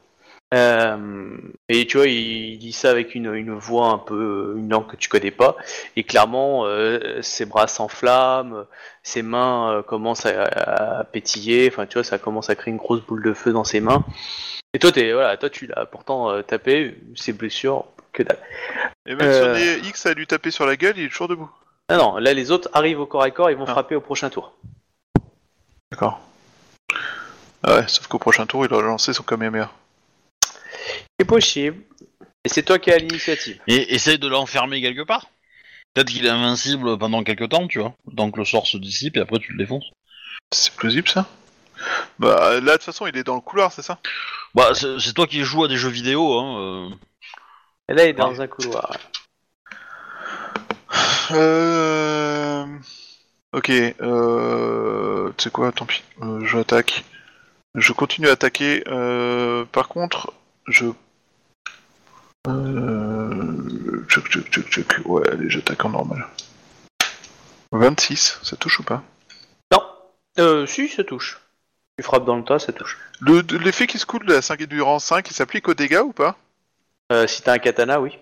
Euh, 0.53 1.37
et 1.69 1.87
tu 1.87 1.97
vois, 1.97 2.07
il, 2.07 2.57
dit 2.59 2.73
ça 2.73 2.89
avec 2.89 3.15
une, 3.15 3.33
une 3.33 3.53
voix 3.53 3.87
un 3.87 3.97
peu, 3.97 4.55
une 4.57 4.69
langue 4.69 4.87
que 4.87 4.97
tu 4.97 5.07
connais 5.07 5.31
pas, 5.31 5.55
et 5.95 6.03
clairement, 6.03 6.65
euh, 6.65 7.21
ses 7.21 7.45
bras 7.45 7.67
s'enflamment, 7.67 8.65
ses 9.01 9.21
mains 9.21 9.71
euh, 9.71 9.81
commencent 9.81 10.25
à, 10.25 10.43
à 10.43 11.03
pétiller, 11.05 11.69
enfin 11.71 11.85
tu 11.85 11.93
vois, 11.93 12.03
ça 12.03 12.17
commence 12.17 12.49
à 12.49 12.55
créer 12.55 12.71
une 12.71 12.77
grosse 12.77 13.01
boule 13.01 13.23
de 13.23 13.33
feu 13.33 13.53
dans 13.53 13.63
ses 13.63 13.79
mains. 13.79 14.03
Et 14.73 14.79
toi, 14.79 14.91
t'es, 14.91 15.13
voilà, 15.13 15.37
toi 15.37 15.49
tu 15.49 15.67
l'as 15.67 15.85
pourtant 15.85 16.41
tapé, 16.43 16.97
ses 17.15 17.31
blessures, 17.33 17.85
que 18.11 18.23
dalle. 18.23 18.39
Et 19.05 19.15
même 19.15 19.31
si 19.31 19.39
on 19.41 19.55
est 19.55 19.87
X 19.87 20.05
à 20.05 20.13
lui 20.13 20.27
taper 20.27 20.51
sur 20.51 20.65
la 20.65 20.75
gueule, 20.75 20.97
il 20.97 21.05
est 21.05 21.09
toujours 21.09 21.29
debout. 21.29 21.49
Ah 21.87 21.97
non, 21.97 22.17
là 22.17 22.33
les 22.33 22.51
autres 22.51 22.69
arrivent 22.73 22.99
au 22.99 23.05
corps 23.05 23.23
à 23.23 23.31
corps, 23.31 23.49
ils 23.51 23.57
vont 23.57 23.65
Ah. 23.67 23.71
frapper 23.71 23.95
au 23.95 24.01
prochain 24.01 24.29
tour. 24.29 24.53
D'accord. 25.91 26.19
Ah 27.63 27.75
ouais, 27.75 27.87
sauf 27.87 28.07
qu'au 28.07 28.17
prochain 28.19 28.45
tour, 28.45 28.65
il 28.65 28.73
a 28.73 28.81
lancé 28.81 29.13
son 29.13 29.23
Kamehameha. 29.23 29.69
C'est 31.21 31.25
possible. 31.25 31.77
Et 32.43 32.49
c'est 32.49 32.63
toi 32.63 32.79
qui 32.79 32.89
as 32.91 32.97
l'initiative. 32.97 33.59
Et 33.67 33.93
essaye 33.93 34.17
de 34.17 34.27
l'enfermer 34.27 34.81
quelque 34.81 35.03
part. 35.03 35.27
Peut-être 35.93 36.07
qu'il 36.09 36.25
est 36.25 36.29
invincible 36.29 36.97
pendant 36.97 37.23
quelques 37.23 37.47
temps, 37.49 37.67
tu 37.67 37.77
vois. 37.77 37.93
Que 38.07 38.37
le 38.39 38.43
sort 38.43 38.65
se 38.65 38.77
dissipe 38.77 39.17
et 39.17 39.19
après 39.19 39.37
tu 39.37 39.51
le 39.51 39.59
défonces. 39.59 39.85
C'est 40.51 40.73
plausible 40.73 41.07
ça 41.07 41.29
Bah 42.17 42.59
là, 42.59 42.59
de 42.59 42.71
toute 42.71 42.85
façon, 42.85 43.05
il 43.05 43.15
est 43.15 43.23
dans 43.23 43.35
le 43.35 43.41
couloir, 43.41 43.71
c'est 43.71 43.83
ça? 43.83 43.99
Bah, 44.55 44.71
c'est 44.73 44.99
c'est 44.99 45.13
toi 45.13 45.27
qui 45.27 45.43
joues 45.43 45.63
à 45.63 45.67
des 45.67 45.77
jeux 45.77 45.89
vidéo, 45.89 46.39
hein. 46.39 46.59
euh. 46.59 46.89
Et 47.87 47.93
là, 47.93 48.05
il 48.05 48.09
est 48.09 48.13
dans 48.13 48.41
un 48.41 48.47
couloir. 48.47 48.97
Euh... 51.33 52.65
Ok, 53.53 53.69
euh... 53.69 55.31
Tu 55.37 55.43
sais 55.43 55.51
quoi, 55.51 55.71
tant 55.71 55.85
pis. 55.85 56.01
Euh, 56.23 56.43
je 56.45 56.57
attaque. 56.57 57.03
Je 57.75 57.93
continue 57.93 58.27
à 58.27 58.31
attaquer. 58.31 58.83
Euh... 58.87 59.65
Par 59.65 59.87
contre, 59.87 60.33
je... 60.67 60.85
Euh... 62.47 64.03
Tchouk, 64.07 64.27
tchouk, 64.29 64.49
tchouk, 64.49 64.67
tchouk. 64.69 65.01
Ouais, 65.05 65.29
allez, 65.29 65.49
j'attaque 65.49 65.85
en 65.85 65.89
normal. 65.89 66.25
26, 67.71 68.39
ça 68.43 68.55
touche 68.57 68.79
ou 68.79 68.83
pas? 68.83 69.03
Non. 69.71 69.81
Euh, 70.39 70.65
si, 70.65 70.89
ça 70.89 71.03
touche. 71.03 71.39
Tu 71.97 72.03
frappes 72.03 72.25
dans 72.25 72.35
le 72.35 72.43
tas, 72.43 72.59
ça 72.59 72.73
touche. 72.73 72.97
Le- 73.19 73.41
L'effet 73.57 73.87
qui 73.87 73.99
se 73.99 74.05
coule 74.05 74.25
de 74.25 74.33
la 74.33 74.41
5 74.41 74.63
du 74.63 74.81
rang 74.81 74.99
5, 74.99 75.29
il 75.29 75.33
s'applique 75.33 75.67
aux 75.67 75.73
dégâts 75.73 76.01
ou 76.03 76.13
pas? 76.13 76.35
Euh, 77.11 77.27
si 77.27 77.41
t'as 77.41 77.53
un 77.53 77.59
katana, 77.59 78.01
oui. 78.01 78.17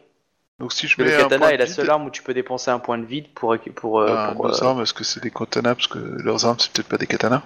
Donc 0.59 0.73
si 0.73 0.87
je 0.87 0.95
Le 0.97 1.05
mets 1.05 1.13
un 1.15 1.19
katana 1.23 1.37
point 1.39 1.49
est 1.51 1.57
la 1.57 1.67
seule 1.67 1.89
arme 1.89 2.05
où 2.05 2.09
tu 2.11 2.21
peux 2.21 2.33
dépenser 2.33 2.69
un 2.71 2.79
point 2.79 2.97
de 2.97 3.05
vide 3.05 3.27
pour... 3.33 3.55
pour, 3.75 4.01
euh, 4.01 4.15
Ah, 4.17 4.33
pour, 4.33 4.47
nos 4.47 4.53
euh, 4.63 4.67
armes, 4.67 4.81
est-ce 4.81 4.93
que 4.93 5.03
c'est 5.03 5.23
des 5.23 5.31
katanas 5.31 5.75
Parce 5.75 5.87
que 5.87 5.99
leurs 5.99 6.45
armes, 6.45 6.57
c'est 6.59 6.71
peut-être 6.71 6.89
pas 6.89 6.97
des 6.97 7.07
katanas. 7.07 7.43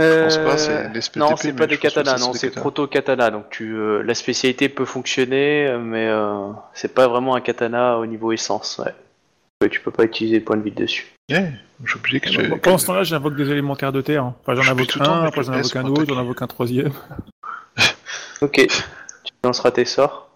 Euh, 0.00 0.24
pense 0.24 0.38
pas, 0.38 0.58
c'est 0.58 0.92
des 0.92 1.00
Non, 1.16 1.36
c'est 1.36 1.52
pas 1.52 1.64
je 1.64 1.68
des 1.70 1.78
katanas, 1.78 2.16
c'est 2.18 2.24
non, 2.24 2.32
c'est 2.34 2.50
proto-katana. 2.50 3.30
Donc 3.30 3.50
tu, 3.50 3.74
euh, 3.74 4.02
la 4.02 4.14
spécialité 4.14 4.68
peut 4.68 4.84
fonctionner, 4.84 5.66
euh, 5.66 5.78
mais 5.78 6.06
euh, 6.08 6.50
c'est 6.74 6.94
pas 6.94 7.08
vraiment 7.08 7.34
un 7.34 7.40
katana 7.40 7.98
au 7.98 8.06
niveau 8.06 8.32
essence. 8.32 8.80
Ouais. 8.84 8.94
Ouais, 9.62 9.68
Tu 9.68 9.80
peux 9.80 9.90
pas 9.90 10.04
utiliser 10.04 10.40
point 10.40 10.56
de 10.56 10.62
vide 10.62 10.74
dessus. 10.74 11.06
Yeah, 11.28 11.50
j'ai 11.84 11.96
oublié 11.96 12.20
que 12.20 12.28
j'ai... 12.30 12.48
Pendant 12.48 12.78
ce 12.78 12.86
temps-là, 12.86 13.04
j'invoque 13.04 13.36
des 13.36 13.48
élémentaires 13.50 13.92
de 13.92 14.00
terre. 14.00 14.24
hein. 14.24 14.34
Enfin, 14.42 14.54
Je 14.56 14.62
j'en 14.62 14.72
invoque 14.72 14.96
un, 14.98 15.22
après 15.24 15.42
j'en 15.44 15.52
invoque 15.52 15.76
un 15.76 15.84
autre, 15.84 16.04
j'en 16.08 16.18
invoque 16.18 16.42
un 16.42 16.46
troisième. 16.46 16.92
Ok. 18.40 18.54
tu 18.66 19.32
lanceras 19.44 19.70
tes 19.70 19.84
sorts. 19.84 20.28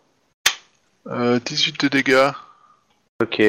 Euh, 1.09 1.41
18 1.45 1.81
de 1.81 1.89
dégâts. 1.89 2.31
Ok. 3.21 3.43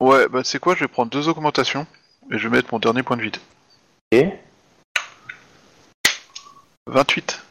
Ouais, 0.00 0.28
bah 0.28 0.40
c'est 0.42 0.58
quoi, 0.58 0.74
je 0.74 0.80
vais 0.80 0.88
prendre 0.88 1.10
deux 1.10 1.28
augmentations. 1.28 1.86
Et 2.30 2.38
je 2.38 2.48
vais 2.48 2.56
mettre 2.56 2.68
mon 2.72 2.78
dernier 2.78 3.02
point 3.02 3.16
de 3.16 3.22
vide. 3.22 3.36
Ok. 4.12 4.24
28. 6.86 7.42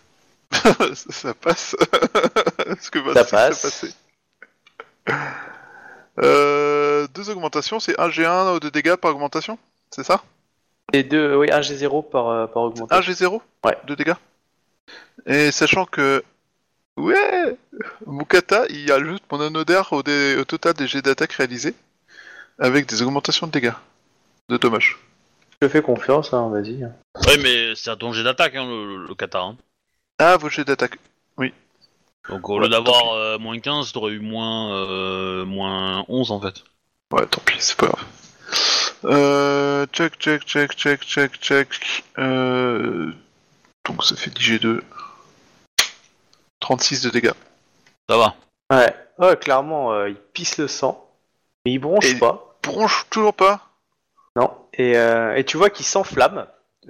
ça 1.11 1.33
passe. 1.33 1.75
Est-ce 2.65 2.89
que 2.89 2.99
Ça 3.13 3.23
26, 3.23 3.31
passe. 3.31 3.61
passé 3.61 3.93
euh, 6.23 7.07
deux 7.13 7.29
augmentations, 7.29 7.79
c'est 7.81 7.99
1 7.99 8.07
G1 8.07 8.59
de 8.61 8.69
dégâts 8.69 8.95
par 8.95 9.11
augmentation 9.11 9.59
C'est 9.91 10.03
ça? 10.05 10.23
Et 10.93 11.03
deux, 11.03 11.35
oui, 11.35 11.51
un 11.51 11.59
G0 11.59 12.09
par, 12.09 12.29
euh, 12.29 12.47
par 12.47 12.63
1 12.63 12.65
augmentation. 12.67 13.13
G0 13.13 13.41
Ouais. 13.65 13.77
De 13.85 13.95
dégâts? 13.95 14.13
Et 15.25 15.51
sachant 15.51 15.85
que. 15.85 16.23
Ouais 16.97 17.57
Mukata, 18.07 18.63
il 18.69 18.89
ajoute 18.89 19.21
mon 19.29 19.41
anneau 19.41 19.65
d'air 19.65 19.91
au, 19.91 20.01
dé- 20.01 20.37
au 20.39 20.45
total 20.45 20.73
des 20.75 20.87
jets 20.87 21.01
d'attaque 21.01 21.33
réalisés. 21.33 21.75
Avec 22.57 22.85
des 22.85 23.01
augmentations 23.01 23.47
de 23.47 23.51
dégâts. 23.51 23.73
De 24.47 24.55
dommages. 24.55 24.97
Je 25.65 25.69
te 25.69 25.77
fais 25.77 25.81
confiance, 25.81 26.31
hein, 26.31 26.49
vas-y. 26.49 26.83
Ouais, 26.83 27.37
mais 27.41 27.73
c'est 27.75 27.89
à 27.89 27.95
ton 27.95 28.13
jet 28.13 28.21
d'attaque, 28.23 28.53
hein, 28.55 28.67
le, 28.67 29.07
le 29.07 29.15
kata. 29.15 29.39
hein. 29.39 29.57
Ah, 30.19 30.37
vos 30.37 30.47
jets 30.47 30.63
d'attaque. 30.63 30.99
Donc 32.29 32.49
au 32.49 32.57
Ouais, 32.57 32.63
lieu 32.65 32.69
d'avoir 32.69 33.13
euh, 33.13 33.39
moins 33.39 33.59
15, 33.59 33.91
t'aurais 33.91 34.11
eu 34.13 34.19
moins, 34.19 34.75
euh, 34.75 35.43
moins 35.45 36.05
11 36.07 36.29
en 36.31 36.39
fait. 36.39 36.63
Ouais, 37.11 37.25
tant 37.25 37.41
pis, 37.45 37.55
c'est 37.59 37.75
pas 37.77 37.87
grave. 37.87 38.05
Euh, 39.05 39.85
check, 39.91 40.17
check, 40.19 40.43
check, 40.43 40.71
check, 40.73 41.01
check, 41.03 41.33
check. 41.39 42.03
Euh, 42.19 43.11
donc 43.87 44.03
ça 44.03 44.15
fait 44.15 44.29
10 44.31 44.57
G2. 44.59 44.81
36 46.59 47.01
de 47.03 47.09
dégâts. 47.09 47.33
Ça 48.09 48.17
va. 48.17 48.35
Ouais, 48.71 48.95
ouais 49.19 49.37
clairement, 49.37 49.93
euh, 49.93 50.09
il 50.09 50.15
pisse 50.15 50.57
le 50.59 50.67
sang. 50.67 51.07
Mais 51.65 51.73
il 51.73 51.79
bronche 51.79 52.05
Et- 52.05 52.19
pas. 52.19 52.55
Bronche 52.63 53.05
toujours 53.09 53.33
pas? 53.33 53.67
Non. 54.35 54.51
Et, 54.77 54.97
euh, 54.97 55.35
et 55.35 55.43
tu 55.43 55.57
vois 55.57 55.69
qu'il 55.69 55.85
s'enflamme. 55.85 56.47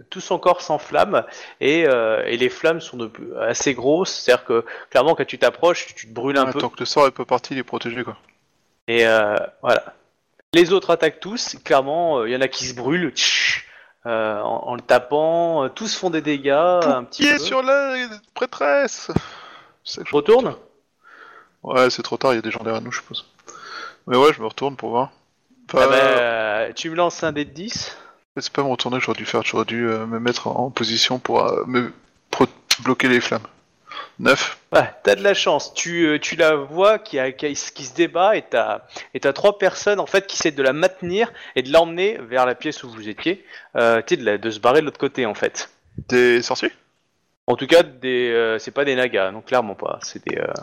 Tout 0.10 0.20
son 0.20 0.40
corps 0.40 0.62
s'enflamme. 0.62 1.24
Et, 1.62 1.86
euh, 1.88 2.24
et 2.26 2.36
les 2.38 2.50
flammes 2.50 2.82
sont 2.82 2.98
de, 2.98 3.10
assez 3.42 3.74
grosses. 3.74 4.12
C'est-à-dire 4.14 4.44
que, 4.46 4.66
clairement, 4.90 5.16
quand 5.16 5.26
tu 5.26 5.38
t'approches, 5.40 5.94
tu 5.96 6.08
te 6.08 6.14
brûles 6.14 6.38
un 6.38 6.46
Ouais, 6.48 6.52
peu. 6.52 6.60
Tant 6.60 6.70
que 6.70 6.80
le 6.80 6.86
sort 6.86 7.08
est 7.08 7.12
pas 7.12 7.26
parti, 7.26 7.54
il 7.54 7.60
est 7.60 7.64
protégé 7.64 8.04
quoi. 8.04 8.18
Et 8.88 9.08
euh, 9.08 9.36
voilà. 9.62 9.94
Les 10.54 10.74
autres 10.74 10.90
attaquent 10.92 11.20
tous. 11.20 11.56
Clairement, 11.64 12.26
il 12.26 12.32
y 12.34 12.36
en 12.36 12.42
a 12.42 12.48
qui 12.48 12.66
se 12.66 12.74
brûlent. 12.74 13.12
tch, 13.14 13.68
en, 14.06 14.10
en 14.12 14.76
le 14.76 14.82
tapant. 14.82 15.70
Tous 15.70 15.96
font 15.96 16.10
des 16.10 16.22
dégâts. 16.22 16.50
un 16.52 17.04
petit 17.06 17.24
Qui 17.24 17.30
est 17.30 17.34
peu. 17.38 17.40
sur 17.44 17.64
la 17.64 17.96
prêtresse 18.34 19.10
C'est 19.84 19.96
ça 19.98 20.04
que 20.04 20.10
je- 20.10 20.16
Retourne 20.16 20.56
Ouais, 21.64 21.90
c'est 21.90 22.04
trop 22.04 22.18
tard, 22.18 22.34
il 22.34 22.36
y 22.36 22.40
a 22.40 22.42
des 22.44 22.52
gens 22.52 22.64
derrière 22.64 22.82
nous, 22.82 22.92
je 22.92 23.00
suppose. 23.00 23.26
Mais 24.08 24.16
ouais, 24.18 24.32
je 24.34 24.42
me 24.42 24.46
retourne 24.48 24.76
pour 24.76 24.90
voir. 24.92 25.12
Ah 25.74 25.88
bah, 25.88 25.96
euh, 25.96 26.74
Tu 26.74 26.90
me 26.90 26.96
lances 26.96 27.24
un 27.24 27.32
dé 27.32 27.46
de 27.46 27.52
10 27.52 27.96
C'est 28.38 28.52
pas 28.52 28.64
me 28.64 28.70
retourner, 28.70 29.00
j'aurais 29.02 29.18
dû 29.18 29.26
faire, 29.26 29.44
j'aurais 29.44 29.66
dû 29.66 29.88
euh, 29.90 30.06
me 30.06 30.20
mettre 30.20 30.48
en 30.48 30.70
position 30.70 31.20
pour 31.20 31.46
euh, 31.46 31.64
me 31.66 31.92
pro- 32.32 32.48
bloquer 32.84 33.08
les 33.10 33.20
flammes. 33.22 33.48
9. 34.20 34.58
Ouais, 34.74 34.92
t'as 35.04 35.16
de 35.16 35.24
la 35.24 35.34
chance. 35.34 35.74
Tu, 35.74 36.06
euh, 36.06 36.20
tu 36.20 36.36
la 36.36 36.56
vois 36.56 37.00
qui, 37.00 37.18
a, 37.20 37.32
qui, 37.32 37.46
a- 37.46 37.50
qui 37.54 37.86
se 37.86 37.94
débat 37.96 38.36
et 38.36 38.42
t'as, 38.44 38.82
et 39.14 39.20
t'as 39.20 39.34
trois 39.34 39.58
personnes 39.58 40.00
en 40.00 40.06
fait 40.06 40.28
qui 40.28 40.36
essaient 40.38 40.52
de 40.52 40.64
la 40.64 40.74
maintenir 40.74 41.32
et 41.56 41.62
de 41.64 41.72
l'emmener 41.72 42.18
vers 42.20 42.46
la 42.46 42.56
pièce 42.56 42.84
où 42.84 42.90
vous 42.90 43.08
étiez. 43.10 43.46
Euh, 43.76 44.02
tu 44.02 44.16
sais, 44.16 44.18
de, 44.22 44.26
la- 44.26 44.38
de 44.38 44.50
se 44.52 44.60
barrer 44.60 44.82
de 44.82 44.86
l'autre 44.86 44.98
côté 45.00 45.26
en 45.26 45.34
fait. 45.34 45.70
Des 46.10 46.42
sorciers? 46.42 46.72
En 47.48 47.56
tout 47.56 47.66
cas, 47.68 47.82
des, 47.84 48.30
euh, 48.32 48.60
c'est 48.60 48.72
pas 48.72 48.86
des 48.86 48.96
nagas, 48.96 49.32
non 49.32 49.42
clairement 49.42 49.76
pas. 49.76 50.00
C'est 50.04 50.24
des. 50.28 50.38
euh, 50.38 50.54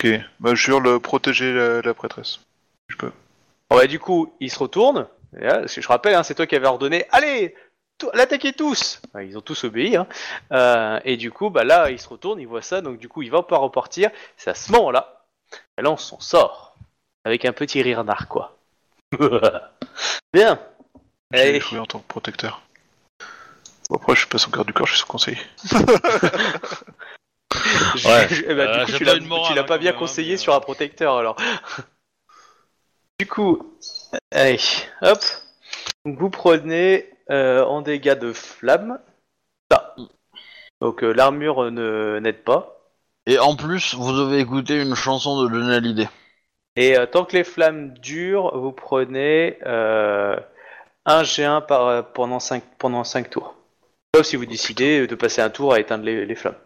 Ok, 0.00 0.08
bah 0.40 0.54
je 0.56 0.70
hurle 0.72 0.98
protéger 1.00 1.52
la, 1.52 1.82
la 1.82 1.94
prêtresse. 1.94 2.40
Je 2.88 2.96
peux. 2.96 3.12
Bon, 3.70 3.76
bah, 3.76 3.86
du 3.86 3.98
coup, 3.98 4.32
ils 4.40 4.50
se 4.50 4.58
retournent. 4.58 5.06
Et 5.38 5.44
là, 5.44 5.58
parce 5.60 5.74
que 5.74 5.80
je 5.80 5.88
rappelle, 5.88 6.14
hein, 6.14 6.22
c'est 6.22 6.34
toi 6.34 6.46
qui 6.46 6.56
avais 6.56 6.66
ordonné 6.66 7.04
Allez 7.10 7.54
L'attaquez 8.14 8.52
tous 8.52 9.02
Ils 9.20 9.36
ont 9.36 9.40
tous 9.40 9.64
obéi. 9.64 9.96
Hein. 9.96 10.06
Euh, 10.52 11.00
et 11.04 11.16
du 11.16 11.32
coup, 11.32 11.50
bah, 11.50 11.64
là, 11.64 11.90
ils 11.90 11.98
se 11.98 12.08
retournent, 12.08 12.40
ils 12.40 12.46
voient 12.46 12.62
ça. 12.62 12.80
Donc, 12.80 12.98
du 12.98 13.08
coup, 13.08 13.22
il 13.22 13.30
va 13.30 13.42
pas 13.42 13.58
repartir. 13.58 14.10
C'est 14.36 14.50
à 14.50 14.54
ce 14.54 14.70
moment-là 14.72 15.14
elle 15.76 15.84
lance 15.84 16.04
son 16.04 16.20
sort. 16.20 16.74
Avec 17.24 17.44
un 17.44 17.52
petit 17.52 17.82
rire 17.82 18.04
narquois. 18.04 18.56
Bien 20.32 20.60
J'ai 21.32 21.60
joué 21.60 21.78
en 21.78 21.86
tant 21.86 22.00
que 22.00 22.06
protecteur. 22.06 22.60
Bon, 23.88 23.96
après, 23.96 24.14
je 24.14 24.20
suis 24.20 24.28
pas 24.28 24.38
son 24.38 24.50
garde 24.50 24.66
du 24.66 24.72
corps, 24.72 24.86
je 24.86 24.92
suis 24.92 25.00
son 25.00 25.06
conseiller. 25.06 25.38
Ouais. 28.04 28.28
Je- 28.30 28.44
eh 28.46 28.54
ben, 28.54 28.68
Euh, 28.68 28.78
du 28.80 28.84
coup, 28.84 28.90
j'ai 28.92 28.98
tu 28.98 29.04
pas 29.04 29.14
l'as, 29.14 29.60
hein, 29.60 29.64
pas 29.64 29.78
bien 29.78 29.92
conseillé 29.92 30.32
mais, 30.32 30.36
sur 30.36 30.52
euh. 30.52 30.56
un 30.56 30.60
protecteur 30.60 31.16
alors. 31.16 31.36
Du 33.18 33.26
coup, 33.26 33.76
allez, 34.30 34.60
hop. 35.02 35.18
Donc, 36.04 36.18
vous 36.18 36.30
prenez 36.30 37.10
euh, 37.30 37.64
en 37.64 37.82
dégâts 37.82 38.18
de 38.18 38.32
flamme. 38.32 38.98
Ça. 39.70 39.94
Donc 40.80 41.02
euh, 41.02 41.12
l'armure 41.12 41.70
ne 41.70 42.18
n'aide 42.20 42.44
pas. 42.44 42.76
Et 43.26 43.38
en 43.38 43.56
plus, 43.56 43.94
vous 43.94 44.12
devez 44.12 44.38
écouter 44.38 44.80
une 44.80 44.94
chanson 44.94 45.42
de 45.42 45.52
Johnny 45.52 45.74
Hallyday. 45.74 46.08
Et 46.76 46.96
euh, 46.96 47.06
tant 47.06 47.24
que 47.24 47.36
les 47.36 47.44
flammes 47.44 47.92
durent, 47.98 48.56
vous 48.56 48.72
prenez 48.72 49.58
euh, 49.66 50.36
un 51.04 51.22
G1 51.22 51.66
par, 51.66 52.12
pendant 52.12 52.40
5 52.40 52.62
pendant 52.78 53.04
cinq 53.04 53.30
tours. 53.30 53.56
Sauf 54.14 54.24
si 54.24 54.36
vous 54.36 54.46
décidez 54.46 55.06
de 55.06 55.14
passer 55.14 55.42
un 55.42 55.50
tour 55.50 55.74
à 55.74 55.80
éteindre 55.80 56.04
les, 56.04 56.24
les 56.24 56.34
flammes. 56.34 56.56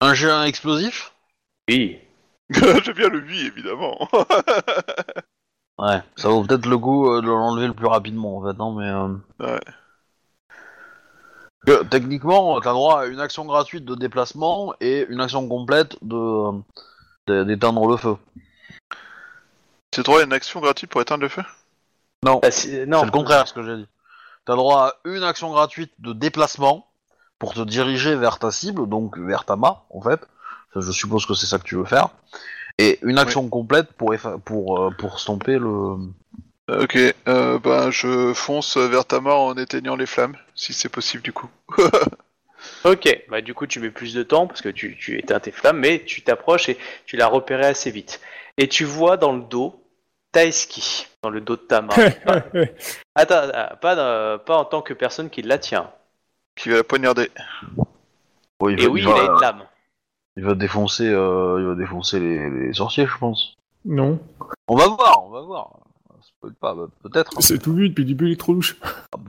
Un 0.00 0.12
G1 0.12 0.46
explosif? 0.46 1.12
Oui. 1.68 1.98
J'aime 2.50 2.94
bien 2.94 3.08
le 3.08 3.20
8, 3.20 3.46
évidemment. 3.46 4.08
Ouais, 5.78 6.02
ça 6.16 6.28
vaut 6.28 6.42
peut-être 6.42 6.66
le 6.66 6.78
coup 6.78 7.10
euh, 7.10 7.20
de 7.20 7.26
l'enlever 7.26 7.66
le 7.66 7.74
plus 7.74 7.86
rapidement 7.86 8.38
en 8.38 8.44
fait, 8.46 8.56
non 8.58 8.72
mais... 8.72 8.88
euh, 8.88 9.14
Ouais. 9.40 9.60
Que, 11.66 11.82
techniquement, 11.84 12.60
t'as 12.60 12.72
droit 12.72 13.00
à 13.02 13.06
une 13.06 13.18
action 13.20 13.44
gratuite 13.44 13.84
de 13.84 13.94
déplacement 13.96 14.74
et 14.80 15.04
une 15.08 15.20
action 15.20 15.46
complète 15.48 15.96
de 16.02 16.52
de- 17.26 17.42
d'éteindre 17.42 17.86
le 17.88 17.96
feu. 17.96 18.16
Tu 19.90 20.00
as 20.00 20.02
droit 20.04 20.20
à 20.20 20.24
une 20.24 20.32
action 20.32 20.60
gratuite 20.60 20.90
pour 20.90 21.00
éteindre 21.00 21.22
le 21.22 21.28
feu? 21.28 21.42
Non, 22.22 22.40
Ah, 22.44 22.50
si- 22.52 22.86
non. 22.86 23.00
c'est 23.00 23.06
le 23.06 23.10
contraire 23.10 23.48
ce 23.48 23.52
que 23.52 23.62
j'ai 23.64 23.76
dit. 23.78 23.88
T'as 24.44 24.54
droit 24.54 24.82
à 24.86 24.92
une 25.08 25.24
action 25.24 25.50
gratuite 25.50 25.92
de 25.98 26.12
déplacement 26.12 26.86
pour 27.40 27.52
te 27.52 27.60
diriger 27.60 28.14
vers 28.14 28.38
ta 28.38 28.52
cible, 28.52 28.88
donc 28.88 29.18
vers 29.18 29.44
ta 29.44 29.56
main, 29.56 29.78
en 29.90 30.00
fait. 30.00 30.20
Ça, 30.72 30.80
Je 30.80 30.92
suppose 30.92 31.26
que 31.26 31.34
c'est 31.34 31.46
ça 31.46 31.58
que 31.58 31.64
tu 31.64 31.74
veux 31.74 31.84
faire. 31.84 32.10
Et 32.78 32.98
une 33.02 33.18
action 33.18 33.48
complète 33.48 33.92
pour, 33.92 34.14
pour, 34.44 34.80
euh, 34.80 34.90
pour 34.90 35.18
stomper 35.18 35.58
le... 35.58 35.68
Euh, 35.68 36.82
Ok, 36.82 36.98
euh, 37.28 37.60
bah 37.60 37.92
je 37.92 38.32
fonce 38.34 38.76
vers 38.76 39.04
ta 39.04 39.20
mort 39.20 39.42
en 39.42 39.54
éteignant 39.54 39.94
les 39.94 40.04
flammes, 40.06 40.36
si 40.56 40.72
c'est 40.72 40.88
possible 40.88 41.22
du 41.22 41.32
coup. 41.32 41.48
Ok, 42.84 43.24
bah 43.28 43.40
du 43.42 43.54
coup 43.54 43.68
tu 43.68 43.78
mets 43.78 43.90
plus 43.90 44.12
de 44.12 44.24
temps 44.24 44.48
parce 44.48 44.60
que 44.60 44.68
tu, 44.68 44.96
tu 44.98 45.16
éteins 45.18 45.38
tes 45.38 45.52
flammes, 45.52 45.78
mais 45.78 46.02
tu 46.04 46.22
t'approches 46.22 46.68
et 46.68 46.76
tu 47.04 47.16
l'as 47.16 47.28
repéré 47.28 47.64
assez 47.64 47.92
vite. 47.92 48.20
Et 48.58 48.68
tu 48.68 48.84
vois 48.84 49.16
dans 49.16 49.32
le 49.32 49.42
dos 49.42 49.80
Taeski, 50.32 51.06
dans 51.22 51.30
le 51.30 51.40
dos 51.40 51.54
de 51.54 51.62
ta 51.62 51.82
main. 51.82 51.94
Attends, 53.14 53.48
ah, 53.54 53.76
pas, 53.76 54.38
pas 54.38 54.56
en 54.56 54.64
tant 54.64 54.82
que 54.82 54.94
personne 54.94 55.30
qui 55.30 55.42
la 55.42 55.58
tient. 55.58 55.90
Qui 56.56 56.70
va 56.70 56.76
la 56.76 56.84
poignarder. 56.84 57.30
Il 58.62 58.80
Et 58.80 58.86
oui, 58.86 59.02
il 59.02 59.08
a 59.08 59.24
une 59.24 59.40
lame. 59.40 59.62
Il 60.36 60.44
va 60.44 60.54
défoncer, 60.54 61.08
euh, 61.08 61.56
il 61.60 61.66
va 61.66 61.74
défoncer 61.74 62.20
les, 62.20 62.50
les 62.50 62.72
sorciers, 62.74 63.06
je 63.06 63.16
pense. 63.18 63.56
non, 63.84 64.18
On 64.68 64.76
va 64.76 64.86
voir, 64.88 65.24
on 65.26 65.30
va 65.30 65.40
voir. 65.40 65.70
Ça 66.20 66.30
peut 66.42 66.48
être 66.48 66.58
pas, 66.58 66.74
bah, 66.74 66.86
peut-être. 67.02 67.30
c'est 67.40 67.58
tout 67.58 67.72
lui 67.72 67.88
depuis 67.88 68.02
le 68.02 68.08
début, 68.08 68.26
il 68.26 68.32
est 68.32 68.40
trop 68.40 68.52
louche. 68.52 68.76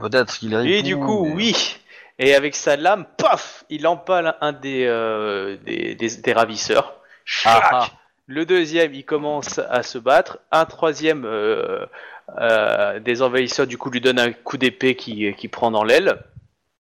Peut-être 0.00 0.36
qu'il 0.38 0.52
est. 0.54 0.66
Et 0.68 0.82
du 0.82 0.96
coup, 0.98 1.24
mais- 1.24 1.34
oui. 1.34 1.76
Et 2.18 2.34
avec 2.34 2.54
sa 2.56 2.76
lame, 2.76 3.06
paf, 3.16 3.64
il 3.70 3.86
empale 3.86 4.36
un 4.40 4.52
des, 4.52 4.84
euh, 4.86 5.56
des, 5.64 5.94
des- 5.94 6.16
des 6.16 6.32
ravisseurs. 6.32 6.96
Chac 7.24 7.62
Ah, 7.70 7.80
ah. 7.84 7.88
Le 8.26 8.44
deuxième, 8.44 8.92
il 8.92 9.04
commence 9.04 9.58
à 9.58 9.82
se 9.82 9.96
battre. 9.96 10.38
Un 10.50 10.64
troisième 10.66 11.24
euh, 11.24 11.86
euh, 12.40 12.98
des 13.00 13.22
envahisseurs, 13.22 13.66
du 13.66 13.78
coup, 13.78 13.88
lui 13.90 14.00
donne 14.02 14.18
un 14.18 14.32
coup 14.32 14.58
d'épée 14.58 14.96
qui, 14.96 15.32
qui 15.34 15.48
prend 15.48 15.70
dans 15.70 15.84
l'aile. 15.84 16.18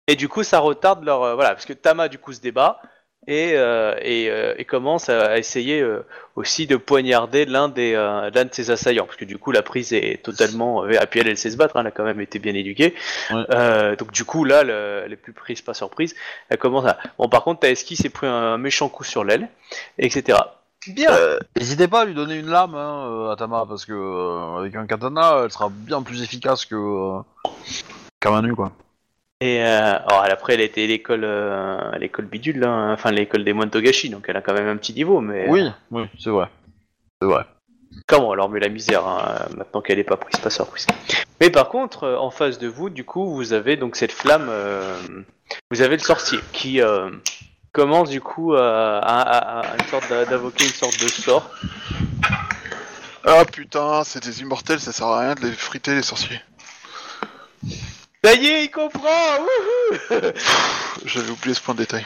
Et 0.07 0.15
du 0.15 0.27
coup, 0.27 0.43
ça 0.43 0.59
retarde 0.59 1.03
leur. 1.05 1.21
euh, 1.23 1.35
voilà, 1.35 1.51
parce 1.51 1.65
que 1.65 1.73
Tama, 1.73 2.07
du 2.09 2.17
coup, 2.17 2.33
se 2.33 2.41
débat 2.41 2.81
et, 3.25 3.53
euh, 3.55 3.95
et, 4.01 4.29
euh, 4.29 4.53
et 4.57 4.63
commence 4.65 5.09
à, 5.09 5.31
à 5.31 5.37
essayer 5.37 5.81
euh, 5.81 6.05
aussi 6.35 6.65
de 6.67 6.77
poignarder 6.77 7.45
l'un 7.45 7.67
des 7.67 7.93
euh, 7.93 8.29
l'un 8.33 8.45
de 8.45 8.53
ses 8.53 8.71
assaillants. 8.71 9.05
Parce 9.05 9.17
que 9.17 9.25
du 9.25 9.37
coup, 9.37 9.51
la 9.51 9.61
prise 9.63 9.91
est 9.91 10.21
totalement. 10.23 10.83
euh, 10.85 10.91
et 10.91 11.05
puis 11.07 11.19
elle, 11.19 11.27
elle 11.27 11.37
sait 11.37 11.51
se 11.51 11.57
battre, 11.57 11.75
hein, 11.77 11.81
elle 11.81 11.87
a 11.87 11.91
quand 11.91 12.05
même 12.05 12.21
été 12.21 12.39
bien 12.39 12.53
éduquée. 12.53 12.93
Ouais. 13.31 13.43
Euh, 13.49 13.95
donc, 13.97 14.11
du 14.11 14.23
coup, 14.23 14.45
là, 14.45 14.63
le- 14.63 15.01
elle 15.05 15.13
est 15.13 15.17
plus 15.17 15.33
prise, 15.33 15.61
pas 15.61 15.73
surprise. 15.73 16.15
Elle 16.49 16.57
commence 16.57 16.85
à. 16.85 16.97
Bon, 17.17 17.27
par 17.27 17.43
contre, 17.43 17.61
Taeski 17.61 17.95
s'est 17.97 18.09
pris 18.09 18.27
un 18.27 18.57
méchant 18.57 18.87
coup 18.87 19.03
sur 19.03 19.23
l'aile, 19.25 19.49
etc. 19.97 20.37
Bien. 20.87 21.11
Euh, 21.11 21.37
N'hésitez 21.57 21.89
pas 21.89 22.01
à 22.01 22.05
lui 22.05 22.13
donner 22.13 22.35
une 22.35 22.49
lame 22.49 22.75
hein, 22.75 23.07
euh, 23.09 23.31
à 23.31 23.35
Tama 23.35 23.65
parce 23.67 23.83
que 23.85 23.91
euh, 23.91 24.59
avec 24.59 24.73
un 24.75 24.85
katana, 24.87 25.41
elle 25.43 25.51
sera 25.51 25.67
bien 25.69 26.01
plus 26.01 26.23
efficace 26.23 26.65
que 26.65 26.75
euh, 26.75 27.19
qu'un 28.21 28.31
main 28.31 28.41
nue, 28.41 28.55
quoi. 28.55 28.71
Et 29.39 29.61
euh, 29.63 29.99
alors, 30.07 30.23
elle, 30.25 30.31
après, 30.31 30.55
elle 30.55 30.61
à 30.61 30.87
l'école, 30.87 31.23
euh, 31.23 31.91
à 31.91 31.97
l'école 31.99 32.25
bidule, 32.25 32.59
là, 32.59 32.69
hein, 32.69 32.93
enfin 32.93 33.11
l'école 33.11 33.43
des 33.43 33.53
moines 33.53 33.69
Togashi, 33.69 34.09
donc 34.09 34.25
elle 34.27 34.37
a 34.37 34.41
quand 34.41 34.53
même 34.53 34.67
un 34.67 34.77
petit 34.77 34.93
niveau, 34.93 35.21
mais 35.21 35.45
Oui, 35.47 35.61
oui, 35.91 36.03
c'est 36.19 36.31
vrai, 36.31 36.47
c'est 37.21 37.27
vrai. 37.27 37.45
comment 38.07 38.31
alors 38.31 38.49
met 38.49 38.59
la 38.59 38.69
misère 38.69 39.05
hein, 39.07 39.45
maintenant 39.55 39.81
qu'elle 39.81 39.99
est 39.99 40.03
pas 40.03 40.17
prise, 40.17 40.39
pas 40.39 40.49
surprise. 40.49 40.87
Mais 41.39 41.51
par 41.51 41.69
contre, 41.69 42.03
euh, 42.05 42.17
en 42.17 42.31
face 42.31 42.57
de 42.57 42.67
vous, 42.67 42.89
du 42.89 43.03
coup, 43.03 43.31
vous 43.35 43.53
avez 43.53 43.77
donc 43.77 43.95
cette 43.95 44.11
flamme, 44.11 44.47
euh, 44.49 44.97
vous 45.69 45.81
avez 45.83 45.97
le 45.97 46.01
sorcier 46.03 46.39
qui 46.51 46.81
euh, 46.81 47.11
commence 47.73 48.09
du 48.09 48.21
coup 48.21 48.55
à, 48.55 48.97
à- 48.97 49.21
à- 49.21 49.59
à 49.67 49.73
une 49.77 49.85
sorte 49.85 50.09
d'invoquer 50.09 50.63
une 50.63 50.71
sorte 50.71 50.99
de 50.99 51.07
sort. 51.09 51.51
Ah 53.23 53.45
putain, 53.45 54.03
c'est 54.03 54.23
des 54.23 54.41
immortels, 54.41 54.79
ça 54.79 54.91
sert 54.91 55.05
à 55.05 55.19
rien 55.19 55.35
de 55.35 55.41
les 55.41 55.51
friter 55.51 55.93
les 55.93 56.01
sorciers. 56.01 56.41
Ça 58.23 58.33
y 58.33 58.47
est, 58.47 58.65
il 58.65 58.71
comprend. 58.71 59.39
wouhou 59.39 60.31
J'avais 61.05 61.29
oublié 61.29 61.53
ce 61.53 61.61
point 61.61 61.75
de 61.75 61.79
détail. 61.79 62.05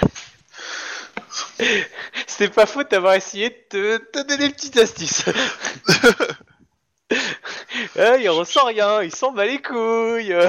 C'était 2.28 2.50
pas 2.50 2.66
faute 2.66 2.92
d'avoir 2.92 3.14
essayé 3.14 3.50
de 3.50 3.56
te, 3.70 3.98
te 3.98 4.28
donner 4.28 4.50
des 4.50 4.54
petites 4.54 4.78
astuces. 4.78 5.26
Eh, 7.98 8.22
il 8.22 8.30
ressent 8.30 8.66
rien, 8.66 9.02
il 9.02 9.14
s'en 9.14 9.34
bat 9.34 9.46
les 9.46 9.62
couilles. 9.62 10.34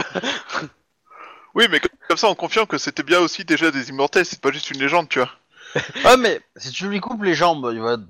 Oui, 1.55 1.67
mais 1.71 1.81
comme 2.09 2.17
ça 2.17 2.29
on 2.29 2.35
confirme 2.35 2.67
que 2.67 2.79
c'était 2.79 3.03
bien 3.03 3.21
aussi 3.21 3.45
déjà 3.45 3.71
des 3.71 3.91
immortels, 3.91 4.25
c'est 4.25 4.41
pas 4.41 4.51
juste 4.51 4.71
une 4.71 4.81
légende, 4.81 5.09
tu 5.11 5.19
vois. 5.19 5.31
Ah 6.05 6.17
mais 6.17 6.41
si 6.57 6.71
tu 6.71 6.89
lui 6.89 7.01
coupes 7.01 7.23
les 7.23 7.35
jambes, 7.35 7.69
il 7.73 7.81
va 7.81 7.95
être 7.95 8.05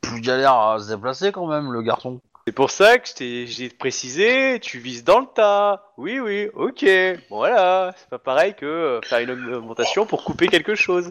plus 0.00 0.20
galère 0.22 0.54
à 0.54 0.78
se 0.78 0.88
déplacer 0.88 1.30
quand 1.30 1.46
même, 1.46 1.72
le 1.72 1.82
garçon. 1.82 2.20
C'est 2.46 2.52
pour 2.52 2.70
ça 2.70 2.98
que 2.98 3.08
je 3.08 3.14
t'ai 3.14 3.46
j'ai 3.48 3.68
précisé, 3.68 4.60
tu 4.60 4.78
vises 4.78 5.02
dans 5.02 5.18
le 5.18 5.26
tas. 5.26 5.92
Oui, 5.96 6.20
oui, 6.20 6.48
ok. 6.54 6.86
Voilà, 7.28 7.92
c'est 7.98 8.08
pas 8.08 8.20
pareil 8.20 8.54
que 8.54 8.64
euh, 8.64 9.00
faire 9.02 9.18
une 9.18 9.52
augmentation 9.52 10.06
pour 10.06 10.22
couper 10.22 10.46
quelque 10.46 10.76
chose. 10.76 11.10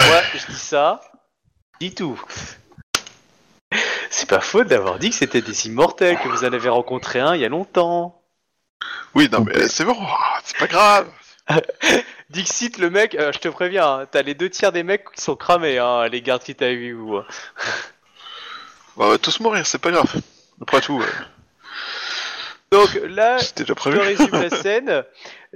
Ouais, 0.00 0.22
je 0.34 0.46
dis 0.46 0.58
ça, 0.58 1.02
dis 1.80 1.94
tout. 1.94 2.18
C'est 4.08 4.28
pas 4.28 4.40
faute 4.40 4.68
d'avoir 4.68 4.98
dit 4.98 5.10
que 5.10 5.16
c'était 5.16 5.42
des 5.42 5.66
immortels, 5.66 6.18
que 6.18 6.28
vous 6.28 6.42
en 6.42 6.52
avez 6.54 6.70
rencontré 6.70 7.20
un 7.20 7.34
il 7.34 7.42
y 7.42 7.44
a 7.44 7.50
longtemps. 7.50 8.22
Oui, 9.14 9.28
non 9.30 9.44
mais 9.44 9.68
c'est 9.68 9.84
bon, 9.84 9.98
ah, 10.00 10.40
c'est 10.44 10.56
pas 10.56 10.66
grave. 10.66 11.10
Dixit, 12.30 12.78
le 12.78 12.88
mec, 12.88 13.14
euh, 13.16 13.32
je 13.32 13.38
te 13.38 13.48
préviens, 13.48 13.86
hein, 13.86 14.06
t'as 14.10 14.22
les 14.22 14.34
deux 14.34 14.48
tiers 14.48 14.72
des 14.72 14.82
mecs 14.82 15.10
qui 15.12 15.20
sont 15.20 15.36
cramés, 15.36 15.76
hein, 15.76 16.08
les 16.08 16.22
gardes 16.22 16.42
qui 16.42 16.54
vu. 16.54 16.94
ou, 16.94 17.18
euh. 17.18 17.24
Bah, 19.00 19.06
on 19.06 19.10
va 19.12 19.18
tous 19.18 19.40
mourir, 19.40 19.66
c'est 19.66 19.78
pas 19.80 19.90
grave. 19.90 20.14
Après 20.60 20.80
tout, 20.82 21.00
euh, 21.00 21.06
Donc 22.70 22.94
là, 23.08 23.38
c'était 23.38 23.62
déjà 23.64 23.72
je 23.72 23.74
prévu. 23.74 23.98
résume 23.98 24.30
la 24.32 24.50
scène. 24.62 25.04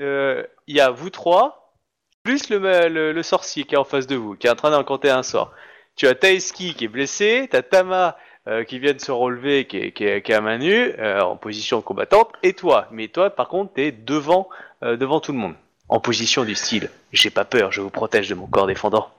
Euh, 0.00 0.42
Il 0.66 0.74
y 0.74 0.80
a 0.80 0.90
vous 0.90 1.10
trois, 1.10 1.74
plus 2.22 2.48
le, 2.48 2.58
ma- 2.58 2.88
le, 2.88 3.12
le 3.12 3.22
sorcier 3.22 3.64
qui 3.64 3.74
est 3.74 3.78
en 3.78 3.84
face 3.84 4.06
de 4.06 4.16
vous, 4.16 4.34
qui 4.34 4.46
est 4.46 4.50
en 4.50 4.54
train 4.56 4.70
d'incanter 4.70 5.10
un 5.10 5.22
sort. 5.22 5.52
Tu 5.94 6.06
as 6.08 6.14
Taeski 6.14 6.72
qui 6.74 6.86
est 6.86 6.88
blessé, 6.88 7.46
t'as 7.50 7.60
Tama 7.60 8.16
euh, 8.48 8.64
qui 8.64 8.78
vient 8.78 8.94
de 8.94 9.00
se 9.00 9.12
relever, 9.12 9.66
qui 9.66 9.76
est, 9.76 9.92
qui 9.92 10.04
est, 10.06 10.22
qui 10.22 10.32
est 10.32 10.34
à 10.34 10.40
main 10.40 10.56
nue, 10.58 10.92
euh, 10.98 11.20
en 11.20 11.36
position 11.36 11.82
combattante, 11.82 12.30
et 12.42 12.54
toi. 12.54 12.88
Mais 12.92 13.08
toi, 13.08 13.28
par 13.30 13.48
contre, 13.48 13.74
t'es 13.74 13.92
devant, 13.92 14.48
euh, 14.82 14.96
devant 14.96 15.20
tout 15.20 15.32
le 15.32 15.38
monde. 15.38 15.54
En 15.90 16.00
position 16.00 16.44
du 16.44 16.54
style, 16.54 16.88
j'ai 17.12 17.28
pas 17.28 17.44
peur, 17.44 17.70
je 17.72 17.82
vous 17.82 17.90
protège 17.90 18.30
de 18.30 18.34
mon 18.34 18.46
corps 18.46 18.66
défendant. 18.66 19.10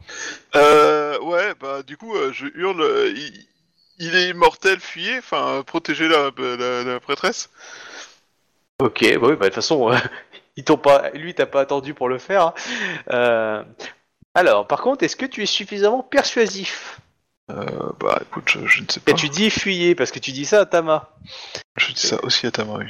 Euh, 0.56 1.20
ouais, 1.20 1.54
bah 1.62 1.84
du 1.84 1.96
coup, 1.96 2.16
euh, 2.16 2.32
je 2.34 2.48
hurle, 2.56 2.82
euh, 2.82 3.14
il, 3.16 3.46
il 3.98 4.16
est 4.16 4.30
immortel, 4.30 4.80
fuyez, 4.80 5.18
enfin, 5.20 5.64
protégez 5.66 6.08
la, 6.08 6.32
la, 6.38 6.84
la 6.84 7.00
prêtresse. 7.00 7.50
Ok, 8.80 9.02
bah 9.20 9.28
oui, 9.28 9.36
bah 9.36 9.36
de 9.36 9.46
toute 9.46 9.56
façon, 9.56 9.92
euh, 9.92 9.98
ils 10.58 10.64
t'ont 10.64 10.78
pas, 10.78 11.10
lui, 11.12 11.34
t'as 11.34 11.46
pas 11.46 11.62
attendu 11.62 11.94
pour 11.94 12.10
le 12.10 12.18
faire. 12.18 12.48
hein. 12.48 12.54
Euh, 13.12 13.64
alors, 14.34 14.68
par 14.68 14.82
contre, 14.82 15.04
est-ce 15.04 15.16
que 15.16 15.26
tu 15.26 15.42
es 15.44 15.46
suffisamment 15.46 16.04
persuasif? 16.04 17.00
Euh, 17.52 17.66
bah 18.00 18.20
écoute, 18.22 18.50
je, 18.50 18.66
je 18.66 18.82
ne 18.82 18.88
sais 18.90 19.00
pas. 19.00 19.12
Et 19.12 19.14
tu 19.14 19.30
dis 19.30 19.50
fuyez 19.50 19.94
parce 19.96 20.12
que 20.12 20.20
tu 20.20 20.32
dis 20.32 20.46
ça 20.46 20.62
à 20.62 20.66
Tama. 20.66 21.12
Je 21.78 21.94
dis 21.94 22.08
ça 22.08 22.22
aussi 22.24 22.48
à 22.48 22.52
ta 22.52 22.66
main, 22.66 22.80
oui. 22.80 22.88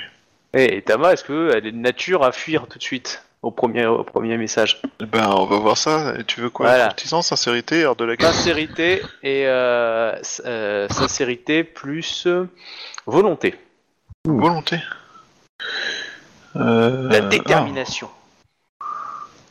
Et 0.53 0.81
Tama, 0.81 1.11
est-ce 1.11 1.25
qu'elle 1.25 1.67
est 1.67 1.71
de 1.73 1.77
nature 1.77 2.23
à 2.23 2.31
fuir 2.31 2.65
tout 2.67 2.77
de 2.79 2.83
suite? 2.83 3.24
Au 3.41 3.51
premier, 3.51 3.85
au 3.85 4.03
premier 4.03 4.37
message 4.37 4.81
Ben, 4.99 5.29
on 5.29 5.45
va 5.45 5.57
voir 5.57 5.77
ça. 5.77 6.15
Et 6.17 6.23
tu 6.23 6.41
veux 6.41 6.49
quoi? 6.49 6.67
Voilà. 6.67 6.95
Sincérité, 6.97 7.83
art 7.83 7.95
de 7.95 8.05
la 8.05 8.15
guerre 8.15 8.33
Sincérité 8.33 9.01
et 9.23 9.45
euh, 9.45 10.15
euh, 10.45 10.87
sincérité 10.89 11.63
plus 11.63 12.25
euh, 12.27 12.49
volonté, 13.05 13.55
Volonté. 14.25 14.79
Euh, 16.55 17.09
la 17.09 17.21
détermination. 17.21 18.09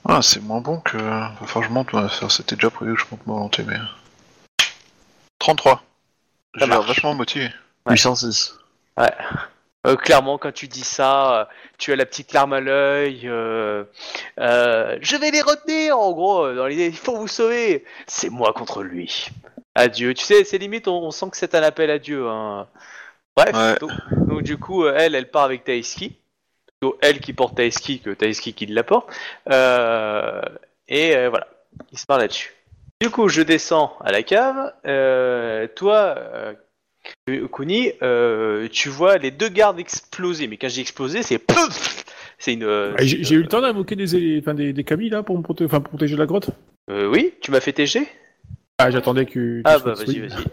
Ah, 0.07 0.17
ah, 0.17 0.23
c'est 0.23 0.43
moins 0.43 0.61
bon 0.61 0.81
que. 0.81 0.97
Enfin, 1.41 1.63
je 1.63 1.69
monte, 1.69 1.93
ouais, 1.93 2.09
ça, 2.09 2.29
c'était 2.29 2.57
déjà 2.57 2.71
prévu 2.71 2.95
que 2.95 3.01
je 3.01 3.07
monte 3.11 3.27
ma 3.27 3.35
volonté, 3.35 3.63
mais. 3.67 3.79
33. 5.39 5.83
J'ai 6.57 6.67
l'air 6.67 6.83
vachement 6.83 7.15
motivé. 7.15 7.51
Ouais. 7.87 7.93
806. 7.93 8.59
Euh, 9.87 9.97
clairement, 9.97 10.39
quand 10.39 10.53
tu 10.53 10.67
dis 10.67 10.83
ça, 10.85 11.41
euh, 11.41 11.45
tu 11.79 11.93
as 11.93 11.97
la 11.97 12.07
petite 12.07 12.33
larme 12.33 12.55
à 12.55 12.61
l'œil. 12.61 13.23
euh, 13.25 13.85
je 14.39 15.17
vais 15.17 15.31
les 15.31 15.43
retenir, 15.43 15.99
en 15.99 16.13
gros, 16.13 16.53
dans 16.55 16.67
l'idée, 16.67 16.87
il 16.87 16.97
faut 16.97 17.17
vous 17.17 17.29
sauver. 17.29 17.85
C'est 18.07 18.31
moi 18.31 18.53
contre 18.55 18.83
lui. 18.83 19.29
Adieu. 19.75 20.15
Tu 20.15 20.25
sais, 20.25 20.45
c'est 20.45 20.59
limite, 20.59 20.89
on, 20.89 21.03
on 21.03 21.11
sent 21.11 21.27
que 21.31 21.37
c'est 21.37 21.55
un 21.55 21.63
appel 21.63 21.91
à 21.91 21.99
Dieu. 21.99 22.27
Hein. 22.29 22.67
Bref, 23.37 23.55
Ouais. 23.55 23.77
donc, 23.81 23.91
donc 24.29 24.43
du 24.43 24.57
coup, 24.57 24.87
elle, 24.87 25.15
elle 25.15 25.31
part 25.31 25.45
avec 25.45 25.65
Taeski. 25.65 26.17
Plutôt 26.81 26.99
elle 27.03 27.21
qui 27.21 27.33
porte 27.33 27.57
Taeski 27.57 28.01
que 28.01 28.11
Taeski 28.11 28.55
qui 28.55 28.67
la 28.67 28.85
porte. 28.85 29.09
Et 30.89 31.29
voilà, 31.29 31.47
il 31.93 31.99
se 31.99 32.07
parle 32.07 32.21
là-dessus. 32.23 32.55
Du 33.01 33.11
coup, 33.11 33.29
je 33.29 33.43
descends 33.43 33.97
à 34.01 34.13
la 34.13 34.23
cave. 34.23 34.73
Toi, 35.75 36.15
euh, 37.31 37.49
Kuni, 37.49 37.93
euh, 38.03 38.69
tu 38.71 38.89
vois 38.89 39.19
les 39.19 39.31
deux 39.31 39.49
gardes 39.49 39.79
exploser. 39.79 40.47
Mais 40.47 40.57
quand 40.57 40.69
j'ai 40.69 40.81
explosé, 40.81 41.23
c'est 41.23 41.39
pouf 41.39 42.05
C'est 42.39 42.53
une. 42.55 42.65
euh, 42.65 42.95
Ah, 42.99 43.03
J'ai 43.05 43.35
eu 43.35 43.39
euh, 43.39 43.43
le 43.43 43.49
temps 43.49 43.61
d'invoquer 43.61 43.97
des, 43.97 44.39
enfin, 44.41 44.55
des, 44.55 44.73
des 44.73 44.85
camis 44.85 45.09
là 45.09 45.23
pour 45.23 45.37
me 45.39 45.43
proté- 45.43 45.65
enfin, 45.65 45.81
pour 45.81 45.91
protéger 45.91 46.17
la 46.17 46.27
grotte? 46.27 46.51
euh, 46.91 47.09
oui, 47.09 47.35
tu 47.41 47.51
m'as 47.51 47.61
fait 47.61 47.73
TG 47.73 48.07
Ah, 48.79 48.91
j'attendais 48.91 49.25
que. 49.27 49.63
Ah 49.65 49.79
bah 49.79 49.95
vas-y, 49.95 50.19
vas-y. 50.21 50.45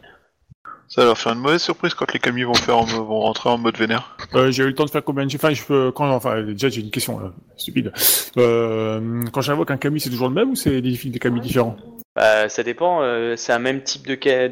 Ça 0.88 1.02
va 1.02 1.08
leur 1.08 1.18
faire 1.18 1.32
une 1.34 1.40
mauvaise 1.40 1.62
surprise 1.62 1.94
quand 1.94 2.12
les 2.14 2.20
camis 2.20 2.44
vont 2.44 2.54
faire 2.54 2.78
en- 2.78 2.84
vont 2.84 3.22
rentrer 3.22 3.50
en 3.50 3.58
mode 3.58 3.78
vénère. 3.78 4.18
Euh, 4.36 4.52
j'ai 4.52 4.64
eu 4.64 4.68
le 4.68 4.76
temps 4.76 4.84
de 4.86 4.90
faire 4.90 5.04
combien 5.04 5.26
de 5.26 5.34
Enfin, 5.36 5.54
je 5.54 5.64
peux 5.64 5.92
quand 5.92 6.10
enfin 6.10 6.42
déjà 6.44 6.68
j'ai 6.70 6.82
une 6.82 6.92
question 6.92 7.18
là, 7.20 7.32
stupide. 7.58 7.94
Euh, 8.38 9.24
quand 9.32 9.42
j'invoque 9.42 9.72
un 9.72 9.78
kami, 9.78 10.00
c'est 10.02 10.10
toujours 10.10 10.28
le 10.28 10.36
même 10.36 10.50
ou 10.52 10.56
c'est 10.56 10.82
des, 10.82 10.92
des 10.98 11.20
kamis 11.20 11.40
différents? 11.40 11.78
Bah, 12.16 12.50
ça 12.50 12.64
dépend, 12.64 13.02
euh, 13.04 13.36
c'est 13.38 13.54
un 13.54 13.60
même 13.60 13.82
type 13.84 14.06
de 14.06 14.18
ca- 14.22 14.50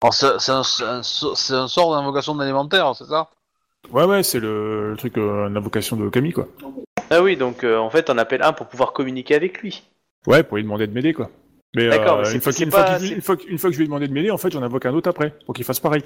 Alors, 0.00 0.14
c'est 0.14 0.38
c'est 0.38 0.52
un, 1.54 1.68
sort 1.68 1.92
d'invocation 1.92 2.36
d'élémentaire, 2.36 2.94
c'est 2.94 3.06
ça? 3.06 3.28
Ouais, 3.90 4.04
ouais, 4.04 4.22
c'est 4.22 4.38
le, 4.38 4.90
le 4.90 4.96
truc 4.96 5.18
euh, 5.18 5.48
l'invocation 5.48 5.96
de 5.96 6.08
kami 6.08 6.32
quoi. 6.32 6.46
Ah 7.10 7.22
oui, 7.22 7.36
donc 7.36 7.64
euh, 7.64 7.78
en 7.78 7.90
fait 7.90 8.10
on 8.10 8.18
appelle 8.18 8.42
un 8.42 8.52
pour 8.52 8.68
pouvoir 8.68 8.92
communiquer 8.92 9.34
avec 9.34 9.60
lui. 9.60 9.82
Ouais, 10.26 10.42
pour 10.42 10.56
lui 10.56 10.62
demander 10.62 10.86
de 10.86 10.92
m'aider 10.92 11.14
quoi. 11.14 11.30
Mais 11.74 11.88
D'accord, 11.88 12.18
euh, 12.18 12.22
mais 12.22 12.40
c'est- 12.40 12.64
une, 12.64 12.70
fois 12.70 12.84
pas- 12.84 12.98
que- 12.98 13.48
une 13.48 13.58
fois 13.58 13.70
que 13.70 13.72
je 13.72 13.78
lui 13.78 13.84
ai 13.84 13.88
demandé 13.88 14.08
de 14.08 14.12
m'aider, 14.12 14.30
en 14.30 14.38
fait, 14.38 14.50
j'en 14.50 14.62
invoque 14.62 14.86
un 14.86 14.94
autre 14.94 15.08
après 15.08 15.34
pour 15.44 15.54
qu'il 15.54 15.64
fasse 15.64 15.80
pareil. 15.80 16.02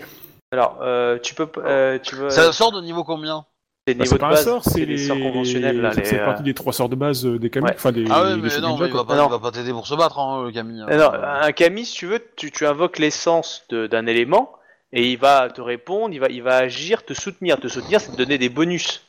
Alors, 0.52 0.78
euh, 0.82 1.18
tu 1.18 1.34
peux, 1.34 1.46
p- 1.46 1.60
euh, 1.64 1.98
tu 1.98 2.14
veux, 2.16 2.30
C'est 2.30 2.40
un 2.40 2.52
sort 2.52 2.72
de 2.72 2.80
niveau 2.80 3.04
combien? 3.04 3.44
C'est 3.86 3.94
Bah, 3.94 4.04
de 4.04 4.16
pas 4.16 4.26
un 4.26 4.30
base, 4.30 4.44
sort, 4.44 4.64
c'est 4.64 4.80
des 4.80 4.86
les 4.86 4.98
sorts 4.98 5.18
conventionnels 5.18 5.80
là. 5.80 5.92
C'est 5.92 6.00
les, 6.00 6.06
c'est 6.06 6.20
euh, 6.20 6.24
partie 6.24 6.42
des 6.42 6.54
trois 6.54 6.72
sorts 6.72 6.88
de 6.88 6.94
base 6.94 7.26
euh, 7.26 7.38
des 7.38 7.50
Ouais. 7.58 7.72
enfin 7.74 7.92
des. 7.92 8.04
Ah 8.10 8.22
ouais, 8.22 8.36
mais 8.36 8.60
non, 8.60 8.78
mais 8.78 8.86
il 8.88 8.92
va 8.94 9.38
pas, 9.38 9.50
t'aider 9.50 9.72
pour 9.72 9.86
se 9.86 9.94
battre, 9.94 10.18
hein, 10.18 10.44
le 10.44 10.52
Camille. 10.52 10.82
Alors, 10.88 11.14
un 11.14 11.52
kami, 11.52 11.84
si 11.84 11.94
tu 11.94 12.06
veux, 12.06 12.24
tu, 12.36 12.50
tu 12.50 12.66
invoques 12.66 12.98
l'essence 12.98 13.66
d'un 13.70 14.06
élément 14.06 14.52
et 14.92 15.10
il 15.10 15.18
va 15.18 15.48
te 15.50 15.60
répondre, 15.60 16.14
il 16.14 16.20
va, 16.20 16.28
il 16.28 16.42
va 16.42 16.56
agir, 16.56 17.04
te 17.04 17.14
soutenir. 17.14 17.58
Te 17.58 17.68
soutenir, 17.68 18.00
c'est 18.00 18.12
te 18.12 18.16
donner 18.16 18.38
des 18.38 18.48
bonus. 18.48 19.02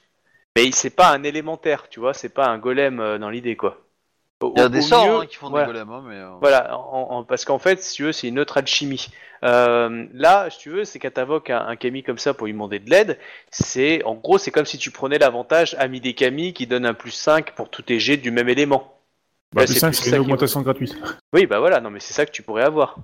Mais 0.55 0.71
c'est 0.71 0.91
pas 0.91 1.09
un 1.11 1.23
élémentaire, 1.23 1.89
tu 1.89 1.99
vois, 1.99 2.13
c'est 2.13 2.29
pas 2.29 2.47
un 2.47 2.57
golem 2.57 2.99
euh, 2.99 3.17
dans 3.17 3.29
l'idée, 3.29 3.55
quoi. 3.55 3.82
Au- 4.41 4.53
Il 4.55 4.59
y 4.59 4.63
a 4.63 4.69
des 4.69 4.81
sorts 4.81 5.05
mieux- 5.05 5.17
hein, 5.21 5.25
qui 5.25 5.35
font 5.37 5.49
voilà. 5.49 5.67
des 5.67 5.71
golems, 5.73 5.91
hein, 5.91 6.03
mais... 6.05 6.15
euh, 6.15 6.29
Voilà, 6.41 6.77
en- 6.77 7.07
en- 7.11 7.23
parce 7.23 7.45
qu'en 7.45 7.59
fait, 7.59 7.81
si 7.81 7.95
tu 7.95 8.03
veux, 8.03 8.11
c'est 8.11 8.27
une 8.27 8.39
autre 8.39 8.57
alchimie. 8.57 9.07
Euh, 9.43 10.05
là, 10.13 10.49
si 10.49 10.59
tu 10.59 10.69
veux, 10.69 10.83
c'est 10.85 10.99
quand 10.99 11.13
t'invoques 11.13 11.49
un, 11.49 11.65
un 11.65 11.75
kami 11.75 12.03
comme 12.03 12.17
ça 12.17 12.33
pour 12.33 12.47
lui 12.47 12.53
demander 12.53 12.79
de 12.79 12.89
l'aide, 12.89 13.19
c'est, 13.51 14.03
en 14.03 14.15
gros, 14.15 14.37
c'est 14.37 14.51
comme 14.51 14.65
si 14.65 14.77
tu 14.77 14.91
prenais 14.91 15.17
l'avantage 15.17 15.75
ami 15.79 16.01
des 16.01 16.13
kami 16.13 16.53
qui 16.53 16.67
donne 16.67 16.85
un 16.85 16.93
plus 16.93 17.11
5 17.11 17.51
pour 17.53 17.69
tous 17.69 17.83
tes 17.83 17.99
jets 17.99 18.17
du 18.17 18.31
même 18.31 18.49
élément. 18.49 18.93
Bah, 19.53 19.61
Là, 19.61 19.65
plus 19.65 19.73
c'est 19.75 19.79
cinq, 19.81 19.89
plus 19.89 19.97
c'est 19.97 20.09
ça 20.09 20.15
une 20.17 20.23
qui- 20.23 20.27
augmentation 20.27 20.61
gratuite. 20.61 20.97
Oui, 21.33 21.45
bah 21.45 21.59
voilà, 21.59 21.79
non, 21.79 21.89
mais 21.89 21.99
c'est 21.99 22.13
ça 22.13 22.25
que 22.25 22.31
tu 22.31 22.41
pourrais 22.41 22.63
avoir. 22.63 22.97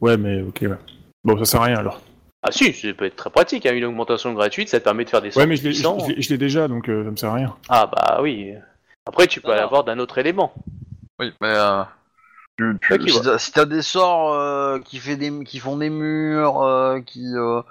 Ouais, 0.00 0.16
mais 0.16 0.40
ok, 0.42 0.58
ouais. 0.62 0.68
Bon, 1.24 1.36
ça 1.38 1.44
sert 1.44 1.60
à 1.62 1.64
rien 1.64 1.76
alors. 1.78 2.00
Ah 2.42 2.52
si, 2.52 2.72
ça 2.72 2.88
peut 2.94 3.04
être 3.04 3.16
très 3.16 3.28
pratique, 3.28 3.66
hein, 3.66 3.74
une 3.74 3.84
augmentation 3.84 4.32
gratuite, 4.32 4.68
ça 4.70 4.78
te 4.80 4.84
permet 4.84 5.04
de 5.04 5.10
faire 5.10 5.20
des 5.20 5.30
sorts 5.30 5.42
Ouais, 5.42 5.46
mais 5.46 5.56
je 5.56 6.28
l'ai 6.30 6.38
déjà, 6.38 6.68
donc 6.68 6.88
euh, 6.88 7.04
ça 7.04 7.10
me 7.10 7.16
sert 7.16 7.30
à 7.30 7.34
rien. 7.34 7.54
Ah 7.68 7.86
bah 7.92 8.20
oui. 8.22 8.54
Après, 9.06 9.26
tu 9.26 9.40
peux 9.40 9.54
l'avoir 9.54 9.84
d'un 9.84 9.98
autre 9.98 10.18
élément. 10.18 10.52
Oui, 11.18 11.32
mais... 11.40 11.48
Euh... 11.56 11.82
tu- 12.56 12.78
tu- 12.80 13.08
si 13.10 13.16
ouais. 13.18 13.22
t'as 13.24 13.38
si 13.38 13.52
t'as 13.52 13.64
des 13.64 13.82
sorts 13.82 14.32
euh, 14.34 14.78
qui, 14.80 14.98
fait 14.98 15.16
des, 15.16 15.44
qui 15.44 15.58
font 15.58 15.76
des 15.76 15.90
murs, 15.90 16.62
euh, 16.62 17.00
qui, 17.00 17.24
euh, 17.34 17.62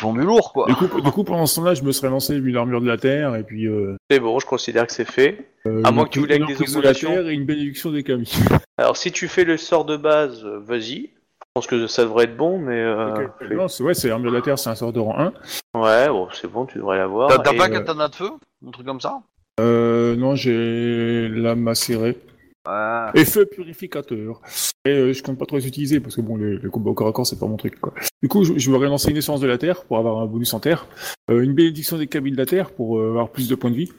font 0.00 0.14
du 0.14 0.20
lourd, 0.22 0.52
quoi. 0.52 0.66
Du 0.66 0.74
coup, 0.74 1.00
du 1.00 1.10
coup, 1.10 1.24
pendant 1.24 1.46
ce 1.46 1.56
temps-là, 1.56 1.74
je 1.74 1.82
me 1.82 1.92
serais 1.92 2.08
lancé 2.10 2.36
une 2.36 2.56
armure 2.56 2.80
de 2.80 2.86
la 2.88 2.96
terre 2.96 3.36
et 3.36 3.42
puis. 3.42 3.66
Euh, 3.66 3.96
C'est 4.10 4.20
bon, 4.20 4.38
je 4.38 4.46
considère 4.46 4.86
que 4.86 4.92
c'est 4.92 5.04
fait. 5.10 5.52
euh, 5.66 5.82
À 5.84 5.90
moins 5.92 6.04
que 6.04 6.10
tu 6.10 6.20
voulais 6.20 6.34
avec 6.34 6.48
une 6.48 6.54
des 6.54 6.54
emprise 6.54 6.74
de 6.74 6.80
la 6.80 6.90
augmentations. 6.90 7.10
terre 7.10 7.28
et 7.28 7.34
une 7.34 7.44
bénédiction 7.44 7.90
des 7.90 8.02
kami. 8.02 8.32
Alors 8.78 8.96
si 8.96 9.12
tu 9.12 9.28
fais 9.28 9.44
le 9.44 9.56
sort 9.56 9.84
de 9.84 9.96
base, 9.96 10.44
vas-y. 10.44 11.10
Je 11.54 11.60
pense 11.60 11.66
que 11.66 11.86
ça 11.86 12.04
devrait 12.04 12.24
être 12.24 12.36
bon, 12.36 12.58
mais... 12.58 12.80
Euh, 12.80 13.28
Non, 13.50 13.68
c'est 13.68 13.82
ouais, 13.82 13.92
c'est 13.92 14.10
armure 14.10 14.30
de 14.30 14.36
la 14.36 14.42
terre, 14.42 14.58
c'est 14.58 14.70
un 14.70 14.74
sort 14.74 14.92
de 14.92 15.00
rang 15.00 15.18
1. 15.74 15.78
Ouais, 15.78 16.08
bon, 16.08 16.26
c'est 16.32 16.48
bon, 16.50 16.64
tu 16.64 16.78
devrais 16.78 16.96
l'avoir. 16.96 17.28
T'as 17.28 17.40
t'as 17.40 17.52
Et, 17.52 17.58
pas 17.58 17.66
euh, 17.66 17.72
katana 17.72 18.08
de 18.08 18.14
feu? 18.14 18.30
Un 18.66 18.70
truc 18.70 18.86
comme 18.86 19.00
ça? 19.02 19.20
Euh, 19.60 20.16
non, 20.16 20.34
j'ai 20.34 21.28
lame 21.28 21.60
macérée. 21.60 22.16
Ouais. 22.66 23.10
Et 23.14 23.24
feu 23.24 23.44
purificateur. 23.44 24.40
Et 24.84 24.90
euh, 24.90 25.12
je 25.12 25.22
compte 25.22 25.38
pas 25.38 25.46
trop 25.46 25.56
les 25.56 25.66
utiliser 25.66 25.98
parce 26.00 26.14
que 26.14 26.20
bon, 26.20 26.36
les, 26.36 26.58
les 26.58 26.68
combats 26.68 26.90
au 26.90 26.94
corps 26.94 27.08
à 27.08 27.12
corps, 27.12 27.26
c'est 27.26 27.38
pas 27.38 27.46
mon 27.46 27.56
truc 27.56 27.80
quoi. 27.80 27.92
Du 28.22 28.28
coup, 28.28 28.44
je, 28.44 28.56
je 28.56 28.70
vais 28.70 28.76
relancer 28.76 29.10
une 29.10 29.16
essence 29.16 29.40
de 29.40 29.48
la 29.48 29.58
terre 29.58 29.82
pour 29.84 29.98
avoir 29.98 30.18
un 30.18 30.26
bonus 30.26 30.54
en 30.54 30.60
terre. 30.60 30.86
Euh, 31.30 31.40
une 31.42 31.54
bénédiction 31.54 31.98
des 31.98 32.06
cabines 32.06 32.34
de 32.34 32.38
la 32.38 32.46
terre 32.46 32.70
pour 32.70 32.98
euh, 32.98 33.10
avoir 33.10 33.30
plus 33.30 33.48
de 33.48 33.54
points 33.56 33.70
de 33.70 33.76
vie. 33.76 33.92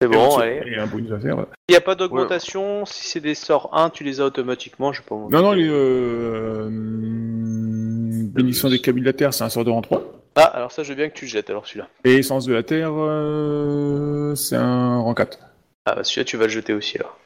C'est 0.00 0.08
bon, 0.08 0.40
et, 0.40 0.42
allez. 0.42 0.72
Et 0.72 0.76
un 0.76 0.86
bonus 0.86 1.10
à 1.12 1.18
terre. 1.18 1.46
Il 1.68 1.72
n'y 1.72 1.76
a 1.76 1.80
pas 1.80 1.94
d'augmentation, 1.94 2.84
si 2.84 3.08
c'est 3.08 3.20
des 3.20 3.34
sorts 3.34 3.70
1, 3.72 3.90
tu 3.90 4.04
les 4.04 4.20
as 4.20 4.26
automatiquement, 4.26 4.92
je 4.92 5.00
sais 5.00 5.06
pas. 5.08 5.16
Non, 5.16 5.28
non, 5.30 5.52
les 5.52 5.68
euh, 5.68 6.66
hum, 6.66 8.28
bénédiction 8.32 8.68
des 8.68 8.80
cabines 8.80 9.02
de 9.02 9.08
la 9.08 9.12
terre, 9.12 9.34
c'est 9.34 9.44
un 9.44 9.48
sort 9.48 9.64
de 9.64 9.70
rang 9.70 9.82
3. 9.82 10.23
Ah, 10.36 10.42
alors 10.44 10.72
ça, 10.72 10.82
je 10.82 10.88
veux 10.90 10.94
bien 10.96 11.08
que 11.08 11.14
tu 11.14 11.26
le 11.26 11.30
jettes, 11.30 11.50
alors 11.50 11.66
celui-là. 11.66 11.88
Et 12.04 12.16
essence 12.16 12.46
de 12.46 12.54
la 12.54 12.62
terre, 12.62 12.90
euh, 12.92 14.34
c'est 14.34 14.56
un 14.56 14.98
rang 15.00 15.14
4. 15.14 15.38
Ah, 15.86 15.94
bah 15.96 16.04
celui-là, 16.04 16.24
tu 16.24 16.36
vas 16.36 16.44
le 16.44 16.50
jeter 16.50 16.72
aussi, 16.72 16.98
alors. 16.98 17.18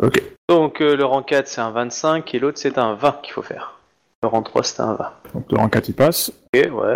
Ok. 0.00 0.22
Donc, 0.48 0.80
euh, 0.80 0.96
le 0.96 1.04
rang 1.04 1.22
4, 1.22 1.48
c'est 1.48 1.60
un 1.60 1.70
25, 1.70 2.34
et 2.34 2.38
l'autre, 2.38 2.58
c'est 2.58 2.78
un 2.78 2.94
20 2.94 3.20
qu'il 3.22 3.32
faut 3.32 3.42
faire. 3.42 3.78
Le 4.22 4.28
rang 4.28 4.42
3, 4.42 4.62
c'est 4.64 4.80
un 4.80 4.94
20. 4.94 5.12
Donc 5.34 5.52
le 5.52 5.58
rang 5.58 5.68
4 5.68 5.88
il 5.88 5.94
passe. 5.94 6.30
Ok, 6.54 6.72
ouais. 6.72 6.92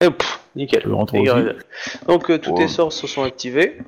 Et 0.00 0.10
pff, 0.10 0.40
nickel. 0.56 0.82
Le 0.84 0.94
rang 0.94 1.06
3 1.06 1.18
Et, 1.20 1.30
aussi. 1.30 1.40
euh, 1.40 1.52
Donc, 2.06 2.30
euh, 2.30 2.38
tous 2.38 2.54
tes 2.54 2.68
sorts 2.68 2.92
se 2.92 3.06
sont 3.06 3.22
activés. 3.24 3.78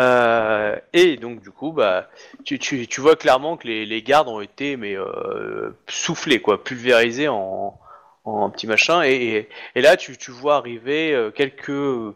Euh, 0.00 0.76
et 0.92 1.16
donc, 1.16 1.42
du 1.42 1.50
coup, 1.50 1.72
bah, 1.72 2.08
tu, 2.44 2.58
tu, 2.58 2.86
tu 2.86 3.00
vois 3.00 3.14
clairement 3.16 3.56
que 3.56 3.66
les, 3.68 3.84
les 3.86 4.02
gardes 4.02 4.28
ont 4.28 4.40
été 4.40 4.76
mais, 4.76 4.96
euh, 4.96 5.70
soufflés, 5.88 6.40
quoi, 6.40 6.62
pulvérisés 6.64 7.28
en, 7.28 7.78
en 8.24 8.50
petit 8.50 8.66
machin. 8.66 9.02
Et, 9.02 9.12
et, 9.14 9.48
et 9.74 9.80
là, 9.82 9.96
tu, 9.96 10.16
tu 10.16 10.30
vois 10.30 10.56
arriver 10.56 11.12
euh, 11.14 11.30
quelques, 11.30 12.14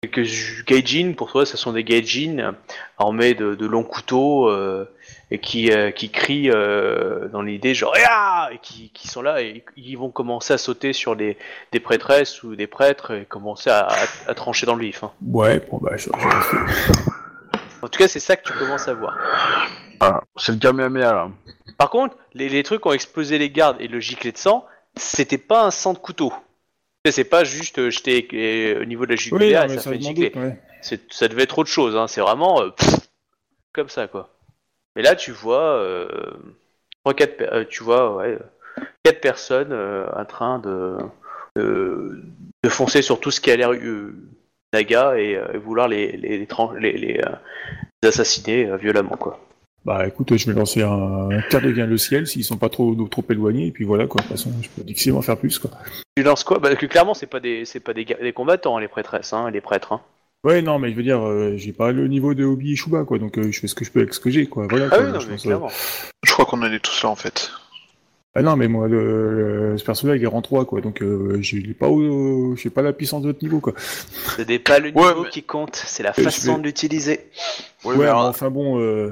quelques 0.00 0.28
gaijin. 0.66 1.14
Pour 1.16 1.30
toi, 1.30 1.46
ce 1.46 1.56
sont 1.56 1.72
des 1.72 1.84
gaijin 1.84 2.54
armés 2.98 3.34
de, 3.34 3.54
de 3.54 3.66
longs 3.66 3.84
couteaux 3.84 4.48
euh, 4.48 4.88
et 5.30 5.38
qui, 5.38 5.72
euh, 5.72 5.90
qui 5.90 6.10
crient 6.10 6.50
euh, 6.50 7.28
dans 7.28 7.42
l'idée 7.42 7.74
genre 7.74 7.94
Ah 8.08 8.50
et 8.52 8.58
qui, 8.58 8.90
qui 8.90 9.08
sont 9.08 9.22
là 9.22 9.40
et 9.42 9.64
ils 9.76 9.96
vont 9.96 10.10
commencer 10.10 10.52
à 10.54 10.58
sauter 10.58 10.92
sur 10.92 11.14
les, 11.14 11.36
des 11.72 11.80
prêtresses 11.80 12.42
ou 12.42 12.54
des 12.54 12.66
prêtres 12.66 13.12
et 13.12 13.24
commencer 13.24 13.70
à, 13.70 13.86
à, 13.86 13.96
à 14.28 14.34
trancher 14.34 14.66
dans 14.66 14.74
le 14.76 14.84
vif. 14.84 15.02
hein. 15.04 15.12
Ouais, 15.26 15.60
bon 15.70 15.78
bah 15.78 15.96
je, 15.96 16.04
je- 16.10 17.82
En 17.84 17.88
tout 17.88 17.98
cas, 17.98 18.08
c'est 18.08 18.20
ça 18.20 18.36
que 18.36 18.44
tu 18.44 18.52
commences 18.52 18.86
à 18.88 18.94
voir. 18.94 19.16
Voilà. 20.00 20.22
C'est 20.36 20.52
le 20.52 20.58
Kamehameha, 20.58 21.12
là. 21.12 21.28
Par 21.78 21.90
contre, 21.90 22.16
les, 22.34 22.48
les 22.48 22.62
trucs 22.62 22.84
ont 22.86 22.92
explosé 22.92 23.38
les 23.38 23.50
gardes 23.50 23.76
et 23.80 23.88
le 23.88 23.98
giclet 24.00 24.30
de 24.32 24.36
sang, 24.38 24.64
c'était 24.96 25.38
pas 25.38 25.64
un 25.64 25.70
sang 25.70 25.92
de 25.92 25.98
couteau. 25.98 26.32
C'est 27.10 27.24
pas 27.24 27.42
juste 27.44 27.78
euh, 27.78 27.90
jeter 27.90 28.28
euh, 28.32 28.82
au 28.82 28.84
niveau 28.84 29.04
de 29.06 29.10
la 29.10 29.16
Oui, 29.16 29.22
jugulaire 29.22 29.62
non, 29.62 29.66
et 29.66 29.68
mais 29.70 29.76
ça 29.76 29.82
ça 29.82 29.90
fait 29.90 29.98
doute, 29.98 30.36
ouais. 30.36 30.58
C'est- 30.82 31.12
Ça 31.12 31.28
devait 31.28 31.42
être 31.42 31.58
autre 31.58 31.70
chose, 31.70 31.96
hein. 31.96 32.06
c'est 32.06 32.20
vraiment 32.20 32.62
euh, 32.62 32.70
pff, 32.70 32.94
comme 33.72 33.88
ça 33.88 34.06
quoi. 34.06 34.30
Mais 34.94 35.02
là 35.02 35.16
tu 35.16 35.32
vois, 35.32 35.78
euh, 35.78 36.06
trois, 37.02 37.14
quatre, 37.14 37.36
per- 37.36 37.48
euh, 37.52 37.64
tu 37.68 37.82
vois 37.82 38.16
ouais, 38.16 38.38
euh, 38.38 38.84
quatre 39.04 39.20
personnes 39.20 39.72
en 39.72 40.24
train 40.24 40.58
de, 40.60 40.96
de, 41.56 42.22
de 42.62 42.68
foncer 42.68 43.02
sur 43.02 43.20
tout 43.20 43.30
ce 43.30 43.40
qui 43.40 43.50
a 43.50 43.56
l'air 43.56 43.72
naga 44.72 45.18
et, 45.18 45.32
et 45.54 45.58
vouloir 45.58 45.88
les, 45.88 46.12
les, 46.16 46.46
assassiner 48.04 48.76
violemment 48.76 49.16
quoi. 49.16 49.40
Bah 49.84 50.06
écoute, 50.06 50.36
je 50.36 50.46
vais 50.50 50.56
lancer 50.56 50.82
un 50.82 51.28
Terre 51.50 51.60
devient 51.60 51.86
le 51.88 51.98
ciel 51.98 52.26
s'ils 52.28 52.44
sont 52.44 52.56
pas 52.56 52.68
trop 52.68 52.94
trop 53.10 53.24
éloignés 53.30 53.66
et 53.66 53.70
puis 53.72 53.84
voilà 53.84 54.06
quoi. 54.06 54.20
De 54.22 54.26
toute 54.28 54.36
façon, 54.36 54.52
je 54.62 54.68
peux 54.68 54.82
difficilement 54.82 55.22
faire 55.22 55.36
plus 55.36 55.58
quoi. 55.58 55.70
Tu 56.16 56.22
lances 56.22 56.44
quoi? 56.44 56.60
Bah 56.60 56.74
que 56.76 56.86
clairement 56.86 57.14
c'est 57.14 57.26
pas 57.26 57.40
des 57.40 57.64
c'est 57.64 57.80
pas 57.80 57.92
des, 57.92 58.04
combattants 58.32 58.76
hein, 58.76 58.80
les 58.80 58.88
prêtresses, 58.88 59.32
hein, 59.32 59.50
les 59.50 59.60
prêtres. 59.60 59.92
Hein. 59.92 60.00
Ouais, 60.44 60.60
non, 60.62 60.78
mais 60.80 60.90
je 60.90 60.96
veux 60.96 61.02
dire, 61.04 61.20
euh, 61.24 61.54
j'ai 61.56 61.72
pas 61.72 61.92
le 61.92 62.06
niveau 62.08 62.34
de 62.34 62.44
Obi 62.44 62.72
et 62.72 62.76
Shuba 62.76 63.04
quoi, 63.04 63.18
donc 63.18 63.38
euh, 63.38 63.50
je 63.52 63.60
fais 63.60 63.66
ce 63.68 63.74
que 63.76 63.84
je 63.84 63.90
peux 63.90 64.00
avec 64.00 64.12
ce 64.14 64.20
que 64.20 64.30
j'ai 64.30 64.46
quoi. 64.46 64.66
Voilà. 64.70 64.86
Ah 64.90 64.96
quoi, 64.96 65.06
oui 65.06 65.12
non 65.12 65.20
je 65.20 65.26
mais 65.26 65.32
pense, 65.34 65.44
euh, 65.46 65.48
clairement. 65.48 65.68
Je 66.24 66.32
crois 66.32 66.44
qu'on 66.46 66.62
en 66.62 66.72
est 66.72 66.80
tous 66.80 67.02
là 67.02 67.08
en 67.10 67.16
fait. 67.16 67.50
Ah 68.34 68.40
non, 68.42 68.56
mais 68.56 68.66
moi, 68.66 68.88
le, 68.88 69.72
le- 69.72 69.78
ce 69.78 69.84
perso-là, 69.84 70.16
il 70.16 70.22
est 70.22 70.26
rang 70.26 70.40
3 70.42 70.64
quoi, 70.64 70.80
donc 70.80 71.02
euh, 71.02 71.36
j'ai 71.42 71.60
pas 71.74 71.88
au, 71.88 72.56
j'ai 72.56 72.70
pas 72.70 72.80
la 72.82 72.92
puissance 72.94 73.22
de 73.22 73.26
votre 73.26 73.42
niveau 73.42 73.60
quoi. 73.60 73.74
Ce 74.36 74.42
n'est 74.42 74.58
pas 74.58 74.78
le 74.78 74.90
Ouais, 74.90 75.08
niveau 75.08 75.24
mais- 75.24 75.28
qui 75.30 75.42
compte, 75.42 75.76
c'est 75.76 76.02
la 76.02 76.12
façon 76.12 76.54
vais- 76.54 76.58
de 76.60 76.64
l'utiliser. 76.64 77.20
Ouais, 77.84 77.92
mais 77.96 78.04
mais 78.04 78.04
alors, 78.06 78.24
enfin 78.26 78.48
bon. 78.50 78.80
Euh... 78.80 79.10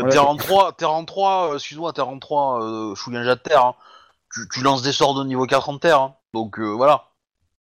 voilà, 0.00 0.10
T'es 0.12 0.18
quoi. 0.18 0.28
en 0.28 0.36
3, 0.36 0.72
t'es 0.72 0.84
en 0.84 1.04
3, 1.04 1.50
euh, 1.50 1.54
excuse-moi, 1.54 1.92
t'es 1.92 2.00
en 2.02 2.18
3, 2.18 2.62
euh, 2.62 2.94
Shugenja 2.94 3.34
de 3.34 3.40
terre. 3.40 3.64
hein. 3.64 3.74
Tu, 4.34 4.40
tu 4.52 4.62
lances 4.62 4.82
des 4.82 4.92
sorts 4.92 5.14
de 5.18 5.24
niveau 5.24 5.46
4 5.46 5.68
en 5.68 5.78
terre. 5.78 6.00
hein. 6.00 6.14
Donc 6.34 6.58
euh, 6.58 6.64
voilà. 6.74 7.04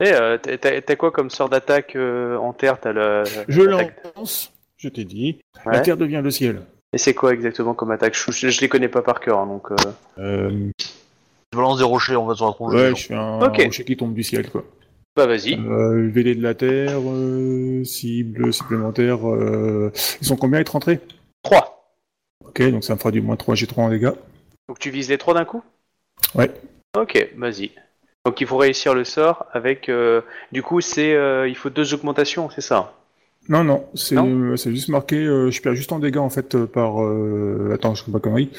Et 0.03 0.13
euh, 0.13 0.39
t'as- 0.39 0.97
quoi 0.97 1.11
comme 1.11 1.29
sort 1.31 1.49
d'attaque 1.49 1.95
euh, 1.97 2.37
en 2.39 2.53
terre? 2.53 2.79
T'as 2.81 2.93
le. 2.93 3.25
Je 3.49 3.63
l'attaque- 3.63 4.03
lance, 4.17 4.53
je 4.77 4.89
t'ai 4.89 5.05
dit, 5.05 5.41
Ouais. 5.67 5.73
la 5.75 5.81
terre 5.81 5.97
devient 5.97 6.21
le 6.23 6.31
ciel. 6.31 6.63
Et 6.93 6.99
c'est 6.99 7.15
quoi 7.15 7.33
exactement 7.33 7.75
comme 7.75 7.91
attaque? 7.91 8.15
Je, 8.17 8.33
je, 8.33 8.49
je 8.49 8.61
les 8.63 8.69
connais 8.69 8.89
pas 8.89 9.03
par 9.03 9.21
cœur, 9.21 9.39
hein, 9.39 9.47
donc. 9.47 9.71
euh, 9.71 9.77
Euh, 10.19 10.71
Tu 10.79 11.57
balances 11.57 11.79
des 11.79 11.85
rochers 11.85 12.17
en 12.17 12.29
fait 12.29 12.35
sur 12.37 12.47
la 12.47 12.53
tronche. 12.53 12.75
ouais, 12.75 12.91
des 12.91 12.97
je 12.97 13.07
fais 13.09 13.15
un 13.15 13.41
Ok. 13.43 13.61
rocher 13.65 13.85
qui 13.85 13.97
tombe 13.97 14.15
du 14.15 14.23
ciel 14.23 14.49
quoi. 14.51 14.65
Bah 15.17 15.27
vas-y. 15.27 15.55
Euh, 15.55 16.09
VD 16.13 16.37
de 16.37 16.43
la 16.43 16.55
terre, 16.55 16.99
euh, 17.05 17.83
cible 17.85 18.53
supplémentaire. 18.53 19.29
Euh... 19.29 19.93
Ils 20.21 20.27
sont 20.27 20.37
combien 20.37 20.61
être 20.61 20.71
rentrés? 20.71 21.01
3. 21.43 21.80
Ok, 22.51 22.71
donc 22.71 22.85
ça 22.85 22.95
me 22.95 22.99
fera 22.99 23.11
du 23.13 23.21
moins 23.21 23.37
3 23.37 23.55
G3 23.55 23.81
en 23.81 23.89
dégâts. 23.91 24.11
Donc 24.69 24.79
tu 24.79 24.91
vises 24.91 25.09
les 25.09 25.19
trois 25.19 25.35
d'un 25.35 25.45
coup? 25.45 25.63
Ouais. 26.35 26.51
Ok, 26.99 27.31
vas-y. 27.37 27.71
Donc 28.27 28.41
il 28.41 28.47
faut 28.47 28.57
réussir 28.57 28.93
le 28.95 29.05
sort 29.05 29.47
avec. 29.53 29.89
euh, 29.89 30.21
du 30.53 30.63
coup, 30.63 30.81
c'est 30.81 31.15
euh, 31.15 31.49
il 31.49 31.57
faut 31.57 31.71
deux 31.71 31.95
augmentations, 31.95 32.51
c'est 32.51 32.61
ça? 32.61 32.95
Non, 33.49 33.65
non, 33.65 33.87
c'est 33.95 34.17
Non? 34.17 34.27
euh, 34.53 34.57
c'est 34.57 34.71
juste 34.71 34.89
marqué, 34.89 35.17
euh, 35.17 35.51
je 35.51 35.63
perds 35.63 35.75
juste 35.75 35.93
en 35.93 35.99
dégâts 35.99 36.19
en 36.19 36.29
fait 36.29 36.55
euh, 36.55 36.67
par... 36.67 37.03
Euh... 37.03 37.71
Attends, 37.73 37.95
je 37.95 38.05
ne 38.07 38.13
pas 38.13 38.19
connerie. 38.21 38.51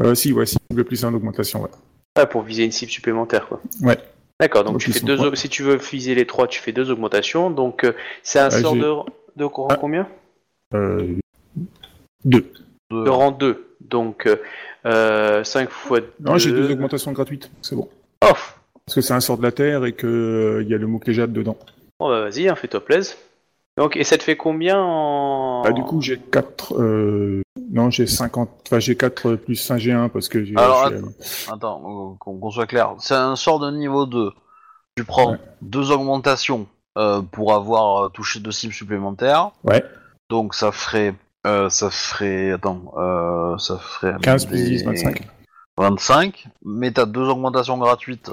Euh, 0.00 0.14
si, 0.14 0.32
ouais, 0.32 0.44
cible 0.46 0.84
plus 0.84 1.04
1 1.04 1.12
d'augmentation, 1.12 1.62
ouais. 1.62 1.70
Ah, 2.16 2.26
pour 2.26 2.42
viser 2.42 2.64
une 2.64 2.70
cible 2.72 2.90
supplémentaire, 2.92 3.48
quoi. 3.48 3.60
Ouais. 3.82 3.96
D'accord, 4.38 4.64
donc 4.64 4.74
Donc, 4.74 4.82
tu 4.82 4.90
ils 4.90 4.92
fais 4.92 5.00
sont 5.00 5.06
deux. 5.06 5.16
trois. 5.16 5.28
au- 5.28 5.34
Si 5.34 5.48
tu 5.48 5.62
veux 5.62 5.76
viser 5.76 6.14
les 6.14 6.26
trois, 6.26 6.46
tu 6.46 6.60
fais 6.60 6.72
deux 6.72 6.90
augmentations. 6.90 7.50
Donc 7.50 7.84
euh, 7.84 7.92
c'est 8.22 8.38
un 8.38 8.50
Ouais, 8.50 8.60
sort 8.60 8.74
j'ai- 8.74 8.80
de 8.82 8.94
de 9.36 9.44
rang 9.44 9.68
Ah. 9.70 9.76
combien? 9.76 10.08
Euh... 10.74 11.14
2. 12.24 12.52
De- 12.90 13.04
De 13.04 13.10
rang 13.10 13.30
2. 13.32 13.76
Donc 13.80 14.28
euh, 14.86 15.44
5 15.44 15.70
fois 15.70 16.00
2. 16.00 16.06
Non, 16.20 16.38
j'ai 16.38 16.50
deux 16.52 16.70
augmentations 16.72 17.12
gratuites, 17.12 17.50
c'est 17.62 17.76
bon. 17.76 17.88
Oh 18.24 18.32
Parce 18.86 18.94
que 18.94 19.00
c'est 19.00 19.14
un 19.14 19.20
sort 19.20 19.38
de 19.38 19.42
la 19.42 19.52
Terre 19.52 19.84
et 19.84 19.92
que 19.92 20.06
euh, 20.06 20.62
il 20.62 20.68
y 20.68 20.74
a 20.74 20.78
le 20.78 20.86
mot-clé 20.86 21.12
jade 21.14 21.32
dedans. 21.32 21.56
Bon 22.00 22.08
bah 22.08 22.22
vas-y, 22.22 22.48
hein, 22.48 22.54
fais-toi 22.54 22.84
plaise. 22.84 23.16
Donc, 23.76 23.96
et 23.96 24.02
ça 24.02 24.18
te 24.18 24.24
fait 24.24 24.36
combien 24.36 24.76
en... 24.82 25.62
Bah, 25.62 25.70
du 25.70 25.82
coup, 25.84 26.00
j'ai 26.02 26.18
4... 26.18 26.74
Euh... 26.80 27.42
Non, 27.70 27.90
j'ai 27.90 28.08
50... 28.08 28.50
Enfin, 28.66 28.80
j'ai 28.80 28.96
4 28.96 29.34
plus 29.36 29.70
1 29.70 29.76
G1 29.76 30.08
parce 30.08 30.28
que 30.28 30.42
j'ai... 30.44 30.56
Alors, 30.56 30.88
j'ai- 30.88 30.96
attends. 30.96 31.54
Attends, 31.54 32.10
euh, 32.12 32.16
qu'on 32.18 32.38
qu'on 32.40 32.50
soit 32.50 32.66
clair. 32.66 32.94
C'est 32.98 33.14
un 33.14 33.36
sort 33.36 33.60
de 33.60 33.70
niveau 33.70 34.04
2. 34.04 34.32
Tu 34.96 35.04
prends 35.04 35.30
Ouais. 35.32 35.38
deux 35.62 35.92
augmentations 35.92 36.66
euh, 36.96 37.22
pour 37.22 37.54
avoir 37.54 38.06
euh, 38.06 38.08
touché 38.08 38.40
deux 38.40 38.50
cibles 38.50 38.72
supplémentaires. 38.74 39.52
Ouais. 39.62 39.84
Donc 40.28 40.56
ça 40.56 40.72
ferait. 40.72 41.14
Euh, 41.48 41.68
ça 41.70 41.90
ferait. 41.90 42.52
Attends. 42.52 42.92
Euh, 42.96 43.56
ça 43.58 43.78
ferait. 43.78 44.14
15 44.22 44.46
plus 44.46 44.56
des- 44.62 44.70
10, 44.78 44.84
25. 44.84 45.22
25. 45.76 46.46
Mais 46.64 46.90
t'as 46.92 47.06
deux 47.06 47.22
augmentations 47.28 47.78
gratuites. 47.78 48.30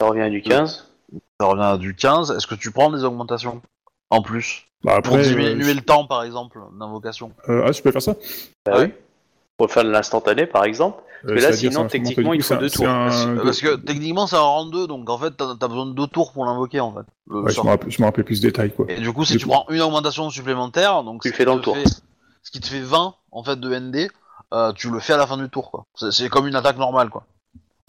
Ça 0.00 0.06
revient 0.06 0.22
à 0.22 0.30
du 0.30 0.42
15. 0.42 0.86
Ça 1.40 1.46
revient 1.46 1.62
à 1.62 1.76
du 1.78 1.94
15. 1.94 2.32
Est-ce 2.32 2.46
que 2.46 2.54
tu 2.54 2.70
prends 2.70 2.90
des 2.90 3.04
augmentations 3.04 3.60
En 4.10 4.22
plus 4.22 4.64
Bah, 4.84 5.00
Pour 5.02 5.14
après... 5.14 5.28
diminuer 5.28 5.70
euh, 5.70 5.74
le 5.74 5.80
temps, 5.80 6.06
par 6.06 6.22
exemple, 6.24 6.58
d'invocation. 6.78 7.32
euh, 7.48 7.64
Ah, 7.66 7.72
je 7.72 7.82
peux 7.82 7.90
faire 7.92 8.02
ça 8.02 8.14
Bah 8.66 8.78
Ouais. 8.78 8.84
oui. 8.86 8.92
Pour 9.56 9.70
faire 9.72 9.82
de 9.84 9.90
l'instantané, 9.90 10.46
par 10.46 10.64
exemple. 10.64 11.02
Euh, 11.24 11.34
là, 11.34 11.40
c'est-à-dire, 11.40 11.72
sinon, 11.72 11.88
techniquement, 11.88 12.32
il 12.32 12.42
faut 12.44 12.54
deux 12.56 12.70
tours. 12.70 12.86
un- 12.88 13.36
Parce 13.42 13.60
que 13.60 13.74
techniquement, 13.74 14.28
c'est 14.28 14.36
un 14.36 14.40
rang 14.40 14.66
2, 14.66 14.86
donc 14.86 15.10
en 15.10 15.18
fait, 15.18 15.32
t'as 15.36 15.50
as 15.60 15.68
besoin 15.68 15.86
de 15.86 15.92
deux 15.94 16.06
tours 16.06 16.32
pour 16.32 16.44
l'invoquer, 16.44 16.78
en 16.78 16.92
fait. 16.92 17.00
Ouais, 17.28 17.50
je 17.52 17.60
me 18.00 18.04
rappelle, 18.06 18.24
plus 18.24 18.40
de 18.40 18.46
détails, 18.46 18.70
quoi. 18.72 18.86
Et 18.88 19.00
du 19.00 19.12
coup, 19.12 19.24
si 19.24 19.32
Du 19.32 19.38
tu 19.40 19.44
coup- 19.46 19.50
prends 19.50 19.66
une 19.68 19.80
augmentation 19.80 20.30
supplémentaire, 20.30 21.02
donc 21.02 21.22
Tu 21.22 21.32
fais 21.32 21.44
dans 21.44 21.56
le 21.56 21.60
tour. 21.60 21.76
fait- 21.76 22.02
ce 22.48 22.50
qui 22.50 22.60
te 22.60 22.66
fait 22.66 22.80
20 22.80 23.14
en 23.30 23.44
fait 23.44 23.60
de 23.60 23.70
ND, 23.74 24.08
euh, 24.54 24.72
tu 24.72 24.90
le 24.90 25.00
fais 25.00 25.12
à 25.12 25.16
la 25.18 25.26
fin 25.26 25.36
du 25.36 25.50
tour, 25.50 25.70
quoi. 25.70 25.84
C'est- 25.94 26.10
C'est 26.12 26.30
comme 26.30 26.46
une 26.46 26.54
attaque 26.56 26.78
normale, 26.78 27.10
quoi. 27.10 27.26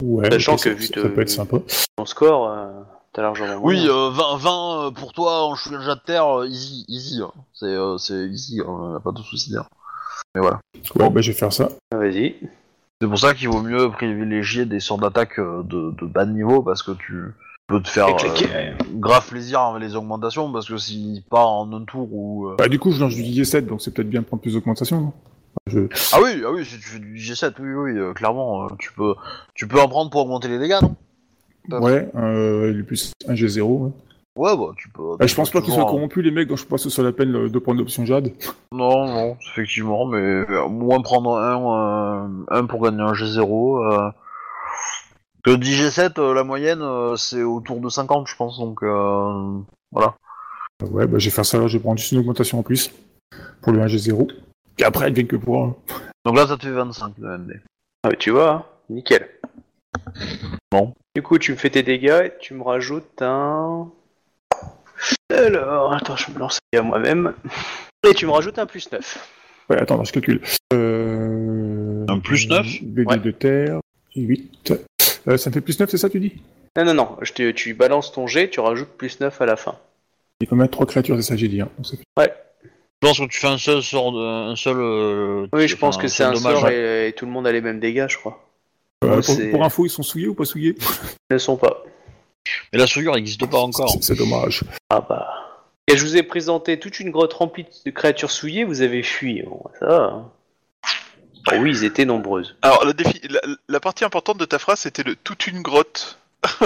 Ouais, 0.02 0.30
Sachant 0.30 0.56
que 0.56 0.60
ça- 0.62 0.70
vu 0.74 0.84
ça, 0.86 0.92
peut 1.08 1.20
être 1.22 1.30
sympa. 1.30 1.56
Ton 1.96 2.04
score, 2.04 2.50
euh, 2.50 2.66
t'as 3.14 3.22
largement. 3.22 3.56
Oui, 3.62 3.86
moins. 3.86 3.94
euh, 3.94 4.10
20, 4.10 4.36
20 4.36 4.86
euh, 4.86 4.90
pour 4.90 5.14
toi 5.14 5.46
en 5.46 5.54
chouïa 5.54 5.78
de 5.94 6.00
terre, 6.04 6.40
euh, 6.40 6.46
easy, 6.46 6.84
easy. 6.88 7.22
hein. 7.22 7.32
C'est 7.54 7.64
euh, 7.66 7.96
c'est 7.96 8.26
easy, 8.26 8.60
hein, 8.60 8.90
y 8.92 8.96
a 8.96 9.00
pas 9.00 9.12
de 9.12 9.22
souci 9.22 9.52
là. 9.52 9.66
Mais 10.34 10.42
voilà. 10.42 10.60
Ouais, 10.96 11.08
bah, 11.08 11.22
je 11.22 11.32
vais 11.32 11.38
faire 11.38 11.52
ça. 11.54 11.70
Ah, 11.92 11.96
Vas-y. 11.96 12.36
C'est 13.00 13.08
pour 13.08 13.18
ça 13.18 13.32
qu'il 13.34 13.48
vaut 13.48 13.62
mieux 13.62 13.90
privilégier 13.90 14.66
des 14.66 14.78
sorts 14.80 14.98
d'attaque 14.98 15.38
euh, 15.38 15.62
de, 15.62 15.90
de 15.92 16.06
bas 16.06 16.26
de 16.26 16.32
niveau 16.32 16.62
parce 16.62 16.82
que 16.82 16.90
tu 16.92 17.32
peux 17.70 17.80
te 17.80 17.88
faire 17.88 18.08
euh, 18.08 18.72
grave 18.94 19.26
plaisir 19.28 19.60
avec 19.60 19.82
les 19.82 19.96
augmentations 19.96 20.52
parce 20.52 20.68
que 20.68 20.76
s'il 20.76 21.22
part 21.22 21.48
en 21.48 21.72
un 21.72 21.84
tour 21.84 22.08
ou. 22.12 22.48
euh, 22.48 22.56
Bah, 22.58 22.68
du 22.68 22.78
coup, 22.78 22.90
je 22.90 23.00
lance 23.00 23.14
du 23.14 23.22
G7, 23.22 23.66
donc 23.66 23.80
c'est 23.80 23.92
peut-être 23.94 24.10
bien 24.10 24.20
de 24.20 24.26
prendre 24.26 24.42
plus 24.42 24.54
d'augmentation, 24.54 25.00
non 25.00 25.12
je... 25.66 25.80
Ah 26.12 26.18
oui, 26.22 26.42
ah 26.46 26.50
oui, 26.52 26.64
si 26.64 26.76
tu 26.78 26.82
fais 26.88 26.98
du 26.98 27.14
G7, 27.16 27.54
oui, 27.60 27.72
oui, 27.74 27.98
euh, 27.98 28.12
clairement, 28.12 28.64
euh, 28.64 28.68
tu 28.78 28.92
peux, 28.92 29.14
tu 29.54 29.66
peux 29.66 29.80
en 29.80 29.88
prendre 29.88 30.10
pour 30.10 30.22
augmenter 30.22 30.48
les 30.48 30.58
dégâts, 30.58 30.78
non? 30.82 30.94
D'accord. 31.68 31.86
Ouais, 31.86 32.08
euh, 32.16 32.72
du 32.72 32.84
plus 32.84 33.12
un 33.28 33.34
G0. 33.34 33.62
Ouais. 33.62 33.90
Ouais, 34.36 34.56
bah 34.56 34.72
tu 34.76 34.88
peux. 34.88 35.16
Bah, 35.18 35.26
je 35.26 35.34
pense 35.34 35.50
pas 35.50 35.60
qu'ils 35.60 35.72
soient 35.72 35.82
toujours, 35.82 35.90
corrompus, 35.90 36.24
les 36.24 36.30
mecs, 36.30 36.48
donc 36.48 36.58
je 36.58 36.64
pense 36.64 36.84
que 36.84 36.88
ce 36.88 36.94
soit 36.94 37.04
la 37.04 37.12
peine 37.12 37.34
euh, 37.34 37.48
de 37.48 37.58
prendre 37.58 37.78
l'option 37.78 38.04
Jade. 38.04 38.32
Non, 38.72 39.06
non, 39.08 39.36
effectivement, 39.50 40.06
mais 40.06 40.18
euh, 40.18 40.68
moins 40.68 41.00
prendre 41.02 41.36
un, 41.36 42.24
euh, 42.24 42.44
un 42.48 42.66
pour 42.66 42.80
gagner 42.82 43.02
un 43.02 43.12
G0. 43.12 43.92
Euh... 43.92 44.10
Que 45.42 45.54
10 45.56 45.82
G7, 45.82 46.20
euh, 46.20 46.34
la 46.34 46.44
moyenne, 46.44 46.82
euh, 46.82 47.16
c'est 47.16 47.42
autour 47.42 47.80
de 47.80 47.88
50, 47.88 48.28
je 48.28 48.36
pense, 48.36 48.58
donc 48.58 48.82
euh, 48.82 49.58
voilà. 49.90 50.14
Ouais, 50.82 51.06
bah, 51.06 51.18
je 51.18 51.26
vais 51.26 51.30
faire 51.30 51.46
ça, 51.46 51.56
alors 51.56 51.68
je 51.68 51.78
vais 51.78 51.82
prendre 51.82 51.98
juste 51.98 52.12
une 52.12 52.18
augmentation 52.18 52.58
en 52.58 52.62
plus 52.62 52.90
pour 53.62 53.72
le 53.72 53.80
1G0. 53.80 54.30
Puis 54.76 54.84
après, 54.84 55.06
elle 55.06 55.14
vient 55.14 55.24
que 55.24 55.36
pour 55.36 55.62
un. 55.64 55.76
Donc 56.24 56.36
là, 56.36 56.46
ça 56.46 56.56
te 56.56 56.62
fait 56.62 56.70
25 56.72 57.18
de 57.18 57.36
ND. 57.36 57.60
Ah, 58.02 58.08
mais 58.10 58.16
tu 58.16 58.30
vois, 58.30 58.50
hein, 58.50 58.64
nickel. 58.90 59.28
Bon. 60.70 60.94
Du 61.14 61.22
coup, 61.22 61.38
tu 61.38 61.52
me 61.52 61.56
fais 61.56 61.70
tes 61.70 61.82
dégâts 61.82 62.22
et 62.26 62.32
tu 62.40 62.54
me 62.54 62.62
rajoutes 62.62 63.22
un. 63.22 63.90
Alors, 65.30 65.92
attends, 65.92 66.16
je 66.16 66.30
me 66.30 66.38
lance 66.38 66.58
à 66.76 66.82
moi-même. 66.82 67.34
Et 68.08 68.14
tu 68.14 68.26
me 68.26 68.30
rajoutes 68.32 68.58
un 68.58 68.66
plus 68.66 68.90
9. 68.90 69.28
Ouais, 69.70 69.80
attends, 69.80 70.02
je 70.04 70.12
calcule. 70.12 70.40
Euh... 70.72 72.04
Un 72.08 72.18
plus 72.18 72.48
9? 72.48 72.66
BD 72.82 73.06
Ouais. 73.06 73.18
de 73.18 73.30
terre, 73.30 73.80
8. 74.16 74.72
Euh, 75.28 75.36
ça 75.36 75.50
me 75.50 75.54
fait 75.54 75.60
plus 75.60 75.78
9, 75.78 75.90
c'est 75.90 75.98
ça, 75.98 76.08
tu 76.10 76.20
dis? 76.20 76.32
Non, 76.76 76.84
non, 76.84 76.94
non, 76.94 77.16
je 77.22 77.32
te- 77.32 77.50
tu 77.50 77.74
balances 77.74 78.12
ton 78.12 78.26
jet, 78.26 78.48
tu 78.50 78.60
rajoutes 78.60 78.88
plus 78.96 79.20
9 79.20 79.40
à 79.40 79.46
la 79.46 79.56
fin. 79.56 79.76
Il 80.40 80.48
faut 80.48 80.54
mettre 80.56 80.72
3 80.72 80.86
créatures, 80.86 81.16
c'est 81.16 81.22
ça, 81.22 81.36
j'ai 81.36 81.48
dit. 81.48 81.60
Hein. 81.60 81.68
Donc, 81.78 81.86
fait- 81.86 81.98
Je 83.02 83.08
pense 83.08 83.18
que 83.18 83.24
tu 83.26 83.38
fais 83.38 83.46
un 83.46 83.58
seul 83.58 83.82
sort, 83.82 84.12
de, 84.12 84.18
un 84.50 84.56
seul. 84.56 84.76
euh, 84.78 85.46
Oui, 85.52 85.68
je 85.68 85.76
pense 85.76 85.96
que 85.96 86.06
c'est 86.08 86.22
un 86.24 86.32
dommage. 86.32 86.58
sort 86.60 86.68
et, 86.70 87.08
et 87.08 87.12
tout 87.12 87.24
le 87.26 87.32
monde 87.32 87.46
a 87.46 87.52
les 87.52 87.60
mêmes 87.62 87.80
dégâts, 87.80 88.06
je 88.08 88.16
crois. 88.18 88.46
Euh, 89.04 89.22
pour, 89.50 89.64
info, 89.64 89.86
ils 89.86 89.90
sont 89.90 90.02
souillés 90.02 90.28
ou 90.28 90.34
pas 90.34 90.44
souillés? 90.44 90.74
Ils 91.30 91.34
ne 91.34 91.38
sont 91.38 91.56
pas. 91.56 91.82
Mais 92.72 92.78
la 92.78 92.86
souillure 92.86 93.14
n'existe 93.14 93.46
pas 93.46 93.58
encore. 93.58 93.88
C'est- 93.90 94.02
C'est 94.02 94.14
dommage. 94.16 94.64
Ah 94.90 95.00
bah. 95.06 95.26
Et 95.88 95.96
je 95.96 96.04
vous 96.04 96.16
ai 96.16 96.22
présenté 96.22 96.78
toute 96.78 97.00
une 97.00 97.10
grotte 97.10 97.32
remplie 97.32 97.66
de 97.84 97.90
créatures 97.90 98.30
souillées, 98.30 98.64
vous 98.64 98.82
avez 98.82 99.02
fui. 99.02 99.42
Bon, 99.42 99.62
ça 99.78 99.86
va. 99.86 99.96
hein. 100.02 100.30
Ah 101.48 101.56
oui, 101.58 101.70
ils 101.70 101.84
étaient 101.84 102.04
nombreuses. 102.04 102.56
Alors, 102.62 102.84
le 102.84 102.92
défi, 102.94 103.20
la, 103.28 103.40
la 103.68 103.80
partie 103.80 104.04
importante 104.04 104.38
de 104.38 104.44
ta 104.44 104.58
phrase, 104.58 104.80
c'était 104.80 105.02
le 105.02 105.16
toute 105.16 105.46
une 105.46 105.62
grotte. 105.62 106.18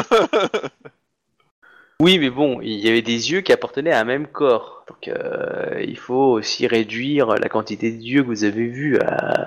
Oui, 2.01 2.19
mais 2.19 2.29
bon, 2.29 2.61
il 2.61 2.81
y 2.85 2.89
avait 2.89 3.03
des 3.03 3.31
yeux 3.31 3.41
qui 3.41 3.53
appartenaient 3.53 3.93
à 3.93 4.01
un 4.01 4.05
même 4.05 4.27
corps. 4.27 4.85
Donc 4.89 5.07
euh, 5.09 5.81
il 5.81 5.97
faut 5.97 6.33
aussi 6.33 6.67
réduire 6.67 7.29
la 7.37 7.49
quantité 7.49 7.91
de 7.93 8.03
yeux 8.03 8.23
que 8.23 8.27
vous 8.27 8.43
avez 8.45 8.67
vus 8.67 8.99
à. 8.99 9.47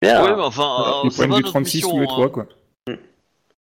Bien. 0.00 0.22
Ouais, 0.22 0.36
mais 0.36 0.42
enfin, 0.42 1.02
euh, 1.04 1.10
c'est 1.10 1.22
pas 1.26 1.34
du 1.34 1.40
notre 1.40 1.50
36 1.50 1.76
mission, 1.78 1.98
les 1.98 2.04
hein. 2.04 2.08
3, 2.08 2.30
quoi. 2.30 2.46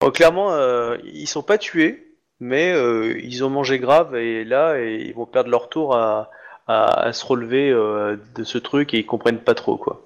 Bon, 0.02 0.10
clairement, 0.10 0.52
euh, 0.52 0.98
ils 1.06 1.28
sont 1.28 1.44
pas 1.44 1.60
tués, 1.60 2.08
mais 2.40 2.72
euh, 2.74 3.20
ils 3.24 3.44
ont 3.44 3.52
mangé 3.52 3.78
grave 3.78 4.16
et 4.16 4.44
là, 4.46 4.80
et 4.80 4.96
ils 5.08 5.14
vont 5.14 5.28
perdre 5.28 5.52
leur 5.52 5.70
tour 5.70 5.96
à, 5.96 6.32
à- 6.68 7.02
à 7.06 7.14
se 7.14 7.24
relever 7.24 7.70
euh, 7.70 8.18
de 8.36 8.44
ce 8.44 8.58
truc 8.58 8.96
et 8.96 9.00
ils 9.00 9.06
comprennent 9.06 9.42
pas 9.42 9.54
trop 9.54 9.78
quoi. 9.78 10.02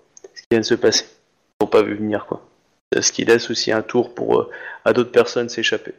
Vient 0.51 0.59
de 0.59 0.65
se 0.65 0.75
passer. 0.75 1.05
Ils 1.59 1.63
n'ont 1.63 1.69
pas 1.69 1.81
vu 1.83 1.95
venir 1.95 2.25
quoi. 2.25 2.45
Ce 2.99 3.11
qui 3.11 3.25
laisse 3.25 3.49
aussi 3.49 3.71
un 3.71 3.81
tour 3.81 4.13
pour 4.13 4.39
euh, 4.39 4.49
à 4.85 4.93
d'autres 4.93 5.11
personnes 5.11 5.49
s'échapper. 5.49 5.93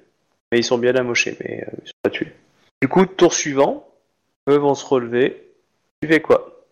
Mais 0.53 0.61
ils 0.61 0.65
sont 0.65 0.79
bien 0.79 0.95
amochés, 0.95 1.37
mais 1.41 1.65
euh, 1.67 1.77
ils 1.85 1.89
sont 1.89 1.95
pas 2.03 2.11
tués. 2.11 2.33
Du 2.81 2.89
coup, 2.89 3.05
tour 3.07 3.35
suivant, 3.35 3.87
eux 4.49 4.57
vont 4.57 4.75
se 4.75 4.85
relever. 4.87 5.43
Tu 6.01 6.09
fais 6.09 6.21
quoi? 6.21 6.65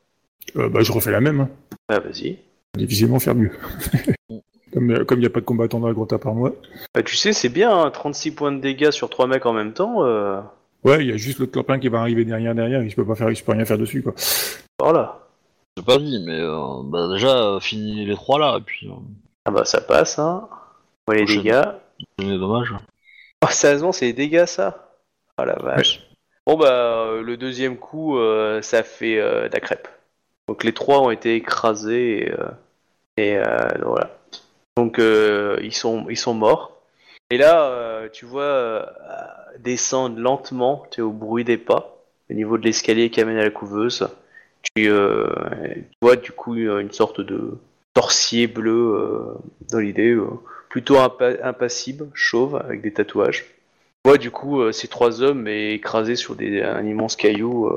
Euh, 0.57 0.69
bah, 0.69 0.81
je 0.83 0.93
refais 0.93 1.11
la 1.11 1.21
même. 1.21 1.49
Bah 1.89 1.99
vas-y. 1.99 2.39
Difficilement 2.77 3.19
faire 3.19 3.35
mieux. 3.35 3.51
comme 4.73 4.91
il 4.91 5.19
n'y 5.21 5.27
a 5.27 5.31
pas 5.31 5.41
de 5.41 5.45
combattant 5.45 5.81
dans 5.81 5.87
la 5.89 5.93
grotte 5.95 6.13
à 6.13 6.19
part 6.19 6.35
moi. 6.35 6.53
Bah 6.95 7.03
tu 7.03 7.17
sais, 7.17 7.33
c'est 7.33 7.49
bien, 7.49 7.71
hein, 7.77 7.91
36 7.91 8.33
points 8.33 8.53
de 8.53 8.61
dégâts 8.61 8.91
sur 8.91 9.09
3 9.11 9.27
mecs 9.27 9.47
en 9.47 9.53
même 9.53 9.73
temps. 9.73 10.05
euh, 10.05 10.41
Ouais, 10.85 11.03
il 11.03 11.11
y 11.11 11.13
a 11.13 11.17
juste 11.17 11.39
l'autre 11.39 11.53
copain 11.53 11.79
qui 11.79 11.89
va 11.89 12.01
arriver 12.01 12.25
derrière, 12.25 12.55
derrière, 12.55 12.83
et 12.83 12.91
je 12.91 12.97
peux 12.97 13.07
pas 13.07 13.15
faire, 13.15 13.35
je 13.35 13.43
peux 13.43 13.53
rien 13.53 13.65
faire 13.65 13.79
dessus, 13.79 14.03
quoi. 14.03 14.15
Voilà. 14.79 15.24
J'ai 15.77 15.83
pas 15.83 15.99
dit, 15.99 16.23
mais 16.25 16.39
euh, 16.41 16.83
bah, 16.85 17.09
déjà, 17.09 17.37
euh, 17.37 17.61
finis 17.61 18.05
les 18.07 18.15
trois 18.15 18.39
là, 18.39 18.57
et 18.59 18.61
puis 18.61 18.89
euh, 18.89 18.95
Ah 19.45 19.51
bah 19.51 19.65
ça 19.65 19.81
passe, 19.81 20.19
hein. 20.19 20.49
Ouais, 21.09 21.17
les 21.17 21.25
Prochaine. 21.25 21.43
dégâts. 21.43 21.63
c'est 22.19 22.39
dommage. 22.39 22.75
Oh, 23.43 23.49
sérieusement, 23.51 23.93
c'est 23.93 24.07
des 24.07 24.13
dégâts, 24.13 24.47
ça 24.47 24.93
Oh 25.39 25.45
la 25.45 25.57
vache. 25.57 26.01
Bon, 26.47 26.57
bah, 26.57 27.07
euh, 27.09 27.23
le 27.23 27.37
deuxième 27.37 27.77
coup, 27.77 28.19
euh, 28.19 28.63
ça 28.63 28.83
fait 28.83 29.19
euh, 29.19 29.49
de 29.49 29.53
la 29.53 29.61
crêpe. 29.61 29.89
Donc, 30.49 30.63
les 30.63 30.73
trois 30.73 31.01
ont 31.01 31.11
été 31.11 31.35
écrasés 31.35 32.19
et, 32.27 32.31
euh, 32.33 32.49
et, 33.17 33.37
euh, 33.37 33.69
voilà. 33.83 34.11
Donc, 34.77 34.99
euh, 34.99 35.59
ils, 35.63 35.75
sont, 35.75 36.07
ils 36.09 36.17
sont 36.17 36.35
morts. 36.35 36.83
Et 37.31 37.39
là, 37.39 37.65
euh, 37.65 38.09
tu 38.13 38.27
vois 38.27 38.43
euh, 38.43 38.87
descendre 39.59 40.21
lentement, 40.21 40.85
tu 40.91 41.01
es 41.01 41.03
au 41.03 41.11
bruit 41.11 41.45
des 41.45 41.57
pas, 41.59 41.97
au 42.31 42.35
niveau 42.35 42.59
de 42.59 42.65
l'escalier 42.65 43.11
qui 43.11 43.21
amène 43.21 43.39
à 43.39 43.45
la 43.45 43.51
couveuse. 43.51 44.09
Tu, 44.77 44.91
euh, 44.91 45.29
tu 45.77 45.97
vois, 46.03 46.17
du 46.17 46.33
coup, 46.33 46.55
une 46.57 46.91
sorte 46.91 47.21
de 47.21 47.59
torsier 47.95 48.47
bleu 48.49 48.95
euh, 48.97 49.35
dans 49.71 49.79
l'idée. 49.79 50.11
euh, 50.11 50.27
plutôt 50.69 50.97
impa- 50.97 51.41
impassible, 51.45 52.09
chauve, 52.15 52.57
avec 52.57 52.83
des 52.83 52.93
tatouages. 52.93 53.45
On 54.05 54.09
voit 54.11 54.19
du 54.19 54.33
coup 54.33 54.61
euh, 54.61 54.73
ces 54.73 54.89
trois 54.89 55.23
hommes 55.23 55.47
écrasés 55.47 56.17
sur 56.17 56.35
des, 56.35 56.61
un 56.63 56.85
immense 56.85 57.15
caillou, 57.15 57.71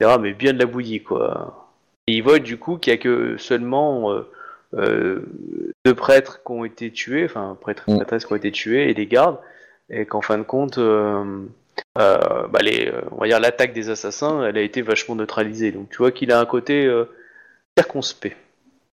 etc., 0.00 0.16
mais 0.18 0.32
bien 0.32 0.54
de 0.54 0.58
la 0.58 0.64
bouillie 0.64 1.02
quoi. 1.02 1.68
Et 2.06 2.14
il 2.14 2.22
voit 2.22 2.38
du 2.38 2.56
coup 2.56 2.78
qu'il 2.78 2.92
y 2.92 2.94
a 2.94 2.98
que 2.98 3.36
seulement 3.36 4.14
deux 4.72 5.94
prêtres 5.94 6.42
qui 6.42 6.50
ont 6.52 6.64
été 6.64 6.90
tués, 6.90 7.26
enfin 7.26 7.54
prêtres 7.60 7.84
et 7.88 7.92
Mm. 7.92 7.96
prêtresses 7.96 8.24
qui 8.24 8.32
ont 8.32 8.36
été 8.36 8.50
tués, 8.50 8.88
et 8.88 8.94
des 8.94 9.06
gardes. 9.06 9.38
et 9.90 10.06
qu'en 10.06 10.22
fin 10.22 10.38
de 10.38 10.42
compte, 10.42 10.78
bah, 11.94 12.58
les, 12.60 12.88
euh, 12.88 13.02
on 13.12 13.16
va 13.20 13.26
dire 13.28 13.40
l'attaque 13.40 13.72
des 13.72 13.90
assassins, 13.90 14.44
elle 14.44 14.58
a 14.58 14.62
été 14.62 14.82
vachement 14.82 15.14
neutralisée. 15.14 15.72
Donc 15.72 15.88
tu 15.90 15.98
vois 15.98 16.12
qu'il 16.12 16.32
a 16.32 16.40
un 16.40 16.46
côté 16.46 16.84
euh, 16.84 17.04
circonspect. 17.78 18.36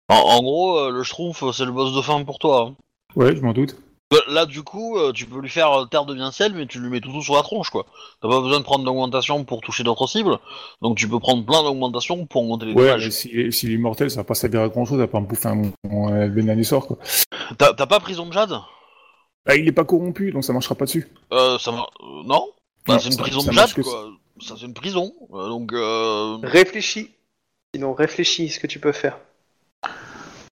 En, 0.09 0.15
en 0.15 0.41
gros, 0.41 0.77
euh, 0.79 0.91
le 0.91 1.03
Schtroumpf, 1.03 1.43
c'est 1.53 1.65
le 1.65 1.71
boss 1.71 1.95
de 1.95 2.01
fin 2.01 2.23
pour 2.23 2.39
toi. 2.39 2.67
hein. 2.69 2.75
Ouais, 3.15 3.35
je 3.35 3.41
m'en 3.41 3.53
doute. 3.53 3.75
Bah, 4.11 4.17
Là, 4.27 4.45
du 4.45 4.61
coup, 4.63 4.97
euh, 4.97 5.11
tu 5.11 5.25
peux 5.25 5.39
lui 5.39 5.49
faire 5.49 5.71
euh, 5.71 5.85
terre 5.85 6.05
de 6.05 6.13
bien 6.13 6.31
ciel, 6.31 6.53
mais 6.53 6.65
tu 6.67 6.79
lui 6.79 6.89
mets 6.89 6.99
tout, 6.99 7.11
tout 7.11 7.21
sur 7.21 7.35
la 7.35 7.41
tronche, 7.41 7.69
quoi. 7.69 7.85
T'as 8.21 8.27
pas 8.27 8.41
besoin 8.41 8.59
de 8.59 8.63
prendre 8.63 8.83
d'augmentation 8.83 9.43
pour 9.45 9.61
toucher 9.61 9.83
d'autres 9.83 10.07
cibles, 10.07 10.37
donc 10.81 10.97
tu 10.97 11.07
peux 11.07 11.19
prendre 11.19 11.45
plein 11.45 11.63
d'augmentations 11.63 12.25
pour 12.25 12.43
augmenter 12.43 12.65
les 12.65 12.73
Ouais, 12.73 12.83
dommages. 12.87 13.05
mais 13.05 13.11
s'il 13.11 13.53
s'il 13.53 13.73
est 13.73 13.77
mortel, 13.77 14.11
ça 14.11 14.17
va 14.17 14.23
pas 14.25 14.35
servir 14.35 14.61
à 14.61 14.67
grand 14.69 14.85
chose 14.85 15.01
à 15.01 15.07
part 15.07 15.21
me 15.21 15.27
bouffer 15.27 15.47
un, 15.49 15.61
un 15.89 16.27
bénanisor, 16.27 16.85
quoi. 16.85 16.97
T'as 17.57 17.73
t'as 17.73 17.85
pas 17.87 17.99
prison 17.99 18.25
de 18.27 18.33
jade? 18.33 18.53
Bah, 19.45 19.55
il 19.55 19.67
est 19.67 19.71
pas 19.73 19.85
corrompu, 19.85 20.31
donc 20.31 20.43
ça 20.43 20.53
marchera 20.53 20.75
pas 20.75 20.85
dessus. 20.85 21.07
euh, 21.31 21.57
ça 21.57 21.71
va... 21.71 21.79
euh, 22.01 22.23
Non? 22.25 22.49
Bah, 22.87 22.99
c'est 23.01 23.09
une 23.09 23.17
prison 23.17 23.41
ça 23.41 23.49
de 23.51 23.55
jade, 23.55 23.73
quoi. 23.81 24.11
Ça, 24.41 24.55
c'est 24.59 24.65
une 24.65 24.73
prison. 24.73 25.13
Euh, 25.33 25.47
donc, 25.49 25.73
euh... 25.73 26.37
Réfléchis. 26.43 27.11
Sinon, 27.75 27.93
réfléchis 27.93 28.49
ce 28.49 28.59
que 28.59 28.67
tu 28.67 28.79
peux 28.79 28.91
faire. 28.91 29.17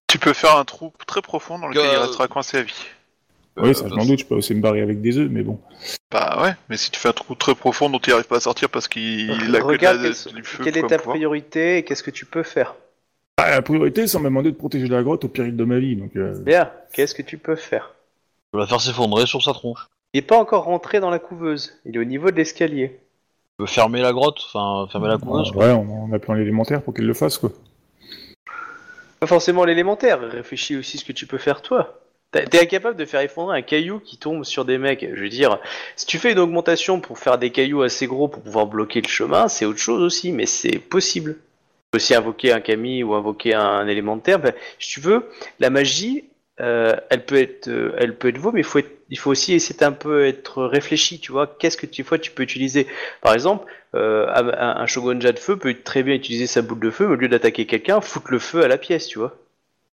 Tu 0.08 0.20
peux 0.20 0.34
faire 0.34 0.58
un 0.58 0.66
trou 0.66 0.94
très 1.08 1.22
profond 1.22 1.60
dans 1.60 1.68
lequel 1.68 1.86
Euh, 1.86 1.94
il 1.94 1.98
restera 1.98 2.28
coincé 2.28 2.58
à 2.58 2.64
vie. 2.64 2.74
Oui, 3.58 3.76
ça, 3.76 3.86
euh, 3.86 3.90
je 3.90 3.96
m'en 3.96 4.06
doute, 4.06 4.20
je 4.20 4.26
peux 4.26 4.36
aussi 4.36 4.56
me 4.56 4.62
barrer 4.62 4.82
avec 4.82 5.02
des 5.02 5.18
œufs, 5.18 5.30
mais 5.30 5.44
bon. 5.44 5.60
Bah 6.10 6.42
ouais, 6.42 6.54
mais 6.70 6.78
si 6.78 6.90
tu 6.90 7.00
fais 7.00 7.10
un 7.10 7.14
trou 7.14 7.36
très 7.36 7.54
profond 7.54 7.90
dont 7.90 8.00
il 8.00 8.14
arrive 8.14 8.26
pas 8.28 8.38
à 8.38 8.42
sortir 8.42 8.70
parce 8.70 8.88
qu'il 8.88 9.30
a 9.32 9.36
que 9.36 9.48
de 9.48 9.62
Regarde 9.62 10.02
la- 10.02 10.10
quelle- 10.14 10.34
du 10.34 10.44
feu 10.44 10.64
quelle 10.64 10.78
est 10.78 10.82
comme 10.82 10.90
ta 10.90 10.98
pouvoir. 10.98 11.16
priorité 11.16 11.78
et 11.78 11.84
qu'est-ce 11.84 12.04
que 12.04 12.12
tu 12.12 12.26
peux 12.26 12.44
faire. 12.44 12.76
Ah, 13.38 13.50
la 13.52 13.62
priorité, 13.62 14.08
c'est 14.08 14.20
m'a 14.20 14.30
demandé 14.30 14.52
de 14.52 14.56
protéger 14.58 14.88
la 14.88 15.04
grotte 15.04 15.24
au 15.26 15.28
péril 15.30 15.56
de 15.56 15.64
ma 15.64 15.80
vie, 15.80 15.96
donc... 15.96 16.16
euh, 16.16 16.38
Bien, 16.40 16.72
qu'est-ce 16.94 17.16
que 17.16 17.22
tu 17.22 17.38
peux 17.38 17.56
faire? 17.56 17.94
Tu 18.54 18.60
vas 18.60 18.68
faire 18.68 18.82
s'effondrer 18.82 19.26
sur 19.26 19.42
sa 19.44 19.54
tronche. 19.54 19.88
Il 20.14 20.18
n'est 20.18 20.22
pas 20.28 20.38
encore 20.38 20.66
rentré 20.66 21.00
dans 21.00 21.10
la 21.10 21.20
couveuse. 21.20 21.80
Il 21.86 21.96
est 21.96 22.00
au 22.00 22.04
niveau 22.04 22.32
de 22.32 22.36
l'escalier. 22.36 22.90
Tu 22.90 23.56
peux 23.60 23.66
fermer 23.66 24.02
la 24.02 24.12
grotte, 24.12 24.42
enfin, 24.46 24.88
fermer 24.92 25.08
la 25.08 25.18
couveuse, 25.18 25.52
quoi. 25.52 25.66
Ouais, 25.68 25.72
on, 25.72 26.06
on 26.10 26.14
a 26.14 26.20
plein 26.20 26.36
l'élémentaire 26.36 26.82
pour 26.82 26.94
qu'elle 26.94 27.06
le 27.08 27.14
fasse, 27.14 27.38
quoi. 27.38 27.52
Pas 29.20 29.28
forcément 29.28 29.64
l'élémentaire. 29.64 30.20
Réfléchis 30.20 30.76
aussi 30.76 30.98
ce 30.98 31.06
que 31.06 31.14
tu 31.14 31.28
peux 31.28 31.38
faire 31.38 31.62
toi. 31.62 32.00
T'as- 32.32 32.46
T'es 32.46 32.62
incapable 32.62 32.98
de 32.98 33.06
faire 33.06 33.22
effondrer 33.22 33.58
un 33.58 33.62
caillou 33.62 34.00
qui 34.00 34.18
tombe 34.18 34.44
sur 34.44 34.66
des 34.66 34.78
mecs. 34.78 35.06
Je 35.14 35.22
veux 35.22 35.30
dire, 35.30 35.60
si 35.96 36.06
tu 36.06 36.18
fais 36.18 36.32
une 36.32 36.40
augmentation 36.40 37.00
pour 37.00 37.20
faire 37.20 37.38
des 37.38 37.52
cailloux 37.52 37.82
assez 37.84 38.08
gros 38.08 38.28
pour 38.28 38.42
pouvoir 38.42 38.68
bloquer 38.68 39.02
le 39.02 39.08
chemin, 39.08 39.48
c'est 39.48 39.66
autre 39.66 39.80
chose 39.80 40.02
aussi, 40.02 40.32
mais 40.32 40.46
c'est 40.46 40.80
possible. 40.80 41.36
Tu 41.36 41.40
peux 41.92 41.98
aussi 41.98 42.16
invoquer 42.16 42.52
un 42.54 42.62
Kami 42.62 43.04
ou 43.04 43.14
invoquer 43.14 43.54
un 43.54 43.88
élémentaire. 43.88 44.40
Ben, 44.40 44.54
si 44.80 44.90
tu 44.90 45.00
veux, 45.02 45.30
la 45.60 45.70
magie, 45.70 46.26
euh, 46.62 46.96
elle 47.10 47.26
peut 47.26 47.36
être, 47.38 47.68
euh, 47.68 47.94
elle 47.98 48.18
peut 48.18 48.30
être 48.30 48.40
beau, 48.42 48.52
mais 48.52 48.62
il 48.62 48.66
faut, 48.66 48.80
être- 48.80 48.98
il 49.12 49.20
faut 49.20 49.30
aussi 49.30 49.54
essayer 49.54 49.78
d'un 49.78 49.92
peu 49.92 50.26
être 50.26 50.64
réfléchi. 50.64 51.20
Tu 51.20 51.32
vois, 51.32 51.46
qu'est-ce 51.48 51.78
que 51.78 51.86
tu, 51.86 52.04
fois 52.04 52.18
tu 52.18 52.32
peux 52.32 52.44
utiliser? 52.44 52.88
Par 53.22 53.34
exemple, 53.34 53.72
euh, 53.96 54.28
un, 54.34 54.82
un 54.82 54.86
shogunja 54.88 55.32
de 55.32 55.40
feu 55.40 55.58
peut 55.58 55.76
très 55.84 56.02
bien 56.02 56.16
utiliser 56.16 56.48
sa 56.48 56.64
boule 56.64 56.80
de 56.80 56.90
feu, 56.90 57.08
mais 57.08 57.14
au 57.14 57.18
lieu 57.18 57.28
d'attaquer 57.28 57.68
quelqu'un, 57.68 58.02
foutre 58.02 58.32
le 58.32 58.40
feu 58.40 58.64
à 58.64 58.68
la 58.68 58.78
pièce, 58.80 59.08
tu 59.08 59.20
vois 59.20 59.38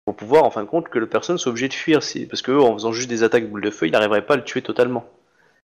pour 0.09 0.17
pouvoir 0.17 0.45
en 0.45 0.51
fin 0.51 0.63
de 0.63 0.69
compte 0.69 0.89
que 0.89 0.99
la 0.99 1.07
personne 1.07 1.37
soit 1.37 1.51
obligée 1.51 1.69
de 1.69 1.75
fuir. 1.75 2.01
Parce 2.31 2.41
que 2.41 2.51
en 2.53 2.73
faisant 2.73 2.93
juste 2.93 3.11
des 3.11 3.25
attaques 3.25 3.47
boule 3.47 3.61
de 3.61 3.69
feu, 3.71 3.89
il 3.89 3.93
n'arriverait 3.93 4.25
pas 4.25 4.33
à 4.33 4.37
le 4.39 4.43
tuer 4.43 4.63
totalement. 4.63 5.05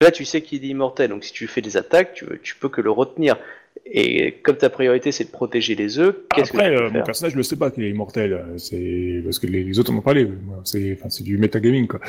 Là, 0.02 0.10
tu 0.10 0.26
sais 0.26 0.42
qu'il 0.42 0.62
est 0.62 0.68
immortel, 0.68 1.08
donc 1.08 1.24
si 1.24 1.32
tu 1.32 1.46
fais 1.46 1.62
des 1.62 1.78
attaques, 1.78 2.12
tu, 2.12 2.26
tu 2.42 2.54
peux 2.54 2.68
que 2.68 2.82
le 2.82 2.90
retenir. 2.90 3.38
Et 3.84 4.32
comme 4.42 4.56
ta 4.56 4.68
priorité 4.70 5.12
c'est 5.12 5.24
de 5.24 5.30
protéger 5.30 5.74
les 5.74 5.98
œufs, 5.98 6.14
qu'est-ce 6.34 6.52
que 6.52 6.56
tu 6.58 6.62
euh, 6.64 6.90
mon 6.90 7.02
personnage 7.02 7.32
ne 7.34 7.38
le 7.38 7.42
sait 7.42 7.56
pas 7.56 7.70
qu'il 7.70 7.84
est 7.84 7.90
immortel, 7.90 8.32
euh, 8.32 8.58
c'est 8.58 9.20
parce 9.24 9.38
que 9.38 9.46
les, 9.46 9.62
les 9.64 9.78
autres 9.78 9.92
en 9.92 9.96
ont 9.96 10.00
parlé. 10.02 10.28
C'est 10.64 10.96
enfin, 10.98 11.08
c'est 11.10 11.22
du 11.24 11.38
metagaming, 11.38 11.86
quoi. 11.86 12.00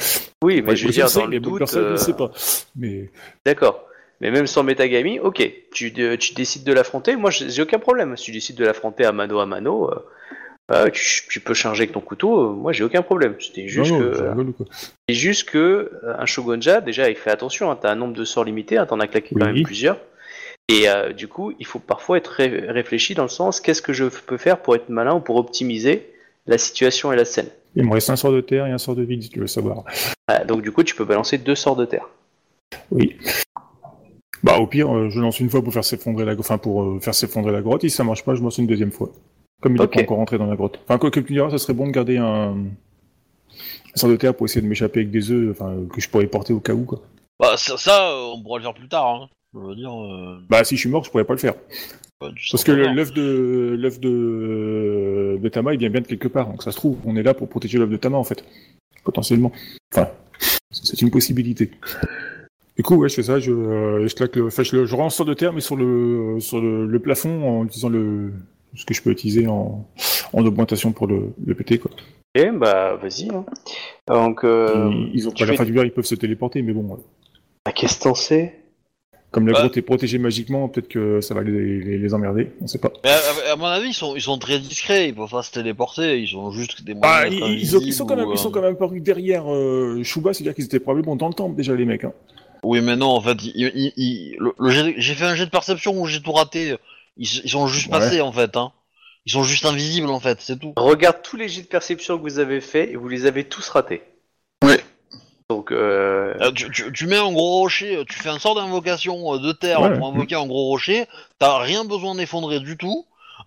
Oui, 0.43 0.61
mais 0.61 0.69
Ouais, 0.71 0.75
je 0.75 0.85
veux 0.87 0.91
dire, 0.91 1.07
dans 1.13 1.25
le 1.25 1.39
doute, 1.39 1.73
ne 1.73 1.79
euh, 1.79 1.91
le 1.91 1.97
sait 1.97 2.13
pas. 2.13 2.31
Mais 2.75 3.09
D'accord. 3.45 3.83
Mais 4.19 4.31
même 4.31 4.47
sans 4.47 4.63
métagami, 4.63 5.19
ok, 5.19 5.47
tu, 5.71 5.91
de- 5.91 6.15
tu 6.15 6.33
décides 6.33 6.63
de 6.63 6.73
l'affronter. 6.73 7.15
Moi, 7.15 7.29
j'ai 7.29 7.61
aucun 7.61 7.77
problème. 7.77 8.17
Si 8.17 8.25
tu 8.25 8.31
décides 8.31 8.55
de 8.57 8.65
l'affronter 8.65 9.05
à 9.05 9.11
mano 9.11 9.39
à 9.39 9.45
mano, 9.45 9.91
euh, 9.91 9.99
euh, 10.71 10.89
tu, 10.89 11.27
tu 11.29 11.39
peux 11.39 11.53
charger 11.53 11.83
avec 11.83 11.91
ton 11.93 12.01
couteau. 12.01 12.39
euh, 12.49 12.53
moi, 12.53 12.73
j'ai 12.73 12.83
aucun 12.83 13.03
problème. 13.03 13.35
C'était 13.39 13.67
juste 13.67 13.91
non, 13.91 13.99
non, 13.99 14.11
que, 14.53 14.63
je. 14.63 14.63
C'est 15.07 15.15
juste 15.15 15.47
que 15.49 15.91
un 16.17 16.25
shogunja, 16.25 16.81
déjà, 16.81 17.11
il 17.11 17.15
fait 17.15 17.29
attention, 17.29 17.69
hein, 17.69 17.77
t'as 17.79 17.91
un 17.91 17.95
nombre 17.95 18.15
de 18.15 18.25
sorts 18.25 18.43
limité, 18.45 18.77
hein, 18.77 18.87
t'en 18.87 18.99
as 18.99 19.07
claqué 19.07 19.35
quand 19.37 19.45
même 19.45 19.61
plusieurs. 19.61 19.99
Et 20.69 20.89
euh, 20.89 21.13
du 21.13 21.27
coup, 21.27 21.53
il 21.59 21.65
faut 21.65 21.79
parfois 21.79 22.17
être 22.17 22.27
ré- 22.27 22.69
réfléchi 22.69 23.13
dans 23.13 23.23
le 23.23 23.29
sens 23.29 23.61
qu'est-ce 23.61 23.81
que 23.81 23.93
je 23.93 24.05
peux 24.05 24.37
faire 24.37 24.61
pour 24.61 24.75
être 24.75 24.89
malin 24.89 25.15
ou 25.15 25.19
pour 25.21 25.37
optimiser 25.37 26.13
la 26.45 26.57
situation 26.57 27.13
et 27.13 27.15
la 27.15 27.25
scène? 27.25 27.47
Il 27.75 27.85
me 27.85 27.93
reste 27.93 28.09
un 28.09 28.15
sort 28.15 28.31
de 28.31 28.41
terre 28.41 28.65
et 28.67 28.71
un 28.71 28.77
sort 28.77 28.95
de 28.95 29.03
vide, 29.03 29.23
si 29.23 29.29
tu 29.29 29.39
veux 29.39 29.47
savoir. 29.47 29.83
Donc 30.47 30.61
du 30.61 30.71
coup, 30.71 30.83
tu 30.83 30.95
peux 30.95 31.05
balancer 31.05 31.37
deux 31.37 31.55
sorts 31.55 31.75
de 31.75 31.85
terre. 31.85 32.09
Oui. 32.91 33.15
Bah, 34.43 34.57
au 34.59 34.67
pire, 34.67 34.93
euh, 34.93 35.09
je 35.09 35.19
lance 35.19 35.39
une 35.39 35.49
fois 35.49 35.63
pour 35.63 35.73
faire 35.73 35.85
s'effondrer 35.85 36.25
la, 36.25 36.35
enfin, 36.37 36.57
pour 36.57 36.83
euh, 36.83 36.99
faire 36.99 37.15
s'effondrer 37.15 37.51
la 37.51 37.61
grotte. 37.61 37.83
Et 37.83 37.89
si 37.89 37.95
ça 37.95 38.03
marche 38.03 38.23
pas, 38.23 38.35
je 38.35 38.41
lance 38.41 38.57
une 38.57 38.67
deuxième 38.67 38.91
fois. 38.91 39.09
Comme 39.61 39.75
il 39.75 39.81
est 39.81 39.85
Ok. 39.85 39.93
pas 39.93 40.01
encore 40.01 40.17
rentré 40.17 40.37
dans 40.37 40.45
la 40.45 40.55
grotte. 40.55 40.79
Enfin, 40.83 40.97
quoi 40.97 41.11
que 41.11 41.19
tu 41.19 41.33
diras, 41.33 41.49
ça 41.49 41.57
serait 41.57 41.73
bon 41.73 41.87
de 41.87 41.91
garder 41.91 42.17
un, 42.17 42.55
un 42.55 43.95
sort 43.95 44.09
de 44.09 44.15
terre 44.15 44.35
pour 44.35 44.45
essayer 44.45 44.61
de 44.61 44.67
m'échapper 44.67 44.99
avec 44.99 45.11
des 45.11 45.31
œufs, 45.31 45.51
enfin, 45.51 45.75
que 45.91 46.01
je 46.01 46.09
pourrais 46.09 46.27
porter 46.27 46.53
au 46.53 46.59
cas 46.59 46.73
où, 46.73 46.83
quoi. 46.83 46.99
Bah, 47.39 47.55
ça, 47.57 47.77
ça, 47.77 48.15
on 48.33 48.41
pourra 48.41 48.57
le 48.59 48.63
faire 48.63 48.73
plus 48.73 48.87
tard, 48.87 49.07
hein. 49.07 49.29
Je 49.61 49.67
veux 49.67 49.75
dire... 49.75 49.91
Euh... 49.91 50.39
Bah, 50.49 50.63
si 50.63 50.75
je 50.75 50.81
suis 50.81 50.89
mort, 50.89 51.03
je 51.03 51.11
pourrais 51.11 51.23
pas 51.25 51.33
le 51.33 51.39
faire. 51.39 51.55
bah, 52.21 52.29
tu 52.35 52.49
Parce 52.51 52.63
que 52.63 52.71
pas 52.71 52.93
l'œuf 52.93 53.13
de 53.13 53.75
l'œuf 53.79 53.99
de 53.99 55.37
de 55.41 55.49
Tama, 55.49 55.73
il 55.73 55.79
vient 55.79 55.89
bien 55.89 56.01
de 56.01 56.07
quelque 56.07 56.27
part. 56.27 56.47
Donc 56.49 56.63
ça 56.63 56.71
se 56.71 56.77
trouve, 56.77 56.97
on 57.05 57.15
est 57.15 57.23
là 57.23 57.33
pour 57.33 57.47
protéger 57.49 57.77
l'œuf 57.77 57.89
de 57.89 57.97
Tama 57.97 58.17
en 58.17 58.23
fait, 58.23 58.43
potentiellement. 59.03 59.51
Enfin, 59.93 60.09
c'est 60.71 61.01
une 61.01 61.11
possibilité. 61.11 61.71
Du 62.75 62.83
coup, 62.83 62.95
ouais, 62.95 63.09
je 63.09 63.15
fais 63.15 63.23
ça. 63.23 63.39
Je, 63.39 63.51
euh, 63.51 64.07
je 64.07 64.13
claque 64.15 64.35
le, 64.35 64.45
enfin, 64.47 64.63
je, 64.63 64.75
le- 64.75 64.85
je 64.85 64.95
rends 64.95 65.07
un 65.07 65.09
sort 65.09 65.25
de 65.25 65.33
terre, 65.33 65.53
mais 65.53 65.61
sur 65.61 65.75
le 65.75 66.39
sur 66.39 66.59
le, 66.61 66.85
le 66.85 66.99
plafond 66.99 67.43
en 67.61 67.65
utilisant 67.65 67.89
le 67.89 68.33
ce 68.75 68.85
que 68.85 68.93
je 68.93 69.01
peux 69.01 69.09
utiliser 69.11 69.47
en 69.47 69.87
en 70.33 70.45
augmentation 70.45 70.91
pour 70.91 71.07
le, 71.07 71.29
le 71.43 71.55
péter 71.55 71.79
quoi. 71.79 71.89
Ok, 72.37 72.57
bah 72.59 72.95
vas-y. 73.01 73.29
hein. 73.33 73.45
Donc, 74.07 74.43
euh, 74.43 74.89
ils, 74.91 75.11
ils 75.15 75.27
ont 75.27 75.31
tu 75.31 75.43
pas 75.43 75.47
la 75.47 75.53
fais- 75.53 75.57
fin 75.57 75.65
du 75.65 75.71
verre, 75.71 75.85
ils 75.85 75.91
peuvent 75.91 76.05
se 76.05 76.13
téléporter, 76.15 76.61
mais 76.61 76.73
bon, 76.73 76.93
euh, 76.93 76.97
bah, 77.65 77.71
qu'est-ce 77.71 77.97
que 77.97 78.03
t'en 78.03 78.13
sais? 78.13 78.59
Comme 79.31 79.45
la 79.47 79.53
Bah. 79.53 79.59
grotte 79.59 79.77
est 79.77 79.81
protégée 79.81 80.17
magiquement, 80.19 80.67
peut-être 80.69 80.87
que 80.87 81.19
ça 81.21 81.33
va 81.33 81.41
les, 81.43 81.79
les, 81.79 81.97
les 81.97 82.13
emmerder. 82.13 82.51
On 82.61 82.67
sait 82.67 82.77
pas. 82.79 82.91
Mais 83.03 83.09
à, 83.11 83.53
à 83.53 83.55
mon 83.55 83.65
avis, 83.65 83.89
ils 83.89 83.93
sont, 83.93 84.15
ils 84.15 84.21
sont 84.21 84.37
très 84.37 84.57
discrets, 84.59 85.09
ils 85.09 85.15
peuvent 85.15 85.29
pas 85.29 85.43
se 85.43 85.51
téléporter, 85.51 86.19
ils 86.21 86.27
sont 86.29 86.51
juste 86.51 86.83
des 86.83 86.93
Bah, 86.93 87.27
ils, 87.27 87.39
d'être 87.39 87.47
ils 87.49 87.75
ont- 87.77 87.81
ils 87.81 87.93
sont 87.93 88.05
quand 88.05 88.15
même, 88.15 88.25
invisibles 88.29 88.39
ils 88.39 88.41
sont 88.41 88.49
ou, 88.49 88.51
quand 88.51 88.61
même 88.61 88.77
parus 88.77 89.01
derrière 89.03 89.51
euh, 89.53 90.01
Shuba, 90.03 90.33
c'est-à-dire 90.33 90.55
qu'ils 90.55 90.65
étaient 90.65 90.79
probablement 90.79 91.15
dans 91.15 91.27
le 91.27 91.33
temple 91.33 91.55
déjà 91.55 91.75
les 91.75 91.85
mecs. 91.85 92.03
Hein. 92.05 92.13
euh, 92.15 92.57
Oui, 92.63 92.81
mais 92.81 92.95
non, 92.95 93.07
en 93.09 93.21
fait, 93.21 93.37
le- 93.43 94.53
le 94.57 94.93
j'ai 94.97 95.13
fait 95.13 95.25
un 95.25 95.35
jet 95.35 95.45
de 95.45 95.51
perception 95.51 95.99
où 95.99 96.05
j'ai 96.07 96.21
tout 96.21 96.31
raté. 96.31 96.75
Ils, 97.17 97.27
ils 97.43 97.49
sont 97.49 97.67
juste 97.67 97.87
Ouais. 97.87 97.99
passés, 97.99 98.21
en 98.21 98.31
fait. 98.31 98.55
Hein. 98.55 98.71
Ils 99.25 99.31
sont 99.33 99.43
juste 99.43 99.65
invisibles, 99.65 100.09
en 100.09 100.19
fait, 100.21 100.37
c'est 100.39 100.57
tout. 100.57 100.71
Regarde 100.77 101.17
tous 101.21 101.35
les 101.35 101.49
jets 101.49 101.63
de 101.63 101.67
perception 101.67 102.17
que 102.17 102.21
vous 102.23 102.39
avez 102.39 102.61
faits 102.61 102.89
et 102.91 102.95
vous 102.95 103.09
les 103.09 103.25
avez 103.25 103.43
tous 103.43 103.67
ratés. 103.69 104.01
Ouais. 104.63 104.79
Donc, 105.49 105.71
euh, 105.71 106.33
Euh, 106.41 106.51
tu, 106.51 106.69
tu- 106.71 106.91
tu 106.91 107.07
mets 107.07 107.17
un 107.17 107.31
gros 107.31 107.59
rocher, 107.59 108.03
tu 108.09 108.19
fais 108.19 108.27
un 108.29 108.37
sort 108.39 108.55
d'invocation 108.55 109.33
euh, 109.35 109.39
de 109.39 109.53
terre 109.53 109.79
Ouais. 109.81 109.93
pour 109.97 110.07
invoquer 110.07 110.35
un 110.35 110.45
gros 110.45 110.65
rocher, 110.65 111.05
t'as 111.39 111.57
rien 111.59 111.85
besoin 111.85 112.15
d'effondrer 112.15 112.59
du 112.59 112.75
tout, 112.75 113.05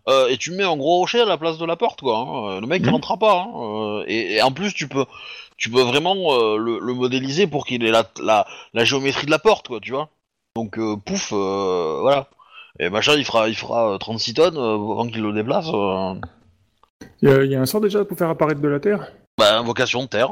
euh, 0.08 0.28
et 0.28 0.38
tu 0.38 0.50
mets 0.52 0.64
un 0.64 0.76
gros 0.78 0.96
rocher 0.96 1.20
à 1.20 1.26
la 1.26 1.36
place 1.36 1.58
de 1.58 1.66
la 1.66 1.76
porte, 1.76 2.00
quoi. 2.00 2.16
hein. 2.18 2.52
Euh, 2.56 2.60
Le 2.62 2.66
mec, 2.66 2.80
il 2.82 2.86
Mhm. 2.86 2.92
rentrera 2.94 3.18
pas. 3.18 3.42
hein. 3.42 3.50
Euh, 3.54 4.04
et, 4.06 4.36
et 4.36 4.42
en 4.42 4.50
plus, 4.50 4.72
tu 4.72 4.88
peux, 4.88 5.04
tu 5.58 5.68
peux 5.70 5.82
vraiment 5.82 6.32
euh, 6.32 6.56
le, 6.56 6.78
le 6.78 6.94
modéliser 6.94 7.46
pour 7.46 7.66
qu'il 7.66 7.84
ait 7.84 7.90
la, 7.90 8.04
la, 8.22 8.46
la 8.72 8.84
géométrie 8.84 9.26
de 9.26 9.30
la 9.30 9.38
porte, 9.38 9.68
quoi, 9.68 9.78
tu 9.80 9.90
vois. 9.92 10.08
Donc, 10.56 10.78
euh, 10.78 10.96
pouf, 10.96 11.32
euh, 11.34 11.98
voilà. 12.00 12.28
Et 12.78 12.88
machin, 12.88 13.12
il 13.16 13.26
fera, 13.26 13.46
il 13.50 13.54
fera 13.56 13.92
euh, 13.92 13.98
36 13.98 14.32
tonnes 14.32 14.56
euh, 14.56 14.74
avant 14.74 15.06
qu'il 15.06 15.20
le 15.20 15.34
déplace. 15.34 15.66
euh. 15.74 16.14
Il 17.20 17.28
y, 17.28 17.32
a, 17.32 17.44
il 17.44 17.50
y 17.50 17.56
a 17.56 17.60
un 17.60 17.66
sort 17.66 17.82
déjà 17.82 18.06
pour 18.06 18.16
faire 18.16 18.30
apparaître 18.30 18.62
de 18.62 18.68
la 18.68 18.80
terre? 18.80 19.12
Bah, 19.36 19.58
invocation 19.58 20.02
de 20.04 20.08
terre. 20.08 20.30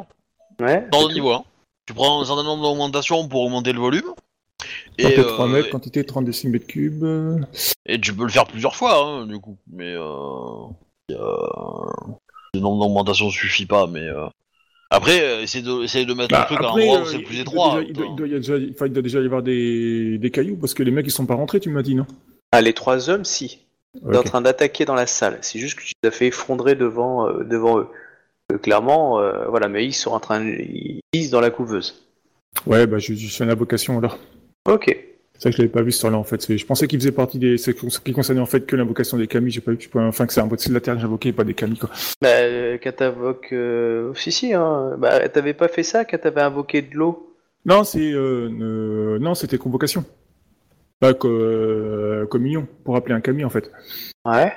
ouais. 0.61 0.87
Dans 0.91 1.07
le 1.07 1.13
niveau 1.13 1.33
1. 1.33 1.45
Tu 1.89 1.95
prends 1.95 2.21
un 2.21 2.25
certain 2.27 2.43
nombre 2.43 2.63
d'augmentations 2.65 3.27
pour 3.29 3.41
augmenter 3.41 3.73
le 3.73 3.81
volume. 3.81 4.13
Et, 4.99 5.05
Quantité 5.05 5.23
3 5.23 5.47
euh, 5.47 5.49
mètres, 5.49 5.71
quantité 5.71 6.05
30 6.05 6.25
décimètres 6.27 6.67
cubes. 6.67 7.03
euh, 7.03 7.39
et 7.87 7.99
tu 7.99 8.13
peux 8.13 8.25
le 8.25 8.29
faire 8.29 8.45
plusieurs 8.45 8.77
fois, 8.77 9.03
hein, 9.03 9.27
du 9.27 9.39
coup. 9.39 9.57
Mais 9.73 9.95
euh, 9.95 10.67
le 11.09 12.61
nombre 12.61 12.85
d'augmentations 12.85 13.31
suffit 13.31 13.65
pas, 13.65 13.87
mais 13.87 14.03
euh, 14.03 14.27
après, 14.91 15.23
euh, 15.23 15.41
essaye 15.41 15.63
de, 15.63 15.83
essaye 15.83 16.05
de 16.05 16.13
mettre 16.13 16.29
Bah, 16.29 16.47
le 16.51 16.57
truc 16.57 16.63
à 16.63 16.69
un 16.69 16.73
endroit 16.73 16.99
où 16.99 17.03
euh, 17.05 17.05
c'est 17.07 17.21
plus 17.21 17.41
étroit. 17.41 17.81
il, 17.81 17.95
doit, 17.95 18.07
il 18.27 18.33
déjà, 18.33 18.57
enfin, 18.71 18.85
il 18.85 18.93
doit 18.93 19.03
déjà 19.03 19.23
y 19.23 19.25
avoir 19.25 19.43
des, 19.43 20.19
des 20.19 20.31
cailloux 20.31 20.57
parce 20.57 20.75
que 20.75 20.83
les 20.83 20.91
mecs 20.91 21.07
ils 21.07 21.11
sont 21.11 21.25
pas 21.25 21.37
rentrés, 21.37 21.59
tu 21.59 21.71
m'as 21.71 21.81
dit 21.81 21.95
non? 21.95 22.05
Ah, 22.53 22.61
les 22.61 22.75
trois 22.75 23.09
hommes, 23.09 23.25
si. 23.25 23.61
T'es 24.13 24.19
en 24.19 24.23
train 24.23 24.43
d'attaquer 24.43 24.85
dans 24.85 24.95
la 24.95 25.07
salle. 25.07 25.39
C'est 25.41 25.59
juste 25.59 25.79
que 25.79 25.85
tu 25.85 25.95
t'as 26.03 26.11
fait 26.11 26.27
effondrer 26.27 26.75
devant, 26.75 27.27
euh, 27.27 27.45
devant 27.45 27.79
eux. 27.79 27.89
Clairement, 28.63 29.21
euh, 29.21 29.47
voilà, 29.49 29.69
mais 29.69 29.85
ils 29.85 29.93
sont 29.93 30.13
en 30.13 30.21
train 30.21 30.41
de... 30.41 30.51
Ils 30.51 31.01
visent 31.13 31.31
dans 31.31 31.41
la 31.41 31.51
couveuse. 31.51 32.07
Ouais, 32.67 32.87
bah 32.87 32.99
je, 32.99 33.13
je 33.15 33.29
fais 33.29 33.45
une 33.45 33.51
invocation 33.51 33.99
alors. 33.99 34.19
Ok. 34.67 34.87
C'est 35.35 35.43
ça 35.43 35.51
que 35.51 35.57
je 35.57 35.63
l'avais 35.63 35.71
pas 35.73 35.83
vu 35.83 35.93
ce 35.93 36.03
temps-là 36.03 36.17
en 36.17 36.25
fait. 36.25 36.57
Je 36.57 36.67
pensais 36.67 36.89
qu'il 36.89 36.99
faisait 36.99 37.13
partie 37.13 37.39
des. 37.39 37.59
Ce 37.59 37.71
qui 37.71 38.13
concernait 38.13 38.41
en 38.41 38.47
fait 38.47 38.67
que 38.67 38.75
l'invocation 38.75 39.17
des 39.19 39.29
kami. 39.29 39.51
J'ai 39.51 39.61
pas 39.61 39.73
vu. 39.73 39.79
Enfin, 39.95 40.27
que 40.27 40.33
c'est 40.33 40.41
un 40.41 40.47
de 40.49 40.75
la 40.75 40.81
terre 40.81 40.95
que 40.95 41.01
j'invoquais 41.01 41.33
pas 41.33 41.45
des 41.45 41.55
kami 41.55 41.79
quoi. 41.79 41.91
Bah, 42.21 42.29
euh, 42.29 42.79
quand 42.83 42.97
t'invoques... 42.97 43.53
euh, 43.53 44.13
Si, 44.15 44.33
si, 44.33 44.55
hein. 44.55 44.97
Bah, 44.99 45.29
t'avais 45.29 45.55
pas 45.55 45.69
fait 45.69 45.85
ça 45.85 46.05
quand 46.05 46.19
t'avais 46.19 46.41
invoqué 46.41 46.83
de 46.83 46.97
l'eau? 46.97 47.37
Non, 47.67 47.85
c'est 47.85 48.11
euh, 48.13 48.51
euh, 48.61 49.19
non, 49.21 49.35
c'était 49.35 49.59
convocation. 49.59 50.05
Pas 50.99 51.15
que 51.15 51.29
euh, 51.29 52.27
communion 52.27 52.67
pour 52.83 52.97
appeler 52.97 53.15
un 53.15 53.21
camion 53.21 53.47
en 53.47 53.51
fait. 53.51 53.71
Ouais. 54.25 54.53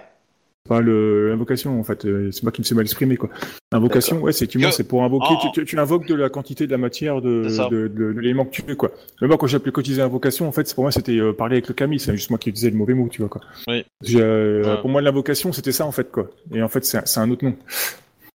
Pas 0.69 0.79
l'invocation 0.81 1.79
en 1.79 1.83
fait. 1.83 2.05
euh, 2.05 2.31
C'est 2.31 2.43
moi 2.43 2.51
qui 2.51 2.61
me 2.61 2.65
suis 2.65 2.75
mal 2.75 2.83
exprimé 2.85 3.17
quoi. 3.17 3.29
Invocation, 3.71 4.21
ouais, 4.21 4.31
c'est 4.31 4.43
effectivement, 4.45 4.69
Que- 4.69 4.75
c'est 4.75 4.83
pour 4.83 5.03
invoquer. 5.03 5.25
Oh, 5.31 5.37
tu, 5.41 5.51
tu- 5.51 5.65
tu 5.65 5.79
invoques 5.79 6.07
de 6.07 6.13
la 6.15 6.29
quantité 6.29 6.67
de 6.67 6.71
la 6.71 6.77
matière 6.77 7.21
de, 7.21 7.43
de, 7.69 7.87
de- 7.87 8.13
de 8.13 8.19
l'élément 8.19 8.45
que 8.45 8.51
tu 8.51 8.61
veux 8.61 8.75
quoi. 8.75 8.91
Mais 9.21 9.27
moi 9.27 9.37
quand 9.37 9.47
j'ai 9.47 9.57
appelé 9.57 9.71
cotiser 9.71 10.01
invocation, 10.01 10.47
en 10.47 10.51
fait, 10.51 10.71
pour 10.75 10.83
moi 10.83 10.91
c'était 10.91 11.17
euh, 11.17 11.33
parler 11.33 11.55
avec 11.55 11.67
le 11.67 11.73
Camille. 11.73 11.99
C'est 11.99 12.15
juste 12.15 12.29
moi 12.29 12.37
qui 12.39 12.49
utilisais 12.49 12.69
le 12.69 12.77
mauvais 12.77 12.93
mot, 12.93 13.07
tu 13.09 13.21
vois 13.21 13.29
quoi. 13.29 13.41
Oui. 13.67 13.83
Euh, 14.15 14.63
Ouais. 14.75 14.81
Pour 14.81 14.89
moi 14.89 15.01
l'invocation 15.01 15.51
c'était 15.51 15.71
ça 15.71 15.85
en 15.85 15.91
fait 15.91 16.11
quoi. 16.11 16.29
Et 16.53 16.61
en 16.61 16.69
fait 16.69 16.85
c'est 16.85 17.17
un- 17.17 17.31
autre 17.31 17.43
nom. 17.43 17.55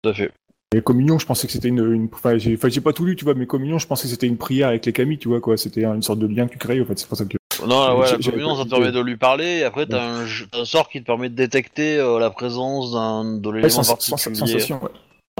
Tout 0.02 0.10
à 0.10 0.14
fait. 0.14 0.30
Et 0.74 0.80
communion, 0.80 1.18
je 1.18 1.26
pensais 1.26 1.46
que 1.46 1.52
c'était 1.52 1.68
une, 1.68 1.84
une 1.92 2.08
enfin, 2.10 2.38
j'ai, 2.38 2.56
pas 2.56 2.92
tout 2.94 3.04
lu, 3.04 3.14
tu 3.14 3.24
vois, 3.26 3.34
mais 3.34 3.44
communion, 3.46 3.78
je 3.78 3.86
pensais 3.86 4.04
que 4.04 4.08
c'était 4.08 4.26
une 4.26 4.38
prière 4.38 4.68
avec 4.68 4.86
les 4.86 4.92
camis, 4.94 5.18
tu 5.18 5.28
vois, 5.28 5.38
quoi. 5.42 5.58
C'était 5.58 5.84
une 5.84 6.00
sorte 6.00 6.18
de 6.18 6.26
lien 6.26 6.46
que 6.46 6.52
tu 6.52 6.58
crées, 6.58 6.80
en 6.80 6.86
fait. 6.86 6.98
C'est 6.98 7.06
pour 7.06 7.18
ça 7.18 7.26
que. 7.26 7.36
Non, 7.66 7.98
ouais, 7.98 8.10
la 8.12 8.18
communion, 8.18 8.56
ça 8.56 8.64
te 8.64 8.70
permet 8.70 8.92
de 8.92 9.00
lui 9.00 9.16
parler, 9.16 9.58
et 9.58 9.64
après, 9.64 9.86
t'as 9.86 10.02
un, 10.02 10.26
un 10.52 10.64
sort 10.64 10.88
qui 10.88 11.00
te 11.00 11.06
permet 11.06 11.28
de 11.28 11.34
détecter 11.34 11.96
euh, 11.98 12.18
la 12.18 12.30
présence 12.30 12.92
d'un, 12.92 13.38
de 13.38 13.48
Ouais, 13.48 13.62
l'élément 13.62 13.82
particulier. 13.84 14.36
sensation, 14.36 14.82
ouais. 14.82 14.90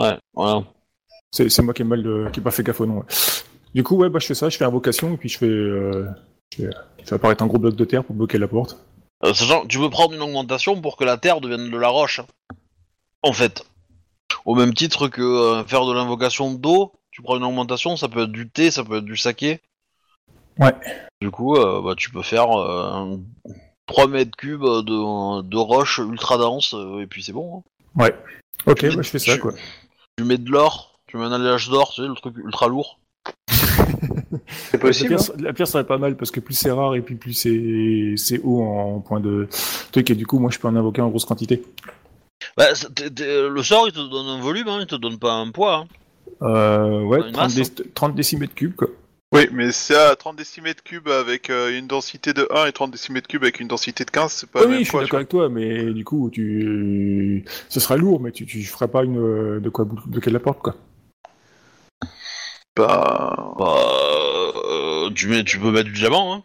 Ouais, 0.01 0.19
voilà. 0.35 0.65
C'est, 1.31 1.63
moi 1.63 1.73
qui 1.75 1.83
ai 1.83 1.85
mal, 1.85 2.03
de- 2.03 2.29
qui 2.33 2.41
ai 2.41 2.43
pas 2.43 2.51
fait 2.51 2.63
gaffe 2.63 2.81
au 2.81 2.87
nom. 2.87 2.99
ouais. 2.99 3.05
Du 3.75 3.83
coup, 3.83 3.97
ouais, 3.97 4.09
bah, 4.11 4.19
je 4.21 4.27
fais 4.27 4.35
ça, 4.35 4.49
je 4.51 4.57
fais 4.57 4.65
invocation, 4.65 5.15
et 5.15 5.17
puis 5.17 5.29
je 5.29 5.39
fais, 5.39 5.47
euh, 5.47 6.07
je 6.53 6.65
fais, 6.65 6.71
je 7.03 7.05
fais 7.09 7.15
apparaître 7.15 7.43
un 7.43 7.47
gros 7.47 7.59
bloc 7.59 7.75
de 7.75 7.85
terre 7.85 8.05
pour 8.05 8.15
bloquer 8.15 8.39
la 8.39 8.49
porte. 8.49 8.77
Euh, 9.25 9.33
sachant 9.33 9.63
que 9.63 9.69
tu 9.69 9.79
veux 9.79 9.89
prendre 9.91 10.13
une 10.15 10.21
augmentation 10.23 10.81
pour 10.81 10.97
que 10.97 11.05
la 11.05 11.17
terre 11.17 11.41
devienne 11.41 11.71
de 11.71 11.77
la 11.79 11.89
roche. 11.89 12.19
hein. 12.21 12.27
En 13.23 13.33
fait. 13.33 13.65
Au 14.45 14.55
même 14.57 14.75
titre 14.75 15.09
que 15.09 15.23
euh, 15.23 15.65
faire 15.65 15.87
de 15.87 15.93
l'invocation 15.93 16.53
d'eau, 16.53 16.93
tu 17.13 17.23
prends 17.23 17.37
une 17.37 17.45
augmentation, 17.45 17.97
ça 17.97 18.09
peut 18.09 18.23
être 18.25 18.33
du 18.33 18.49
thé, 18.49 18.71
ça 18.71 18.83
peut 18.83 18.99
être 18.99 19.05
du 19.05 19.17
saké. 19.17 19.61
Ouais. 20.59 20.75
Du 21.21 21.31
coup, 21.31 21.57
euh, 21.57 21.81
bah, 21.83 21.95
tu 21.97 22.11
peux 22.11 22.23
faire 22.23 22.51
euh, 22.59 23.17
3 23.87 24.07
mètres 24.09 24.37
cubes 24.37 24.63
de, 24.63 25.43
de 25.43 25.57
roche 25.57 25.99
ultra 25.99 26.37
dense, 26.39 26.75
euh, 26.75 27.01
et 27.01 27.07
puis 27.07 27.23
c'est 27.23 27.33
bon. 27.33 27.63
hein. 27.99 28.09
Ok, 28.67 28.79
Tu 28.79 28.87
mets- 28.89 28.97
bah, 28.97 29.03
je 29.03 29.11
fais 29.11 29.19
ça, 29.19 29.35
tu- 29.35 29.41
quoi. 29.41 29.53
Tu 30.19 30.25
mets 30.25 30.39
de 30.39 30.51
l'or, 30.51 30.99
tu 31.07 31.17
mets 31.17 31.25
un 31.25 31.33
alliage 31.33 31.69
d'or, 31.69 31.93
tu 31.95 32.03
sais, 32.03 32.09
le 32.09 32.15
truc 32.15 32.37
ultra 32.37 32.69
lourd. 32.69 32.99
C'est 34.71 34.79
possible. 34.79 35.11
La 35.15 35.17
hein. 35.21 35.25
pierre, 35.25 35.37
la 35.43 35.53
pierre 35.53 35.69
serait 35.69 35.87
pas 35.87 35.99
mal 35.99 36.17
parce 36.17 36.31
que 36.31 36.41
plus 36.41 36.55
c'est 36.55 36.71
rare 36.71 36.95
et 36.95 37.03
puis 37.03 37.15
plus 37.15 37.35
c'est, 37.35 38.15
c'est 38.17 38.41
haut 38.43 38.63
en, 38.63 39.01
point 39.01 39.21
de 39.21 39.49
truc 39.93 40.11
et 40.11 40.15
du 40.15 40.27
coup 40.27 40.39
moi 40.39 40.51
je 40.51 40.59
peux 40.59 40.69
en 40.69 40.75
invoquer 40.75 41.01
en 41.03 41.09
grosse 41.09 41.25
quantité. 41.25 41.63
Bah, 42.57 42.67
t'es- 42.95 43.49
le 43.49 43.63
sort, 43.63 43.87
il 43.87 43.93
te 43.93 44.01
donne 44.01 44.27
un 44.27 44.41
volume, 44.41 44.69
hein, 44.69 44.79
il 44.81 44.87
te 44.87 44.97
donne 44.97 45.19
pas 45.19 45.35
un 45.35 45.51
poids. 45.51 45.77
hein. 45.77 45.87
Euh, 46.43 47.03
ouais, 47.03 47.19
Une 47.19 47.33
30, 47.33 47.35
masse, 47.35 47.55
déc- 47.75 47.95
30 47.95 48.15
décimètres 48.15 48.55
cubes 48.55 48.75
quoi. 48.75 48.89
Oui, 49.33 49.49
mais 49.51 49.73
c'est 49.73 49.97
à 49.97 50.15
30 50.15 50.37
décimètres 50.37 50.83
cubes 50.83 51.09
avec 51.09 51.49
euh, 51.49 51.77
une 51.77 51.87
densité 51.87 52.35
de 52.35 52.47
1 52.51 52.67
et 52.67 52.73
30 52.73 52.91
décimètres 52.91 53.29
cubes 53.29 53.43
avec 53.43 53.61
une 53.61 53.69
densité 53.69 54.05
de 54.05 54.11
15, 54.11 54.31
c'est 54.31 54.51
pas 54.51 54.61
Oui, 54.61 54.67
oui, 54.67 54.73
même 54.73 54.85
je 54.85 54.89
suis 54.91 54.99
d'accord 54.99 55.17
avec 55.17 55.29
toi, 55.29 55.49
mais 55.49 55.93
du 55.93 56.05
coup, 56.05 56.29
tu, 56.31 57.45
ce 57.71 57.81
sera 57.81 57.97
lourd, 57.97 58.21
mais 58.21 58.31
tu, 58.31 58.45
tu 58.45 58.63
feras 58.65 58.89
pas 58.89 59.05
une, 59.05 59.19
euh, 59.19 59.61
de 59.61 59.71
quoi 59.71 59.87
bloquer 59.87 60.31
la 60.31 60.41
porte, 60.41 60.61
quoi. 60.61 60.77
Bah... 62.77 63.55
Bah, 63.59 63.75
euh, 64.71 65.11
tu, 65.15 65.29
mets, 65.29 65.45
tu 65.45 65.59
peux 65.59 65.71
mettre 65.71 65.89
du 65.89 65.93
diamant. 65.93 66.35
Hein. 66.35 66.43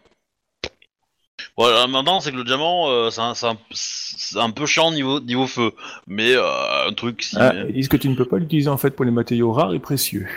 Voilà, 1.57 1.87
maintenant, 1.87 2.19
c'est 2.19 2.31
que 2.31 2.37
le 2.37 2.43
diamant, 2.43 2.89
euh, 2.89 3.09
c'est 3.09 4.37
un, 4.37 4.51
peu 4.51 4.65
chiant 4.65 4.91
niveau, 4.91 5.19
niveau 5.19 5.47
feu. 5.47 5.71
Mais 6.05 6.35
euh, 6.35 6.87
un 6.87 6.93
truc, 6.93 7.23
si. 7.23 7.35
Ah, 7.39 7.63
disent 7.63 7.87
que 7.87 7.97
tu 7.97 8.09
ne 8.09 8.15
peux 8.15 8.25
pas 8.25 8.37
l'utiliser 8.37 8.69
en 8.69 8.77
fait 8.77 8.91
pour 8.91 9.05
les 9.05 9.11
matériaux 9.11 9.51
rares 9.51 9.73
et 9.73 9.79
précieux? 9.79 10.27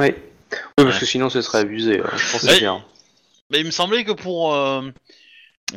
Oui. 0.00 0.14
Oui, 0.78 0.84
parce 0.84 0.98
que 0.98 1.06
sinon 1.06 1.28
ce 1.30 1.40
serait 1.42 1.58
abusé. 1.58 2.00
hein. 2.00 2.04
Je 2.16 2.32
pense 2.32 2.40
que 2.42 2.46
Ouais. 2.46 2.52
c'est 2.54 2.60
bien. 2.60 2.84
Mais 3.50 3.60
il 3.60 3.66
me 3.66 3.70
semblait 3.70 4.04
que 4.04 4.12
pour, 4.12 4.54
euh, 4.54 4.82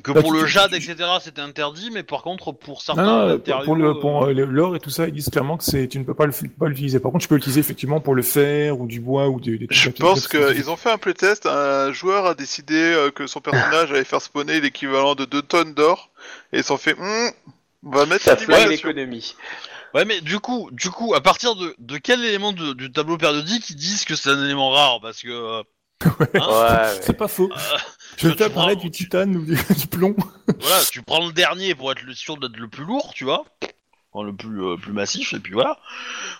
que 0.03 0.11
Bah, 0.11 0.21
pour 0.21 0.31
tu- 0.33 0.39
le 0.39 0.45
tu- 0.45 0.51
jade, 0.51 0.71
tu- 0.71 0.77
etc., 0.77 0.95
c'était 1.21 1.41
interdit, 1.41 1.89
mais 1.91 2.03
par 2.03 2.21
contre, 2.23 2.51
pour 2.51 2.81
certains 2.81 3.03
Non, 3.03 3.11
non, 3.11 3.21
pour, 3.21 3.37
matériaux, 3.37 3.65
pour 3.65 3.75
le, 3.75 3.99
pour 3.99 4.23
euh, 4.23 4.29
euh, 4.29 4.33
le- 4.33 4.45
l'or 4.45 4.75
et 4.75 4.79
tout 4.79 4.89
ça, 4.89 5.07
ils 5.07 5.13
disent 5.13 5.29
clairement 5.29 5.57
que 5.57 5.63
c'est, 5.63 5.87
tu 5.87 5.97
ne 5.99 6.03
peux 6.03 6.13
pas 6.13 6.25
le- 6.25 6.33
pas 6.59 6.67
l'utiliser. 6.67 6.99
Par 6.99 7.11
contre, 7.11 7.23
tu 7.23 7.27
peux 7.27 7.35
l'utiliser 7.35 7.59
effectivement 7.59 7.99
pour 7.99 8.13
le 8.15 8.21
fer 8.21 8.79
ou 8.79 8.87
du 8.87 8.99
bois 8.99 9.29
ou 9.29 9.39
des. 9.39 9.57
des 9.57 9.67
Je 9.69 9.89
pense 9.89 10.27
qu'ils 10.27 10.69
ont 10.69 10.75
fait 10.75 10.91
un 10.91 10.97
playtest, 10.97 11.45
un 11.47 11.91
joueur 11.91 12.25
a 12.27 12.33
décidé 12.35 12.75
euh, 12.75 13.09
que 13.11 13.25
son 13.27 13.39
personnage 13.41 13.91
allait 13.91 14.03
faire 14.03 14.21
spawner 14.21 14.61
l'équivalent 14.61 15.15
de 15.15 15.25
2 15.25 15.41
tonnes 15.41 15.73
d'or, 15.73 16.09
et 16.53 16.59
ils 16.59 16.63
s'en 16.63 16.77
fait, 16.77 16.93
Hmm, 16.93 17.29
on 17.85 17.91
va 17.91 18.05
mettre 18.05 18.23
Ça 18.25 18.35
flingue 18.37 18.69
l'économie. 18.69 19.35
Ouais, 19.93 20.05
mais 20.05 20.21
du 20.21 20.39
coup, 20.39 20.69
du 20.71 20.89
coup, 20.91 21.13
à 21.15 21.21
partir 21.21 21.55
de, 21.55 21.75
de 21.79 21.97
quel 21.97 22.23
élément 22.23 22.53
de- 22.53 22.73
du 22.73 22.91
tableau 22.91 23.17
périodique 23.17 23.69
ils 23.71 23.75
disent 23.75 24.05
que 24.05 24.15
c'est 24.15 24.29
un 24.29 24.43
élément 24.43 24.69
rare 24.69 24.99
Parce 25.01 25.21
que. 25.21 25.29
euh, 25.29 25.63
hein. 26.35 26.93
C'est 27.01 27.17
pas 27.17 27.27
faux. 27.27 27.49
euh, 27.51 27.77
Je 28.17 28.27
vais 28.27 28.33
tu 28.33 28.37
faire 28.37 28.51
prends- 28.51 28.73
du 28.75 28.91
titane 28.91 29.35
ou 29.35 29.43
du, 29.45 29.55
du 29.77 29.87
plomb. 29.87 30.15
voilà, 30.59 30.83
tu 30.91 31.01
prends 31.01 31.25
le 31.25 31.33
dernier 31.33 31.73
pour 31.75 31.91
être 31.91 32.03
le- 32.03 32.13
sûr 32.13 32.37
d'être 32.37 32.57
le 32.57 32.67
plus 32.67 32.85
lourd, 32.85 33.13
tu 33.15 33.23
vois, 33.23 33.45
Enfin, 34.11 34.25
le 34.25 34.35
plus 34.35 34.63
euh, 34.63 34.75
plus 34.75 34.91
massif, 34.93 35.33
et 35.33 35.39
puis 35.39 35.53
voilà. 35.53 35.77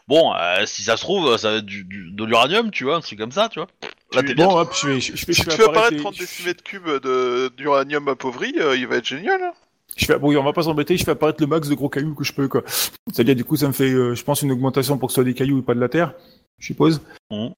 Bon, 0.07 0.34
euh, 0.36 0.66
si 0.66 0.84
ça 0.84 0.98
se 0.98 1.02
trouve, 1.03 1.36
ça 1.38 1.52
va 1.52 1.57
être 1.57 1.66
du, 1.66 1.84
du- 1.84 2.11
de 2.11 2.24
l'uranium, 2.26 2.72
tu 2.72 2.84
vois, 2.84 2.95
un 2.95 3.02
truc 3.02 3.20
comme 3.20 3.32
ça, 3.32 3.48
tu 3.49 3.60
vois. 3.60 3.68
Là, 4.14 4.24
t'es 4.24 4.34
bien. 4.34 4.48
Bon, 4.48 4.57
hop, 4.57 4.74
je 4.80 4.88
vais, 4.88 4.99
je, 4.99 5.16
je 5.16 5.26
fais, 5.26 5.34
Si 5.34 5.41
je 5.41 5.44
tu 5.44 5.52
fais 5.52 5.57
fais 5.57 5.64
apparaître 5.64 5.70
apparaître 5.78 5.95
les- 5.95 5.99
30 6.02 6.16
je- 6.16 6.20
décimètres 6.20 6.64
cubes 6.64 6.90
de- 6.90 7.52
d'uranium 7.57 8.07
appauvri, 8.07 8.53
euh, 8.57 8.76
il 8.76 8.88
va 8.88 8.95
être 8.95 9.06
génial. 9.07 9.41
hein. 9.44 9.53
Je 9.95 10.06
fais, 10.06 10.18
bon, 10.18 10.36
on 10.38 10.44
va 10.44 10.53
pas 10.53 10.64
s'embêter, 10.64 10.95
je 10.98 11.03
fais 11.03 11.11
apparaître 11.11 11.41
le 11.41 11.48
max 11.48 11.68
de 11.68 11.76
gros 11.76 11.90
cailloux 11.90 12.16
que 12.16 12.24
je 12.24 12.34
peux, 12.34 12.48
quoi. 12.48 12.64
C'est-à-dire, 13.11 13.36
du 13.36 13.44
coup, 13.44 13.57
ça 13.57 13.68
me 13.68 13.74
fait, 13.74 13.91
euh, 13.91 14.16
je 14.16 14.24
pense, 14.24 14.41
une 14.41 14.52
augmentation 14.52 14.98
pour 14.98 15.07
que 15.07 15.11
ce 15.11 15.16
soit 15.16 15.24
des 15.24 15.34
cailloux 15.34 15.60
et 15.60 15.61
pas 15.61 15.74
de 15.76 15.80
la 15.80 15.90
terre, 15.90 16.14
je 16.57 16.68
suppose. 16.68 17.02
Mhm. 17.32 17.53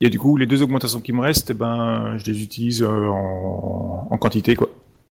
Et 0.00 0.10
du 0.10 0.18
coup, 0.20 0.36
les 0.36 0.46
deux 0.46 0.62
augmentations 0.62 1.00
qui 1.00 1.12
me 1.12 1.20
restent, 1.20 1.50
eh 1.50 1.54
ben, 1.54 2.16
je 2.18 2.30
les 2.30 2.42
utilise 2.42 2.82
euh, 2.82 3.08
en, 3.08 4.06
en 4.08 4.18
quantité, 4.18 4.54
quoi. 4.54 4.68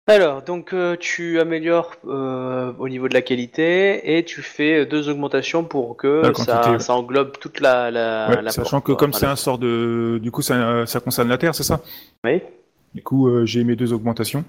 Alors, 0.08 0.44
donc 0.44 0.72
euh, 0.72 0.96
tu 1.00 1.40
améliores 1.40 1.96
au 2.04 2.88
niveau 2.88 3.08
de 3.10 3.16
la 3.16 3.24
qualité 3.24 4.16
et 4.16 4.24
tu 4.24 4.44
fais 4.44 4.86
deux 4.86 5.10
augmentations 5.10 5.64
pour 5.64 5.98
que 5.98 6.22
quantité, 6.22 6.46
ça, 6.46 6.72
ouais. 6.74 6.80
ça 6.80 6.94
englobe 6.94 7.32
toute 7.40 7.60
la, 7.60 7.90
la, 7.90 8.30
Ouais, 8.30 8.42
la 8.44 8.52
sachant 8.52 8.82
porte, 8.82 8.86
que 8.86 8.92
comme 8.92 9.14
c'est 9.14 9.26
un 9.26 9.36
sort 9.36 9.58
de, 9.58 10.20
du 10.22 10.30
coup, 10.30 10.44
ça, 10.44 10.86
ça 10.86 11.00
concerne 11.00 11.28
la 11.28 11.40
terre, 11.40 11.56
c'est 11.56 11.64
ça? 11.64 11.82
Oui. 12.24 12.44
Du 12.94 13.02
coup, 13.02 13.44
j'ai 13.48 13.64
mes 13.64 13.76
deux 13.76 13.94
augmentations. 13.94 14.46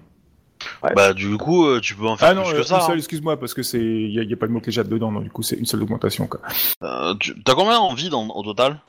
Bah, 0.95 1.13
du 1.13 1.37
coup, 1.37 1.67
euh, 1.67 1.81
tu 1.81 1.95
peux 1.95 2.07
en 2.07 2.17
faire 2.17 2.29
Ah 2.29 2.35
non, 2.35 2.43
plus 2.45 2.55
euh, 2.55 2.59
que 2.59 2.63
ça. 2.67 2.77
une 2.77 2.81
seule, 2.83 2.91
hein. 2.93 2.99
excuse-moi, 2.99 3.39
parce 3.39 3.55
que 3.55 3.63
c'est, 3.63 3.79
il 3.81 4.11
y, 4.13 4.19
a- 4.21 4.23
y 4.23 4.33
a 4.33 4.37
pas 4.37 4.47
de 4.47 4.53
mot 4.53 4.61
jade 4.67 4.89
dedans, 4.89 5.13
donc 5.13 5.25
du 5.25 5.31
coup, 5.31 5.43
c'est 5.43 5.57
une 5.57 5.67
seule 5.67 5.83
augmentation, 5.83 6.27
quoi. 6.27 6.41
Euh, 6.83 7.15
tu- 7.21 7.41
T'as 7.43 7.55
combien 7.55 7.79
en 7.79 7.95
vide 7.95 8.15
en- 8.15 8.29
au 8.29 8.43
total? 8.43 8.81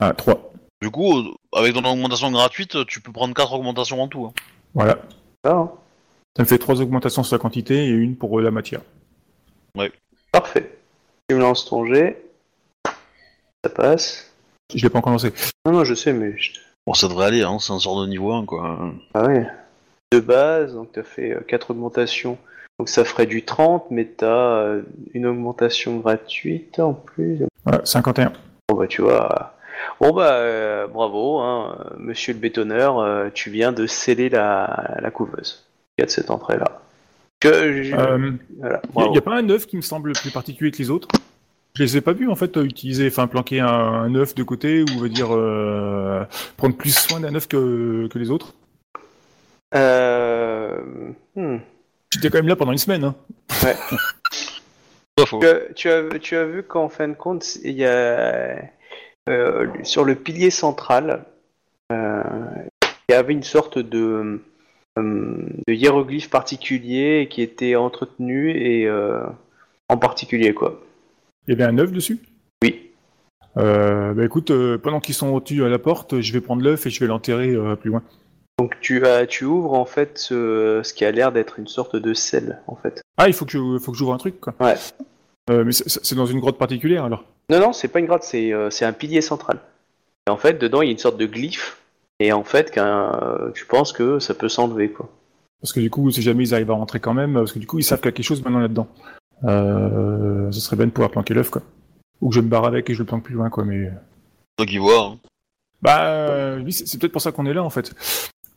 Ah, 0.00 0.12
trois. 0.12 0.52
Du 0.82 0.90
coup, 0.90 1.18
euh, 1.18 1.24
avec 1.54 1.74
ton 1.74 1.84
augmentation 1.84 2.30
gratuite, 2.30 2.84
tu 2.86 3.00
peux 3.00 3.12
prendre 3.12 3.34
4 3.34 3.52
augmentations 3.54 4.02
en 4.02 4.08
tout. 4.08 4.26
hein. 4.26 4.32
Voilà. 4.74 4.98
Ah, 5.44 5.50
hein. 5.50 5.70
Ça 6.36 6.42
me 6.42 6.48
fait 6.48 6.58
trois 6.58 6.80
augmentations 6.82 7.22
sur 7.22 7.34
la 7.34 7.40
quantité 7.40 7.86
et 7.86 7.88
une 7.88 8.14
pour 8.16 8.38
euh, 8.38 8.42
la 8.42 8.50
matière. 8.50 8.80
Parfait. 10.32 10.78
Tu 11.28 11.34
me 11.34 11.40
lances 11.40 11.64
ton 11.64 11.86
jet. 11.86 12.22
Ça 13.64 13.70
passe. 13.74 14.32
Je 14.74 14.82
l'ai 14.82 14.90
pas 14.90 14.98
encore 14.98 15.12
lancé. 15.12 15.32
Non, 15.64 15.72
non, 15.72 15.84
je 15.84 15.94
sais, 15.94 16.12
mais. 16.12 16.34
je- 16.38 16.52
Bon, 16.86 16.94
ça 16.94 17.08
devrait 17.08 17.26
aller, 17.26 17.42
hein, 17.42 17.58
c'est 17.58 17.72
un 17.72 17.78
sort 17.80 18.00
de 18.02 18.06
niveau 18.06 18.32
1, 18.32 18.44
quoi. 18.44 18.92
Ah 19.14 19.24
ouais. 19.26 19.46
De 20.12 20.20
base, 20.20 20.74
donc 20.74 20.92
tu 20.92 21.00
as 21.00 21.02
fait 21.02 21.36
4 21.48 21.72
augmentations. 21.72 22.38
Donc 22.78 22.88
ça 22.88 23.04
ferait 23.04 23.26
du 23.26 23.44
30, 23.44 23.90
mais 23.90 24.08
tu 24.18 24.24
as 24.24 24.76
une 25.14 25.26
augmentation 25.26 25.96
gratuite 25.96 26.78
en 26.78 26.92
plus. 26.92 27.40
Voilà, 27.64 27.84
51. 27.84 28.32
Bon 28.68 28.76
bah 28.76 28.86
tu 28.86 29.02
vois. 29.02 29.54
Bon 30.00 30.12
bah 30.12 30.34
euh, 30.34 30.86
bravo, 30.86 31.38
hein, 31.38 31.76
euh, 31.80 31.96
monsieur 31.98 32.34
le 32.34 32.38
bétonneur, 32.38 32.98
euh, 32.98 33.28
tu 33.32 33.50
viens 33.50 33.72
de 33.72 33.86
sceller 33.86 34.28
la, 34.28 34.96
la 35.00 35.10
couveuse. 35.10 35.64
Il 35.96 36.02
y 36.02 36.04
a 36.04 36.06
de 36.06 36.10
cette 36.10 36.30
entrée-là. 36.30 36.80
Que 37.40 37.48
Euh, 37.48 38.32
voilà, 38.58 38.82
Il 38.96 39.10
n'y 39.10 39.18
a, 39.18 39.22
pas 39.22 39.36
un 39.36 39.48
œuf 39.50 39.66
qui 39.66 39.76
me 39.76 39.82
semble 39.82 40.12
plus 40.12 40.30
particulier 40.30 40.70
que 40.70 40.78
les 40.78 40.90
autres? 40.90 41.08
Je 41.74 41.82
les 41.82 41.96
ai 41.98 42.00
pas 42.00 42.12
vus 42.12 42.28
en 42.28 42.36
fait 42.36 42.56
euh, 42.56 42.64
utiliser, 42.64 43.06
enfin 43.08 43.26
planquer 43.26 43.60
un, 43.60 43.68
un 43.68 44.14
œuf 44.14 44.34
de 44.34 44.42
côté 44.42 44.82
ou 44.82 44.86
on 44.96 45.00
va 45.00 45.08
dire 45.08 45.28
euh, 45.34 46.24
prendre 46.56 46.74
plus 46.74 46.96
soin 46.96 47.20
d'un 47.20 47.34
œuf 47.34 47.48
que, 47.48 48.08
que 48.08 48.18
les 48.18 48.30
autres? 48.30 48.54
Euh, 49.74 50.80
hmm. 51.34 51.58
J'étais 52.10 52.30
quand 52.30 52.38
même 52.38 52.48
là 52.48 52.56
pendant 52.56 52.72
une 52.72 52.78
semaine. 52.78 53.04
Hein. 53.04 53.14
Tu, 55.16 55.46
as, 55.46 55.72
tu, 55.74 55.88
as, 55.90 56.18
tu 56.18 56.36
as 56.36 56.44
vu 56.44 56.62
qu'en 56.62 56.88
fin 56.88 57.08
de 57.08 57.14
compte, 57.14 57.56
il 57.64 57.72
y 57.72 57.84
a 57.84 58.58
euh, 59.28 59.66
sur 59.82 60.04
le 60.04 60.14
pilier 60.14 60.50
central, 60.50 61.24
euh, 61.92 62.22
il 63.08 63.12
y 63.12 63.14
avait 63.14 63.32
une 63.32 63.42
sorte 63.42 63.78
de, 63.78 64.40
euh, 64.98 65.46
de 65.66 65.72
hiéroglyphe 65.72 66.30
particulier 66.30 67.28
qui 67.30 67.42
était 67.42 67.76
entretenu 67.76 68.50
et 68.50 68.86
euh, 68.86 69.24
en 69.88 69.96
particulier 69.96 70.54
quoi. 70.54 70.82
Il 71.46 71.52
y 71.52 71.54
avait 71.54 71.70
un 71.70 71.78
œuf 71.78 71.92
dessus? 71.92 72.18
Oui. 72.62 72.90
Euh, 73.56 74.12
bah 74.14 74.24
écoute, 74.24 74.50
euh, 74.50 74.78
pendant 74.78 75.00
qu'ils 75.00 75.14
sont 75.14 75.28
au-dessus 75.28 75.64
à 75.64 75.68
la 75.68 75.78
porte, 75.78 76.20
je 76.20 76.32
vais 76.32 76.40
prendre 76.40 76.62
l'œuf 76.62 76.86
et 76.86 76.90
je 76.90 77.00
vais 77.00 77.06
l'enterrer 77.06 77.50
euh, 77.50 77.74
plus 77.74 77.90
loin. 77.90 78.02
Donc 78.58 78.80
tu 78.80 79.06
as, 79.06 79.26
tu 79.26 79.44
ouvres 79.44 79.74
en 79.74 79.84
fait 79.84 80.18
ce, 80.18 80.80
ce 80.82 80.94
qui 80.94 81.04
a 81.04 81.10
l'air 81.10 81.30
d'être 81.32 81.58
une 81.58 81.66
sorte 81.68 81.94
de 81.96 82.14
sel 82.14 82.60
en 82.66 82.76
fait. 82.76 83.02
Ah, 83.18 83.28
il 83.28 83.34
faut 83.34 83.44
que 83.44 83.52
je, 83.52 83.78
faut 83.78 83.92
que 83.92 83.98
j'ouvre 83.98 84.14
un 84.14 84.18
truc 84.18 84.40
quoi. 84.40 84.54
Ouais. 84.60 84.76
Euh, 85.50 85.62
mais 85.64 85.72
c'est- 85.72 86.02
c'est 86.02 86.14
dans 86.14 86.26
une 86.26 86.40
grotte 86.40 86.58
particulière 86.58 87.04
alors. 87.04 87.24
Non 87.50 87.60
non, 87.60 87.72
c'est 87.72 87.88
pas 87.88 88.00
une 88.00 88.06
grotte, 88.06 88.22
c'est 88.24 88.52
euh, 88.52 88.70
c'est 88.70 88.84
un 88.84 88.92
pilier 88.92 89.20
central. 89.20 89.58
Et 90.26 90.30
en 90.30 90.36
fait, 90.38 90.54
dedans, 90.54 90.82
il 90.82 90.86
y 90.86 90.88
a 90.88 90.92
une 90.92 90.98
sorte 90.98 91.18
de 91.18 91.26
glyphe. 91.26 91.80
Et 92.18 92.32
en 92.32 92.42
fait, 92.44 92.70
qu'un, 92.70 93.12
euh, 93.22 93.52
tu 93.52 93.66
penses 93.66 93.92
que 93.92 94.18
ça 94.18 94.32
peut 94.34 94.48
s'enlever, 94.48 94.90
quoi. 94.90 95.08
Parce 95.60 95.72
que 95.72 95.80
du 95.80 95.90
coup, 95.90 96.10
si 96.10 96.22
jamais 96.22 96.44
ils 96.44 96.54
arrivent 96.54 96.70
à 96.70 96.74
rentrer 96.74 96.98
quand 96.98 97.14
même, 97.14 97.34
parce 97.34 97.52
que 97.52 97.58
du 97.58 97.66
coup, 97.66 97.78
ils 97.78 97.84
savent 97.84 98.00
qu'il 98.00 98.06
y 98.06 98.08
a 98.08 98.12
quelque 98.12 98.26
chose 98.26 98.42
maintenant 98.42 98.58
là-dedans. 98.60 98.88
Euh, 99.44 100.50
ce 100.50 100.60
serait 100.60 100.76
bien 100.76 100.86
de 100.86 100.90
pouvoir 100.90 101.10
planquer 101.10 101.34
l'œuf, 101.34 101.50
quoi. 101.50 101.62
Ou 102.22 102.30
que 102.30 102.34
je 102.34 102.40
me 102.40 102.48
barre 102.48 102.64
avec 102.64 102.88
et 102.90 102.94
je 102.94 102.98
le 103.00 103.04
planque 103.04 103.22
plus 103.22 103.34
loin, 103.34 103.50
quoi, 103.50 103.64
mais... 103.64 103.90
Toi 104.56 104.66
qui 104.66 104.78
vois. 104.78 105.02
hein. 105.12 105.18
Bah, 105.82 106.06
euh, 106.08 106.60
oui, 106.64 106.72
c'est 106.72 106.86
c'est 106.88 106.98
peut-être 106.98 107.12
pour 107.12 107.20
ça 107.22 107.30
qu'on 107.32 107.44
est 107.46 107.52
là, 107.54 107.62
en 107.62 107.70
fait. 107.70 107.92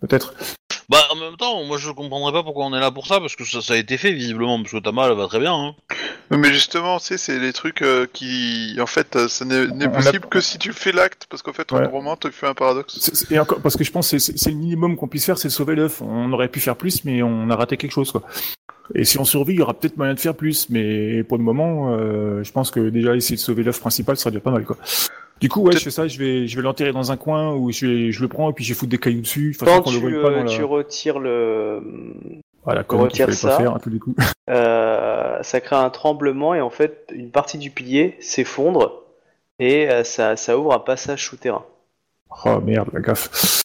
Peut-être. 0.02 0.34
Bah 0.90 0.98
en 1.12 1.16
même 1.18 1.36
temps, 1.38 1.64
moi 1.66 1.78
je 1.78 1.92
comprendrais 1.92 2.32
pas 2.34 2.42
pourquoi 2.42 2.66
on 2.66 2.74
est 2.76 2.80
là 2.80 2.90
pour 2.90 3.06
ça, 3.06 3.20
parce 3.20 3.36
que 3.36 3.46
ça, 3.46 3.62
ça 3.62 3.74
a 3.74 3.78
été 3.78 3.96
fait 3.98 4.12
visiblement, 4.12 4.58
parce 4.60 4.72
que 4.72 4.80
Tama 4.80 5.08
elle 5.08 5.16
va 5.16 5.28
très 5.28 5.40
bien. 5.40 5.54
Hein. 5.54 5.76
Mais 6.32 6.52
justement, 6.52 6.98
tu 6.98 7.06
sais, 7.06 7.18
c'est 7.20 7.38
les 7.38 7.54
trucs 7.54 7.84
euh, 7.84 8.08
qui, 8.12 8.76
en 8.82 8.88
fait, 8.88 9.16
euh, 9.16 9.28
ça 9.28 9.46
n'est 9.46 9.68
n'est 9.68 9.86
On 9.88 9.92
a- 9.94 10.02
possible 10.02 10.26
que 10.28 10.42
si 10.42 10.58
tu 10.58 10.74
fais 10.74 10.92
l'acte, 10.92 11.28
parce 11.30 11.44
qu'en 11.44 11.54
fait, 11.54 11.72
en 11.74 11.78
Ouais. 11.78 11.86
roman, 11.86 12.16
tu 12.18 12.32
fais 12.32 12.48
un 12.48 12.56
paradoxe. 12.56 12.98
C'est- 13.00 13.16
c'est- 13.16 13.32
Et 13.32 13.38
encore, 13.40 13.60
parce 13.62 13.78
que 13.78 13.84
je 13.84 13.92
pense 13.92 14.10
que 14.10 14.18
c'est- 14.18 14.32
c'est 14.32 14.38
c'est 14.40 14.50
le 14.50 14.56
minimum 14.58 14.96
qu'on 14.98 15.08
puisse 15.08 15.26
faire, 15.26 15.38
c'est 15.38 15.50
sauver 15.52 15.76
l'œuf. 15.76 16.02
On 16.02 16.32
aurait 16.34 16.48
pu 16.48 16.60
faire 16.60 16.76
plus, 16.76 17.06
mais 17.06 17.22
on 17.22 17.50
a 17.52 17.56
raté 17.56 17.78
quelque 17.78 17.92
chose, 17.92 18.12
quoi. 18.12 18.24
Et 18.96 19.06
si 19.06 19.20
on 19.20 19.26
survit, 19.26 19.54
il 19.54 19.60
y 19.60 19.62
aura 19.62 19.76
peut-être 19.76 19.98
moyen 19.98 20.16
de 20.16 20.20
faire 20.20 20.34
plus, 20.34 20.68
mais 20.72 21.24
pour 21.24 21.38
le 21.38 21.44
moment, 21.44 21.94
euh, 21.96 22.44
je 22.44 22.52
pense 22.52 22.72
que 22.72 22.90
déjà 22.90 23.16
essayer 23.16 23.36
de 23.36 23.42
sauver 23.42 23.62
l'œuf 23.62 23.80
principal, 23.80 24.18
ça 24.18 24.24
serait 24.24 24.32
déjà 24.32 24.42
pas 24.42 24.50
mal, 24.52 24.66
quoi. 24.66 24.78
Du 25.40 25.48
coup, 25.50 25.62
ouais, 25.62 25.72
je 25.74 25.80
fais 25.80 25.92
ça, 25.92 26.08
je 26.08 26.18
vais, 26.20 26.48
je 26.48 26.56
vais 26.56 26.62
l'enterrer 26.62 26.92
dans 26.92 27.12
un 27.12 27.18
coin 27.18 27.54
où 27.54 27.72
je, 27.72 27.86
le 28.22 28.28
prends 28.28 28.50
et 28.50 28.54
puis 28.54 28.64
je 28.66 28.74
vais 28.74 28.78
foutre 28.78 28.90
des 28.92 28.98
cailloux 28.98 29.22
dessus. 29.22 29.56
Quand 29.60 29.66
le 29.66 30.22
pas 30.22 30.30
euh, 30.30 30.36
dans 30.36 30.44
la- 30.44 30.50
tu 30.50 30.64
retires 30.64 31.20
le, 31.20 31.82
Voilà, 32.64 32.84
comme 32.84 33.02
retires 33.02 33.28
pas 33.28 33.32
ça. 33.32 33.58
faire 33.58 33.76
à 33.76 33.80
tous 33.80 33.90
les 33.90 34.00
coups. 34.00 34.18
euh, 34.50 35.42
ça 35.42 35.62
crée 35.62 35.76
un 35.78 35.90
tremblement 35.90 36.56
et 36.56 36.62
en 36.62 36.70
fait, 36.70 37.08
une 37.14 37.32
partie 37.32 37.58
du 37.58 37.72
pilier 37.72 38.18
s'effondre 38.20 39.04
et 39.60 39.90
euh, 39.90 40.04
ça, 40.04 40.36
ça 40.36 40.58
ouvre 40.58 40.74
un 40.74 40.80
passage 40.80 41.26
souterrain. 41.26 41.64
Oh 42.46 42.60
merde, 42.60 42.90
la 42.94 43.00
gaffe. 43.00 43.64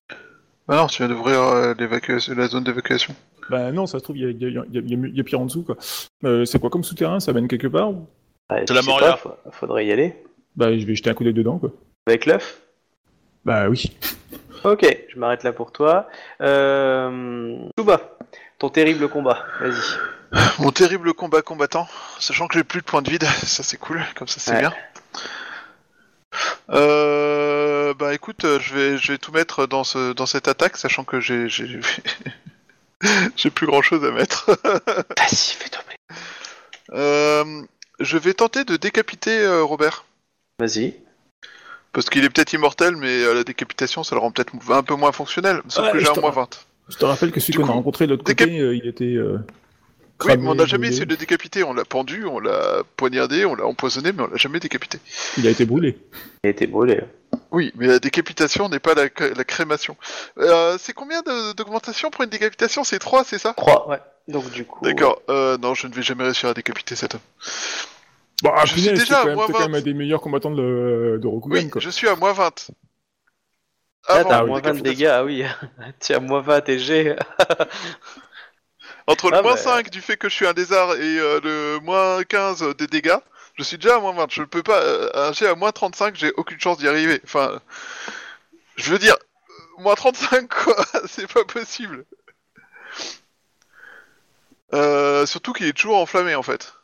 Bah 0.67 0.77
non, 0.77 0.87
tu 0.87 1.03
viens 1.05 1.09
d'ouvrir 1.15 1.41
euh, 1.43 1.75
l'évacuation- 1.79 2.35
la 2.35 2.47
zone 2.47 2.65
d'évacuation. 2.65 3.15
Bah 3.51 3.71
non, 3.73 3.87
ça 3.87 3.99
se 3.99 4.05
trouve, 4.05 4.17
il 4.17 4.23
y 4.23 4.27
a, 4.27 4.31
il 4.31 4.41
y, 4.41 4.45
a, 4.47 4.49
il 4.49 4.55
y, 4.55 4.59
a, 4.59 4.63
il 4.81 4.91
y 4.91 4.95
a- 4.95 5.09
il 5.09 5.17
y 5.17 5.21
a 5.21 5.25
pire 5.25 5.41
en 5.41 5.45
dessous, 5.45 5.63
quoi. 5.65 5.77
Euh, 6.25 6.45
c'est 6.47 6.59
quoi 6.59 6.71
comme 6.71 6.85
souterrain? 6.85 7.21
Ça 7.21 7.33
mène 7.35 7.49
quelque 7.49 7.67
part 7.67 7.91
ou... 7.91 8.07
Je 8.51 8.73
la 8.73 8.81
sais 8.81 8.87
Moria. 8.89 9.19
pas, 9.23 9.39
faudrait 9.51 9.85
y 9.87 9.93
aller. 9.93 10.15
Bah, 10.57 10.77
je 10.79 10.85
vais 10.87 10.95
jeter 10.95 11.11
un 11.11 11.15
coup 11.15 11.25
d'œil 11.25 11.35
dedans, 11.35 11.59
quoi. 11.59 11.71
Avec 12.07 12.27
l'œuf? 12.27 12.61
Bah 13.45 13.69
oui. 13.69 13.97
Ok, 14.63 14.87
je 15.09 15.19
m'arrête 15.19 15.43
là 15.43 15.53
pour 15.53 15.73
toi. 15.73 16.09
Euh... 16.41 17.57
Chouba, 17.79 18.17
ton 18.59 18.71
terrible 18.71 19.09
combat, 19.09 19.45
vas-y. 19.61 20.43
Mon 20.59 20.71
terrible 20.71 21.13
combat 21.15 21.43
combattant, 21.43 21.87
sachant 22.19 22.49
que 22.49 22.55
j'ai 22.59 22.65
plus 22.65 22.81
de 22.81 22.87
points 22.87 23.03
de 23.03 23.11
vide, 23.11 23.25
ça 23.45 23.63
c'est 23.63 23.77
cool, 23.77 24.03
comme 24.17 24.29
ça 24.29 24.41
c'est 24.41 24.53
Ouais. 24.53 24.61
bien. 24.61 24.73
Euh, 26.71 27.95
bah 27.95 28.15
écoute, 28.15 28.45
euh, 28.45 28.59
je 28.61 28.75
vais, 28.75 28.99
je 28.99 29.13
vais 29.13 29.19
tout 29.19 29.33
mettre 29.33 29.67
dans, 29.67 29.85
ce, 29.85 30.13
dans 30.13 30.27
cette 30.27 30.49
attaque, 30.49 30.77
sachant 30.77 31.05
que 31.05 31.21
j'ai, 31.21 31.49
j'ai, 31.49 31.79
j'ai 33.37 33.51
plus 33.51 33.67
grand 33.67 33.83
chose 33.83 34.05
à 34.05 34.11
mettre. 34.11 34.51
Vas-y, 34.65 35.55
fais 35.55 35.69
tomber. 35.69 36.19
Euh, 36.93 37.63
je 38.01 38.19
vais 38.19 38.35
tenter 38.35 38.65
de 38.65 38.77
décapiter 38.77 39.39
euh, 39.43 39.63
Robert. 39.63 40.05
Vas-y. 40.67 40.95
Parce 41.93 42.11
qu'il 42.11 42.25
est 42.25 42.31
peut-être 42.31 42.53
immortel, 42.53 42.97
mais 42.97 43.23
euh, 43.23 43.35
la 43.35 43.45
décapitation, 43.45 44.03
ça 44.03 44.15
le 44.17 44.21
rend 44.21 44.31
peut-être 44.33 44.53
un 44.71 44.83
peu 44.83 44.95
moins 44.95 45.13
fonctionnel. 45.13 45.61
Sauf 45.69 45.85
Ouais, 45.87 45.93
que 45.93 45.99
j'ai 45.99 46.07
je 46.07 46.11
un 46.11 46.15
te 46.15 46.21
moins 46.21 46.31
ra- 46.31 46.43
20. 46.43 46.65
Je 46.89 46.97
te 46.97 47.05
rappelle 47.05 47.31
que 47.33 47.41
celui 47.41 47.55
qu'on 47.59 47.69
a 47.69 47.73
rencontré 47.73 48.07
de 48.07 48.11
l'autre 48.13 48.25
décap- 48.25 48.47
côté, 48.49 48.59
euh, 48.61 48.75
il 48.77 48.87
était. 48.87 49.05
Euh, 49.15 49.39
Oui, 50.25 50.37
mais 50.39 50.49
on 50.49 50.55
n'a 50.55 50.65
jamais 50.67 50.89
essayé 50.89 51.07
de 51.07 51.11
le 51.11 51.17
décapiter. 51.17 51.63
On 51.65 51.73
l'a 51.73 51.85
pendu, 51.85 52.25
on 52.27 52.39
l'a 52.41 52.83
poignardé, 52.97 53.45
on 53.45 53.55
l'a 53.55 53.65
empoisonné, 53.67 54.13
mais 54.13 54.23
on 54.23 54.27
l'a 54.29 54.37
jamais 54.37 54.59
décapité. 54.61 54.99
Il 55.39 55.47
a 55.47 55.51
été 55.51 55.65
brûlé. 55.67 55.99
Il 56.43 56.49
a 56.49 56.51
été 56.51 56.67
brûlé. 56.67 57.01
Oui, 57.53 57.73
mais 57.77 57.87
la 57.87 57.99
décapitation 58.01 58.69
n'est 58.69 58.79
pas 58.81 58.95
la, 58.95 59.05
la 59.05 59.45
crémation. 59.45 59.97
Euh, 60.39 60.77
c'est 60.81 60.93
combien 60.93 61.23
de- 61.23 61.53
d'augmentation 61.55 62.11
pour 62.11 62.23
une 62.25 62.31
décapitation? 62.31 62.85
C'est 62.85 62.99
3, 62.99 63.25
c'est 63.25 63.39
ça? 63.39 63.55
3, 63.57 63.89
ouais. 63.89 63.99
Donc 64.29 64.51
du 64.51 64.65
coup... 64.65 64.85
D'accord. 64.85 65.21
Euh, 65.29 65.59
non, 65.59 65.75
je 65.75 65.87
ne 65.87 65.93
vais 65.95 66.03
jamais 66.03 66.25
réussir 66.25 66.49
à 66.49 66.55
décapiter 66.55 66.97
cet 66.97 67.15
homme. 67.15 67.21
Bon, 68.45 68.53
ah, 68.55 68.67
Je 68.67 68.75
suis 68.75 68.83
punaise, 68.83 69.01
déjà 69.01 69.21
à 69.21 69.23
quand 69.23 69.29
même, 69.29 69.35
moins 69.37 69.47
t'es 69.47 69.55
quand 69.55 69.61
20. 69.61 69.69
même 69.69 69.75
un 69.77 69.81
des 69.83 69.95
meilleurs 69.95 70.21
combattants 70.21 70.51
de, 70.53 71.19
de 71.21 71.27
Rokugan, 71.27 71.65
Oui, 71.65 71.71
quoi. 71.71 71.81
je 71.81 71.91
suis 71.91 72.09
à 72.09 72.15
moins 72.17 72.33
20. 72.35 72.71
Là, 74.15 74.21
Avant 74.21 74.29
t'as 74.29 74.43
moins 74.45 74.61
20 74.61 74.75
de 74.75 74.81
dégâts, 74.81 75.07
ah 75.11 75.25
oui. 75.25 75.45
tu 76.01 76.13
as 76.15 76.21
moins 76.21 76.43
20 76.43 76.69
et 76.69 76.79
G. 76.79 77.17
Entre 79.07 79.31
le 79.31 79.37
Ah, 79.37 79.43
moins 79.43 79.55
bah. 79.55 79.57
5 79.57 79.91
du 79.91 80.01
fait 80.03 80.17
que 80.17 80.29
je 80.29 80.35
suis 80.35 80.47
un 80.47 80.53
lézard 80.53 80.95
et 80.97 81.19
euh, 81.19 81.41
le 81.43 81.79
moins 81.81 82.23
15 82.25 82.77
des 82.77 82.87
dégâts, 82.87 83.17
je 83.57 83.63
suis 83.63 83.79
déjà 83.79 83.97
à 83.97 84.01
moins 84.01 84.13
20. 84.13 84.27
Je 84.31 84.41
ne 84.43 84.47
peux 84.47 84.63
pas. 84.63 84.81
Euh, 84.83 85.11
un 85.15 85.33
jet 85.33 85.47
à 85.47 85.55
moins 85.55 85.73
35, 85.73 86.17
j'ai 86.17 86.33
aucune 86.37 86.61
chance 86.61 86.79
d'y 86.79 86.89
arriver. 86.89 87.21
Enfin. 87.25 87.61
Je 88.77 88.91
veux 88.91 88.99
dire. 88.99 89.15
euh, 89.79 89.83
Moins 89.83 89.95
35, 89.95 90.49
quoi. 90.65 90.85
C'est 91.07 91.33
pas 91.33 91.45
possible. 91.45 92.05
Euh, 94.75 95.25
surtout 95.27 95.53
qu'il 95.53 95.67
est 95.67 95.73
toujours 95.73 95.97
enflammé 95.99 96.35
en 96.35 96.43
fait. 96.43 96.75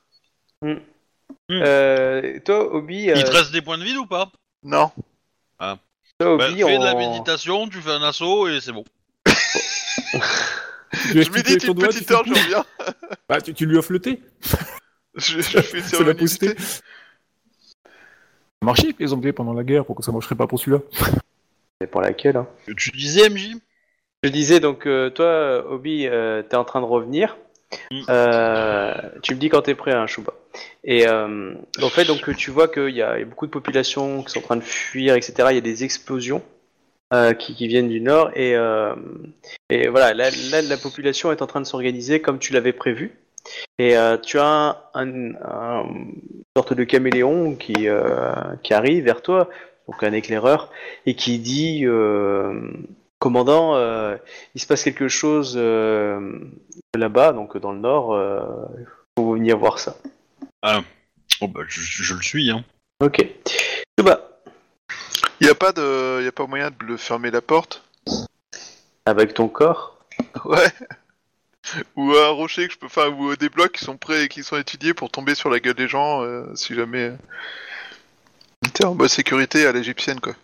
Euh, 1.51 2.39
toi, 2.45 2.75
Obi, 2.75 3.11
euh, 3.11 3.15
Il 3.17 3.25
te 3.25 3.31
reste 3.31 3.53
des 3.53 3.63
points 3.63 3.79
de 3.79 3.85
vide 3.85 3.97
ou 3.97 4.07
pas? 4.07 4.31
Non. 4.63 4.91
toi, 5.59 5.79
Bah, 6.19 6.49
Obi, 6.49 6.63
Fais 6.63 6.79
de 6.79 6.85
la 6.85 6.95
méditation, 6.95 7.69
tu 7.69 7.81
fais 7.81 7.91
un 7.91 8.03
assaut 8.03 8.49
et 8.49 8.61
c'est 8.61 8.73
bon. 8.73 8.85
Tu 10.93 11.15
lui 11.15 11.23
Je 11.23 11.31
médite 11.31 11.61
ton 11.61 11.69
une 11.69 11.79
doigt, 11.79 11.89
petite 11.89 12.07
tu 12.09 12.13
heure, 12.13 12.25
je 12.27 12.35
reviens. 12.35 12.65
Bah, 13.29 13.41
tu, 13.41 13.55
tu 13.55 13.65
lui 13.65 13.77
offres 13.77 13.93
le 13.93 14.01
thé. 14.01 14.21
Je, 15.15 15.41
je 15.41 15.61
fais 15.61 15.79
une 15.79 15.85
Ça 15.85 15.99
a 18.63 18.65
marché 18.65 18.85
avec 18.85 18.99
les 18.99 19.13
Anglais 19.13 19.33
pendant 19.33 19.53
la 19.53 19.65
guerre, 19.65 19.85
pourquoi 19.85 20.05
ça 20.05 20.13
marcherait 20.13 20.35
pas 20.35 20.47
pour 20.47 20.59
celui-là 20.59 20.83
C'est 21.81 21.87
pour 21.87 22.01
laquelle 22.01 22.37
hein. 22.37 22.47
Tu 22.77 22.91
disais 22.91 23.29
MJ 23.31 23.57
Je 24.25 24.31
disais 24.31 24.61
donc, 24.61 24.87
euh, 24.87 25.11
toi, 25.11 25.65
Obi, 25.71 26.07
euh, 26.07 26.43
t'es 26.43 26.57
en 26.57 26.65
train 26.65 26.81
de 26.81 26.87
revenir. 26.87 27.37
Mm. 27.91 28.03
Euh, 28.09 28.95
tu 29.23 29.35
me 29.35 29.41
dis 29.41 29.49
quand 29.49 29.63
t'es 29.63 29.75
prêt, 29.75 29.93
hein, 29.93 30.07
Chouba. 30.07 30.33
Et 30.85 31.07
euh, 31.07 31.55
en 31.83 31.89
fait, 31.89 32.05
donc 32.05 32.35
tu 32.37 32.51
vois 32.51 32.69
qu'il 32.69 32.91
y, 32.95 33.03
a 33.03 33.25
beaucoup 33.25 33.47
de 33.47 33.51
populations 33.51 34.23
qui 34.23 34.33
sont 34.33 34.39
en 34.41 34.43
train 34.43 34.57
de 34.57 34.63
fuir, 34.63 35.15
etc. 35.15 35.49
Il 35.51 35.55
y 35.55 35.59
a 35.59 35.63
des 35.63 35.85
explosions 35.85 36.43
euh, 37.13 37.35
qui, 37.35 37.55
viennent 37.67 37.89
du 37.89 38.01
nord 38.01 38.31
et, 38.37 38.55
euh, 38.57 38.95
voilà, 39.69 40.15
là, 40.15 40.31
là, 40.51 40.63
la 40.63 40.77
population 40.77 41.33
est 41.33 41.43
en 41.43 41.47
train 41.47 41.61
de 41.61 41.67
s'organiser 41.67 42.21
comme 42.21 42.39
tu 42.39 42.53
l'avais 42.53 42.73
prévu. 42.73 43.13
Et 43.79 43.97
euh, 43.97 44.17
tu 44.19 44.39
as 44.39 44.45
un, 44.47 44.77
un- 44.95 45.35
un- 45.43 45.85
une 45.85 46.43
sorte 46.57 46.75
de 46.75 46.85
caméléon 46.85 47.57
qui, 47.57 47.89
euh, 47.89 48.55
arrive 48.71 49.05
vers 49.05 49.23
toi, 49.23 49.49
donc 49.89 50.03
un 50.03 50.13
éclaireur, 50.13 50.71
et 51.07 51.15
qui 51.15 51.39
dit 51.39 51.85
euh, 51.87 52.71
Commandant, 53.21 53.77
euh, 53.77 54.17
il 54.55 54.61
se 54.63 54.67
passe 54.67 54.83
quelque 54.83 55.09
chose 55.09 55.55
euh, 55.57 56.39
là-bas, 56.95 57.35
donc 57.35 57.59
dans 57.59 57.73
le 57.73 57.79
nord, 57.79 58.15
euh, 58.15 58.41
il 58.79 58.87
faut 59.19 59.33
venir 59.35 59.59
voir 59.59 59.79
ça. 59.79 59.97
Oh 60.63 61.49
bah 61.49 61.61
je, 61.67 61.81
je 61.81 62.15
le 62.15 62.23
suis 62.23 62.51
hein. 62.51 62.65
Ok. 63.01 63.25
Chouba, 63.99 64.21
Il 65.41 65.45
n'y 65.45 65.51
a 65.51 65.55
pas 65.55 65.73
de, 65.73 66.23
y 66.23 66.27
a 66.27 66.33
pas 66.33 66.47
moyen 66.47 66.71
de 66.71 66.85
le 66.85 66.97
fermer 66.97 67.31
la 67.31 67.41
porte? 67.41 67.83
avec 69.07 69.35
ton 69.35 69.49
corps? 69.49 69.99
Ouais. 70.45 70.69
Ou 71.97 72.13
un 72.15 72.29
rocher 72.29 72.67
que 72.67 72.75
je 72.75 72.79
peux, 72.79 72.87
enfin, 72.87 73.09
ou 73.09 73.37
des 73.37 73.49
blocs 73.49 73.73
qui 73.73 73.85
sont 73.85 73.97
prêts 73.97 74.25
et 74.25 74.29
qui 74.29 74.43
sont 74.43 74.57
étudiés 74.57 74.95
pour 74.95 75.11
tomber 75.11 75.35
sur 75.35 75.51
la 75.51 75.61
gueule 75.61 75.75
des 75.75 75.89
gens, 75.89 76.23
euh, 76.23 76.53
si 76.57 76.75
jamais. 76.75 77.13
T'es 78.75 78.85
en 78.85 78.95
mode 78.95 79.09
sécurité 79.09 79.67
à 79.67 79.73
l'égyptienne, 79.73 80.21
quoi. 80.21 80.35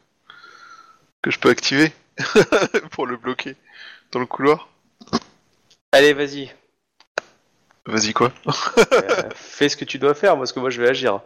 Que 1.22 1.30
je 1.30 1.38
peux 1.40 1.48
activer 1.48 1.92
pour 2.92 3.06
le 3.06 3.16
bloquer 3.16 3.56
dans 4.12 4.20
le 4.20 4.26
couloir. 4.26 4.68
Allez, 5.90 6.12
vas-y. 6.12 6.52
Vas-y, 7.86 8.12
quoi. 8.12 8.32
Euh, 8.92 9.22
fais 9.34 9.68
ce 9.68 9.76
que 9.76 9.84
tu 9.84 9.98
dois 9.98 10.14
faire, 10.14 10.36
parce 10.36 10.52
que 10.52 10.58
moi 10.60 10.70
je 10.70 10.80
vais 10.82 10.88
agir. 10.88 11.20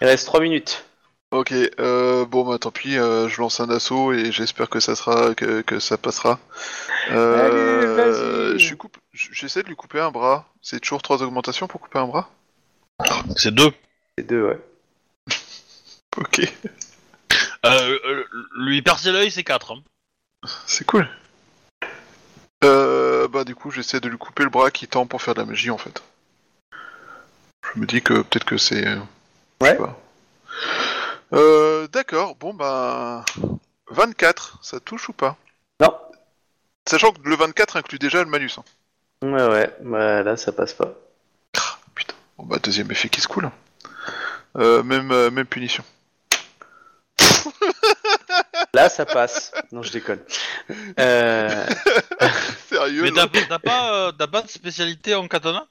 Il 0.00 0.06
reste 0.06 0.26
3 0.26 0.40
minutes. 0.40 0.84
Ok, 1.30 1.52
euh, 1.52 2.24
bon 2.26 2.44
bah 2.44 2.58
tant 2.58 2.70
pis, 2.70 2.96
euh, 2.96 3.28
je 3.28 3.40
lance 3.40 3.58
un 3.60 3.68
assaut 3.70 4.12
et 4.12 4.30
j'espère 4.30 4.68
que 4.68 4.78
ça 4.78 4.94
sera 4.94 5.34
que, 5.34 5.62
que 5.62 5.80
ça 5.80 5.98
passera. 5.98 6.38
Euh, 7.10 7.46
Allez, 7.46 7.86
vas-y. 8.52 8.58
je 8.60 8.64
suis 8.66 8.76
coupe- 8.76 8.98
j'essaie 9.12 9.62
de 9.62 9.68
lui 9.68 9.74
couper 9.76 10.00
un 10.00 10.10
bras. 10.12 10.46
C'est 10.62 10.78
toujours 10.80 11.02
trois 11.02 11.22
augmentations 11.22 11.66
pour 11.66 11.80
couper 11.80 11.98
un 11.98 12.06
bras? 12.06 12.30
C'est 13.36 13.52
deux. 13.54 13.72
C'est 14.16 14.26
deux, 14.26 14.42
ouais. 14.44 14.60
Ok, 16.18 16.40
Euh, 17.66 17.98
euh, 18.04 18.24
lui 18.58 18.82
percer 18.82 19.10
l'œil 19.10 19.30
c'est 19.30 19.42
quatre. 19.44 19.72
hein. 19.72 19.82
c'est 20.66 20.84
cool. 20.86 21.08
Euh, 22.64 23.28
bah 23.28 23.44
du 23.44 23.54
coup 23.54 23.70
j'essaie 23.70 24.00
de 24.00 24.08
lui 24.08 24.16
couper 24.18 24.42
le 24.44 24.50
bras 24.50 24.70
qui 24.70 24.88
tend 24.88 25.06
pour 25.06 25.20
faire 25.22 25.34
de 25.34 25.40
la 25.40 25.46
magie 25.46 25.70
en 25.70 25.78
fait. 25.78 26.02
Je 27.74 27.80
me 27.80 27.86
dis 27.86 28.02
que 28.02 28.14
peut-être 28.22 28.44
que 28.44 28.56
c'est. 28.56 28.86
euh, 28.86 28.98
Ouais. 29.60 29.78
Euh, 31.32 31.86
D'accord, 31.88 32.36
bon 32.36 32.54
bah 32.54 33.24
24, 33.90 34.58
ça 34.62 34.80
touche 34.80 35.08
ou 35.08 35.12
pas? 35.12 35.36
Non. 35.80 35.94
Sachant 36.88 37.12
que 37.12 37.28
le 37.28 37.36
24 37.36 37.76
inclut 37.76 37.98
déjà 37.98 38.22
le 38.22 38.30
malus. 38.30 38.52
hein. 38.58 38.64
Ouais, 39.22 39.48
ouais, 39.48 39.74
bah, 39.80 40.22
là 40.22 40.36
ça 40.36 40.52
passe 40.52 40.74
pas. 40.74 40.92
Putain. 41.94 42.14
Bon 42.38 42.44
bah 42.44 42.58
deuxième 42.62 42.90
effet 42.90 43.08
qui 43.08 43.20
se 43.20 43.28
coule. 43.28 43.50
Euh, 44.56 44.82
même, 44.82 45.10
euh, 45.10 45.30
même 45.30 45.46
punition. 45.46 45.82
Là, 48.74 48.88
ça 48.88 49.06
passe. 49.06 49.52
Non, 49.72 49.82
je 49.82 49.92
déconne. 49.92 50.20
Euh, 50.98 51.66
Sérieux 52.68 53.02
Mais 53.02 53.10
t'as 53.12 53.28
t'as 53.48 53.58
pas, 53.58 53.94
euh, 53.94 54.12
t'as 54.12 54.26
pas 54.26 54.42
de 54.42 54.48
spécialité 54.48 55.14
en 55.14 55.26
katana? 55.28 55.66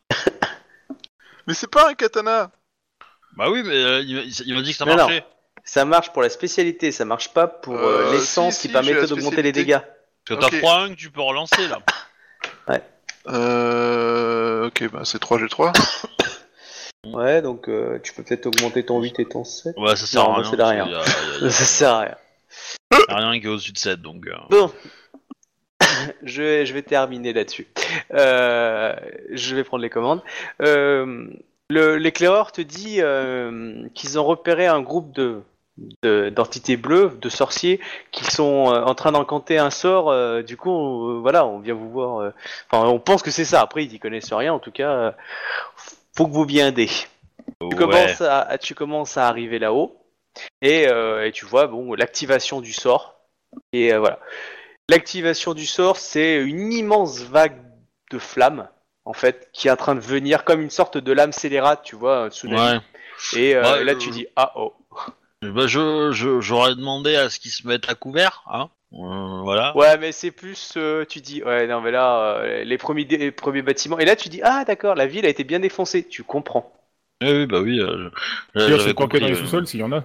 Mais 1.47 1.53
c'est 1.53 1.69
pas 1.69 1.89
un 1.89 1.93
katana 1.93 2.49
Bah 3.35 3.49
oui, 3.49 3.61
mais 3.63 3.75
euh, 3.75 3.99
il, 4.01 4.31
il- 4.45 4.55
m'a 4.55 4.61
dit 4.61 4.71
que 4.71 4.77
ça 4.77 4.85
Non, 4.85 4.95
marchait. 4.95 5.25
ça 5.65 5.83
marche 5.85 6.11
pour 6.13 6.21
la 6.21 6.29
spécialité, 6.29 6.91
ça 6.93 7.03
marche 7.05 7.33
pas 7.33 7.47
pour 7.47 7.75
euh, 7.77 8.07
Euh, 8.07 8.11
l'essence 8.13 8.55
si, 8.55 8.61
qui 8.61 8.67
si, 8.67 8.73
permet 8.73 8.87
j'ai 8.93 9.01
la 9.01 9.07
d'augmenter 9.07 9.41
les 9.41 9.49
spécialité. 9.49 9.63
dégâts. 9.65 9.81
Parce 10.25 10.39
que 10.39 10.45
t'as 10.45 10.57
Ok. 10.57 10.63
3-1 10.63 10.89
que 10.91 10.99
tu 10.99 11.11
peux 11.11 11.21
relancer 11.21 11.67
là. 11.67 11.79
Euh... 13.27 14.67
Ok, 14.67 14.89
bah 14.91 15.01
c'est 15.05 15.21
3G3. 15.21 15.71
Ouais, 17.05 17.41
donc 17.41 17.67
euh, 17.67 17.99
tu 18.01 18.13
peux 18.13 18.23
peut-être 18.23 18.45
augmenter 18.45 18.85
ton 18.85 19.01
8 19.01 19.19
et 19.19 19.25
ton 19.25 19.43
7. 19.43 19.75
Ouais, 19.77 19.93
ça 19.97 20.05
sert 20.05 20.23
Non, 20.23 20.35
à 20.35 20.35
rien. 20.41 20.49
c'est 20.49 20.55
de 20.55 20.61
rien. 20.63 20.87
parce 20.89 21.13
qu'il 21.13 21.27
y 21.27 21.31
a- 21.31 21.37
il 21.39 21.43
y 21.43 21.47
a- 21.47 21.51
Ça 21.51 21.65
sert 21.65 21.89
à 21.93 21.99
rien. 21.99 22.15
Il 22.91 22.97
y 23.09 23.11
a 23.11 23.15
rien 23.29 23.39
qui 23.39 23.45
est 23.47 23.49
au-dessus 23.49 23.71
de 23.73 23.77
7 23.77 24.01
donc. 24.01 24.25
euh. 24.27 24.33
Bon, 24.49 24.71
je 26.23 26.41
vais, 26.41 26.65
je 26.65 26.73
vais 26.73 26.81
terminer 26.81 27.33
là-dessus. 27.33 27.67
Euh, 28.13 28.95
je 29.31 29.55
vais 29.55 29.63
prendre 29.63 29.83
les 29.83 29.89
commandes. 29.89 30.21
Euh, 30.61 31.27
le- 31.69 31.97
L'éclaireur 31.97 32.51
te 32.51 32.61
dit 32.61 32.97
euh, 33.01 33.87
qu'ils 33.93 34.19
ont 34.19 34.23
repéré 34.23 34.67
un 34.67 34.81
groupe 34.81 35.13
de 35.13 35.41
de- 36.03 36.29
d'entités 36.29 36.77
bleues, 36.77 37.17
de 37.19 37.29
sorciers, 37.29 37.79
qui 38.11 38.25
sont 38.25 38.71
euh, 38.71 38.83
en 38.83 38.93
train 38.93 39.11
d'encanter 39.11 39.57
un 39.57 39.71
sort. 39.71 40.11
euh, 40.11 40.43
du 40.43 40.55
coup, 40.55 40.69
on- 40.69 41.21
voilà, 41.21 41.47
on 41.47 41.57
vient 41.59 41.73
vous 41.73 41.89
voir. 41.89 42.19
euh, 42.19 42.29
Enfin, 42.69 42.87
on 42.87 42.99
pense 42.99 43.23
que 43.23 43.31
c'est 43.31 43.43
ça. 43.45 43.61
Après, 43.61 43.83
ils 43.83 43.91
y 43.93 43.97
connaissent 43.99 44.31
rien. 44.31 44.53
En 44.53 44.59
tout 44.59 44.71
cas, 44.71 44.91
euh, 44.91 45.11
faut 46.15 46.27
que 46.27 46.31
vous 46.31 46.45
viendez. 46.45 46.87
Tu, 47.59 47.65
Ouais. 47.65 47.75
commences 47.75 48.21
à, 48.21 48.41
à- 48.41 48.57
tu 48.59 48.75
commences 48.75 49.17
à 49.17 49.27
arriver 49.27 49.57
là-haut 49.57 49.97
et, 50.61 50.87
euh, 50.87 51.27
et 51.27 51.31
tu 51.31 51.45
vois 51.45 51.67
bon 51.67 51.93
l'activation 51.93 52.61
du 52.61 52.73
sort 52.73 53.19
et 53.73 53.93
euh, 53.93 53.99
voilà 53.99 54.19
l'activation 54.89 55.53
du 55.53 55.65
sort 55.65 55.97
c'est 55.97 56.41
une 56.43 56.73
immense 56.73 57.21
vague 57.21 57.61
de 58.11 58.19
flammes 58.19 58.69
en 59.05 59.13
fait 59.13 59.49
qui 59.53 59.67
est 59.67 59.71
en 59.71 59.75
train 59.77 59.95
de 59.95 60.01
venir 60.01 60.43
comme 60.45 60.61
une 60.61 60.69
sorte 60.69 60.97
de 60.97 61.11
lame 61.13 61.33
scélérate 61.33 61.83
tu 61.83 61.95
vois 61.95 62.25
un 62.25 62.29
tsunami 62.29 62.75
Ouais. 62.75 62.79
et 63.31 63.55
euh, 63.55 63.61
Ouais, 63.63 63.83
là 63.83 63.95
euh, 63.95 63.95
tu 63.95 64.09
dis 64.11 64.27
ah 64.35 64.53
oh 64.55 64.73
Bah, 65.41 65.67
je, 65.67 66.11
je, 66.11 66.41
j'aurais 66.41 66.73
demandé 66.75 67.15
à 67.15 67.29
ce 67.29 67.39
qu'ils 67.39 67.51
se 67.51 67.67
mettent 67.67 67.89
à 67.89 67.95
couvert, 67.95 68.43
hein. 68.47 68.69
Euh, 68.93 69.41
voilà. 69.43 69.75
ouais 69.75 69.97
mais 69.97 70.11
c'est 70.11 70.31
plus 70.31 70.73
euh, 70.77 71.05
tu 71.05 71.19
dis 71.21 71.43
ouais 71.43 71.67
non 71.67 71.81
mais 71.81 71.91
là 71.91 72.37
euh, 72.41 72.63
les 72.63 72.77
premiers 72.77 73.05
les 73.05 73.31
premiers 73.31 73.61
bâtiments 73.61 73.99
et 73.99 74.05
là 74.05 74.15
tu 74.15 74.29
dis 74.29 74.41
ah 74.43 74.63
d'accord 74.65 74.95
la 74.95 75.07
ville 75.07 75.25
a 75.25 75.29
été 75.29 75.43
bien 75.43 75.59
défoncée 75.59 76.07
tu 76.07 76.23
comprends 76.23 76.71
Oui, 77.21 77.29
oui, 77.31 77.45
bah 77.47 77.61
oui. 77.61 77.79
euh, 77.79 78.09
je- 78.55 78.77
j'avais 78.77 78.93
c'est 78.93 78.93
planqué 78.93 79.19
dans 79.19 79.27
les 79.27 79.35
euh, 79.35 79.35
sous-sols 79.35 79.67
s'il 79.67 79.79
y 79.79 79.83
en 79.83 79.91
a? 79.91 80.03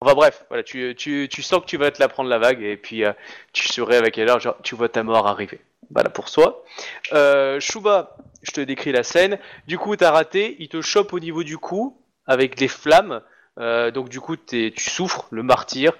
Enfin 0.00 0.14
bref, 0.14 0.44
voilà, 0.48 0.62
tu, 0.62 0.94
sens 1.42 1.60
que 1.60 1.66
tu 1.66 1.76
vas 1.76 1.90
te 1.90 2.00
la 2.00 2.08
prendre 2.08 2.30
la 2.30 2.38
vague 2.38 2.62
et 2.62 2.76
puis 2.76 3.04
euh, 3.04 3.12
tu 3.52 3.66
serais 3.66 3.96
avec 3.96 4.16
elle, 4.16 4.28
genre, 4.40 4.56
tu 4.62 4.74
vois 4.76 4.88
ta 4.88 5.02
mort 5.02 5.26
arriver. 5.26 5.60
Voilà 5.90 6.10
pour 6.10 6.28
soi. 6.28 6.64
Euh, 7.12 7.58
Shuba, 7.60 8.16
je 8.42 8.52
te 8.52 8.60
décris 8.60 8.92
la 8.92 9.02
scène. 9.02 9.38
Du 9.66 9.78
coup, 9.78 9.96
t'as 9.96 10.10
raté, 10.10 10.56
il 10.60 10.68
te 10.68 10.82
chope 10.82 11.12
au 11.12 11.18
niveau 11.20 11.42
du 11.42 11.58
cou 11.58 12.00
avec 12.26 12.56
des 12.56 12.68
flammes. 12.68 13.22
Euh, 13.58 13.90
donc 13.90 14.08
du 14.08 14.20
coup, 14.20 14.36
t'es- 14.36 14.72
tu 14.76 14.88
souffres, 14.90 15.26
le 15.30 15.42
martyr. 15.42 15.92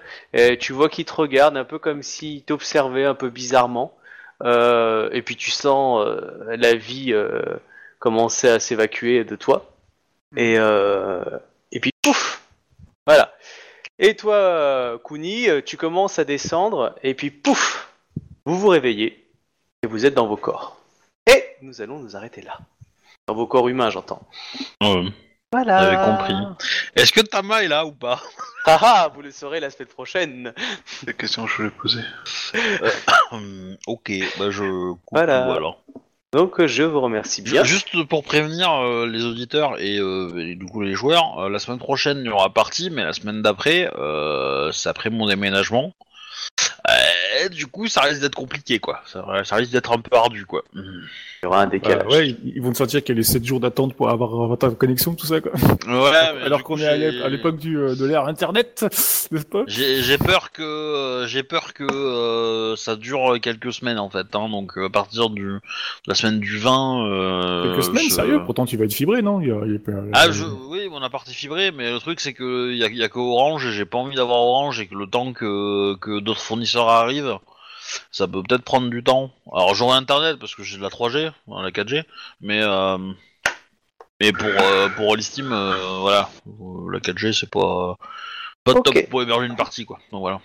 Tu 0.59 0.73
vois 0.73 0.89
qu'il 0.89 1.05
te 1.05 1.13
regarde 1.13 1.57
un 1.57 1.65
peu 1.65 1.79
comme 1.79 2.03
s'il 2.03 2.43
t'observait 2.43 3.05
un 3.05 3.15
peu 3.15 3.29
bizarrement. 3.29 3.97
Euh, 4.43 5.09
et 5.11 5.21
puis 5.21 5.35
tu 5.35 5.51
sens 5.51 6.05
euh, 6.05 6.55
la 6.55 6.75
vie 6.75 7.11
euh, 7.13 7.41
commencer 7.99 8.47
à 8.47 8.59
s'évacuer 8.59 9.23
de 9.25 9.35
toi. 9.35 9.69
Et, 10.37 10.57
puis 11.81 11.91
pouf. 12.01 12.28
Et 13.99 14.15
toi, 14.15 14.35
euh, 14.35 14.97
Kuni, 14.97 15.49
euh, 15.49 15.61
tu 15.61 15.75
commences 15.75 16.19
à 16.19 16.23
descendre, 16.23 16.95
et 17.03 17.13
puis 17.13 17.31
pouf 17.31 17.91
Vous 18.45 18.57
vous 18.57 18.69
réveillez, 18.69 19.27
et 19.83 19.87
vous 19.87 20.05
êtes 20.05 20.13
dans 20.13 20.27
vos 20.27 20.37
corps. 20.37 20.77
Et 21.27 21.43
nous 21.61 21.81
allons 21.81 21.99
nous 21.99 22.15
arrêter 22.15 22.41
là. 22.41 22.57
Dans 23.27 23.35
vos 23.35 23.45
corps 23.45 23.67
humains, 23.67 23.89
j'entends. 23.89 24.21
ouais. 24.81 25.05
Voilà. 25.51 25.81
J'avais 25.83 26.05
compris. 26.05 26.33
Est-ce 26.95 27.11
que 27.11 27.21
Tama 27.21 27.63
est 27.63 27.67
là 27.67 27.83
ou 27.85 27.91
pas? 27.91 28.21
Ah 28.65 28.77
ah, 28.81 29.11
vous 29.13 29.21
le 29.23 29.31
saurez 29.31 29.59
la 29.59 29.71
semaine 29.71 29.87
prochaine. 29.87 30.53
C'est 30.85 31.07
la 31.07 31.13
question 31.13 31.45
que 31.45 31.49
je 31.51 31.55
voulais 31.57 31.69
poser. 31.71 32.01
Hum, 33.31 33.75
Ok, 33.87 34.11
bah 34.37 34.51
je 34.51 34.91
coupe 34.91 34.99
Voilà. 35.11 35.51
alors. 35.51 35.81
Donc, 36.31 36.59
euh, 36.59 36.67
je 36.67 36.83
vous 36.83 37.01
remercie 37.01 37.41
bien. 37.41 37.63
Juste 37.63 38.03
pour 38.07 38.23
prévenir 38.23 38.71
euh, 38.71 39.07
les 39.07 39.25
auditeurs 39.25 39.79
et, 39.79 39.97
euh, 39.97 40.55
du 40.55 40.65
coup 40.65 40.81
les 40.81 40.93
joueurs, 40.93 41.39
euh, 41.39 41.49
la 41.49 41.57
semaine 41.57 41.79
prochaine 41.79 42.19
il 42.19 42.25
y 42.25 42.29
aura 42.29 42.53
partie, 42.53 42.91
mais 42.91 43.03
la 43.03 43.13
semaine 43.13 43.41
d'après, 43.41 43.89
c'est 44.71 44.89
après 44.89 45.09
mon 45.09 45.27
déménagement. 45.27 45.93
Euh, 46.89 47.49
du 47.49 47.67
coup, 47.67 47.87
ça 47.87 48.01
risque 48.01 48.21
d'être 48.21 48.35
compliqué, 48.35 48.79
quoi. 48.79 49.01
Ça, 49.05 49.25
ça 49.43 49.55
risque 49.55 49.71
d'être 49.71 49.91
un 49.91 49.99
peu 49.99 50.15
ardu, 50.15 50.45
quoi. 50.45 50.63
Il 50.73 50.81
y 51.43 51.45
aura 51.45 51.61
un 51.61 51.65
Bah, 51.65 51.71
décalage. 51.71 52.07
ouais, 52.07 52.29
ils 52.29 52.53
ils 52.57 52.61
vont 52.61 52.71
te 52.71 52.77
sentir 52.77 53.01
qu'il 53.03 53.15
y 53.15 53.17
a 53.17 53.19
les 53.19 53.23
7 53.23 53.45
jours 53.45 53.59
d'attente 53.59 53.93
pour 53.95 54.09
avoir 54.09 54.57
ta 54.57 54.69
connexion, 54.71 55.13
tout 55.15 55.25
ça, 55.25 55.39
quoi. 55.41 55.51
Ouais, 55.53 56.33
mais 56.35 56.43
Alors 56.43 56.63
qu'on 56.63 56.77
est 56.77 56.87
à 56.87 57.29
l'époque 57.29 57.57
du, 57.57 57.77
euh, 57.77 57.95
de 57.95 58.05
l'ère 58.05 58.25
Internet, 58.25 58.85
n'est-ce 59.31 59.45
pas? 59.45 59.63
J'ai 59.67 60.17
peur 60.17 60.51
que 60.51 60.61
euh, 60.63 61.27
j'ai 61.27 61.43
peur 61.43 61.73
que 61.73 61.83
euh, 61.89 62.75
ça 62.75 62.95
dure 62.95 63.39
quelques 63.41 63.71
semaines 63.71 63.99
en 63.99 64.09
fait, 64.09 64.27
hein, 64.35 64.49
donc 64.49 64.77
euh, 64.77 64.87
à 64.87 64.89
partir 64.89 65.29
du 65.29 65.43
de 65.43 65.59
la 66.07 66.15
semaine 66.15 66.39
du 66.39 66.57
20. 66.57 67.05
Euh, 67.07 67.63
Quelques 67.63 67.83
semaines, 67.83 68.09
je- 68.09 68.13
sérieux? 68.15 68.41
Pourtant, 68.45 68.65
tu 68.65 68.75
vas 68.77 68.85
être 68.85 68.93
fibré, 68.93 69.21
non? 69.21 69.39
Il 69.41 69.47
y 69.47 69.51
a- 69.51 69.61
il 69.65 69.73
y 69.73 69.75
a- 69.75 69.79
Ah 70.13 70.31
je, 70.31 70.43
oui, 70.43 70.89
mon 70.89 71.01
appart 71.01 71.27
est 71.29 71.33
fibré, 71.33 71.71
mais 71.71 71.91
le 71.91 71.99
truc 71.99 72.19
c'est 72.19 72.33
que 72.33 72.73
y 72.73 72.83
a, 72.83 72.89
y 72.89 73.03
a 73.03 73.07
que 73.09 73.19
Orange 73.19 73.65
et 73.65 73.71
j'ai 73.71 73.85
pas 73.85 73.97
envie 73.97 74.15
d'avoir 74.15 74.39
Orange 74.39 74.79
et 74.81 74.87
que 74.87 74.95
le 74.95 75.07
temps 75.07 75.31
que 75.33 75.95
que 76.01 76.19
d'autres 76.19 76.41
fournisseurs 76.41 76.78
arrivent, 76.87 77.37
ça 78.11 78.27
peut 78.27 78.41
peut-être 78.43 78.63
prendre 78.63 78.89
du 78.89 79.03
temps. 79.03 79.31
Alors 79.51 79.75
j'aurai 79.75 79.97
internet 79.97 80.37
parce 80.39 80.55
que 80.55 80.63
j'ai 80.63 80.77
de 80.77 80.81
la 80.81 80.89
3G, 80.89 81.27
hein, 81.27 81.61
la 81.63 81.71
4G, 81.71 82.03
mais 82.41 82.61
euh, 82.61 82.97
mais 84.21 84.31
pour 84.33 84.47
euh, 84.47 84.89
pour 84.89 85.15
l'Steam, 85.15 85.51
euh, 85.51 85.97
voilà, 85.99 86.29
Euh, 86.47 86.91
la 86.91 86.99
4G 86.99 87.33
c'est 87.33 87.49
pas 87.49 87.95
pas 88.63 88.73
top 88.75 88.95
pour 89.09 89.21
héberger 89.21 89.47
une 89.47 89.55
partie 89.55 89.85
quoi. 89.85 89.99
Donc 90.11 90.21
voilà. 90.21 90.39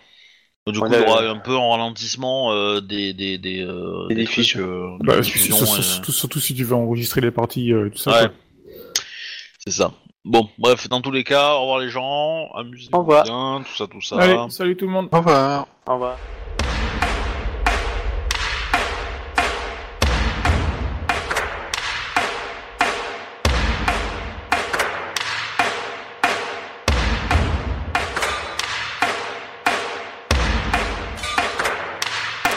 Du 0.66 0.80
coup, 0.80 0.86
il 0.86 0.92
y 0.92 0.96
a- 0.96 1.02
aura 1.06 1.22
un 1.28 1.38
peu 1.38 1.54
en 1.54 1.72
ralentissement 1.72 2.50
euh, 2.52 2.80
des 2.80 3.12
des 3.12 3.36
des, 3.36 3.60
euh, 3.60 4.06
Des 4.08 4.14
des 4.14 4.24
fiches. 4.26 4.52
trucs, 4.54 4.64
de 4.64 4.96
Bah, 5.04 5.20
diffusion 5.20 5.56
surtout, 5.58 5.78
et- 5.78 5.82
surtout- 5.82 6.12
surtout 6.12 6.40
si 6.40 6.54
tu 6.54 6.64
veux 6.64 6.74
enregistrer 6.74 7.20
les 7.20 7.30
parties, 7.30 7.70
euh, 7.74 7.90
tout 7.90 7.98
ça. 7.98 8.12
Ouais. 8.22 8.30
C'est 9.66 9.72
ça. 9.72 9.92
Bon, 10.24 10.48
bref, 10.56 10.88
dans 10.88 11.02
tous 11.02 11.10
les 11.10 11.22
cas, 11.22 11.52
au 11.52 11.60
revoir 11.62 11.78
les 11.80 11.90
gens, 11.90 12.48
amusez-vous 12.54 13.04
bien, 13.04 13.62
tout 13.66 13.76
ça, 13.76 13.86
tout 13.86 14.00
ça. 14.00 14.16
Allez, 14.16 14.38
salut 14.48 14.74
tout 14.74 14.86
le 14.86 14.92
monde 14.92 15.08
Au 15.12 15.18
revoir. 15.18 15.66
Au 15.86 15.92
revoir. 15.92 16.16